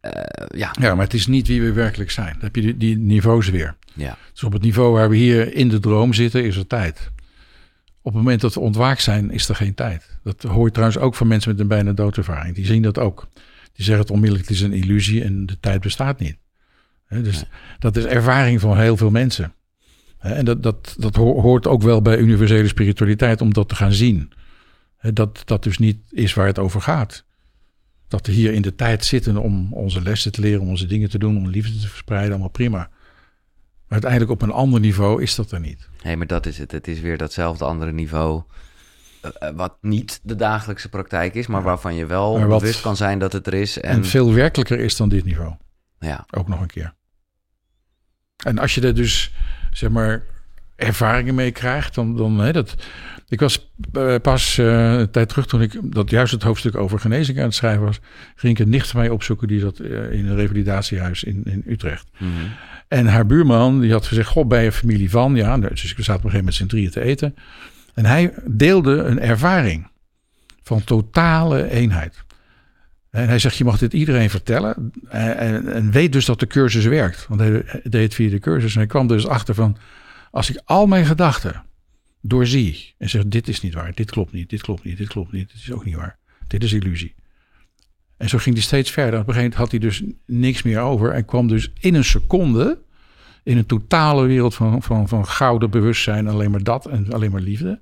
eh, 0.00 0.10
ja, 0.46 0.70
ja, 0.80 0.94
maar 0.94 1.04
het 1.04 1.14
is 1.14 1.26
niet 1.26 1.46
wie 1.46 1.62
we 1.62 1.72
werkelijk 1.72 2.10
zijn. 2.10 2.32
Dan 2.32 2.42
heb 2.42 2.56
je 2.56 2.62
die, 2.62 2.76
die 2.76 2.98
niveaus 2.98 3.48
weer. 3.50 3.76
ja, 3.94 4.16
Dus 4.32 4.42
op 4.44 4.52
het 4.52 4.62
niveau 4.62 4.92
waar 4.92 5.08
we 5.10 5.16
hier 5.16 5.54
in 5.54 5.68
de 5.68 5.80
droom 5.80 6.12
zitten, 6.14 6.44
is 6.44 6.56
er 6.56 6.66
tijd. 6.66 7.10
Op 8.02 8.12
het 8.12 8.22
moment 8.22 8.40
dat 8.40 8.54
we 8.54 8.60
ontwaakt 8.60 9.02
zijn, 9.02 9.30
is 9.30 9.48
er 9.48 9.54
geen 9.54 9.74
tijd. 9.74 10.18
Dat 10.22 10.42
hoor 10.42 10.66
je 10.66 10.72
trouwens 10.72 10.98
ook 10.98 11.14
van 11.14 11.26
mensen 11.26 11.50
met 11.50 11.60
een 11.60 11.68
bijna 11.68 11.92
doodervaring. 11.92 12.54
Die 12.54 12.66
zien 12.66 12.82
dat 12.82 12.98
ook. 12.98 13.28
Die 13.72 13.84
zeggen 13.84 14.04
het 14.04 14.10
onmiddellijk, 14.10 14.48
het 14.48 14.56
is 14.56 14.62
een 14.62 14.72
illusie 14.72 15.24
en 15.24 15.46
de 15.46 15.60
tijd 15.60 15.80
bestaat 15.80 16.18
niet. 16.18 16.36
dus 17.08 17.44
dat 17.78 17.96
is 17.96 18.04
ervaring 18.04 18.60
van 18.60 18.78
heel 18.78 18.96
veel 18.96 19.10
mensen. 19.10 19.54
en 20.18 20.44
dat, 20.44 20.62
dat, 20.62 20.94
dat 20.98 21.16
hoort 21.16 21.66
ook 21.66 21.82
wel 21.82 22.02
bij 22.02 22.18
universele 22.18 22.68
spiritualiteit 22.68 23.40
om 23.40 23.52
dat 23.52 23.68
te 23.68 23.74
gaan 23.74 23.92
zien. 23.92 24.32
dat 25.00 25.42
dat 25.44 25.62
dus 25.62 25.78
niet 25.78 25.98
is 26.10 26.34
waar 26.34 26.46
het 26.46 26.58
over 26.58 26.80
gaat. 26.80 27.24
Dat 28.08 28.26
we 28.26 28.32
hier 28.32 28.52
in 28.52 28.62
de 28.62 28.74
tijd 28.74 29.04
zitten 29.04 29.36
om 29.36 29.72
onze 29.72 30.02
lessen 30.02 30.32
te 30.32 30.40
leren, 30.40 30.60
om 30.60 30.68
onze 30.68 30.86
dingen 30.86 31.10
te 31.10 31.18
doen, 31.18 31.36
om 31.36 31.48
liefde 31.48 31.78
te 31.78 31.88
verspreiden, 31.88 32.30
allemaal 32.30 32.48
prima. 32.48 32.90
Maar 33.90 34.02
uiteindelijk 34.02 34.42
op 34.42 34.48
een 34.48 34.54
ander 34.54 34.80
niveau 34.80 35.22
is 35.22 35.34
dat 35.34 35.50
er 35.50 35.60
niet. 35.60 35.88
Nee, 36.02 36.16
maar 36.16 36.26
dat 36.26 36.46
is 36.46 36.58
het. 36.58 36.72
Het 36.72 36.88
is 36.88 37.00
weer 37.00 37.16
datzelfde 37.16 37.64
andere 37.64 37.92
niveau. 37.92 38.42
Eh, 39.20 39.30
eh, 39.38 39.56
wat 39.56 39.76
niet 39.80 40.20
de 40.22 40.36
dagelijkse 40.36 40.88
praktijk 40.88 41.34
is, 41.34 41.46
maar 41.46 41.62
waarvan 41.62 41.94
je 41.94 42.06
wel 42.06 42.46
wat, 42.46 42.60
bewust 42.60 42.80
kan 42.80 42.96
zijn 42.96 43.18
dat 43.18 43.32
het 43.32 43.46
er 43.46 43.54
is. 43.54 43.80
En... 43.80 43.90
en 43.90 44.04
veel 44.04 44.34
werkelijker 44.34 44.78
is 44.78 44.96
dan 44.96 45.08
dit 45.08 45.24
niveau. 45.24 45.54
Ja. 45.98 46.26
Ook 46.30 46.48
nog 46.48 46.60
een 46.60 46.66
keer. 46.66 46.94
En 48.44 48.58
als 48.58 48.74
je 48.74 48.80
er 48.80 48.94
dus, 48.94 49.34
zeg 49.70 49.90
maar, 49.90 50.22
ervaringen 50.76 51.34
mee 51.34 51.50
krijgt, 51.50 51.94
dan, 51.94 52.16
dan 52.16 52.38
hè, 52.38 52.52
dat. 52.52 52.74
Ik 53.30 53.40
was 53.40 53.70
uh, 53.92 54.14
pas 54.22 54.58
uh, 54.58 54.98
een 54.98 55.10
tijd 55.10 55.28
terug 55.28 55.46
toen 55.46 55.62
ik 55.62 55.78
dat 55.82 56.10
juist 56.10 56.32
het 56.32 56.42
hoofdstuk 56.42 56.76
over 56.76 56.98
genezing 56.98 57.38
aan 57.38 57.44
het 57.44 57.54
schrijven 57.54 57.84
was, 57.84 58.00
ging 58.34 58.58
ik 58.58 58.64
een 58.64 58.70
nicht 58.70 58.90
van 58.90 59.00
mij 59.00 59.08
opzoeken 59.08 59.48
die 59.48 59.60
zat 59.60 59.80
uh, 59.80 60.12
in 60.12 60.26
een 60.26 60.36
revalidatiehuis 60.36 61.24
in, 61.24 61.42
in 61.44 61.62
Utrecht. 61.66 62.08
Mm 62.18 62.28
-hmm. 62.32 62.50
En 62.88 63.06
haar 63.06 63.26
buurman 63.26 63.80
die 63.80 63.92
had 63.92 64.06
gezegd: 64.06 64.28
God, 64.28 64.48
bij 64.48 64.64
je 64.64 64.72
familie 64.72 65.10
van? 65.10 65.34
Ja, 65.34 65.58
dus 65.58 65.94
ik 65.96 66.04
zat 66.04 66.16
op 66.16 66.24
een 66.24 66.30
gegeven 66.30 66.36
moment 66.38 66.54
z'n 66.54 66.66
drieën 66.66 66.90
te 66.90 67.00
eten. 67.00 67.34
En 67.94 68.04
hij 68.04 68.34
deelde 68.46 68.96
een 68.96 69.20
ervaring 69.20 69.90
van 70.62 70.84
totale 70.84 71.70
eenheid. 71.70 72.24
En 73.10 73.28
hij 73.28 73.38
zegt, 73.38 73.56
je 73.56 73.64
mag 73.64 73.78
dit 73.78 73.92
iedereen 73.92 74.30
vertellen. 74.30 74.92
En, 75.08 75.36
en, 75.36 75.72
en, 75.72 75.90
weet 75.90 76.12
dus 76.12 76.24
dat 76.24 76.40
de 76.40 76.46
cursus 76.46 76.84
werkt. 76.84 77.26
Want 77.28 77.40
hij 77.40 77.50
deed 77.82 78.02
het 78.02 78.14
via 78.14 78.30
de 78.30 78.38
cursus. 78.38 78.72
En 78.72 78.78
hij 78.78 78.86
kwam 78.86 79.06
dus 79.06 79.26
achter 79.26 79.54
van, 79.54 79.76
als 80.30 80.50
ik 80.50 80.60
al 80.64 80.86
mijn 80.86 81.06
gedachten 81.06 81.62
doorzie. 82.20 82.94
En 82.98 83.08
zeg, 83.08 83.26
dit 83.26 83.48
is 83.48 83.60
niet 83.60 83.74
waar, 83.74 83.92
dit 83.94 84.10
klopt 84.10 84.32
niet, 84.32 84.50
dit 84.50 84.62
klopt 84.62 84.84
niet, 84.84 84.98
dit 84.98 85.08
klopt 85.08 85.32
niet. 85.32 85.48
Dit 85.48 85.60
is 85.60 85.72
ook 85.72 85.84
niet 85.84 85.94
waar. 85.94 86.18
Dit 86.46 86.62
is 86.62 86.72
illusie. 86.72 87.14
En 88.16 88.28
zo 88.28 88.38
ging 88.38 88.54
hij 88.54 88.64
steeds 88.64 88.90
verder. 88.90 89.20
Op 89.20 89.28
een 89.28 89.34
gegeven 89.34 89.58
moment 89.58 89.60
had 89.60 89.70
hij 89.70 89.80
dus 89.80 90.02
niks 90.26 90.62
meer 90.62 90.80
over. 90.80 91.12
En 91.12 91.24
kwam 91.24 91.48
dus 91.48 91.72
in 91.80 91.94
een 91.94 92.04
seconde 92.04 92.78
in 93.42 93.56
een 93.56 93.66
totale 93.66 94.26
wereld 94.26 94.54
van, 94.54 94.82
van, 94.82 95.08
van 95.08 95.26
gouden 95.26 95.70
bewustzijn. 95.70 96.28
Alleen 96.28 96.50
maar 96.50 96.62
dat 96.62 96.86
en 96.86 97.12
alleen 97.12 97.30
maar 97.30 97.40
liefde. 97.40 97.80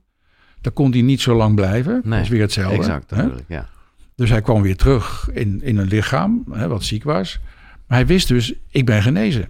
Daar 0.60 0.72
kon 0.72 0.90
hij 0.90 1.02
niet 1.02 1.20
zo 1.20 1.34
lang 1.34 1.54
blijven. 1.54 1.92
Nee, 1.92 2.10
dat 2.10 2.22
is 2.22 2.28
weer 2.28 2.40
hetzelfde. 2.40 2.76
Exact, 2.76 3.12
ja. 3.48 3.68
Dus 4.14 4.30
hij 4.30 4.40
kwam 4.42 4.62
weer 4.62 4.76
terug 4.76 5.28
in, 5.32 5.62
in 5.62 5.76
een 5.76 5.88
lichaam 5.88 6.44
hè, 6.50 6.68
wat 6.68 6.84
ziek 6.84 7.04
was. 7.04 7.38
Maar 7.86 7.98
hij 7.98 8.06
wist 8.06 8.28
dus, 8.28 8.54
ik 8.70 8.86
ben 8.86 9.02
genezen. 9.02 9.48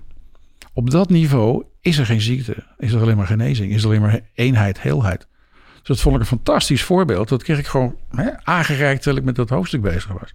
Op 0.73 0.91
dat 0.91 1.11
niveau 1.11 1.65
is 1.89 1.99
er 1.99 2.07
geen 2.07 2.21
ziekte. 2.21 2.57
Is 2.79 2.93
er 2.93 3.01
alleen 3.01 3.17
maar 3.17 3.27
genezing. 3.27 3.73
Is 3.73 3.83
er 3.83 3.89
alleen 3.89 4.01
maar 4.01 4.21
eenheid, 4.35 4.81
heelheid. 4.81 5.27
Dus 5.79 5.97
dat 5.97 6.01
vond 6.01 6.15
ik 6.15 6.21
een 6.21 6.27
fantastisch 6.27 6.83
voorbeeld. 6.83 7.29
Dat 7.29 7.43
kreeg 7.43 7.59
ik 7.59 7.67
gewoon 7.67 7.97
hè, 8.11 8.45
aangereikt 8.45 9.03
terwijl 9.03 9.21
ik 9.21 9.27
met 9.27 9.37
dat 9.37 9.49
hoofdstuk 9.49 9.81
bezig 9.81 10.13
was. 10.13 10.35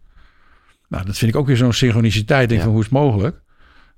Nou, 0.88 1.06
dat 1.06 1.18
vind 1.18 1.32
ik 1.32 1.38
ook 1.38 1.47
weer 1.47 1.58
zo'n 1.58 1.74
synchroniciteit. 1.74 2.49
Denk 2.49 2.62
van, 2.62 2.70
hoe 2.70 2.80
is 2.80 2.86
het 2.86 2.93
mogelijk? 2.93 3.41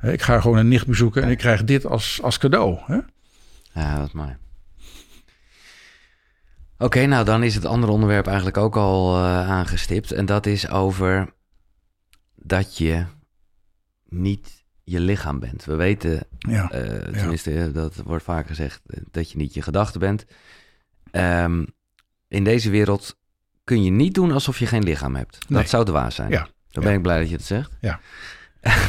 Ik 0.01 0.21
ga 0.21 0.41
gewoon 0.41 0.57
een 0.57 0.67
nicht 0.67 0.87
bezoeken 0.87 1.23
en 1.23 1.29
ik 1.29 1.37
krijg 1.37 1.63
dit 1.63 1.85
als, 1.85 2.19
als 2.21 2.37
cadeau. 2.37 2.79
Hè? 2.85 2.99
Ja, 3.73 3.97
dat 3.97 4.07
is 4.07 4.13
mooi. 4.13 4.37
Oké, 6.77 7.05
nou 7.05 7.25
dan 7.25 7.43
is 7.43 7.55
het 7.55 7.65
andere 7.65 7.91
onderwerp 7.91 8.27
eigenlijk 8.27 8.57
ook 8.57 8.75
al 8.75 9.17
uh, 9.17 9.49
aangestipt. 9.49 10.11
En 10.11 10.25
dat 10.25 10.45
is 10.45 10.69
over 10.69 11.33
dat 12.35 12.77
je 12.77 13.05
niet 14.09 14.64
je 14.85 14.99
lichaam 14.99 15.39
bent. 15.39 15.65
We 15.65 15.75
weten, 15.75 16.27
ja, 16.37 16.73
uh, 16.73 16.79
tenminste, 16.99 17.51
ja. 17.51 17.67
dat 17.67 17.95
wordt 17.95 18.23
vaak 18.23 18.47
gezegd, 18.47 18.81
eh, 18.85 19.01
dat 19.11 19.31
je 19.31 19.37
niet 19.37 19.53
je 19.53 19.61
gedachte 19.61 19.99
bent. 19.99 20.25
Um, 21.11 21.65
in 22.27 22.43
deze 22.43 22.69
wereld 22.69 23.17
kun 23.63 23.83
je 23.83 23.91
niet 23.91 24.13
doen 24.13 24.31
alsof 24.31 24.59
je 24.59 24.65
geen 24.65 24.83
lichaam 24.83 25.15
hebt. 25.15 25.39
Dat 25.39 25.49
nee. 25.49 25.67
zou 25.67 25.85
dwaas 25.85 26.15
zijn. 26.15 26.31
Ja. 26.31 26.47
Dan 26.69 26.83
ben 26.83 26.93
ik 26.93 27.01
blij 27.01 27.19
dat 27.19 27.29
je 27.29 27.35
het 27.35 27.45
zegt. 27.45 27.77
Ja. 27.81 27.99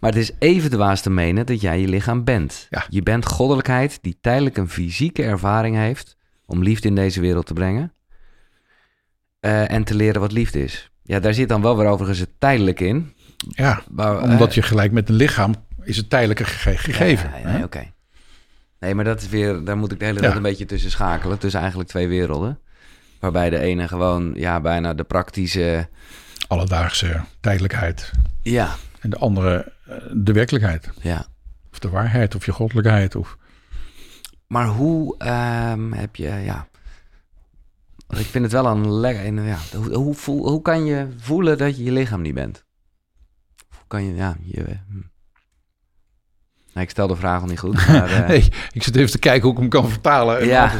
maar 0.00 0.10
het 0.10 0.16
is 0.16 0.32
even 0.38 0.70
dwaas 0.70 1.00
te 1.00 1.10
menen 1.10 1.46
dat 1.46 1.60
jij 1.60 1.80
je 1.80 1.88
lichaam 1.88 2.24
bent. 2.24 2.68
Je 2.88 3.02
bent 3.02 3.26
goddelijkheid 3.26 3.98
die 4.02 4.18
tijdelijk 4.20 4.56
een 4.56 4.68
fysieke 4.68 5.22
ervaring 5.22 5.76
heeft 5.76 6.16
om 6.46 6.62
liefde 6.62 6.88
in 6.88 6.94
deze 6.94 7.20
wereld 7.20 7.46
te 7.46 7.52
brengen. 7.52 7.92
Uh, 9.40 9.70
en 9.70 9.84
te 9.84 9.94
leren 9.94 10.20
wat 10.20 10.32
liefde 10.32 10.62
is. 10.62 10.90
Ja, 11.02 11.20
daar 11.20 11.34
zit 11.34 11.48
dan 11.48 11.62
wel 11.62 11.76
weer 11.76 11.86
overigens 11.86 12.18
het 12.18 12.30
tijdelijk 12.38 12.80
in. 12.80 13.14
Ja, 13.48 13.82
maar, 13.90 14.22
omdat 14.22 14.54
je 14.54 14.62
gelijk 14.62 14.92
met 14.92 15.08
een 15.08 15.14
lichaam 15.14 15.54
is 15.82 15.96
het 15.96 16.10
tijdelijke 16.10 16.44
gege 16.44 16.78
gegeven. 16.78 17.30
Ja, 17.42 17.56
ja, 17.56 17.64
oké. 17.64 17.92
Nee, 18.80 18.94
maar 18.94 19.04
dat 19.04 19.20
is 19.20 19.28
weer, 19.28 19.64
daar 19.64 19.76
moet 19.76 19.92
ik 19.92 19.98
de 19.98 20.04
hele 20.04 20.20
tijd 20.20 20.36
een 20.36 20.42
beetje 20.42 20.64
tussen 20.64 20.90
schakelen. 20.90 21.38
Tussen 21.38 21.60
eigenlijk 21.60 21.88
twee 21.90 22.08
werelden. 22.08 22.58
Waarbij 23.20 23.50
de 23.50 23.58
ene 23.58 23.88
gewoon, 23.88 24.32
ja, 24.34 24.60
bijna 24.60 24.94
de 24.94 25.04
praktische... 25.04 25.88
Alledaagse 26.48 27.20
tijdelijkheid. 27.40 28.10
Ja. 28.42 28.74
En 29.00 29.10
de 29.10 29.16
andere 29.16 29.72
uh, 29.88 29.94
de 30.12 30.32
werkelijkheid. 30.32 30.90
Ja. 31.00 31.26
Of 31.72 31.78
de 31.78 31.88
waarheid, 31.88 32.34
of 32.34 32.46
je 32.46 32.52
goddelijkheid. 32.52 33.16
Of... 33.16 33.36
Maar 34.46 34.66
hoe 34.66 35.14
um, 35.72 35.92
heb 35.92 36.16
je, 36.16 36.28
ja... 36.28 36.66
Ik 38.08 38.26
vind 38.26 38.44
het 38.44 38.52
wel 38.52 38.66
een 38.66 38.92
lekker... 38.92 39.44
Ja, 39.44 39.58
hoe, 39.76 39.94
hoe, 39.94 40.16
hoe 40.24 40.62
kan 40.62 40.84
je 40.84 41.06
voelen 41.16 41.58
dat 41.58 41.76
je 41.76 41.84
je 41.84 41.92
lichaam 41.92 42.22
niet 42.22 42.34
bent? 42.34 42.66
Kan 43.88 44.04
je, 44.04 44.14
ja... 44.14 44.36
Je, 44.42 44.62
hm. 44.62 44.94
nou, 46.72 46.86
ik 46.86 46.90
stel 46.90 47.06
de 47.06 47.16
vraag 47.16 47.40
al 47.40 47.46
niet 47.46 47.58
goed, 47.58 47.74
maar... 47.88 48.10
Uh... 48.10 48.28
nee, 48.28 48.48
ik 48.72 48.82
zit 48.82 48.96
even 48.96 49.10
te 49.10 49.18
kijken 49.18 49.42
hoe 49.42 49.52
ik 49.52 49.58
hem 49.58 49.68
kan 49.68 49.88
vertalen. 49.88 50.40
En 50.40 50.46
ja. 50.46 50.72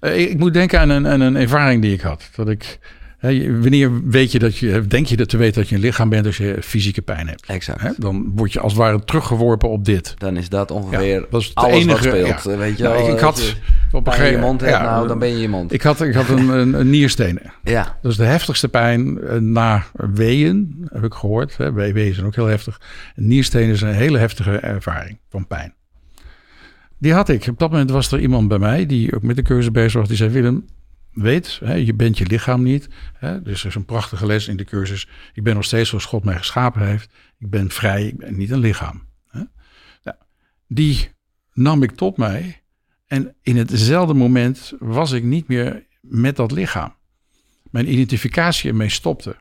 Ik, 0.00 0.30
ik 0.30 0.38
moet 0.38 0.52
denken 0.52 0.80
aan 0.80 0.88
een, 0.88 1.08
aan 1.08 1.20
een 1.20 1.36
ervaring 1.36 1.82
die 1.82 1.92
ik 1.92 2.00
had. 2.00 2.30
Dat 2.34 2.48
ik... 2.48 2.78
He, 3.24 3.60
wanneer 3.60 4.08
weet 4.08 4.32
je 4.32 4.38
dat 4.38 4.56
je, 4.56 4.86
denk 4.86 5.06
je 5.06 5.16
dat 5.16 5.28
te 5.28 5.36
weten 5.36 5.60
dat 5.60 5.68
je 5.68 5.74
een 5.74 5.80
lichaam 5.80 6.08
bent 6.08 6.26
als 6.26 6.36
je 6.36 6.56
fysieke 6.60 7.02
pijn 7.02 7.28
hebt? 7.28 7.46
Exact. 7.46 7.80
He, 7.80 7.90
dan 7.96 8.32
word 8.34 8.52
je 8.52 8.60
als 8.60 8.72
het 8.72 8.80
ware 8.80 9.04
teruggeworpen 9.04 9.68
op 9.68 9.84
dit. 9.84 10.14
Dan 10.18 10.36
is 10.36 10.48
dat 10.48 10.70
ongeveer 10.70 11.02
ja, 11.02 11.24
dat 11.30 11.40
is 11.40 11.54
alles 11.54 11.74
enige, 11.74 11.88
wat 11.88 12.00
speelt. 12.00 12.42
Ja. 12.44 12.56
Weet 12.56 12.76
je 12.76 12.82
nou, 12.82 12.94
wel, 12.96 13.08
ik, 13.08 13.14
ik 13.14 13.20
had 13.20 13.56
op 13.92 14.06
een 14.06 14.12
gegeven 14.12 14.40
je 14.40 14.44
mond 14.46 14.60
hebt, 14.60 14.72
ja, 14.72 14.82
nou, 14.82 15.08
dan 15.08 15.18
ben 15.18 15.28
je 15.28 15.38
je 15.38 15.48
mond. 15.48 15.72
Ik 15.72 15.82
had, 15.82 16.00
ik 16.00 16.14
had 16.14 16.28
een, 16.28 16.48
een, 16.48 16.74
een 16.74 16.90
nierstenen. 16.90 17.52
Ja. 17.62 17.98
Dat 18.02 18.10
is 18.10 18.16
de 18.16 18.24
heftigste 18.24 18.68
pijn 18.68 19.18
na 19.52 19.84
weeën, 19.92 20.86
heb 20.92 21.04
ik 21.04 21.14
gehoord. 21.14 21.56
Hè. 21.56 21.72
Weeën 21.72 22.14
zijn 22.14 22.26
ook 22.26 22.34
heel 22.34 22.46
heftig. 22.46 22.80
En 23.14 23.26
nierstenen 23.26 23.74
is 23.74 23.80
een 23.80 23.94
hele 23.94 24.18
heftige 24.18 24.56
ervaring 24.56 25.18
van 25.28 25.46
pijn. 25.46 25.74
Die 26.98 27.12
had 27.12 27.28
ik. 27.28 27.46
Op 27.46 27.58
dat 27.58 27.70
moment 27.70 27.90
was 27.90 28.12
er 28.12 28.20
iemand 28.20 28.48
bij 28.48 28.58
mij 28.58 28.86
die 28.86 29.14
ook 29.14 29.22
met 29.22 29.36
de 29.36 29.42
cursus 29.42 29.70
bezig 29.70 29.92
was. 29.92 30.08
Die 30.08 30.16
zei: 30.16 30.30
Willem, 30.30 30.64
weet, 31.14 31.60
hè, 31.64 31.74
je 31.74 31.94
bent 31.94 32.18
je 32.18 32.26
lichaam 32.26 32.62
niet. 32.62 32.88
Hè, 33.14 33.42
dus 33.42 33.60
er 33.60 33.68
is 33.68 33.74
een 33.74 33.84
prachtige 33.84 34.26
les 34.26 34.48
in 34.48 34.56
de 34.56 34.64
cursus. 34.64 35.08
Ik 35.32 35.42
ben 35.42 35.54
nog 35.54 35.64
steeds 35.64 35.88
zoals 35.88 36.04
God 36.04 36.24
mij 36.24 36.36
geschapen 36.36 36.86
heeft. 36.86 37.12
Ik 37.38 37.50
ben 37.50 37.70
vrij, 37.70 38.06
ik 38.06 38.16
ben 38.16 38.36
niet 38.36 38.50
een 38.50 38.58
lichaam. 38.58 39.02
Hè. 39.28 39.42
Die 40.68 41.10
nam 41.52 41.82
ik 41.82 41.90
tot 41.90 42.16
mij. 42.16 42.62
En 43.06 43.34
in 43.42 43.56
hetzelfde 43.56 44.14
moment 44.14 44.72
was 44.78 45.12
ik 45.12 45.22
niet 45.22 45.48
meer 45.48 45.86
met 46.00 46.36
dat 46.36 46.52
lichaam. 46.52 46.94
Mijn 47.70 47.92
identificatie 47.92 48.70
ermee 48.70 48.88
stopte. 48.88 49.36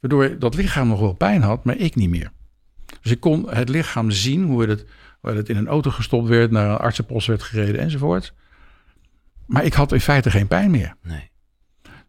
Waardoor 0.00 0.38
dat 0.38 0.54
lichaam 0.54 0.88
nog 0.88 1.00
wel 1.00 1.12
pijn 1.12 1.42
had, 1.42 1.64
maar 1.64 1.76
ik 1.76 1.94
niet 1.94 2.10
meer. 2.10 2.30
Dus 3.02 3.12
ik 3.12 3.20
kon 3.20 3.50
het 3.50 3.68
lichaam 3.68 4.10
zien, 4.10 4.44
hoe 4.44 4.66
het, 4.66 4.84
hoe 5.20 5.30
het 5.30 5.48
in 5.48 5.56
een 5.56 5.68
auto 5.68 5.90
gestopt 5.90 6.28
werd, 6.28 6.50
naar 6.50 6.70
een 6.70 6.76
artsenpost 6.76 7.26
werd 7.26 7.42
gereden 7.42 7.80
enzovoort. 7.80 8.34
Maar 9.46 9.64
ik 9.64 9.74
had 9.74 9.92
in 9.92 10.00
feite 10.00 10.30
geen 10.30 10.46
pijn 10.46 10.70
meer. 10.70 10.94
Nee. 11.02 11.30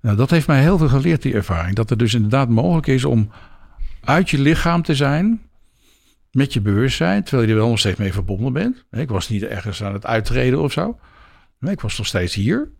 Nou, 0.01 0.17
dat 0.17 0.29
heeft 0.29 0.47
mij 0.47 0.61
heel 0.61 0.77
veel 0.77 0.89
geleerd, 0.89 1.21
die 1.21 1.33
ervaring. 1.33 1.75
Dat 1.75 1.89
het 1.89 1.99
dus 1.99 2.13
inderdaad 2.13 2.49
mogelijk 2.49 2.87
is 2.87 3.05
om 3.05 3.31
uit 4.03 4.29
je 4.29 4.39
lichaam 4.39 4.81
te 4.81 4.95
zijn, 4.95 5.41
met 6.31 6.53
je 6.53 6.61
bewustzijn, 6.61 7.23
terwijl 7.23 7.47
je 7.47 7.53
er 7.53 7.59
wel 7.59 7.69
nog 7.69 7.79
steeds 7.79 7.99
mee 7.99 8.13
verbonden 8.13 8.53
bent. 8.53 8.85
Ik 8.91 9.09
was 9.09 9.29
niet 9.29 9.43
ergens 9.43 9.83
aan 9.83 9.93
het 9.93 10.05
uittreden 10.05 10.61
of 10.61 10.71
zo. 10.71 10.99
Nee, 11.59 11.73
ik 11.73 11.81
was 11.81 11.97
nog 11.97 12.07
steeds 12.07 12.33
hier. 12.33 12.71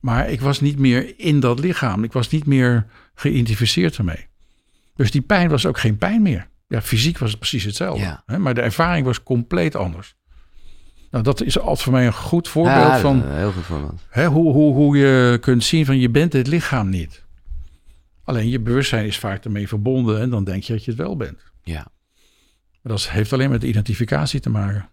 Maar 0.00 0.30
ik 0.30 0.40
was 0.40 0.60
niet 0.60 0.78
meer 0.78 1.14
in 1.16 1.40
dat 1.40 1.58
lichaam. 1.58 2.04
Ik 2.04 2.12
was 2.12 2.28
niet 2.28 2.46
meer 2.46 2.86
geïdentificeerd 3.14 3.96
ermee. 3.96 4.28
Dus 4.94 5.10
die 5.10 5.22
pijn 5.22 5.48
was 5.48 5.66
ook 5.66 5.78
geen 5.78 5.96
pijn 5.96 6.22
meer. 6.22 6.48
Ja, 6.68 6.82
fysiek 6.82 7.18
was 7.18 7.30
het 7.30 7.38
precies 7.38 7.64
hetzelfde. 7.64 8.02
Ja. 8.26 8.38
Maar 8.38 8.54
de 8.54 8.60
ervaring 8.60 9.06
was 9.06 9.22
compleet 9.22 9.76
anders. 9.76 10.16
Nou, 11.10 11.24
dat 11.24 11.42
is 11.42 11.58
altijd 11.58 11.80
voor 11.80 11.92
mij 11.92 12.06
een 12.06 12.12
goed 12.12 12.48
voorbeeld 12.48 12.76
ja, 12.76 12.98
van 12.98 13.22
heel 13.28 13.52
goed 13.52 13.64
voorbeeld. 13.64 14.00
Hè, 14.08 14.26
hoe, 14.26 14.52
hoe, 14.52 14.74
hoe 14.74 14.96
je 14.96 15.38
kunt 15.40 15.64
zien 15.64 15.86
van 15.86 15.98
je 15.98 16.10
bent 16.10 16.32
het 16.32 16.46
lichaam 16.46 16.88
niet. 16.88 17.24
Alleen 18.24 18.48
je 18.48 18.60
bewustzijn 18.60 19.06
is 19.06 19.18
vaak 19.18 19.44
ermee 19.44 19.68
verbonden 19.68 20.20
en 20.20 20.30
dan 20.30 20.44
denk 20.44 20.62
je 20.62 20.72
dat 20.72 20.84
je 20.84 20.90
het 20.90 21.00
wel 21.00 21.16
bent. 21.16 21.38
Ja. 21.62 21.86
Maar 22.82 22.92
dat 22.92 23.08
heeft 23.08 23.32
alleen 23.32 23.50
met 23.50 23.62
identificatie 23.62 24.40
te 24.40 24.50
maken. 24.50 24.89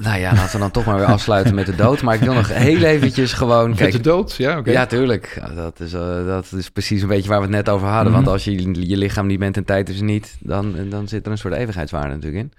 Nou 0.00 0.18
ja, 0.18 0.34
laten 0.34 0.52
we 0.52 0.58
dan 0.58 0.70
toch 0.70 0.84
maar 0.84 0.96
weer 0.96 1.06
afsluiten 1.06 1.54
met 1.54 1.66
de 1.66 1.74
dood. 1.74 2.02
Maar 2.02 2.14
ik 2.14 2.20
wil 2.20 2.34
nog 2.34 2.48
heel 2.48 2.82
eventjes 2.82 3.32
gewoon... 3.32 3.74
Kijk, 3.74 3.92
met 3.92 4.02
de 4.02 4.08
dood? 4.10 4.36
Ja, 4.36 4.58
oké. 4.58 4.70
Ja, 4.70 4.86
tuurlijk. 4.86 5.42
Dat 5.54 5.80
is, 5.80 5.92
uh, 5.92 6.26
dat 6.26 6.52
is 6.52 6.70
precies 6.70 7.02
een 7.02 7.08
beetje 7.08 7.28
waar 7.28 7.38
we 7.38 7.44
het 7.44 7.54
net 7.54 7.68
over 7.68 7.88
hadden. 7.88 8.12
Want 8.12 8.26
als 8.26 8.44
je 8.44 8.86
je 8.88 8.96
lichaam 8.96 9.26
niet 9.26 9.38
bent 9.38 9.56
en 9.56 9.64
tijd 9.64 9.88
is 9.88 10.00
niet... 10.00 10.36
Dan, 10.40 10.88
dan 10.88 11.08
zit 11.08 11.26
er 11.26 11.32
een 11.32 11.38
soort 11.38 11.54
eeuwigheidswaarde 11.54 12.14
natuurlijk 12.14 12.42
in. 12.42 12.52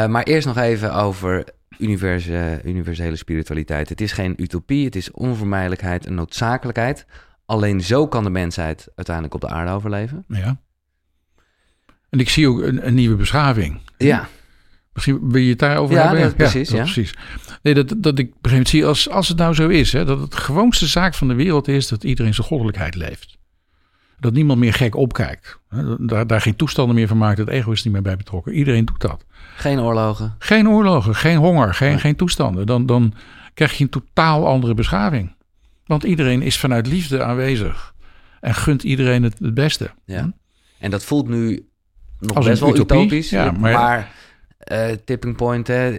Uh, 0.00 0.06
maar 0.06 0.22
eerst 0.22 0.46
nog 0.46 0.56
even 0.56 0.94
over 0.94 1.44
universe, 1.78 2.60
universele 2.64 3.16
spiritualiteit. 3.16 3.88
Het 3.88 4.00
is 4.00 4.12
geen 4.12 4.34
utopie, 4.36 4.84
het 4.84 4.96
is 4.96 5.10
onvermijdelijkheid, 5.10 6.06
een 6.06 6.14
noodzakelijkheid. 6.14 7.06
Alleen 7.46 7.80
zo 7.80 8.08
kan 8.08 8.24
de 8.24 8.30
mensheid 8.30 8.88
uiteindelijk 8.94 9.34
op 9.34 9.40
de 9.40 9.48
aarde 9.48 9.70
overleven. 9.70 10.24
Ja. 10.28 10.56
En 12.10 12.18
ik 12.18 12.28
zie 12.28 12.48
ook 12.48 12.60
een, 12.60 12.86
een 12.86 12.94
nieuwe 12.94 13.16
beschaving. 13.16 13.80
Ja. 13.96 14.28
Misschien 14.92 15.30
wil 15.30 15.42
je 15.42 15.50
het 15.50 15.58
daarover 15.58 15.94
ja, 15.94 16.02
hebben? 16.02 16.22
Dat, 16.22 16.36
precies, 16.36 16.70
ja, 16.70 16.82
precies. 16.82 17.14
Nee, 17.62 17.74
dat, 17.74 17.94
dat 17.96 18.18
ik 18.18 18.32
een 18.42 18.66
zie, 18.66 18.86
als, 18.86 19.10
als 19.10 19.28
het 19.28 19.38
nou 19.38 19.54
zo 19.54 19.68
is, 19.68 19.92
hè, 19.92 20.04
dat 20.04 20.20
het 20.20 20.34
gewoonste 20.34 20.86
zaak 20.86 21.14
van 21.14 21.28
de 21.28 21.34
wereld 21.34 21.68
is 21.68 21.88
dat 21.88 22.04
iedereen 22.04 22.34
zijn 22.34 22.46
goddelijkheid 22.46 22.94
leeft. 22.94 23.38
Dat 24.20 24.32
niemand 24.32 24.58
meer 24.58 24.72
gek 24.72 24.96
opkijkt. 24.96 25.58
Daar, 25.98 26.26
daar 26.26 26.40
geen 26.40 26.56
toestanden 26.56 26.94
meer 26.94 27.08
van 27.08 27.18
maakt, 27.18 27.38
het 27.38 27.48
ego 27.48 27.70
is 27.70 27.82
niet 27.82 27.92
meer 27.92 28.02
bij 28.02 28.16
betrokken. 28.16 28.52
Iedereen 28.52 28.84
doet 28.84 29.00
dat. 29.00 29.24
Geen 29.56 29.80
oorlogen? 29.80 30.34
Geen 30.38 30.68
oorlogen, 30.68 31.14
geen 31.14 31.36
honger, 31.36 31.74
geen, 31.74 32.00
geen 32.00 32.16
toestanden. 32.16 32.66
Dan, 32.66 32.86
dan 32.86 33.14
krijg 33.54 33.72
je 33.72 33.84
een 33.84 33.90
totaal 33.90 34.46
andere 34.46 34.74
beschaving. 34.74 35.34
Want 35.86 36.02
iedereen 36.02 36.42
is 36.42 36.58
vanuit 36.58 36.86
liefde 36.86 37.22
aanwezig. 37.22 37.94
En 38.40 38.54
gunt 38.54 38.82
iedereen 38.82 39.22
het, 39.22 39.38
het 39.38 39.54
beste. 39.54 39.90
Ja. 40.04 40.32
En 40.78 40.90
dat 40.90 41.04
voelt 41.04 41.28
nu 41.28 41.68
nog 42.18 42.36
Als 42.36 42.46
best 42.46 42.60
wel 42.60 42.74
utopie, 42.74 42.96
utopisch. 42.96 43.30
Ja, 43.30 43.50
maar, 43.50 43.72
maar 43.72 44.10
uh, 44.72 44.86
tipping 45.04 45.36
point, 45.36 45.66
hè, 45.66 45.90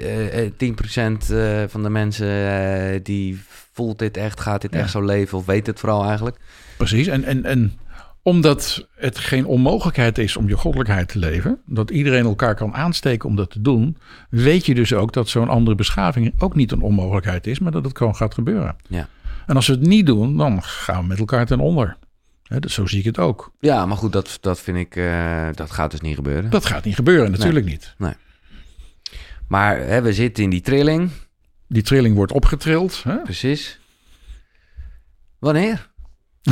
uh, 0.43 0.49
10% 0.49 1.31
uh, 1.31 1.63
van 1.67 1.83
de 1.83 1.89
mensen 1.89 3.03
die 3.03 3.41
voelt 3.73 3.99
dit 3.99 4.17
echt, 4.17 4.39
gaat 4.39 4.61
dit 4.61 4.71
echt 4.75 4.91
zo 4.91 5.01
leven 5.01 5.37
of 5.37 5.45
weet 5.45 5.67
het 5.67 5.79
vooral 5.79 6.05
eigenlijk. 6.05 6.37
Precies, 6.77 7.07
en, 7.07 7.23
en, 7.23 7.45
en 7.45 7.79
omdat 8.21 8.87
het 8.95 9.17
geen 9.17 9.45
onmogelijkheid 9.45 10.17
is 10.17 10.37
om 10.37 10.47
je 10.47 10.57
goddelijkheid 10.57 11.07
te 11.07 11.19
leven, 11.19 11.61
dat 11.65 11.91
iedereen 11.91 12.25
elkaar 12.25 12.55
kan 12.55 12.73
aansteken 12.73 13.29
om 13.29 13.35
dat 13.35 13.49
te 13.49 13.61
doen, 13.61 13.97
weet 14.29 14.65
je 14.65 14.75
dus 14.75 14.93
ook 14.93 15.13
dat 15.13 15.29
zo'n 15.29 15.49
andere 15.49 15.75
beschaving 15.75 16.33
ook 16.37 16.55
niet 16.55 16.71
een 16.71 16.81
onmogelijkheid 16.81 17.47
is, 17.47 17.59
maar 17.59 17.71
dat 17.71 17.85
het 17.85 17.97
gewoon 17.97 18.15
gaat 18.15 18.33
gebeuren. 18.33 18.75
Ja. 18.87 19.07
En 19.47 19.55
als 19.55 19.67
we 19.67 19.73
het 19.73 19.87
niet 19.87 20.05
doen, 20.05 20.37
dan 20.37 20.63
gaan 20.63 21.01
we 21.01 21.07
met 21.07 21.19
elkaar 21.19 21.45
ten 21.45 21.59
onder. 21.59 21.97
He, 22.43 22.59
dus 22.59 22.73
zo 22.73 22.85
zie 22.85 22.99
ik 22.99 23.05
het 23.05 23.19
ook. 23.19 23.51
Ja, 23.59 23.85
maar 23.85 23.97
goed, 23.97 24.11
dat, 24.11 24.37
dat 24.41 24.59
vind 24.59 24.77
ik, 24.77 25.01
dat 25.53 25.71
gaat 25.71 25.91
dus 25.91 26.01
niet 26.01 26.15
gebeuren. 26.15 26.49
Dat 26.49 26.65
gaat 26.65 26.83
niet 26.83 26.95
gebeuren, 26.95 27.31
natuurlijk 27.31 27.65
nee. 27.65 27.73
niet. 27.73 27.95
Nee. 27.97 28.13
Maar 29.53 29.77
hè, 29.77 30.01
we 30.01 30.13
zitten 30.13 30.43
in 30.43 30.49
die 30.49 30.61
trilling. 30.61 31.09
Die 31.67 31.81
trilling 31.81 32.15
wordt 32.15 32.31
opgetrild. 32.31 33.03
Hè? 33.03 33.17
Precies. 33.17 33.79
Wanneer? 35.39 35.91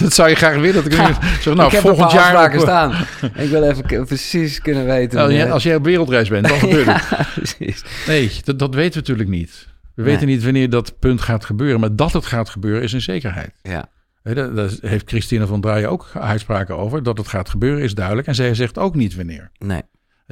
dat 0.00 0.12
zou 0.12 0.28
je 0.28 0.34
graag 0.34 0.54
willen. 0.54 0.74
Dat 0.74 0.86
ik 0.86 0.92
ja, 0.92 1.18
zeg, 1.40 1.54
nou, 1.54 1.66
ik 1.66 1.72
heb 1.72 1.80
volgend 1.80 2.12
jaar 2.12 2.54
op... 2.54 2.60
staan. 2.60 2.92
ik 3.34 3.50
wil 3.50 3.62
even 3.62 4.06
precies 4.06 4.60
kunnen 4.60 4.84
weten. 4.84 5.18
Nou, 5.18 5.50
als 5.50 5.62
jij 5.62 5.74
op 5.74 5.84
wereldreis 5.84 6.28
bent, 6.28 6.48
dan 6.48 6.58
gebeurt 6.68 6.86
ja, 6.86 7.00
het. 7.02 7.34
precies. 7.34 7.84
Nee, 8.06 8.32
dat, 8.44 8.58
dat 8.58 8.74
weten 8.74 8.92
we 8.92 8.98
natuurlijk 8.98 9.28
niet. 9.28 9.68
We 9.94 10.02
weten 10.02 10.26
niet 10.26 10.44
wanneer 10.44 10.70
dat 10.70 10.98
punt 10.98 11.20
gaat 11.20 11.44
gebeuren. 11.44 11.80
Maar 11.80 11.96
dat 11.96 12.12
het 12.12 12.26
gaat 12.26 12.48
gebeuren 12.48 12.82
is 12.82 12.92
een 12.92 13.00
zekerheid. 13.00 13.52
Ja. 13.62 13.88
Daar, 14.22 14.54
daar 14.54 14.70
heeft 14.80 15.08
Christina 15.08 15.46
van 15.46 15.60
Draaien 15.60 15.90
ook 15.90 16.10
uitspraken 16.14 16.76
over. 16.76 17.02
Dat 17.02 17.18
het 17.18 17.28
gaat 17.28 17.48
gebeuren 17.48 17.82
is 17.82 17.94
duidelijk. 17.94 18.26
En 18.26 18.34
zij 18.34 18.54
zegt 18.54 18.78
ook 18.78 18.94
niet 18.94 19.14
wanneer. 19.14 19.50
Nee. 19.58 19.82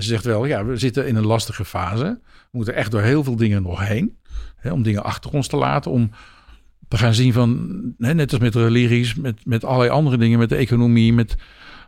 Ze 0.02 0.08
zegt 0.08 0.24
wel, 0.24 0.44
ja, 0.44 0.64
we 0.64 0.76
zitten 0.76 1.06
in 1.06 1.16
een 1.16 1.26
lastige 1.26 1.64
fase. 1.64 2.20
We 2.24 2.48
moeten 2.50 2.74
echt 2.74 2.90
door 2.90 3.00
heel 3.00 3.24
veel 3.24 3.36
dingen 3.36 3.62
nog 3.62 3.86
heen. 3.88 4.16
Hè, 4.56 4.72
om 4.72 4.82
dingen 4.82 5.04
achter 5.04 5.30
ons 5.30 5.48
te 5.48 5.56
laten. 5.56 5.90
Om 5.90 6.10
te 6.88 6.96
gaan 6.96 7.14
zien 7.14 7.32
van, 7.32 7.80
hè, 7.98 8.14
net 8.14 8.32
als 8.32 8.40
met 8.40 8.54
religies, 8.54 9.14
met, 9.14 9.46
met 9.46 9.64
allerlei 9.64 9.90
andere 9.90 10.16
dingen, 10.16 10.38
met 10.38 10.48
de 10.48 10.56
economie, 10.56 11.12
met, 11.12 11.36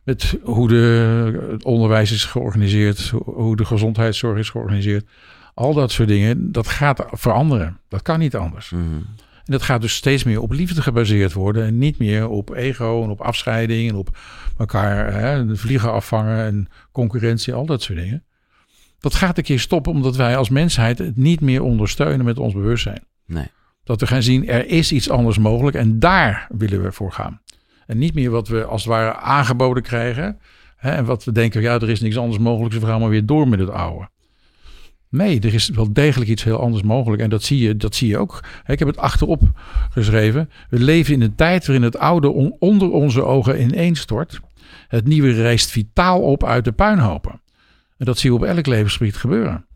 met 0.05 0.39
hoe 0.43 0.69
de, 0.69 1.47
het 1.51 1.65
onderwijs 1.65 2.13
is 2.13 2.25
georganiseerd, 2.25 3.09
hoe 3.25 3.57
de 3.57 3.65
gezondheidszorg 3.65 4.39
is 4.39 4.51
georganiseerd. 4.51 5.09
Al 5.55 5.75
dat 5.75 5.93
soort 5.93 6.09
dingen, 6.09 6.53
dat 6.53 6.69
gaat 6.69 7.05
veranderen. 7.11 7.79
Dat 7.89 8.03
kan 8.03 8.19
niet 8.19 8.37
anders. 8.37 8.71
Mm. 8.71 9.05
En 9.45 9.53
dat 9.53 9.63
gaat 9.63 9.81
dus 9.81 9.95
steeds 9.95 10.25
meer 10.25 10.41
op 10.41 10.53
liefde 10.53 10.83
gebaseerd 10.83 11.33
worden. 11.33 11.65
En 11.65 11.79
niet 11.79 11.99
meer 11.99 12.29
op 12.29 12.55
ego 12.55 13.03
en 13.03 13.11
op 13.11 13.21
afscheiding 13.21 13.89
en 13.89 13.97
op 13.97 14.19
elkaar 14.59 15.15
hè, 15.15 15.57
vliegen 15.57 15.93
afvangen 15.93 16.45
en 16.45 16.69
concurrentie, 16.93 17.55
al 17.55 17.67
dat 17.67 17.83
soort 17.83 17.99
dingen. 17.99 18.25
Dat 19.01 19.15
gaat 19.15 19.39
een 19.39 19.45
keer 19.45 19.61
stoppen 19.61 19.93
omdat 19.93 20.17
wij 20.17 20.37
als 20.37 20.49
mensheid 20.49 20.99
het 20.99 21.17
niet 21.17 21.41
meer 21.41 21.63
ondersteunen 21.63 22.25
met 22.25 22.39
ons 22.39 22.55
bewustzijn. 22.55 23.05
Nee. 23.27 23.47
Dat 23.85 24.01
we 24.01 24.07
gaan 24.07 24.23
zien, 24.23 24.49
er 24.49 24.67
is 24.67 24.93
iets 24.93 25.11
anders 25.11 25.39
mogelijk 25.39 25.77
en 25.77 25.99
daar 25.99 26.47
willen 26.51 26.83
we 26.83 26.93
voor 26.93 27.13
gaan. 27.13 27.41
En 27.87 27.99
niet 27.99 28.15
meer 28.15 28.31
wat 28.31 28.49
we 28.49 28.65
als 28.65 28.83
het 28.83 28.93
ware 28.93 29.15
aangeboden 29.15 29.83
krijgen. 29.83 30.39
Hè, 30.77 30.91
en 30.91 31.05
wat 31.05 31.25
we 31.25 31.33
denken, 31.33 31.63
ja, 31.63 31.75
er 31.75 31.91
is 31.91 32.01
niks 32.01 32.17
anders 32.17 32.39
mogelijk, 32.39 32.71
dus 32.73 32.81
we 32.81 32.87
gaan 32.87 33.01
maar 33.01 33.09
weer 33.09 33.27
door 33.27 33.49
met 33.49 33.59
het 33.59 33.71
oude. 33.71 34.09
Nee, 35.13 35.41
er 35.41 35.55
is 35.55 35.69
wel 35.69 35.93
degelijk 35.93 36.31
iets 36.31 36.45
heel 36.45 36.61
anders 36.61 36.83
mogelijk. 36.83 37.23
En 37.23 37.31
dat 37.31 37.43
zie 37.43 37.59
je, 37.59 37.77
dat 37.77 37.95
zie 37.95 38.09
je 38.09 38.19
ook. 38.19 38.45
Ik 38.67 38.79
heb 38.79 38.89
het 38.89 38.97
achterop 38.97 39.43
geschreven. 39.91 40.51
We 40.69 40.79
leven 40.79 41.15
in 41.15 41.21
een 41.21 41.35
tijd 41.35 41.67
waarin 41.67 41.85
het 41.85 41.99
oude 41.99 42.31
on, 42.31 42.57
onder 42.59 42.91
onze 42.91 43.25
ogen 43.25 43.61
ineenstort. 43.61 44.41
Het 44.89 45.07
nieuwe 45.07 45.33
rijst 45.33 45.71
vitaal 45.71 46.21
op 46.21 46.45
uit 46.45 46.65
de 46.65 46.73
puinhopen. 46.73 47.41
En 47.97 48.07
dat 48.07 48.19
zie 48.19 48.31
je 48.31 48.37
op 48.37 48.43
elk 48.45 48.67
levensgebied 48.67 49.17
gebeuren. 49.17 49.67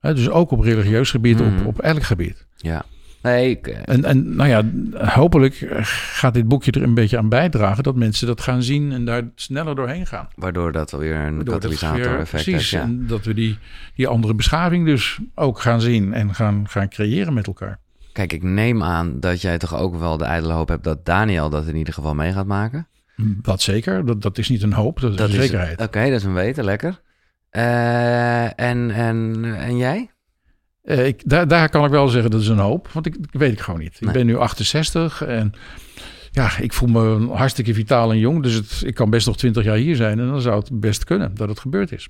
dus 0.00 0.28
ook 0.28 0.50
op 0.50 0.60
religieus 0.60 1.10
gebied, 1.10 1.38
mm. 1.38 1.58
op, 1.58 1.66
op 1.66 1.78
elk 1.80 2.02
gebied. 2.02 2.46
Ja. 2.56 2.84
Nee, 3.22 3.50
ik, 3.50 3.66
en, 3.66 4.04
en 4.04 4.36
nou 4.36 4.48
ja, 4.48 4.62
hopelijk 5.06 5.66
gaat 5.82 6.34
dit 6.34 6.48
boekje 6.48 6.70
er 6.72 6.82
een 6.82 6.94
beetje 6.94 7.18
aan 7.18 7.28
bijdragen 7.28 7.82
dat 7.82 7.96
mensen 7.96 8.26
dat 8.26 8.40
gaan 8.40 8.62
zien 8.62 8.92
en 8.92 9.04
daar 9.04 9.22
sneller 9.34 9.74
doorheen 9.74 10.06
gaan. 10.06 10.28
Waardoor 10.34 10.72
dat 10.72 10.92
alweer 10.92 11.16
een 11.16 11.44
katalysator-effect 11.44 12.44
Precies, 12.44 12.52
heeft, 12.52 12.70
ja. 12.70 12.80
en 12.80 13.06
dat 13.06 13.24
we 13.24 13.34
die, 13.34 13.58
die 13.94 14.08
andere 14.08 14.34
beschaving 14.34 14.86
dus 14.86 15.18
ook 15.34 15.60
gaan 15.60 15.80
zien 15.80 16.12
en 16.12 16.34
gaan, 16.34 16.68
gaan 16.68 16.88
creëren 16.88 17.34
met 17.34 17.46
elkaar. 17.46 17.78
Kijk, 18.12 18.32
ik 18.32 18.42
neem 18.42 18.82
aan 18.82 19.20
dat 19.20 19.40
jij 19.40 19.58
toch 19.58 19.76
ook 19.76 19.98
wel 19.98 20.16
de 20.16 20.24
ijdele 20.24 20.52
hoop 20.52 20.68
hebt 20.68 20.84
dat 20.84 21.04
Daniel 21.04 21.50
dat 21.50 21.66
in 21.66 21.76
ieder 21.76 21.94
geval 21.94 22.14
mee 22.14 22.32
gaat 22.32 22.46
maken. 22.46 22.88
Dat 23.42 23.62
zeker, 23.62 24.06
dat, 24.06 24.22
dat 24.22 24.38
is 24.38 24.48
niet 24.48 24.62
een 24.62 24.72
hoop, 24.72 25.00
dat 25.00 25.10
is 25.10 25.16
dat 25.16 25.28
een 25.28 25.34
zekerheid. 25.34 25.72
Oké, 25.72 25.82
okay, 25.82 26.10
dat 26.10 26.18
is 26.18 26.24
een 26.24 26.34
weten, 26.34 26.64
lekker. 26.64 27.00
Uh, 27.52 28.60
en, 28.60 28.90
en, 28.90 29.44
en 29.58 29.76
jij? 29.76 30.10
Uh, 30.88 31.06
ik, 31.06 31.22
daar, 31.24 31.48
daar 31.48 31.68
kan 31.68 31.84
ik 31.84 31.90
wel 31.90 32.08
zeggen 32.08 32.30
dat 32.30 32.40
is 32.40 32.48
een 32.48 32.58
hoop, 32.58 32.88
want 32.92 33.06
ik, 33.06 33.16
weet 33.30 33.52
ik 33.52 33.60
gewoon 33.60 33.80
niet. 33.80 34.00
Nee. 34.00 34.10
Ik 34.10 34.16
ben 34.16 34.26
nu 34.26 34.36
68 34.36 35.22
en 35.22 35.52
ja, 36.30 36.58
ik 36.58 36.72
voel 36.72 36.88
me 36.88 37.26
hartstikke 37.34 37.74
vitaal 37.74 38.10
en 38.10 38.18
jong. 38.18 38.42
Dus 38.42 38.54
het, 38.54 38.82
ik 38.84 38.94
kan 38.94 39.10
best 39.10 39.26
nog 39.26 39.36
20 39.36 39.64
jaar 39.64 39.76
hier 39.76 39.96
zijn 39.96 40.18
en 40.18 40.28
dan 40.28 40.40
zou 40.40 40.58
het 40.58 40.80
best 40.80 41.04
kunnen 41.04 41.34
dat 41.34 41.48
het 41.48 41.60
gebeurd 41.60 41.92
is. 41.92 42.08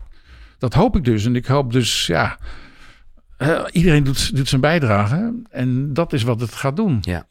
Dat 0.58 0.74
hoop 0.74 0.96
ik 0.96 1.04
dus. 1.04 1.24
En 1.24 1.36
ik 1.36 1.46
hoop 1.46 1.72
dus, 1.72 2.06
ja, 2.06 2.38
uh, 3.38 3.64
iedereen 3.72 4.04
doet, 4.04 4.36
doet 4.36 4.48
zijn 4.48 4.60
bijdrage 4.60 5.34
en 5.50 5.94
dat 5.94 6.12
is 6.12 6.22
wat 6.22 6.40
het 6.40 6.54
gaat 6.54 6.76
doen. 6.76 6.98
Ja. 7.00 7.26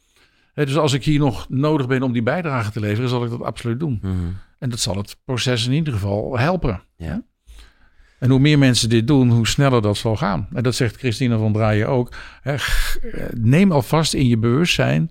Dus 0.54 0.76
als 0.76 0.92
ik 0.92 1.04
hier 1.04 1.18
nog 1.18 1.48
nodig 1.48 1.86
ben 1.86 2.02
om 2.02 2.12
die 2.12 2.22
bijdrage 2.22 2.70
te 2.70 2.80
leveren, 2.80 3.08
zal 3.08 3.24
ik 3.24 3.30
dat 3.30 3.42
absoluut 3.42 3.80
doen. 3.80 3.98
Mm 4.02 4.10
-hmm. 4.10 4.36
En 4.58 4.70
dat 4.70 4.80
zal 4.80 4.96
het 4.96 5.16
proces 5.24 5.66
in 5.66 5.72
ieder 5.72 5.92
geval 5.92 6.38
helpen. 6.38 6.82
Ja. 6.96 7.22
En 8.18 8.30
hoe 8.30 8.38
meer 8.38 8.58
mensen 8.58 8.88
dit 8.88 9.06
doen, 9.06 9.30
hoe 9.30 9.46
sneller 9.46 9.82
dat 9.82 9.96
zal 9.96 10.16
gaan. 10.16 10.48
En 10.52 10.62
dat 10.62 10.74
zegt 10.74 10.96
Christina 10.96 11.38
van 11.38 11.52
Draaien 11.52 11.88
ook. 11.88 12.12
Hè, 12.40 12.54
neem 13.34 13.72
alvast 13.72 14.14
in 14.14 14.28
je 14.28 14.38
bewustzijn 14.38 15.10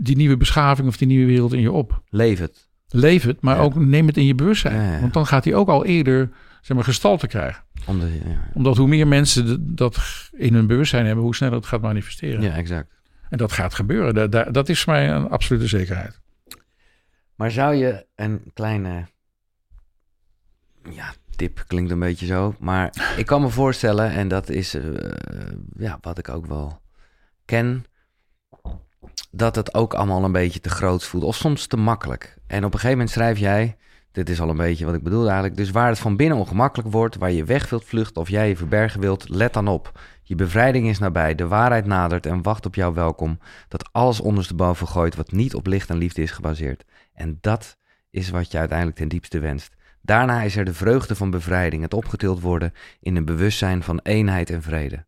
die 0.00 0.16
nieuwe 0.16 0.36
beschaving 0.36 0.88
of 0.88 0.96
die 0.96 1.06
nieuwe 1.06 1.26
wereld 1.26 1.52
in 1.52 1.60
je 1.60 1.72
op. 1.72 2.02
Leef 2.08 2.38
het. 2.38 2.68
Leef 2.88 3.22
het, 3.22 3.40
maar 3.40 3.56
ja. 3.56 3.62
ook 3.62 3.74
neem 3.74 4.06
het 4.06 4.16
in 4.16 4.24
je 4.24 4.34
bewustzijn. 4.34 4.74
Ja, 4.74 4.92
ja. 4.92 5.00
Want 5.00 5.12
dan 5.12 5.26
gaat 5.26 5.44
hij 5.44 5.54
ook 5.54 5.68
al 5.68 5.84
eerder 5.84 6.30
zeg 6.60 6.76
maar, 6.76 6.86
gestalte 6.86 7.26
krijgen. 7.26 7.64
Omdat, 7.86 8.08
Omdat 8.54 8.76
hoe 8.76 8.88
meer 8.88 9.08
mensen 9.08 9.74
dat 9.74 9.98
in 10.32 10.54
hun 10.54 10.66
bewustzijn 10.66 11.06
hebben, 11.06 11.24
hoe 11.24 11.34
sneller 11.34 11.56
het 11.56 11.66
gaat 11.66 11.80
manifesteren. 11.80 12.42
Ja, 12.42 12.54
exact. 12.54 12.94
En 13.30 13.38
dat 13.38 13.52
gaat 13.52 13.74
gebeuren. 13.74 14.14
Dat, 14.14 14.32
dat, 14.32 14.54
dat 14.54 14.68
is 14.68 14.82
voor 14.82 14.92
mij 14.92 15.10
een 15.10 15.28
absolute 15.28 15.66
zekerheid. 15.66 16.20
Maar 17.34 17.50
zou 17.50 17.74
je 17.74 18.06
een 18.14 18.40
kleine 18.52 19.06
ja, 20.90 21.14
tip 21.36 21.64
klinkt 21.66 21.90
een 21.90 21.98
beetje 21.98 22.26
zo. 22.26 22.54
Maar 22.58 23.14
ik 23.16 23.26
kan 23.26 23.40
me 23.40 23.48
voorstellen, 23.48 24.10
en 24.10 24.28
dat 24.28 24.48
is 24.48 24.74
uh, 24.74 24.82
ja, 25.76 25.98
wat 26.00 26.18
ik 26.18 26.28
ook 26.28 26.46
wel 26.46 26.80
ken, 27.44 27.84
dat 29.30 29.56
het 29.56 29.74
ook 29.74 29.94
allemaal 29.94 30.24
een 30.24 30.32
beetje 30.32 30.60
te 30.60 30.68
groot 30.68 31.04
voelt. 31.04 31.24
Of 31.24 31.36
soms 31.36 31.66
te 31.66 31.76
makkelijk. 31.76 32.36
En 32.46 32.58
op 32.58 32.72
een 32.72 32.78
gegeven 32.78 32.90
moment 32.90 33.10
schrijf 33.10 33.38
jij, 33.38 33.76
dit 34.12 34.28
is 34.28 34.40
al 34.40 34.48
een 34.48 34.56
beetje 34.56 34.84
wat 34.84 34.94
ik 34.94 35.02
bedoel 35.02 35.24
eigenlijk, 35.24 35.56
dus 35.56 35.70
waar 35.70 35.88
het 35.88 35.98
van 35.98 36.16
binnen 36.16 36.38
ongemakkelijk 36.38 36.90
wordt, 36.90 37.16
waar 37.16 37.30
je 37.30 37.44
weg 37.44 37.70
wilt 37.70 37.84
vluchten 37.84 38.20
of 38.20 38.28
jij 38.28 38.48
je 38.48 38.56
verbergen 38.56 39.00
wilt, 39.00 39.28
let 39.28 39.52
dan 39.52 39.68
op. 39.68 40.00
Je 40.22 40.34
bevrijding 40.34 40.88
is 40.88 40.98
nabij, 40.98 41.34
de 41.34 41.46
waarheid 41.46 41.86
nadert 41.86 42.26
en 42.26 42.42
wacht 42.42 42.66
op 42.66 42.74
jouw 42.74 42.92
welkom. 42.92 43.38
Dat 43.68 43.92
alles 43.92 44.20
ondersteboven 44.20 44.88
gooit 44.88 45.16
wat 45.16 45.32
niet 45.32 45.54
op 45.54 45.66
licht 45.66 45.90
en 45.90 45.96
liefde 45.96 46.22
is 46.22 46.30
gebaseerd. 46.30 46.84
En 47.14 47.38
dat 47.40 47.76
is 48.10 48.30
wat 48.30 48.50
je 48.50 48.58
uiteindelijk 48.58 48.98
ten 48.98 49.08
diepste 49.08 49.38
wenst 49.38 49.74
Daarna 50.06 50.42
is 50.42 50.56
er 50.56 50.64
de 50.64 50.74
vreugde 50.74 51.14
van 51.14 51.30
bevrijding, 51.30 51.82
het 51.82 51.94
opgetild 51.94 52.40
worden 52.40 52.74
in 53.00 53.16
een 53.16 53.24
bewustzijn 53.24 53.82
van 53.82 54.00
eenheid 54.02 54.50
en 54.50 54.62
vrede. 54.62 55.04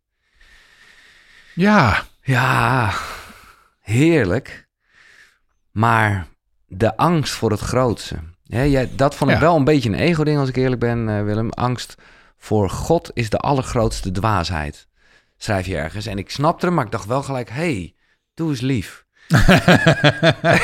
Ja, 1.55 2.03
Ja, 2.23 2.93
heerlijk. 3.81 4.69
Maar 5.71 6.27
de 6.67 6.97
angst 6.97 7.33
voor 7.35 7.51
het 7.51 7.61
grootste. 7.61 8.17
Hè, 8.47 8.63
jij, 8.63 8.91
dat 8.97 9.15
vond 9.15 9.31
ik 9.31 9.37
Ja. 9.37 9.43
wel 9.43 9.57
een 9.57 9.65
beetje 9.65 9.89
een 9.89 9.95
ego-ding, 9.99 10.39
als 10.39 10.49
ik 10.49 10.57
eerlijk 10.57 10.81
ben, 10.81 11.09
eh, 11.09 11.23
Willem. 11.23 11.51
Angst 11.51 11.95
voor 12.39 12.71
God 12.71 13.11
is 13.15 13.31
de 13.31 13.39
allergrootste 13.39 14.11
dwaasheid. 14.11 14.89
Schrijf 15.37 15.67
je 15.67 15.77
ergens. 15.77 16.07
En 16.07 16.19
ik 16.19 16.31
snapte 16.31 16.67
hem, 16.67 16.75
maar 16.75 16.85
ik 16.85 16.91
dacht 16.91 17.07
wel 17.07 17.23
gelijk... 17.23 17.51
hey, 17.51 17.95
doe 18.35 18.51
eens 18.51 18.61
lief. 18.61 19.05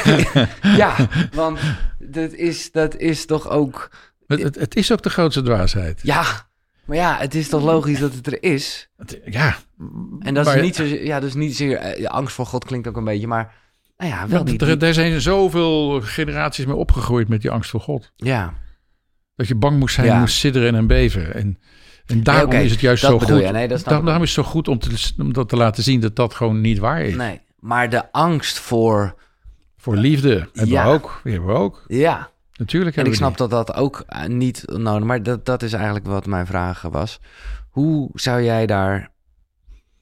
ja, 0.83 0.95
want 1.33 1.59
dat 1.99 2.33
is, 2.33 2.73
dat 2.73 2.97
is 2.97 3.27
toch 3.27 3.49
ook... 3.49 3.91
het, 4.33 4.43
het, 4.43 4.55
het 4.59 4.77
is 4.77 4.93
ook 4.93 5.03
de 5.03 5.11
grootste 5.11 5.43
dwaasheid. 5.43 6.01
Ja, 6.03 6.25
maar 6.85 6.97
ja, 6.97 7.17
het 7.19 7.35
is 7.35 7.49
toch 7.49 7.63
logisch 7.63 7.99
dat 7.99 8.15
het 8.15 8.27
er 8.27 8.43
is? 8.43 8.89
Ja. 9.25 9.57
En 10.21 10.35
dat 10.35 10.45
Maar- 10.45 10.57
is 10.57 10.63
niet 10.63 10.77
zo... 10.77 10.85
Ja, 10.85 11.21
is 11.21 11.35
niet 11.35 11.57
zeer... 11.57 11.77
eh, 11.77 12.05
angst 12.07 12.35
voor 12.35 12.47
God 12.47 12.65
klinkt 12.65 12.89
ook 12.89 12.97
een 12.97 13.05
beetje, 13.05 13.27
maar... 13.27 13.55
Nou 13.97 14.11
ja, 14.15 14.29
wel 14.29 14.45
die... 14.45 14.59
er, 14.59 14.83
er 14.83 14.95
zijn 14.95 15.21
zoveel 15.21 16.01
generaties 16.01 16.67
mee 16.67 16.75
opgegroeid 16.77 17.29
met 17.29 17.41
die 17.43 17.51
angst 17.51 17.71
voor 17.71 17.81
God. 17.81 18.13
ja, 18.17 18.55
Dat 19.37 19.49
je 19.49 19.55
bang 19.55 19.79
moest 19.79 19.95
zijn, 19.95 20.07
Ja. 20.07 20.19
moest 20.19 20.37
sidderen 20.37 20.75
en 20.75 20.87
beven. 20.87 21.35
En, 21.35 21.59
en 22.07 22.23
daarom 22.23 22.53
is 22.53 22.71
het 22.71 22.81
juist 22.81 23.05
zo 23.05 23.19
goed. 23.19 23.29
je. 23.43 23.51
Nee, 23.53 23.69
dat 23.69 23.85
daarom, 23.85 24.09
is 24.09 24.17
het 24.21 24.29
zo 24.29 24.43
goed 24.51 24.69
om, 24.69 24.79
te, 24.79 25.13
om 25.19 25.33
dat 25.33 25.49
te 25.49 25.57
laten 25.57 25.83
zien 25.83 26.01
dat 26.01 26.17
dat 26.17 26.35
gewoon 26.35 26.61
niet 26.61 26.79
waar 26.79 27.03
is. 27.03 27.15
Nee, 27.15 27.41
maar 27.59 27.91
de 27.91 28.13
angst 28.13 28.59
voor... 28.59 29.21
Voor 29.77 29.97
liefde 29.97 30.35
hebben 30.53 30.67
Ja. 30.69 30.85
we 30.85 30.91
ook. 30.91 31.21
Die 31.25 31.33
hebben 31.33 31.51
we 31.51 31.57
ook. 31.59 31.85
Ja, 31.87 32.31
Natuurlijk 32.63 32.97
en 32.97 33.07
ik 33.07 33.15
snap 33.15 33.37
dat 33.37 33.51
dat 33.51 33.75
ook 33.75 34.05
eh, 34.07 34.27
niet 34.27 34.63
nodig... 34.67 35.05
Maar 35.07 35.23
dat, 35.23 35.45
dat 35.47 35.63
is 35.63 35.73
eigenlijk 35.73 36.07
wat 36.07 36.27
mijn 36.27 36.47
vraag 36.47 36.83
was. 36.83 37.21
Hoe 37.71 38.11
zou 38.15 38.43
jij 38.43 38.67
daar... 38.67 39.11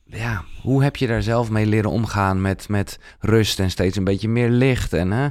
Ja, 0.05 0.45
hoe 0.63 0.83
heb 0.83 0.97
je 0.97 1.07
daar 1.07 1.23
zelf 1.23 1.51
mee 1.51 1.67
leren 1.67 1.91
omgaan 1.91 2.41
met, 2.41 2.69
met 2.69 2.99
rust 3.21 3.61
en 3.61 3.71
steeds 3.71 3.97
een 3.97 4.05
beetje 4.05 4.29
meer 4.29 4.49
licht? 4.51 4.93
En, 4.93 5.11
hè? 5.11 5.29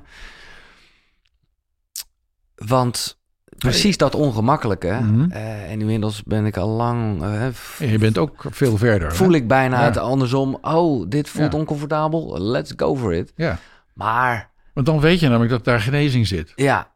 Want 2.55 3.19
precies 3.57 3.97
dat 3.97 4.15
ongemakkelijke... 4.15 4.87
Eh, 5.29 5.71
en 5.71 5.79
inmiddels 5.79 6.23
ben 6.23 6.45
ik 6.45 6.57
al 6.57 6.69
lang... 6.69 7.23
eh, 7.23 7.89
je 7.91 7.97
bent 7.97 8.17
ook 8.17 8.45
veel 8.49 8.77
verder. 8.77 9.15
voel 9.15 9.31
ik 9.33 9.47
bijna 9.47 9.79
Ja. 9.79 9.85
het 9.85 9.97
andersom. 9.97 10.57
Oh, 10.61 11.05
dit 11.09 11.29
voelt 11.29 11.51
Ja. 11.53 11.57
oncomfortabel. 11.59 12.41
Let's 12.41 12.73
go 12.75 12.95
for 12.95 13.13
it. 13.13 13.33
Ja. 13.35 13.57
Maar 13.93 14.49
Want 14.73 14.85
dan 14.85 14.99
weet 14.99 15.19
je 15.19 15.25
namelijk 15.27 15.51
dat 15.51 15.63
daar 15.65 15.79
genezing 15.81 16.27
zit. 16.27 16.51
ja, 16.55 16.91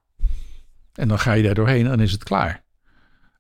En 0.94 1.08
dan 1.08 1.20
ga 1.20 1.34
je 1.34 1.44
daar 1.44 1.54
doorheen 1.54 1.84
en 1.84 1.90
dan 1.90 2.00
is 2.00 2.12
het 2.12 2.24
klaar. 2.24 2.62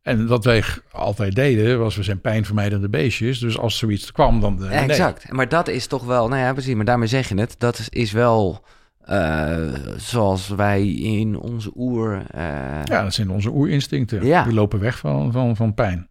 En 0.01 0.27
wat 0.27 0.45
wij 0.45 0.63
altijd 0.91 1.35
deden, 1.35 1.79
was 1.79 1.95
we 1.95 2.03
zijn 2.03 2.21
pijnvermijdende 2.21 2.89
beestjes. 2.89 3.39
Dus 3.39 3.57
als 3.57 3.77
zoiets 3.77 4.11
kwam, 4.11 4.39
dan... 4.39 4.63
eh, 4.63 4.69
nee. 4.69 4.79
exact. 4.79 5.31
Maar 5.31 5.49
dat 5.49 5.67
is 5.67 5.87
toch 5.87 6.03
wel, 6.03 6.27
nou 6.27 6.41
ja, 6.41 6.53
precies. 6.53 6.75
Maar 6.75 6.85
daarmee 6.85 7.07
zeg 7.07 7.29
je 7.29 7.39
het. 7.39 7.55
Dat 7.57 7.87
is, 7.89 8.11
wel 8.11 8.65
eh, 8.99 9.73
zoals 9.97 10.47
wij 10.47 10.87
in 10.93 11.37
onze 11.37 11.71
oer. 11.75 12.25
eh, 12.31 12.41
ja. 12.41 12.81
Ja, 12.83 13.03
dat 13.03 13.13
zijn 13.13 13.29
onze 13.29 13.49
oerinstincten. 13.49 14.25
Ja. 14.25 14.43
Die 14.43 14.53
lopen 14.53 14.79
weg 14.79 14.97
van, 14.97 15.31
van, 15.31 15.55
van 15.55 15.73
pijn. 15.73 16.09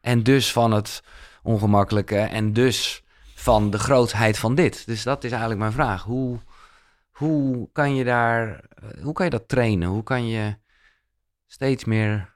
En 0.00 0.22
dus 0.22 0.52
van 0.52 0.72
het 0.72 1.02
ongemakkelijke. 1.42 2.16
En 2.18 2.52
dus 2.52 3.02
van 3.34 3.70
de 3.70 3.78
grootheid 3.78 4.38
van 4.38 4.54
dit. 4.54 4.86
Dus 4.86 5.02
dat 5.02 5.24
is 5.24 5.30
eigenlijk 5.30 5.60
mijn 5.60 5.72
vraag. 5.72 6.02
Hoe, 6.02 6.38
hoe 7.10 7.68
kan 7.72 7.94
je 7.94 8.04
daar, 8.04 8.48
eh, 8.48 9.02
hoe 9.02 9.12
kan 9.12 9.24
je 9.24 9.30
dat 9.30 9.48
trainen? 9.48 9.88
Hoe 9.88 10.02
kan 10.02 10.28
je 10.28 10.54
steeds 11.48 11.84
meer 11.84 12.28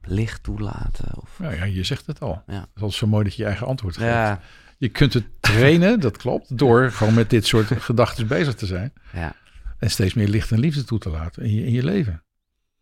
licht 0.00 0.42
toelaten? 0.42 1.08
Of, 1.14 1.38
Nou 1.38 1.54
ja, 1.54 1.64
je 1.64 1.84
zegt 1.84 2.06
het 2.06 2.20
al. 2.20 2.42
Ja. 2.46 2.66
Het 2.74 2.82
is 2.82 2.96
zo 2.96 3.06
mooi 3.06 3.24
dat 3.24 3.34
je 3.34 3.42
je 3.42 3.48
eigen 3.48 3.66
antwoord 3.66 3.96
geeft. 3.96 4.08
ja, 4.10 4.40
Je 4.78 4.88
kunt 4.88 5.14
het 5.14 5.24
trainen, 5.40 6.00
dat 6.06 6.16
klopt, 6.16 6.58
door 6.58 6.90
gewoon 6.90 7.14
met 7.14 7.30
dit 7.30 7.46
soort 7.46 7.66
gedachten 7.82 8.26
bezig 8.26 8.54
te 8.54 8.66
zijn. 8.66 8.92
ja, 9.12 9.34
En 9.78 9.90
steeds 9.90 10.14
meer 10.14 10.28
licht 10.28 10.50
en 10.50 10.58
liefde 10.58 10.84
toe 10.84 10.98
te 10.98 11.10
laten 11.10 11.42
in 11.42 11.54
je, 11.54 11.64
in 11.64 11.72
je 11.72 11.84
leven. 11.84 12.22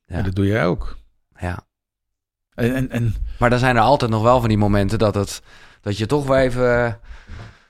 Ja. 0.07 0.15
En 0.15 0.25
dat 0.25 0.35
doe 0.35 0.47
jij 0.47 0.67
ook. 0.67 0.97
ja. 1.39 1.67
En, 2.55 2.75
en, 2.75 2.91
en 2.91 3.15
Maar 3.39 3.51
dan 3.51 3.59
zijn 3.59 3.77
er 3.77 3.83
altijd 3.83 4.11
nog 4.11 4.23
wel 4.23 4.41
van 4.41 4.49
die 4.49 4.59
momenten 4.59 4.99
dat, 4.99 5.15
het, 5.15 5.43
dat 5.81 5.99
je 5.99 6.07
toch 6.07 6.27
wel 6.27 6.37
even 6.37 6.99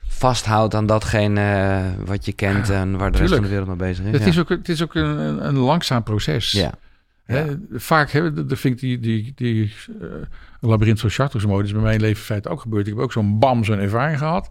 vasthoudt 0.07 0.73
aan 0.73 0.85
datgene 0.85 1.41
eh, 1.41 2.05
wat 2.05 2.25
je 2.25 2.33
kent 2.33 2.69
en 2.69 2.97
waar 2.97 3.11
de 3.11 3.17
rest 3.17 3.33
van 3.33 3.43
de 3.43 3.49
wereld 3.49 3.67
mee 3.67 3.75
bezig 3.75 4.05
is. 4.05 4.11
het, 4.11 4.27
is 4.27 4.39
ook, 4.39 4.49
het 4.49 4.69
is 4.69 4.83
ook 4.83 4.95
een, 4.95 5.47
een 5.47 5.57
langzaam 5.57 6.03
proces. 6.03 6.51
ja. 6.51 6.73
Hè, 7.25 7.55
vaak 7.71 8.11
hè, 8.11 8.33
dat 8.45 8.59
vind 8.59 8.73
ik 8.73 8.79
die, 8.79 8.99
die, 8.99 9.31
die 9.35 9.73
eh, 10.01 10.07
labyrinth 10.59 10.99
van 10.99 11.09
Chartres 11.09 11.45
mooi. 11.45 11.57
Dat 11.57 11.65
is 11.65 11.71
bij 11.73 11.81
mijn 11.81 11.99
leven 11.99 12.17
in 12.17 12.23
feite 12.23 12.49
ook 12.49 12.61
gebeurd. 12.61 12.87
Ik 12.87 12.93
heb 12.93 13.01
ook 13.03 13.11
zo'n 13.11 13.39
bam, 13.39 13.63
zo'n 13.63 13.79
ervaring 13.79 14.17
gehad. 14.17 14.49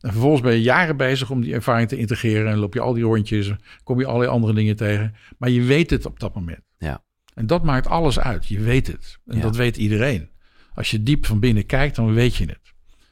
En 0.00 0.10
vervolgens 0.10 0.42
ben 0.42 0.52
je 0.52 0.62
jaren 0.62 0.96
bezig 0.96 1.30
om 1.30 1.40
die 1.40 1.54
ervaring 1.54 1.88
te 1.88 1.96
integreren. 1.96 2.52
En 2.52 2.58
loop 2.58 2.74
je 2.74 2.80
al 2.80 2.92
die 2.92 3.04
rondjes, 3.04 3.52
kom 3.84 4.00
je 4.00 4.06
allerlei 4.06 4.30
andere 4.30 4.54
dingen 4.54 4.76
tegen. 4.76 5.14
Maar 5.38 5.50
je 5.50 5.62
weet 5.62 5.90
het 5.90 6.06
op 6.06 6.20
dat 6.20 6.34
moment. 6.34 6.60
Ja. 6.78 7.04
En 7.34 7.46
dat 7.46 7.62
maakt 7.64 7.86
alles 7.86 8.18
uit. 8.18 8.46
Je 8.46 8.60
weet 8.60 8.86
het. 8.86 9.18
En 9.26 9.36
Ja. 9.36 9.42
dat 9.42 9.56
weet 9.56 9.76
iedereen. 9.76 10.28
Als 10.74 10.90
je 10.90 11.02
diep 11.02 11.26
van 11.26 11.40
binnen 11.40 11.66
kijkt, 11.66 11.96
dan 11.96 12.14
weet 12.14 12.34
je 12.36 12.44
het. 12.46 12.63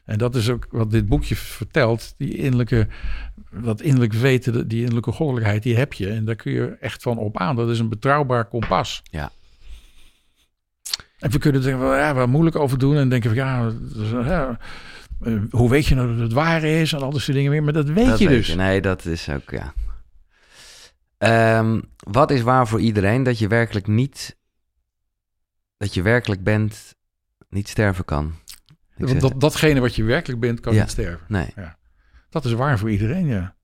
En 0.05 0.17
dat 0.17 0.35
is 0.35 0.49
ook 0.49 0.67
wat 0.69 0.91
dit 0.91 1.07
boekje 1.07 1.35
vertelt. 1.35 2.13
Die 2.17 2.35
innerlijke, 2.35 2.87
dat 3.63 3.81
innerlijk 3.81 4.13
weten, 4.13 4.67
die 4.67 4.79
innerlijke 4.79 5.11
goddelijkheid, 5.11 5.63
die 5.63 5.75
heb 5.77 5.93
je. 5.93 6.09
En 6.09 6.25
daar 6.25 6.35
kun 6.35 6.51
je 6.51 6.77
echt 6.79 7.01
van 7.01 7.17
op 7.17 7.37
aan. 7.37 7.55
Dat 7.55 7.69
is 7.69 7.79
een 7.79 7.89
betrouwbaar 7.89 8.45
kompas. 8.45 9.03
Ja. 9.03 9.31
En 11.19 11.31
we 11.31 11.37
kunnen 11.37 11.65
er 11.65 11.79
wel, 11.79 11.95
ja, 11.95 12.15
wel 12.15 12.27
moeilijk 12.27 12.55
over 12.55 12.77
doen. 12.77 12.97
En 12.97 13.09
denken 13.09 13.29
van 13.29 13.39
ja, 13.39 13.69
dus, 13.69 14.09
ja, 14.09 14.59
eh, 15.21 15.41
hoe 15.49 15.69
weet 15.69 15.85
je 15.85 15.95
nou 15.95 16.07
dat 16.07 16.19
het 16.19 16.33
waar 16.33 16.63
is? 16.63 16.93
En 16.93 17.01
al 17.01 17.11
dat 17.11 17.21
soort 17.21 17.37
dingen 17.37 17.51
meer. 17.51 17.63
Maar 17.63 17.73
dat 17.73 17.89
weet 17.89 18.05
dat 18.05 18.19
je 18.19 18.27
weet 18.27 18.37
dus. 18.37 18.47
je. 18.47 18.55
Nee, 18.55 18.81
dat 18.81 19.05
is 19.05 19.29
ook, 19.29 19.49
ja. 19.49 19.73
Ehm, 21.17 21.81
wat 21.97 22.31
is 22.31 22.41
waar 22.41 22.67
voor 22.67 22.79
iedereen 22.79 23.23
dat 23.23 23.39
je 23.39 23.47
werkelijk 23.47 23.87
niet, 23.87 24.37
dat 25.77 25.93
je 25.93 26.01
werkelijk 26.01 26.43
bent, 26.43 26.95
niet 27.49 27.69
sterven 27.69 28.05
kan? 28.05 28.33
Want 28.97 29.21
dat, 29.21 29.39
datgene 29.41 29.79
wat 29.79 29.95
je 29.95 30.03
werkelijk 30.03 30.41
bent, 30.41 30.59
kan 30.59 30.73
Ja. 30.73 30.81
niet 30.81 30.89
sterven. 30.89 31.25
nee, 31.29 31.53
Dat 32.29 32.45
is 32.45 32.53
waar 32.53 32.79
voor 32.79 32.91
iedereen, 32.91 33.25
ja. 33.27 33.55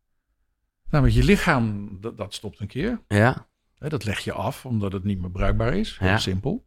Nou, 0.90 1.04
met 1.04 1.14
je 1.14 1.24
lichaam, 1.24 1.98
dat, 2.02 2.18
dat 2.18 2.34
stopt 2.34 2.60
een 2.60 2.68
keer. 2.68 3.02
ja, 3.08 3.48
dat 3.78 4.06
leg 4.06 4.20
je 4.20 4.32
af, 4.34 4.66
omdat 4.66 4.92
het 4.92 5.04
niet 5.04 5.22
meer 5.22 5.32
bruikbaar 5.32 5.74
is. 5.74 5.98
Heel 6.00 6.10
Ja. 6.10 6.18
simpel. 6.18 6.64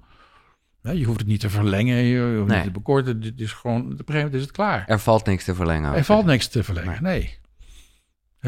Je 0.80 1.04
hoeft 1.04 1.18
het 1.18 1.28
niet 1.28 1.40
te 1.40 1.50
verlengen, 1.50 1.94
je 1.96 2.36
hoeft 2.36 2.48
Nee. 2.48 2.56
niet 2.56 2.66
te 2.66 2.70
bekorten. 2.72 3.20
Dit 3.20 3.40
is 3.40 3.52
gewoon, 3.52 3.80
op 3.80 3.86
een 3.90 3.96
gegeven 3.96 4.14
moment 4.14 4.34
is 4.34 4.40
het 4.42 4.50
klaar. 4.50 4.84
er 4.86 4.98
valt 4.98 5.26
niks 5.26 5.44
te 5.44 5.54
verlengen. 5.54 5.94
Er 5.94 6.04
valt 6.04 6.24
niks 6.24 6.48
te 6.48 6.64
verlengen, 6.64 7.02
nee. 7.02 7.22
Hè, 7.22 7.41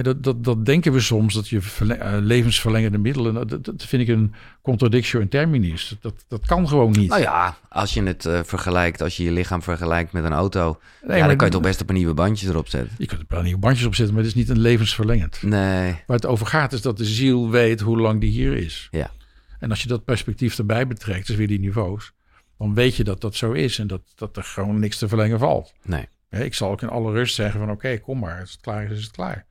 dat, 0.02 0.22
dat, 0.22 0.44
dat 0.44 0.66
denken 0.66 0.92
we 0.92 1.00
soms, 1.00 1.34
dat 1.34 1.48
je 1.48 1.60
eh, 1.78 2.12
levensverlengende 2.20 2.98
middelen... 2.98 3.34
nou, 3.34 3.46
Dat, 3.46 3.64
dat 3.64 3.84
vind 3.84 4.02
ik 4.02 4.08
een 4.08 4.34
contradictio 4.62 5.20
in 5.20 5.28
terminis. 5.28 5.96
Dat, 6.00 6.24
dat 6.28 6.46
kan 6.46 6.68
gewoon 6.68 6.90
niet. 6.90 7.08
Nou 7.08 7.20
ja, 7.22 7.56
als 7.68 7.94
je 7.94 8.02
het 8.02 8.26
eh, 8.26 8.40
vergelijkt, 8.44 9.02
als 9.02 9.16
je 9.16 9.24
je 9.24 9.32
lichaam 9.32 9.62
vergelijkt 9.62 10.12
met 10.12 10.24
een 10.24 10.32
auto, 10.32 10.80
Nee, 11.02 11.18
ja, 11.18 11.26
dan 11.26 11.36
kan 11.36 11.46
je 11.46 11.52
toch 11.52 11.62
best 11.62 11.80
een 11.80 11.86
paar 11.86 11.96
nieuwe 11.96 12.14
bandjes 12.14 12.48
erop 12.50 12.68
zetten. 12.68 12.94
Je 12.98 13.06
kunt 13.06 13.20
er 13.20 13.26
wel 13.28 13.42
nieuwe 13.42 13.58
bandjes 13.58 13.86
op 13.86 13.94
zetten, 13.94 14.14
maar 14.14 14.24
het 14.24 14.32
is 14.32 14.38
niet 14.38 14.48
een 14.48 14.60
levensverlengend. 14.60 15.42
Nee, 15.42 15.90
Waar 16.06 16.16
het 16.16 16.26
over 16.26 16.46
gaat 16.46 16.72
is 16.72 16.82
dat 16.82 16.96
de 16.96 17.04
ziel 17.04 17.50
weet 17.50 17.80
hoe 17.80 17.98
lang 17.98 18.20
die 18.20 18.30
hier 18.30 18.56
is. 18.56 18.88
Ja. 18.90 19.10
En 19.58 19.70
als 19.70 19.82
je 19.82 19.88
dat 19.88 20.04
perspectief 20.04 20.58
erbij 20.58 20.86
betrekt, 20.86 21.26
dus 21.26 21.36
weer 21.36 21.48
die 21.48 21.60
niveaus, 21.60 22.12
dan 22.58 22.74
weet 22.74 22.96
je 22.96 23.04
dat 23.04 23.20
dat 23.20 23.34
zo 23.34 23.52
is 23.52 23.78
en 23.78 23.86
dat, 23.86 24.02
dat 24.14 24.36
er 24.36 24.42
gewoon 24.42 24.78
niks 24.78 24.98
te 24.98 25.08
verlengen 25.08 25.38
valt. 25.38 25.72
nee. 25.82 26.08
Ik 26.30 26.54
zal 26.54 26.70
ook 26.70 26.82
in 26.82 26.88
alle 26.88 27.12
rust 27.12 27.34
zeggen 27.34 27.60
van 27.60 27.70
oké, 27.70 27.98
kom 27.98 28.18
maar, 28.18 28.40
als 28.40 28.52
het 28.52 28.60
klaar 28.60 28.84
is, 28.84 28.98
is 28.98 29.04
het 29.04 29.12
klaar. 29.12 29.46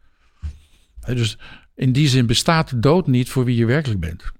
Dus 1.05 1.38
in 1.75 1.91
die 1.91 2.07
zin 2.07 2.25
bestaat 2.25 2.69
de 2.69 2.80
dood 2.80 3.07
niet 3.07 3.30
voor 3.30 3.45
wie 3.45 3.55
je 3.55 3.65
werkelijk 3.65 3.99
bent. 3.99 4.31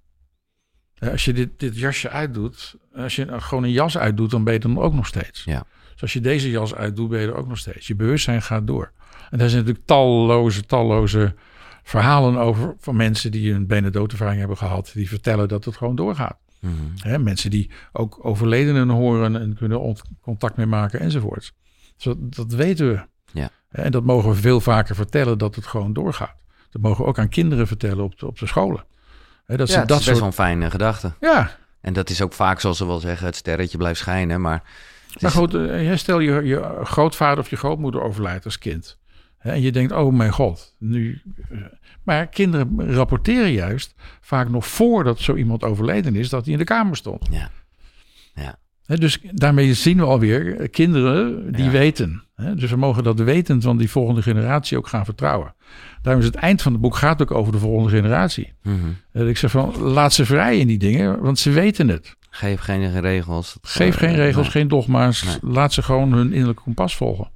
Als 1.12 1.26
je 1.26 1.34
dit, 1.34 1.60
dit 1.60 1.78
jasje 1.78 2.10
uitdoet, 2.10 2.76
als 2.96 3.16
je 3.16 3.42
gewoon 3.42 3.64
een 3.64 3.72
jas 3.72 3.98
uitdoet, 3.98 4.32
dan 4.32 4.44
ben 4.44 4.54
je 4.54 4.60
dan 4.60 4.80
ook 4.80 4.94
nog 4.94 5.08
steeds. 5.08 5.44
Ja. 5.44 5.66
Dus 5.92 6.02
als 6.02 6.14
je 6.14 6.22
deze 6.22 6.50
jas 6.50 6.76
uitdoet, 6.76 7.10
ben 7.10 7.22
je 7.22 7.28
er 7.28 7.36
ook 7.36 7.48
nog 7.48 7.58
steeds. 7.58 7.88
Je 7.88 7.96
bewustzijn 7.96 8.42
gaat 8.42 8.68
door. 8.68 8.92
En 9.30 9.38
daar 9.38 9.50
zijn 9.50 9.60
natuurlijk 9.62 9.88
talloze, 9.88 10.66
talloze 10.66 11.36
verhalen 11.84 12.38
over 12.38 12.76
van 12.80 12.96
mensen 12.96 13.32
die 13.32 13.54
een 13.54 13.68
bijna 13.68 13.90
doodervaring 13.90 14.40
hebben 14.40 14.58
gehad, 14.58 14.92
die 14.94 15.08
vertellen 15.10 15.48
dat 15.48 15.66
het 15.66 15.78
gewoon 15.78 15.96
doorgaat. 15.96 16.38
Mhm. 16.60 17.24
Mensen 17.24 17.50
die 17.50 17.72
ook 17.92 18.26
overledenen 18.26 18.90
horen 18.90 19.36
en 19.36 19.56
kunnen 19.56 19.82
ont- 19.82 20.04
contact 20.22 20.58
mee 20.58 20.66
maken 20.66 21.00
enzovoort. 21.00 21.54
Dus 21.96 22.04
dat, 22.04 22.36
dat 22.36 22.54
weten 22.54 22.88
we. 22.92 23.06
Ja. 23.40 23.50
En 23.70 23.92
dat 23.92 24.04
mogen 24.04 24.30
we 24.30 24.36
veel 24.36 24.60
vaker 24.60 24.96
vertellen 24.96 25.38
dat 25.38 25.56
het 25.56 25.68
gewoon 25.68 25.94
doorgaat. 25.94 26.43
Dat 26.74 26.82
mogen 26.82 27.04
we 27.04 27.10
ook 27.10 27.20
aan 27.20 27.30
kinderen 27.30 27.68
vertellen 27.68 28.04
op 28.04 28.20
de, 28.20 28.28
op 28.28 28.40
de 28.40 28.48
scholen. 28.48 28.84
Dat 29.46 29.58
Ja, 29.60 29.66
ze 29.74 29.80
het 29.80 29.88
dat 29.88 30.00
is 30.00 30.06
best 30.06 30.18
soort... 30.18 30.18
wel 30.18 30.28
een 30.28 30.34
fijne 30.34 30.70
gedachte. 30.70 31.14
Ja, 31.20 31.52
En 31.82 31.94
dat 31.94 32.10
is 32.10 32.22
ook 32.22 32.34
vaak, 32.34 32.60
zoals 32.60 32.78
ze 32.78 32.86
wel 32.88 33.00
zeggen, 33.00 33.26
het 33.26 33.36
sterretje 33.36 33.78
blijft 33.78 34.00
schijnen. 34.00 34.42
Maar, 34.42 34.64
maar 35.20 35.32
goed, 35.32 35.54
eh, 35.54 35.96
stel 35.96 36.20
je, 36.20 36.32
je 36.44 36.80
grootvader 36.84 37.40
of 37.40 37.50
je 37.50 37.56
grootmoeder 37.56 38.02
overlijdt 38.02 38.46
als 38.46 38.58
kind. 38.58 38.98
En 39.38 39.62
je 39.62 39.72
denkt, 39.72 39.92
oh 39.92 40.14
mijn 40.14 40.32
god, 40.32 40.76
nu... 40.80 41.22
eh, 41.50 41.58
Maar 42.04 42.28
kinderen 42.28 42.94
rapporteren 42.94 43.52
juist 43.52 43.94
vaak 44.22 44.50
nog 44.50 44.68
voordat 44.68 45.20
zo 45.20 45.36
iemand 45.36 45.64
overleden 45.64 46.16
is, 46.16 46.30
dat 46.30 46.44
hij 46.44 46.54
in 46.54 46.60
de 46.60 46.66
kamer 46.66 46.96
stond. 46.96 47.28
Ja. 47.32 47.50
Dus 48.86 49.20
daarmee 49.32 49.74
zien 49.74 49.98
we 49.98 50.04
alweer 50.04 50.58
eh, 50.60 50.70
kinderen 50.72 51.52
die 51.52 51.64
Ja. 51.66 51.72
weten. 51.72 52.24
Dus 52.56 52.70
we 52.70 52.76
mogen 52.78 53.04
dat 53.04 53.20
weten 53.20 53.62
van 53.62 53.78
die 53.78 53.90
volgende 53.90 54.22
generatie 54.22 54.78
ook 54.78 54.88
gaan 54.88 55.06
vertrouwen. 55.06 55.56
Daarom 56.02 56.22
is 56.22 56.28
het 56.28 56.36
eind 56.38 56.62
van 56.62 56.72
het 56.72 56.82
boek 56.82 56.96
gaat 56.96 57.22
ook 57.22 57.32
over 57.32 57.52
de 57.52 57.60
volgende 57.60 57.90
generatie. 57.90 58.54
Mhm. 58.64 58.78
Dat 59.12 59.28
ik 59.28 59.38
zeg 59.38 59.52
van, 59.52 59.78
laat 59.78 60.14
ze 60.14 60.26
vrij 60.26 60.60
in 60.60 60.68
die 60.68 60.78
dingen, 60.78 61.22
want 61.22 61.40
ze 61.40 61.50
weten 61.52 61.88
het. 61.88 62.16
Geef 62.30 62.60
geen 62.60 63.00
regels. 63.02 63.58
Geef 63.62 63.96
geen 63.96 64.10
Eh, 64.10 64.16
regels, 64.16 64.44
nee. 64.44 64.52
geen 64.52 64.68
dogma's. 64.68 65.24
Nee. 65.24 65.38
Laat 65.54 65.74
ze 65.74 65.82
gewoon 65.82 66.14
hun 66.14 66.32
innerlijke 66.32 66.64
kompas 66.64 66.96
volgen. 66.96 67.32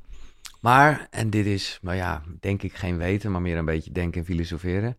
Maar, 0.62 1.08
en 1.12 1.30
dit 1.30 1.46
is, 1.46 1.80
nou 1.82 1.96
ja, 1.98 2.22
denk 2.40 2.64
ik 2.64 2.74
geen 2.76 2.98
weten, 2.98 3.32
maar 3.32 3.42
meer 3.42 3.58
een 3.58 3.66
beetje 3.66 3.92
denken 3.92 4.20
en 4.22 4.26
filosoferen. 4.28 4.98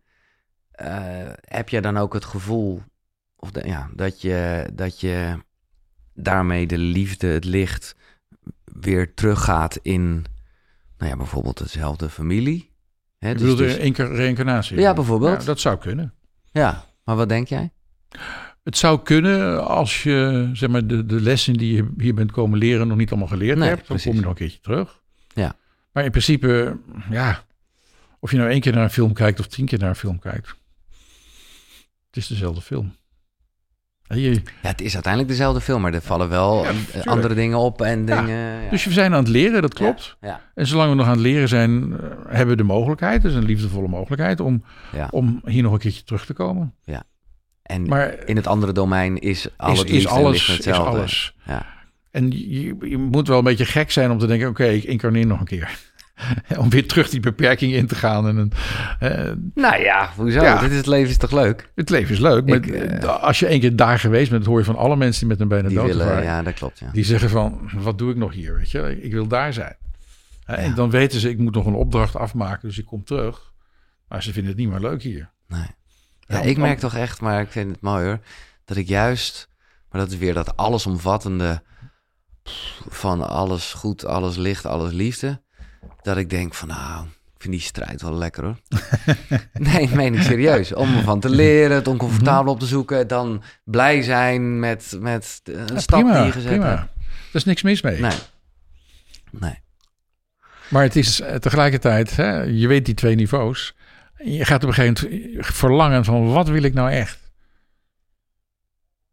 Eh, 0.71 0.95
heb 1.41 1.69
je 1.69 1.81
dan 1.81 1.97
ook 1.97 2.13
het 2.13 2.25
gevoel 2.25 2.81
of 3.35 3.51
de- 3.51 3.67
ja, 3.67 3.89
dat, 3.95 4.21
je, 4.21 4.69
dat 4.73 4.99
je 4.99 5.35
daarmee 6.23 6.67
de 6.67 6.77
liefde, 6.77 7.27
het 7.27 7.45
licht, 7.45 7.95
weer 8.63 9.13
teruggaat 9.13 9.79
in, 9.81 10.25
nou 10.97 11.11
ja, 11.11 11.17
bijvoorbeeld 11.17 11.57
dezelfde 11.57 12.09
familie? 12.09 12.71
Hè, 13.17 13.33
dus- 13.33 13.41
bedoel, 13.41 13.55
dus- 13.55 13.75
reïncarnatie. 13.95 14.79
Ja, 14.79 14.93
bijvoorbeeld. 14.93 15.39
Ja, 15.39 15.45
dat 15.45 15.59
zou 15.59 15.77
kunnen. 15.77 16.13
ja, 16.51 16.85
maar 17.03 17.15
wat 17.15 17.29
denk 17.29 17.47
jij? 17.47 17.71
Het 18.63 18.77
zou 18.77 19.01
kunnen 19.03 19.67
als 19.67 20.03
je 20.03 20.49
zeg 20.53 20.69
maar, 20.69 20.87
de, 20.87 21.05
de 21.05 21.21
lessen 21.21 21.53
die 21.53 21.75
je 21.75 21.89
hier 21.97 22.13
bent 22.13 22.31
komen 22.31 22.59
leren 22.59 22.87
nog 22.87 22.97
niet 22.97 23.09
allemaal 23.09 23.27
geleerd 23.27 23.57
Nee, 23.57 23.67
hebt. 23.67 23.79
Dan 23.79 23.87
precies. 23.87 24.05
kom 24.05 24.15
je 24.15 24.21
nog 24.21 24.29
een 24.31 24.37
keertje 24.37 24.59
terug. 24.59 25.01
Ja. 25.33 25.55
Maar 25.91 26.03
in 26.03 26.11
principe, 26.11 26.77
ja, 27.09 27.43
of 28.19 28.31
je 28.31 28.37
nou 28.37 28.49
één 28.49 28.61
keer 28.61 28.73
naar 28.73 28.83
een 28.83 28.89
film 28.89 29.13
kijkt 29.13 29.39
of 29.39 29.47
tien 29.47 29.65
keer 29.65 29.79
naar 29.79 29.89
een 29.89 29.95
film 29.95 30.19
kijkt. 30.19 30.47
Het 32.07 32.17
is 32.17 32.27
dezelfde 32.27 32.61
film. 32.61 32.95
Je, 34.15 34.31
Ja, 34.61 34.69
het 34.69 34.81
is 34.81 34.93
uiteindelijk 34.93 35.31
dezelfde 35.31 35.61
film, 35.61 35.81
maar 35.81 35.93
er 35.93 36.01
vallen 36.01 36.29
wel 36.29 36.65
Ja, 36.65 36.71
andere 37.03 37.33
dingen 37.33 37.57
op 37.57 37.81
en 37.81 38.05
Ja, 38.05 38.21
dingen... 38.21 38.63
Ja. 38.63 38.69
Dus 38.69 38.85
we 38.85 38.91
zijn 38.91 39.13
aan 39.13 39.19
het 39.19 39.27
leren, 39.27 39.61
dat 39.61 39.73
klopt. 39.73 40.17
Ja, 40.21 40.41
En 40.55 40.67
zolang 40.67 40.89
we 40.89 40.95
nog 40.95 41.05
aan 41.05 41.11
het 41.11 41.21
leren 41.21 41.47
zijn, 41.47 41.93
eh, 41.93 41.99
hebben 42.27 42.47
we 42.47 42.55
de 42.55 42.63
mogelijkheid, 42.63 43.21
dus 43.21 43.33
een 43.33 43.45
liefdevolle 43.45 43.87
mogelijkheid, 43.87 44.39
om, 44.39 44.63
ja. 44.91 45.07
om 45.11 45.41
hier 45.45 45.63
nog 45.63 45.73
een 45.73 45.79
keertje 45.79 46.03
terug 46.03 46.25
te 46.25 46.33
komen. 46.33 46.73
En 47.63 47.87
Maar 47.87 48.25
in 48.25 48.35
het 48.35 48.47
andere 48.47 48.71
domein 48.71 49.17
is 49.17 49.47
al 49.57 49.71
is, 49.85 50.07
alles, 50.07 50.59
is 50.59 50.67
alles. 50.67 51.35
Ja. 51.45 51.65
En 52.11 52.31
je, 52.31 52.75
je 52.79 52.97
moet 52.97 53.27
wel 53.27 53.37
een 53.37 53.43
beetje 53.43 53.65
gek 53.65 53.91
zijn 53.91 54.11
om 54.11 54.17
te 54.17 54.25
denken, 54.25 54.47
oké, 54.47 54.65
ik 54.65 54.83
incarneer 54.83 55.25
nog 55.27 55.39
een 55.39 55.45
keer. 55.45 55.79
om 56.61 56.69
weer 56.69 56.87
terug 56.87 57.09
die 57.09 57.19
beperking 57.19 57.73
in 57.73 57.87
te 57.87 57.95
gaan. 57.95 58.27
En 58.27 58.37
een, 58.37 58.51
eh, 58.99 59.31
Nou 59.53 59.81
ja, 59.81 60.09
hoezo? 60.15 60.41
Ja. 60.41 60.59
Dit 60.59 60.71
is 60.71 60.77
het 60.77 60.85
leven 60.85 61.09
is 61.09 61.17
toch 61.17 61.31
leuk? 61.31 61.71
het 61.75 61.89
leven 61.89 62.13
is 62.13 62.19
leuk, 62.19 62.45
maar 62.45 62.55
Ik, 62.55 62.67
eh, 62.67 63.23
als 63.23 63.39
je 63.39 63.47
één 63.47 63.59
keer 63.59 63.75
daar 63.75 63.99
geweest 63.99 64.31
bent, 64.31 64.45
hoor 64.45 64.59
je 64.59 64.65
van 64.65 64.75
alle 64.75 64.95
mensen 64.95 65.27
die 65.27 65.37
met 65.37 65.51
een 65.51 65.67
Die 65.67 65.77
dood 65.77 65.87
willen, 65.87 66.23
ja, 66.23 66.41
dat 66.41 66.53
klopt, 66.53 66.79
ja. 66.79 66.89
Die 66.91 67.03
zeggen 67.03 67.29
van, 67.29 67.69
wat 67.73 67.97
doe 67.97 68.11
ik 68.11 68.17
nog 68.17 68.33
hier? 68.33 68.55
Weet 68.55 68.71
je? 68.71 69.01
Ik 69.01 69.11
wil 69.11 69.27
daar 69.27 69.53
zijn. 69.53 69.75
En 70.45 70.75
dan 70.75 70.89
weten 70.89 71.19
ze, 71.19 71.29
ik 71.29 71.37
moet 71.37 71.53
nog 71.55 71.65
een 71.65 71.73
opdracht 71.73 72.15
afmaken, 72.15 72.67
dus 72.67 72.77
ik 72.77 72.85
kom 72.85 73.03
terug. 73.03 73.53
Maar 74.07 74.23
ze 74.23 74.33
vinden 74.33 74.51
het 74.51 74.59
niet 74.61 74.69
meer 74.69 74.79
leuk 74.79 75.01
hier. 75.01 75.31
Nee. 75.47 75.67
Ja, 76.19 76.41
ik 76.41 76.57
merk 76.57 76.79
toch 76.79 76.95
echt, 76.95 77.21
maar 77.21 77.41
ik 77.41 77.51
vind 77.51 77.71
het 77.71 77.81
mooi 77.81 78.05
hoor, 78.05 78.19
dat 78.65 78.77
ik 78.77 78.87
juist, 78.87 79.49
maar 79.89 80.01
dat 80.01 80.11
is 80.11 80.17
weer 80.17 80.33
dat 80.33 80.57
allesomvattende 80.57 81.61
van 82.89 83.27
alles 83.27 83.73
goed, 83.73 84.05
alles 84.05 84.35
licht, 84.35 84.65
alles 84.65 84.91
liefde, 84.91 85.41
dat 86.01 86.17
ik 86.17 86.29
denk 86.29 86.53
van 86.53 86.67
nou, 86.67 87.05
ik 87.05 87.41
vind 87.45 87.53
die 87.53 87.61
strijd 87.63 88.01
wel 88.01 88.13
lekker 88.13 88.43
hoor. 88.43 88.57
nee, 89.53 89.81
ik 89.81 89.91
meen 89.93 90.13
ik 90.13 90.21
serieus. 90.21 90.73
Om 90.73 90.95
ervan 90.95 91.19
te 91.19 91.29
leren, 91.29 91.75
het 91.75 91.87
oncomfortabel 91.87 92.53
op 92.53 92.59
te 92.59 92.65
zoeken, 92.65 93.07
dan 93.07 93.43
blij 93.63 94.01
zijn 94.01 94.59
met, 94.59 94.97
met 94.99 95.41
een 95.43 95.67
Ja, 95.73 95.79
stap 95.79 95.99
prima, 95.99 96.17
die 96.17 96.25
je 96.25 96.31
gezet 96.31 96.49
prima. 96.51 96.67
hebt. 96.69 96.81
Er 97.29 97.35
is 97.35 97.43
niks 97.45 97.61
mis 97.61 97.81
mee. 97.81 97.99
Nee. 97.99 98.17
Nee. 99.31 99.59
Maar 100.69 100.83
het 100.83 100.95
is 100.95 101.21
eh, 101.21 101.35
tegelijkertijd, 101.35 102.15
hè, 102.15 102.41
je 102.41 102.67
weet 102.67 102.85
die 102.85 102.93
twee 102.95 103.15
niveaus. 103.15 103.75
Je 104.23 104.45
gaat 104.45 104.63
op 104.63 104.69
een 104.69 104.75
gegeven 104.75 105.07
moment 105.09 105.45
verlangen 105.45 106.05
van 106.05 106.31
wat 106.31 106.47
wil 106.47 106.63
ik 106.63 106.73
nou 106.73 106.91
echt? 106.91 107.28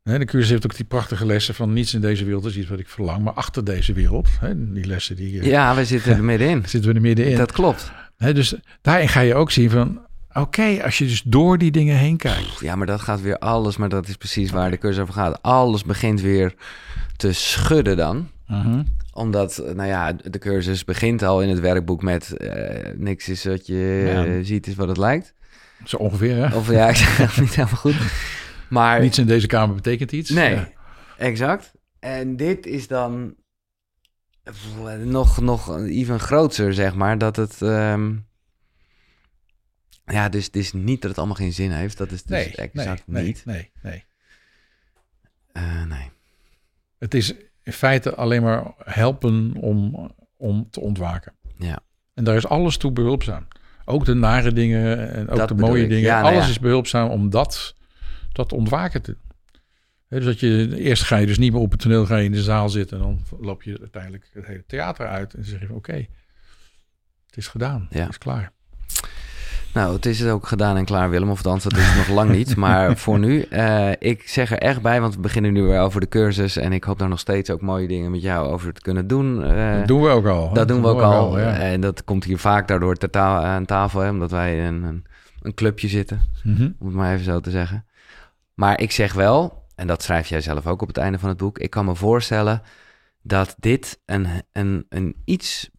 De 0.07 0.25
cursus 0.25 0.51
heeft 0.51 0.65
ook 0.65 0.77
die 0.77 0.85
prachtige 0.85 1.27
lessen 1.27 1.55
van 1.55 1.73
niets 1.73 1.95
in 1.95 2.01
deze 2.01 2.25
wereld 2.25 2.45
is 2.45 2.57
iets 2.57 2.69
wat 2.69 2.79
ik 2.79 2.89
verlang, 2.89 3.23
maar 3.23 3.33
achter 3.33 3.65
deze 3.65 3.93
wereld. 3.93 4.29
Hè, 4.41 4.73
die 4.73 4.85
lessen 4.87 5.17
die 5.17 5.41
eh, 5.41 5.47
Ja, 5.47 5.75
we 5.75 5.85
zitten 5.85 6.13
er 6.17 6.25
middenin. 6.33 6.63
zitten 6.67 6.91
we 6.91 6.97
er 6.97 7.03
middenin. 7.03 7.37
Dat 7.37 7.53
klopt. 7.53 7.93
Dus 8.19 8.55
daarin 8.83 9.09
ga 9.09 9.21
je 9.21 9.35
ook 9.35 9.51
zien 9.51 9.71
van 9.71 10.01
oké, 10.33 10.83
als 10.85 10.99
je 10.99 11.05
dus 11.07 11.23
door 11.23 11.59
die 11.59 11.71
dingen 11.71 11.97
heen 11.97 12.17
kijkt. 12.17 12.61
Ja, 12.61 12.77
maar 12.77 12.87
dat 12.87 13.01
gaat 13.01 13.21
weer 13.21 13.39
alles, 13.39 13.77
maar 13.77 13.89
dat 13.89 14.09
is 14.09 14.17
precies 14.17 14.51
waar 14.51 14.71
de 14.71 14.79
cursus 14.79 15.03
over 15.03 15.15
gaat. 15.15 15.43
Alles 15.43 15.83
begint 15.85 16.21
weer 16.21 16.55
te 17.17 17.33
schudden 17.33 17.97
dan. 17.97 18.29
Mhm. 18.47 18.83
Omdat, 19.13 19.63
nou 19.75 19.89
ja, 19.89 20.13
de 20.13 20.39
cursus 20.39 20.85
begint 20.85 21.23
al 21.23 21.43
in 21.43 21.49
het 21.49 21.61
werkboek 21.61 22.03
met 22.03 22.37
eh, 22.37 22.93
niks 22.97 23.29
is 23.29 23.45
wat 23.45 23.67
je 23.67 24.03
Ja. 24.15 24.43
ziet 24.45 24.67
is 24.67 24.75
wat 24.75 24.89
het 24.89 24.97
lijkt. 24.97 25.35
Zo 25.85 25.97
ongeveer, 25.97 26.37
hè? 26.49 26.57
Of 26.57 26.71
ja, 26.71 26.89
ik 26.89 26.97
zeg 26.97 27.17
het 27.17 27.41
niet 27.41 27.55
helemaal 27.55 27.77
goed. 27.81 27.95
Maar 28.69 29.01
Niets 29.01 29.19
in 29.19 29.27
deze 29.27 29.47
kamer 29.47 29.75
betekent 29.75 30.13
iets. 30.13 30.31
nee, 30.31 30.55
Ja. 30.55 30.69
exact. 31.19 31.73
En 31.99 32.37
dit 32.37 32.67
is 32.67 32.89
dan 32.89 33.35
nog, 35.05 35.41
nog 35.41 35.79
even 35.79 36.21
groter, 36.21 36.75
zeg 36.75 36.95
maar. 36.95 37.19
Dat 37.19 37.37
het, 37.37 37.63
ehm, 37.63 38.15
ja, 40.05 40.29
dus 40.29 40.45
het 40.47 40.57
is 40.57 40.73
niet 40.73 41.01
dat 41.01 41.11
het 41.11 41.19
allemaal 41.19 41.37
geen 41.37 41.53
zin 41.53 41.71
heeft. 41.71 41.99
Dat 41.99 42.11
is 42.13 42.23
dus 42.23 42.31
Nee, 42.31 42.45
nee, 42.45 42.55
exact 42.71 43.03
nee, 43.07 43.25
niet. 43.25 43.43
nee, 43.45 43.71
nee. 43.83 44.05
Eh, 45.53 45.85
nee. 45.85 46.11
Het 46.99 47.15
is 47.15 47.35
in 47.63 47.73
feite 47.73 48.15
alleen 48.15 48.43
maar 48.43 48.73
helpen 48.85 49.55
om, 49.61 50.11
om 50.37 50.71
te 50.71 50.81
ontwaken. 50.81 51.33
Ja. 51.59 51.79
En 52.15 52.25
daar 52.25 52.37
is 52.37 52.47
alles 52.47 52.77
toe 52.77 52.93
behulpzaam. 52.93 53.49
Ook 53.85 54.05
de 54.05 54.15
nare 54.15 54.53
dingen 54.53 55.13
en 55.13 55.29
ook 55.29 55.37
Dat 55.37 55.49
de 55.49 55.55
mooie 55.55 55.83
ik. 55.83 55.89
dingen. 55.89 56.03
Ja, 56.05 56.21
nou 56.21 56.33
alles 56.33 56.45
ja. 56.45 56.51
is 56.51 56.59
behulpzaam 56.61 57.11
om 57.11 57.31
dat, 57.31 57.76
dat 58.37 58.53
ontwaken 58.53 59.03
dus 60.09 60.25
dat 60.25 60.41
je, 60.41 60.77
eerst 60.79 61.03
ga 61.03 61.17
je 61.17 61.27
dus 61.27 61.39
niet 61.39 61.53
meer 61.53 61.61
op 61.61 61.71
het 61.71 61.81
toneel, 61.81 62.07
ga 62.07 62.17
je 62.17 62.25
in 62.25 62.33
de 62.33 62.43
zaal 62.43 62.69
zitten. 62.69 62.97
En 62.99 63.03
dan 63.03 63.21
loop 63.41 63.63
je 63.63 63.79
uiteindelijk 63.81 64.31
het 64.33 64.47
hele 64.47 64.65
theater 64.67 65.07
uit. 65.07 65.35
En 65.35 65.41
dan 65.41 65.51
zeg 65.51 65.61
je 65.61 65.67
van, 65.67 65.77
oké, 65.77 65.93
het 67.27 67.37
is 67.37 67.49
gedaan. 67.49 67.87
Ja. 67.91 68.01
Het 68.01 68.09
is 68.11 68.19
klaar. 68.19 68.53
Nou, 69.75 69.95
het 69.95 70.07
is 70.07 70.25
ook 70.25 70.47
gedaan 70.47 70.77
en 70.77 70.85
klaar, 70.85 71.11
Willem. 71.11 71.31
Of 71.31 71.37
althans, 71.37 71.63
dat 71.63 71.73
is 71.77 71.87
het 71.87 71.97
nog 71.97 72.09
lang 72.17 72.31
niet. 72.31 72.57
Maar 72.57 72.97
voor 72.99 73.19
nu, 73.19 73.41
eh, 73.43 73.91
ik 73.99 74.29
zeg 74.29 74.51
er 74.51 74.59
echt 74.59 74.83
bij, 74.83 75.01
want 75.01 75.15
we 75.15 75.21
beginnen 75.21 75.53
nu 75.53 75.63
weer 75.63 75.81
over 75.81 76.01
de 76.01 76.09
cursus. 76.09 76.57
En 76.57 76.73
ik 76.73 76.85
hoop 76.85 76.99
daar 76.99 77.09
nog 77.09 77.19
steeds 77.19 77.51
ook 77.51 77.61
mooie 77.61 77.89
dingen 77.89 78.11
met 78.11 78.23
jou 78.23 78.49
over 78.49 78.73
te 78.73 78.81
kunnen 78.81 79.07
doen. 79.07 79.45
Eh, 79.45 79.77
dat 79.79 79.87
doen 79.87 80.03
we 80.03 80.09
ook 80.09 80.27
al. 80.27 80.53
dat 80.53 80.69
doen 80.69 80.83
we 80.83 80.89
ook 80.89 81.01
al. 81.01 81.39
ja. 81.39 81.57
En 81.59 81.81
dat 81.81 82.05
komt 82.05 82.25
hier 82.25 82.39
vaak 82.39 82.69
daardoor 82.69 82.95
ter 82.97 83.11
ta- 83.11 83.43
aan 83.43 83.65
tafel, 83.65 84.01
hè, 84.01 84.11
omdat 84.11 84.31
wij 84.31 84.67
een, 84.67 84.83
een, 84.83 85.05
een 85.43 85.55
clubje 85.55 85.89
zitten, 85.89 86.21
Mhm. 86.43 86.71
om 86.79 86.87
het 86.87 86.97
maar 86.97 87.13
even 87.13 87.25
zo 87.25 87.41
te 87.41 87.51
zeggen. 87.51 87.85
Maar 88.57 88.81
ik 88.81 88.91
zeg 88.93 89.13
wel, 89.13 89.65
en 89.75 89.87
dat 89.87 90.03
schrijf 90.03 90.29
jij 90.29 90.41
zelf 90.41 90.67
ook 90.67 90.83
op 90.83 90.89
het 90.89 90.97
einde 90.97 91.19
van 91.19 91.29
het 91.29 91.39
boek, 91.39 91.59
ik 91.59 91.71
kan 91.71 91.85
me 91.85 91.95
voorstellen 91.95 92.63
dat 93.23 93.55
dit 93.59 94.01
een, 94.05 94.27
een, 94.53 94.87
een 94.89 95.17
iets, 95.25 95.71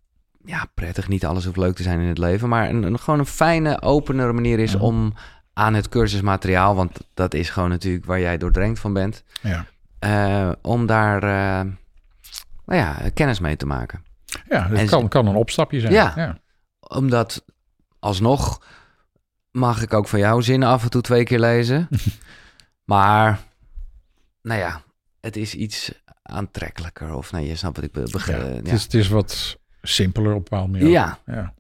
ja, 0.46 0.66
prettig, 0.74 1.08
niet 1.08 1.26
alles 1.26 1.46
hoeft 1.46 1.58
leuk 1.58 1.76
te 1.76 1.84
zijn 1.84 2.00
in 2.00 2.08
het 2.08 2.18
leven, 2.18 2.50
maar 2.50 2.70
een, 2.70 2.84
een 2.84 3.00
gewoon 3.00 3.20
een 3.20 3.26
fijne, 3.26 3.82
openere 3.82 4.34
manier 4.34 4.60
is 4.60 4.76
om 4.76 5.14
aan 5.54 5.74
het 5.74 5.90
cursusmateriaal, 5.90 6.76
want 6.76 7.00
dat 7.14 7.34
is 7.34 7.50
gewoon 7.50 7.70
natuurlijk 7.70 8.06
waar 8.06 8.20
jij 8.20 8.38
doordrenkt 8.38 8.80
van 8.80 8.94
bent, 8.94 9.24
ja. 9.42 9.66
eh, 10.00 10.52
om 10.62 10.86
daar, 10.86 11.24
eh, 11.24 11.72
nou 12.66 12.80
ja, 12.82 12.98
kennis 13.14 13.40
mee 13.40 13.56
te 13.56 13.66
maken. 13.66 14.04
ja, 14.50 14.68
dat 14.68 14.80
En- 14.80 14.88
kan, 14.88 15.08
kan 15.08 15.28
een 15.28 15.36
opstapje 15.36 15.80
zijn. 15.80 15.94
Ja. 15.94 16.14
ja. 16.16 16.40
Omdat 16.80 17.46
alsnog 18.00 18.62
mag 19.52 19.82
ik 19.82 19.94
ook 19.94 20.08
van 20.08 20.20
jou 20.20 20.42
zinnen 20.44 20.70
af 20.70 20.84
en 20.84 20.90
toe 20.90 21.02
twee 21.02 21.24
keer 21.24 21.40
lezen. 21.40 21.88
maar, 22.88 23.40
nou 24.42 24.60
ja, 24.60 24.82
het 25.22 25.36
is 25.36 25.56
iets 25.56 25.92
aantrekkelijker. 26.24 27.14
Of 27.16 27.32
nee, 27.32 27.48
je 27.48 27.56
snapt 27.56 27.76
wat 27.76 27.86
ik 27.86 27.92
be- 27.92 28.10
beg- 28.12 28.28
Ja, 28.28 28.38
Het, 28.38 28.68
is, 28.72 28.84
het 28.84 28.94
is 28.94 29.08
wat 29.08 29.58
simpeler 29.82 30.30
op 30.32 30.38
een 30.38 30.44
bepaalde 30.44 30.72
manier. 30.72 30.88
Ja, 30.90 31.20
ja. 31.26 31.54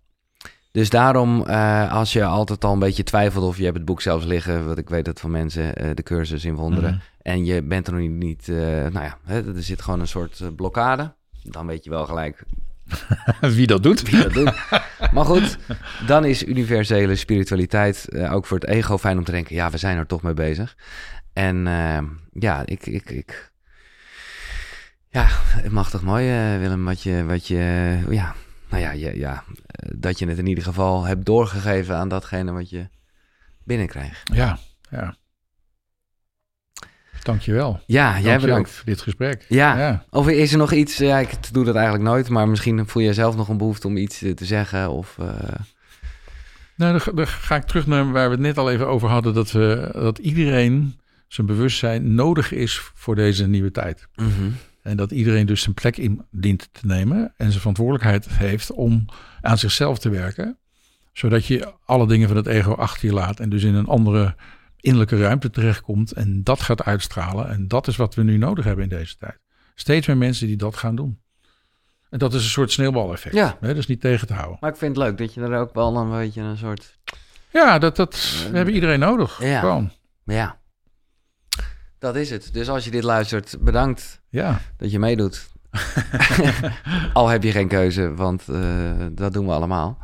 dus 0.72 0.90
daarom, 0.90 1.46
eh, 1.46 1.94
als 1.94 2.14
je 2.14 2.24
altijd 2.26 2.64
al 2.66 2.74
een 2.74 2.80
beetje 2.80 3.04
twijfelt 3.04 3.44
of 3.46 3.58
je 3.58 3.64
hebt 3.64 3.76
het 3.78 3.86
boek 3.86 4.02
zelfs 4.02 4.26
liggen, 4.26 4.66
wat 4.68 4.78
ik 4.78 4.90
weet 4.90 5.06
dat 5.06 5.20
van 5.20 5.32
mensen, 5.32 5.76
eh, 5.76 5.90
de 5.94 6.04
cursus 6.04 6.46
in 6.46 6.56
wonderen, 6.56 6.90
Mhm. 6.92 7.00
en 7.22 7.46
je 7.46 7.62
bent 7.62 7.88
er 7.88 7.94
nog 7.94 8.10
niet, 8.10 8.50
eh, 8.50 8.56
nou 8.58 9.00
ja, 9.00 9.18
hè, 9.26 9.56
er 9.56 9.64
zit 9.64 9.82
gewoon 9.82 10.00
een 10.00 10.08
soort 10.08 10.56
blokkade. 10.56 11.14
Dan 11.44 11.66
weet 11.68 11.84
je 11.84 11.90
wel 11.90 12.06
gelijk 12.06 12.44
Wie 13.42 13.68
dat 13.68 13.84
doet. 13.84 14.02
wie 14.10 14.22
dat 14.24 14.34
doet. 14.34 14.54
Maar 15.14 15.26
goed, 15.26 15.58
dan 16.06 16.26
is 16.26 16.46
universele 16.46 17.16
spiritualiteit 17.16 18.08
ook 18.30 18.46
voor 18.46 18.58
het 18.60 18.68
ego 18.70 18.98
fijn 18.98 19.18
om 19.18 19.24
te 19.24 19.32
denken... 19.32 19.56
ja, 19.56 19.70
we 19.70 19.78
zijn 19.78 19.98
er 19.98 20.06
toch 20.06 20.22
mee 20.22 20.34
bezig. 20.34 20.76
En 21.38 21.68
eh, 21.68 22.00
ja, 22.34 22.66
ik, 22.66 22.86
ik, 22.86 23.10
ik... 23.10 23.52
Ja, 25.10 25.26
het 25.30 25.72
mag 25.72 25.90
toch 25.90 26.02
mooi, 26.04 26.30
eh, 26.30 26.60
Willem, 26.60 26.86
wat 26.86 27.04
je... 27.04 27.24
Wat 27.26 27.48
je 27.48 27.98
ja, 28.10 28.36
nou 28.70 28.82
ja, 28.82 28.92
je, 28.92 29.18
ja 29.18 29.44
dat 29.96 30.20
je 30.20 30.28
het 30.28 30.38
in 30.38 30.48
ieder 30.48 30.64
geval 30.64 31.04
hebt 31.04 31.26
doorgegeven 31.26 31.96
aan 31.96 32.10
datgene 32.10 32.52
wat 32.52 32.70
je 32.70 32.90
binnenkrijgt. 33.64 34.30
Ja, 34.34 34.58
ja. 34.90 35.16
Dankjewel. 37.24 37.80
Ja, 37.86 38.14
jij 38.20 38.24
Dank 38.32 38.42
bedankt. 38.42 38.70
voor 38.72 38.86
dit 38.86 39.02
gesprek. 39.02 39.46
Ja. 39.50 39.78
ja. 39.78 40.06
Of 40.10 40.28
is 40.28 40.52
er 40.52 40.58
nog 40.58 40.72
iets, 40.72 40.98
ja, 40.98 41.18
ik 41.20 41.54
doe 41.54 41.66
dat 41.66 41.76
eigenlijk 41.76 42.06
nooit, 42.06 42.30
maar 42.30 42.48
misschien 42.48 42.88
voel 42.88 43.04
jij 43.04 43.14
zelf 43.14 43.36
nog 43.36 43.48
een 43.50 43.58
behoefte 43.58 43.88
om 43.88 43.98
iets 43.98 44.22
eh, 44.22 44.34
te 44.34 44.46
zeggen 44.46 44.90
of... 44.90 45.18
eh, 45.20 45.26
Nou, 46.76 46.92
dan, 46.92 47.02
ga- 47.02 47.12
dan 47.12 47.28
ga 47.28 47.56
ik 47.56 47.64
terug 47.64 47.88
naar 47.88 48.12
waar 48.12 48.26
we 48.26 48.32
het 48.32 48.44
net 48.44 48.58
al 48.58 48.72
even 48.72 48.88
over 48.88 49.10
hadden. 49.10 49.34
Dat, 49.34 49.52
we, 49.52 49.90
dat 49.94 50.18
iedereen 50.18 51.00
zijn 51.28 51.48
bewustzijn 51.48 52.16
nodig 52.16 52.52
is 52.52 52.92
voor 52.94 53.16
deze 53.16 53.48
nieuwe 53.48 53.72
tijd. 53.72 54.08
mhm. 54.16 54.50
En 54.82 54.98
dat 54.98 55.12
iedereen 55.12 55.46
dus 55.46 55.62
zijn 55.62 55.74
plek 55.74 55.98
in 55.98 56.26
dient 56.32 56.70
te 56.72 56.86
nemen. 56.86 57.34
En 57.38 57.48
zijn 57.48 57.60
verantwoordelijkheid 57.60 58.28
heeft 58.30 58.72
om 58.72 59.06
aan 59.42 59.58
zichzelf 59.58 60.00
te 60.00 60.10
werken. 60.10 60.58
Zodat 61.14 61.46
je 61.46 61.74
alle 61.86 62.08
dingen 62.08 62.28
van 62.28 62.38
het 62.38 62.48
ego 62.48 62.74
achter 62.74 63.08
je 63.08 63.14
laat. 63.14 63.40
En 63.40 63.50
dus 63.50 63.64
in 63.64 63.76
een 63.76 63.86
andere 63.86 64.36
innerlijke 64.80 65.18
ruimte 65.18 65.50
terechtkomt. 65.50 66.12
En 66.12 66.44
dat 66.44 66.62
gaat 66.62 66.84
uitstralen. 66.84 67.50
En 67.50 67.68
dat 67.68 67.88
is 67.88 67.96
wat 67.96 68.16
we 68.16 68.24
nu 68.24 68.38
nodig 68.38 68.66
hebben 68.66 68.84
in 68.84 68.90
deze 68.90 69.18
tijd. 69.18 69.40
Steeds 69.76 70.08
meer 70.08 70.18
mensen 70.18 70.48
die 70.48 70.56
dat 70.56 70.76
gaan 70.76 70.96
doen. 70.96 71.20
En 72.10 72.20
dat 72.20 72.34
is 72.34 72.44
een 72.44 72.50
soort 72.50 72.72
sneeuwbaleffect. 72.72 73.36
Ja. 73.36 73.58
Hè, 73.60 73.68
dat 73.68 73.78
is 73.78 73.88
niet 73.88 74.02
tegen 74.02 74.28
te 74.28 74.34
houden. 74.34 74.58
Maar 74.60 74.70
ik 74.70 74.78
vind 74.78 74.96
het 74.96 75.06
leuk 75.06 75.18
dat 75.18 75.34
je 75.34 75.42
er 75.42 75.60
ook 75.60 75.74
wel 75.74 75.98
een 75.98 76.10
beetje 76.10 76.42
een 76.42 76.58
soort... 76.58 77.00
Ja, 77.52 77.80
dat, 77.80 77.96
dat 77.96 78.46
we 78.52 78.56
hebben 78.58 78.74
iedereen 78.74 79.00
nodig. 79.00 79.42
Ja. 79.42 79.60
Gewoon. 79.60 79.92
Ja, 80.24 80.60
dat 82.00 82.16
is 82.16 82.30
het. 82.30 82.50
Dus 82.54 82.70
als 82.70 82.86
je 82.86 82.92
dit 82.92 83.04
luistert, 83.04 83.56
bedankt 83.60 84.20
Ja. 84.30 84.60
dat 84.78 84.92
je 84.92 85.00
meedoet. 85.00 85.48
Al 87.14 87.28
heb 87.28 87.44
je 87.44 87.52
geen 87.52 87.68
keuze, 87.68 88.14
want 88.14 88.44
eh, 88.48 88.62
dat 89.12 89.34
doen 89.34 89.46
we 89.46 89.52
allemaal. 89.52 89.98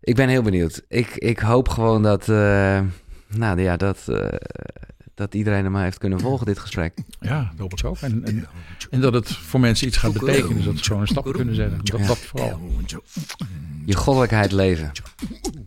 Ik 0.00 0.14
ben 0.14 0.28
heel 0.28 0.42
benieuwd. 0.42 0.82
Ik, 0.88 1.08
ik 1.16 1.38
hoop 1.38 1.68
gewoon 1.68 2.02
dat, 2.02 2.28
eh, 2.28 2.80
nou 3.28 3.60
ja, 3.60 3.76
dat, 3.76 3.98
eh, 4.08 4.26
dat 5.20 5.34
iedereen 5.34 5.64
hem 5.64 5.76
heeft 5.76 5.98
kunnen 5.98 6.20
volgen, 6.20 6.46
dit 6.46 6.58
gesprek. 6.58 6.94
Ja, 7.20 7.40
dat 7.50 7.58
hoop 7.58 7.72
ik 7.72 7.84
ook. 7.84 7.98
En, 7.98 8.24
en, 8.24 8.46
en 8.90 9.00
dat 9.00 9.12
het 9.12 9.32
voor 9.32 9.60
mensen 9.60 9.86
iets 9.86 9.96
gaat 9.96 10.12
betekenen. 10.12 10.56
Dus 10.56 10.64
dat 10.64 10.78
ze 10.78 10.84
gewoon 10.84 11.00
een 11.00 11.08
stap 11.08 11.32
kunnen 11.32 11.54
zetten. 11.54 11.80
Dat, 11.84 12.06
dat 12.06 12.18
vooral. 12.18 12.60
Je 13.84 13.94
goddelijkheid 13.94 14.52
leven. 14.52 14.92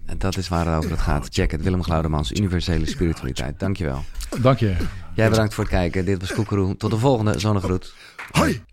En 0.05 0.17
dat 0.17 0.37
is 0.37 0.47
waar 0.47 0.65
het 0.65 0.83
over 0.83 0.97
gaat. 0.97 1.27
Check 1.31 1.51
het. 1.51 1.61
Willem 1.61 1.83
Glaudemans, 1.83 2.31
Universele 2.31 2.85
Spiritualiteit. 2.85 3.59
Dankjewel. 3.59 4.03
Dank 4.41 4.59
je. 4.59 4.75
Jij 5.15 5.29
bedankt 5.29 5.53
voor 5.53 5.63
het 5.63 5.73
kijken. 5.73 6.05
Dit 6.05 6.19
was 6.19 6.33
Koekeroe. 6.33 6.77
Tot 6.77 6.91
de 6.91 6.97
volgende. 6.97 7.39
Zonnegroet. 7.39 7.93
Hoi! 8.31 8.63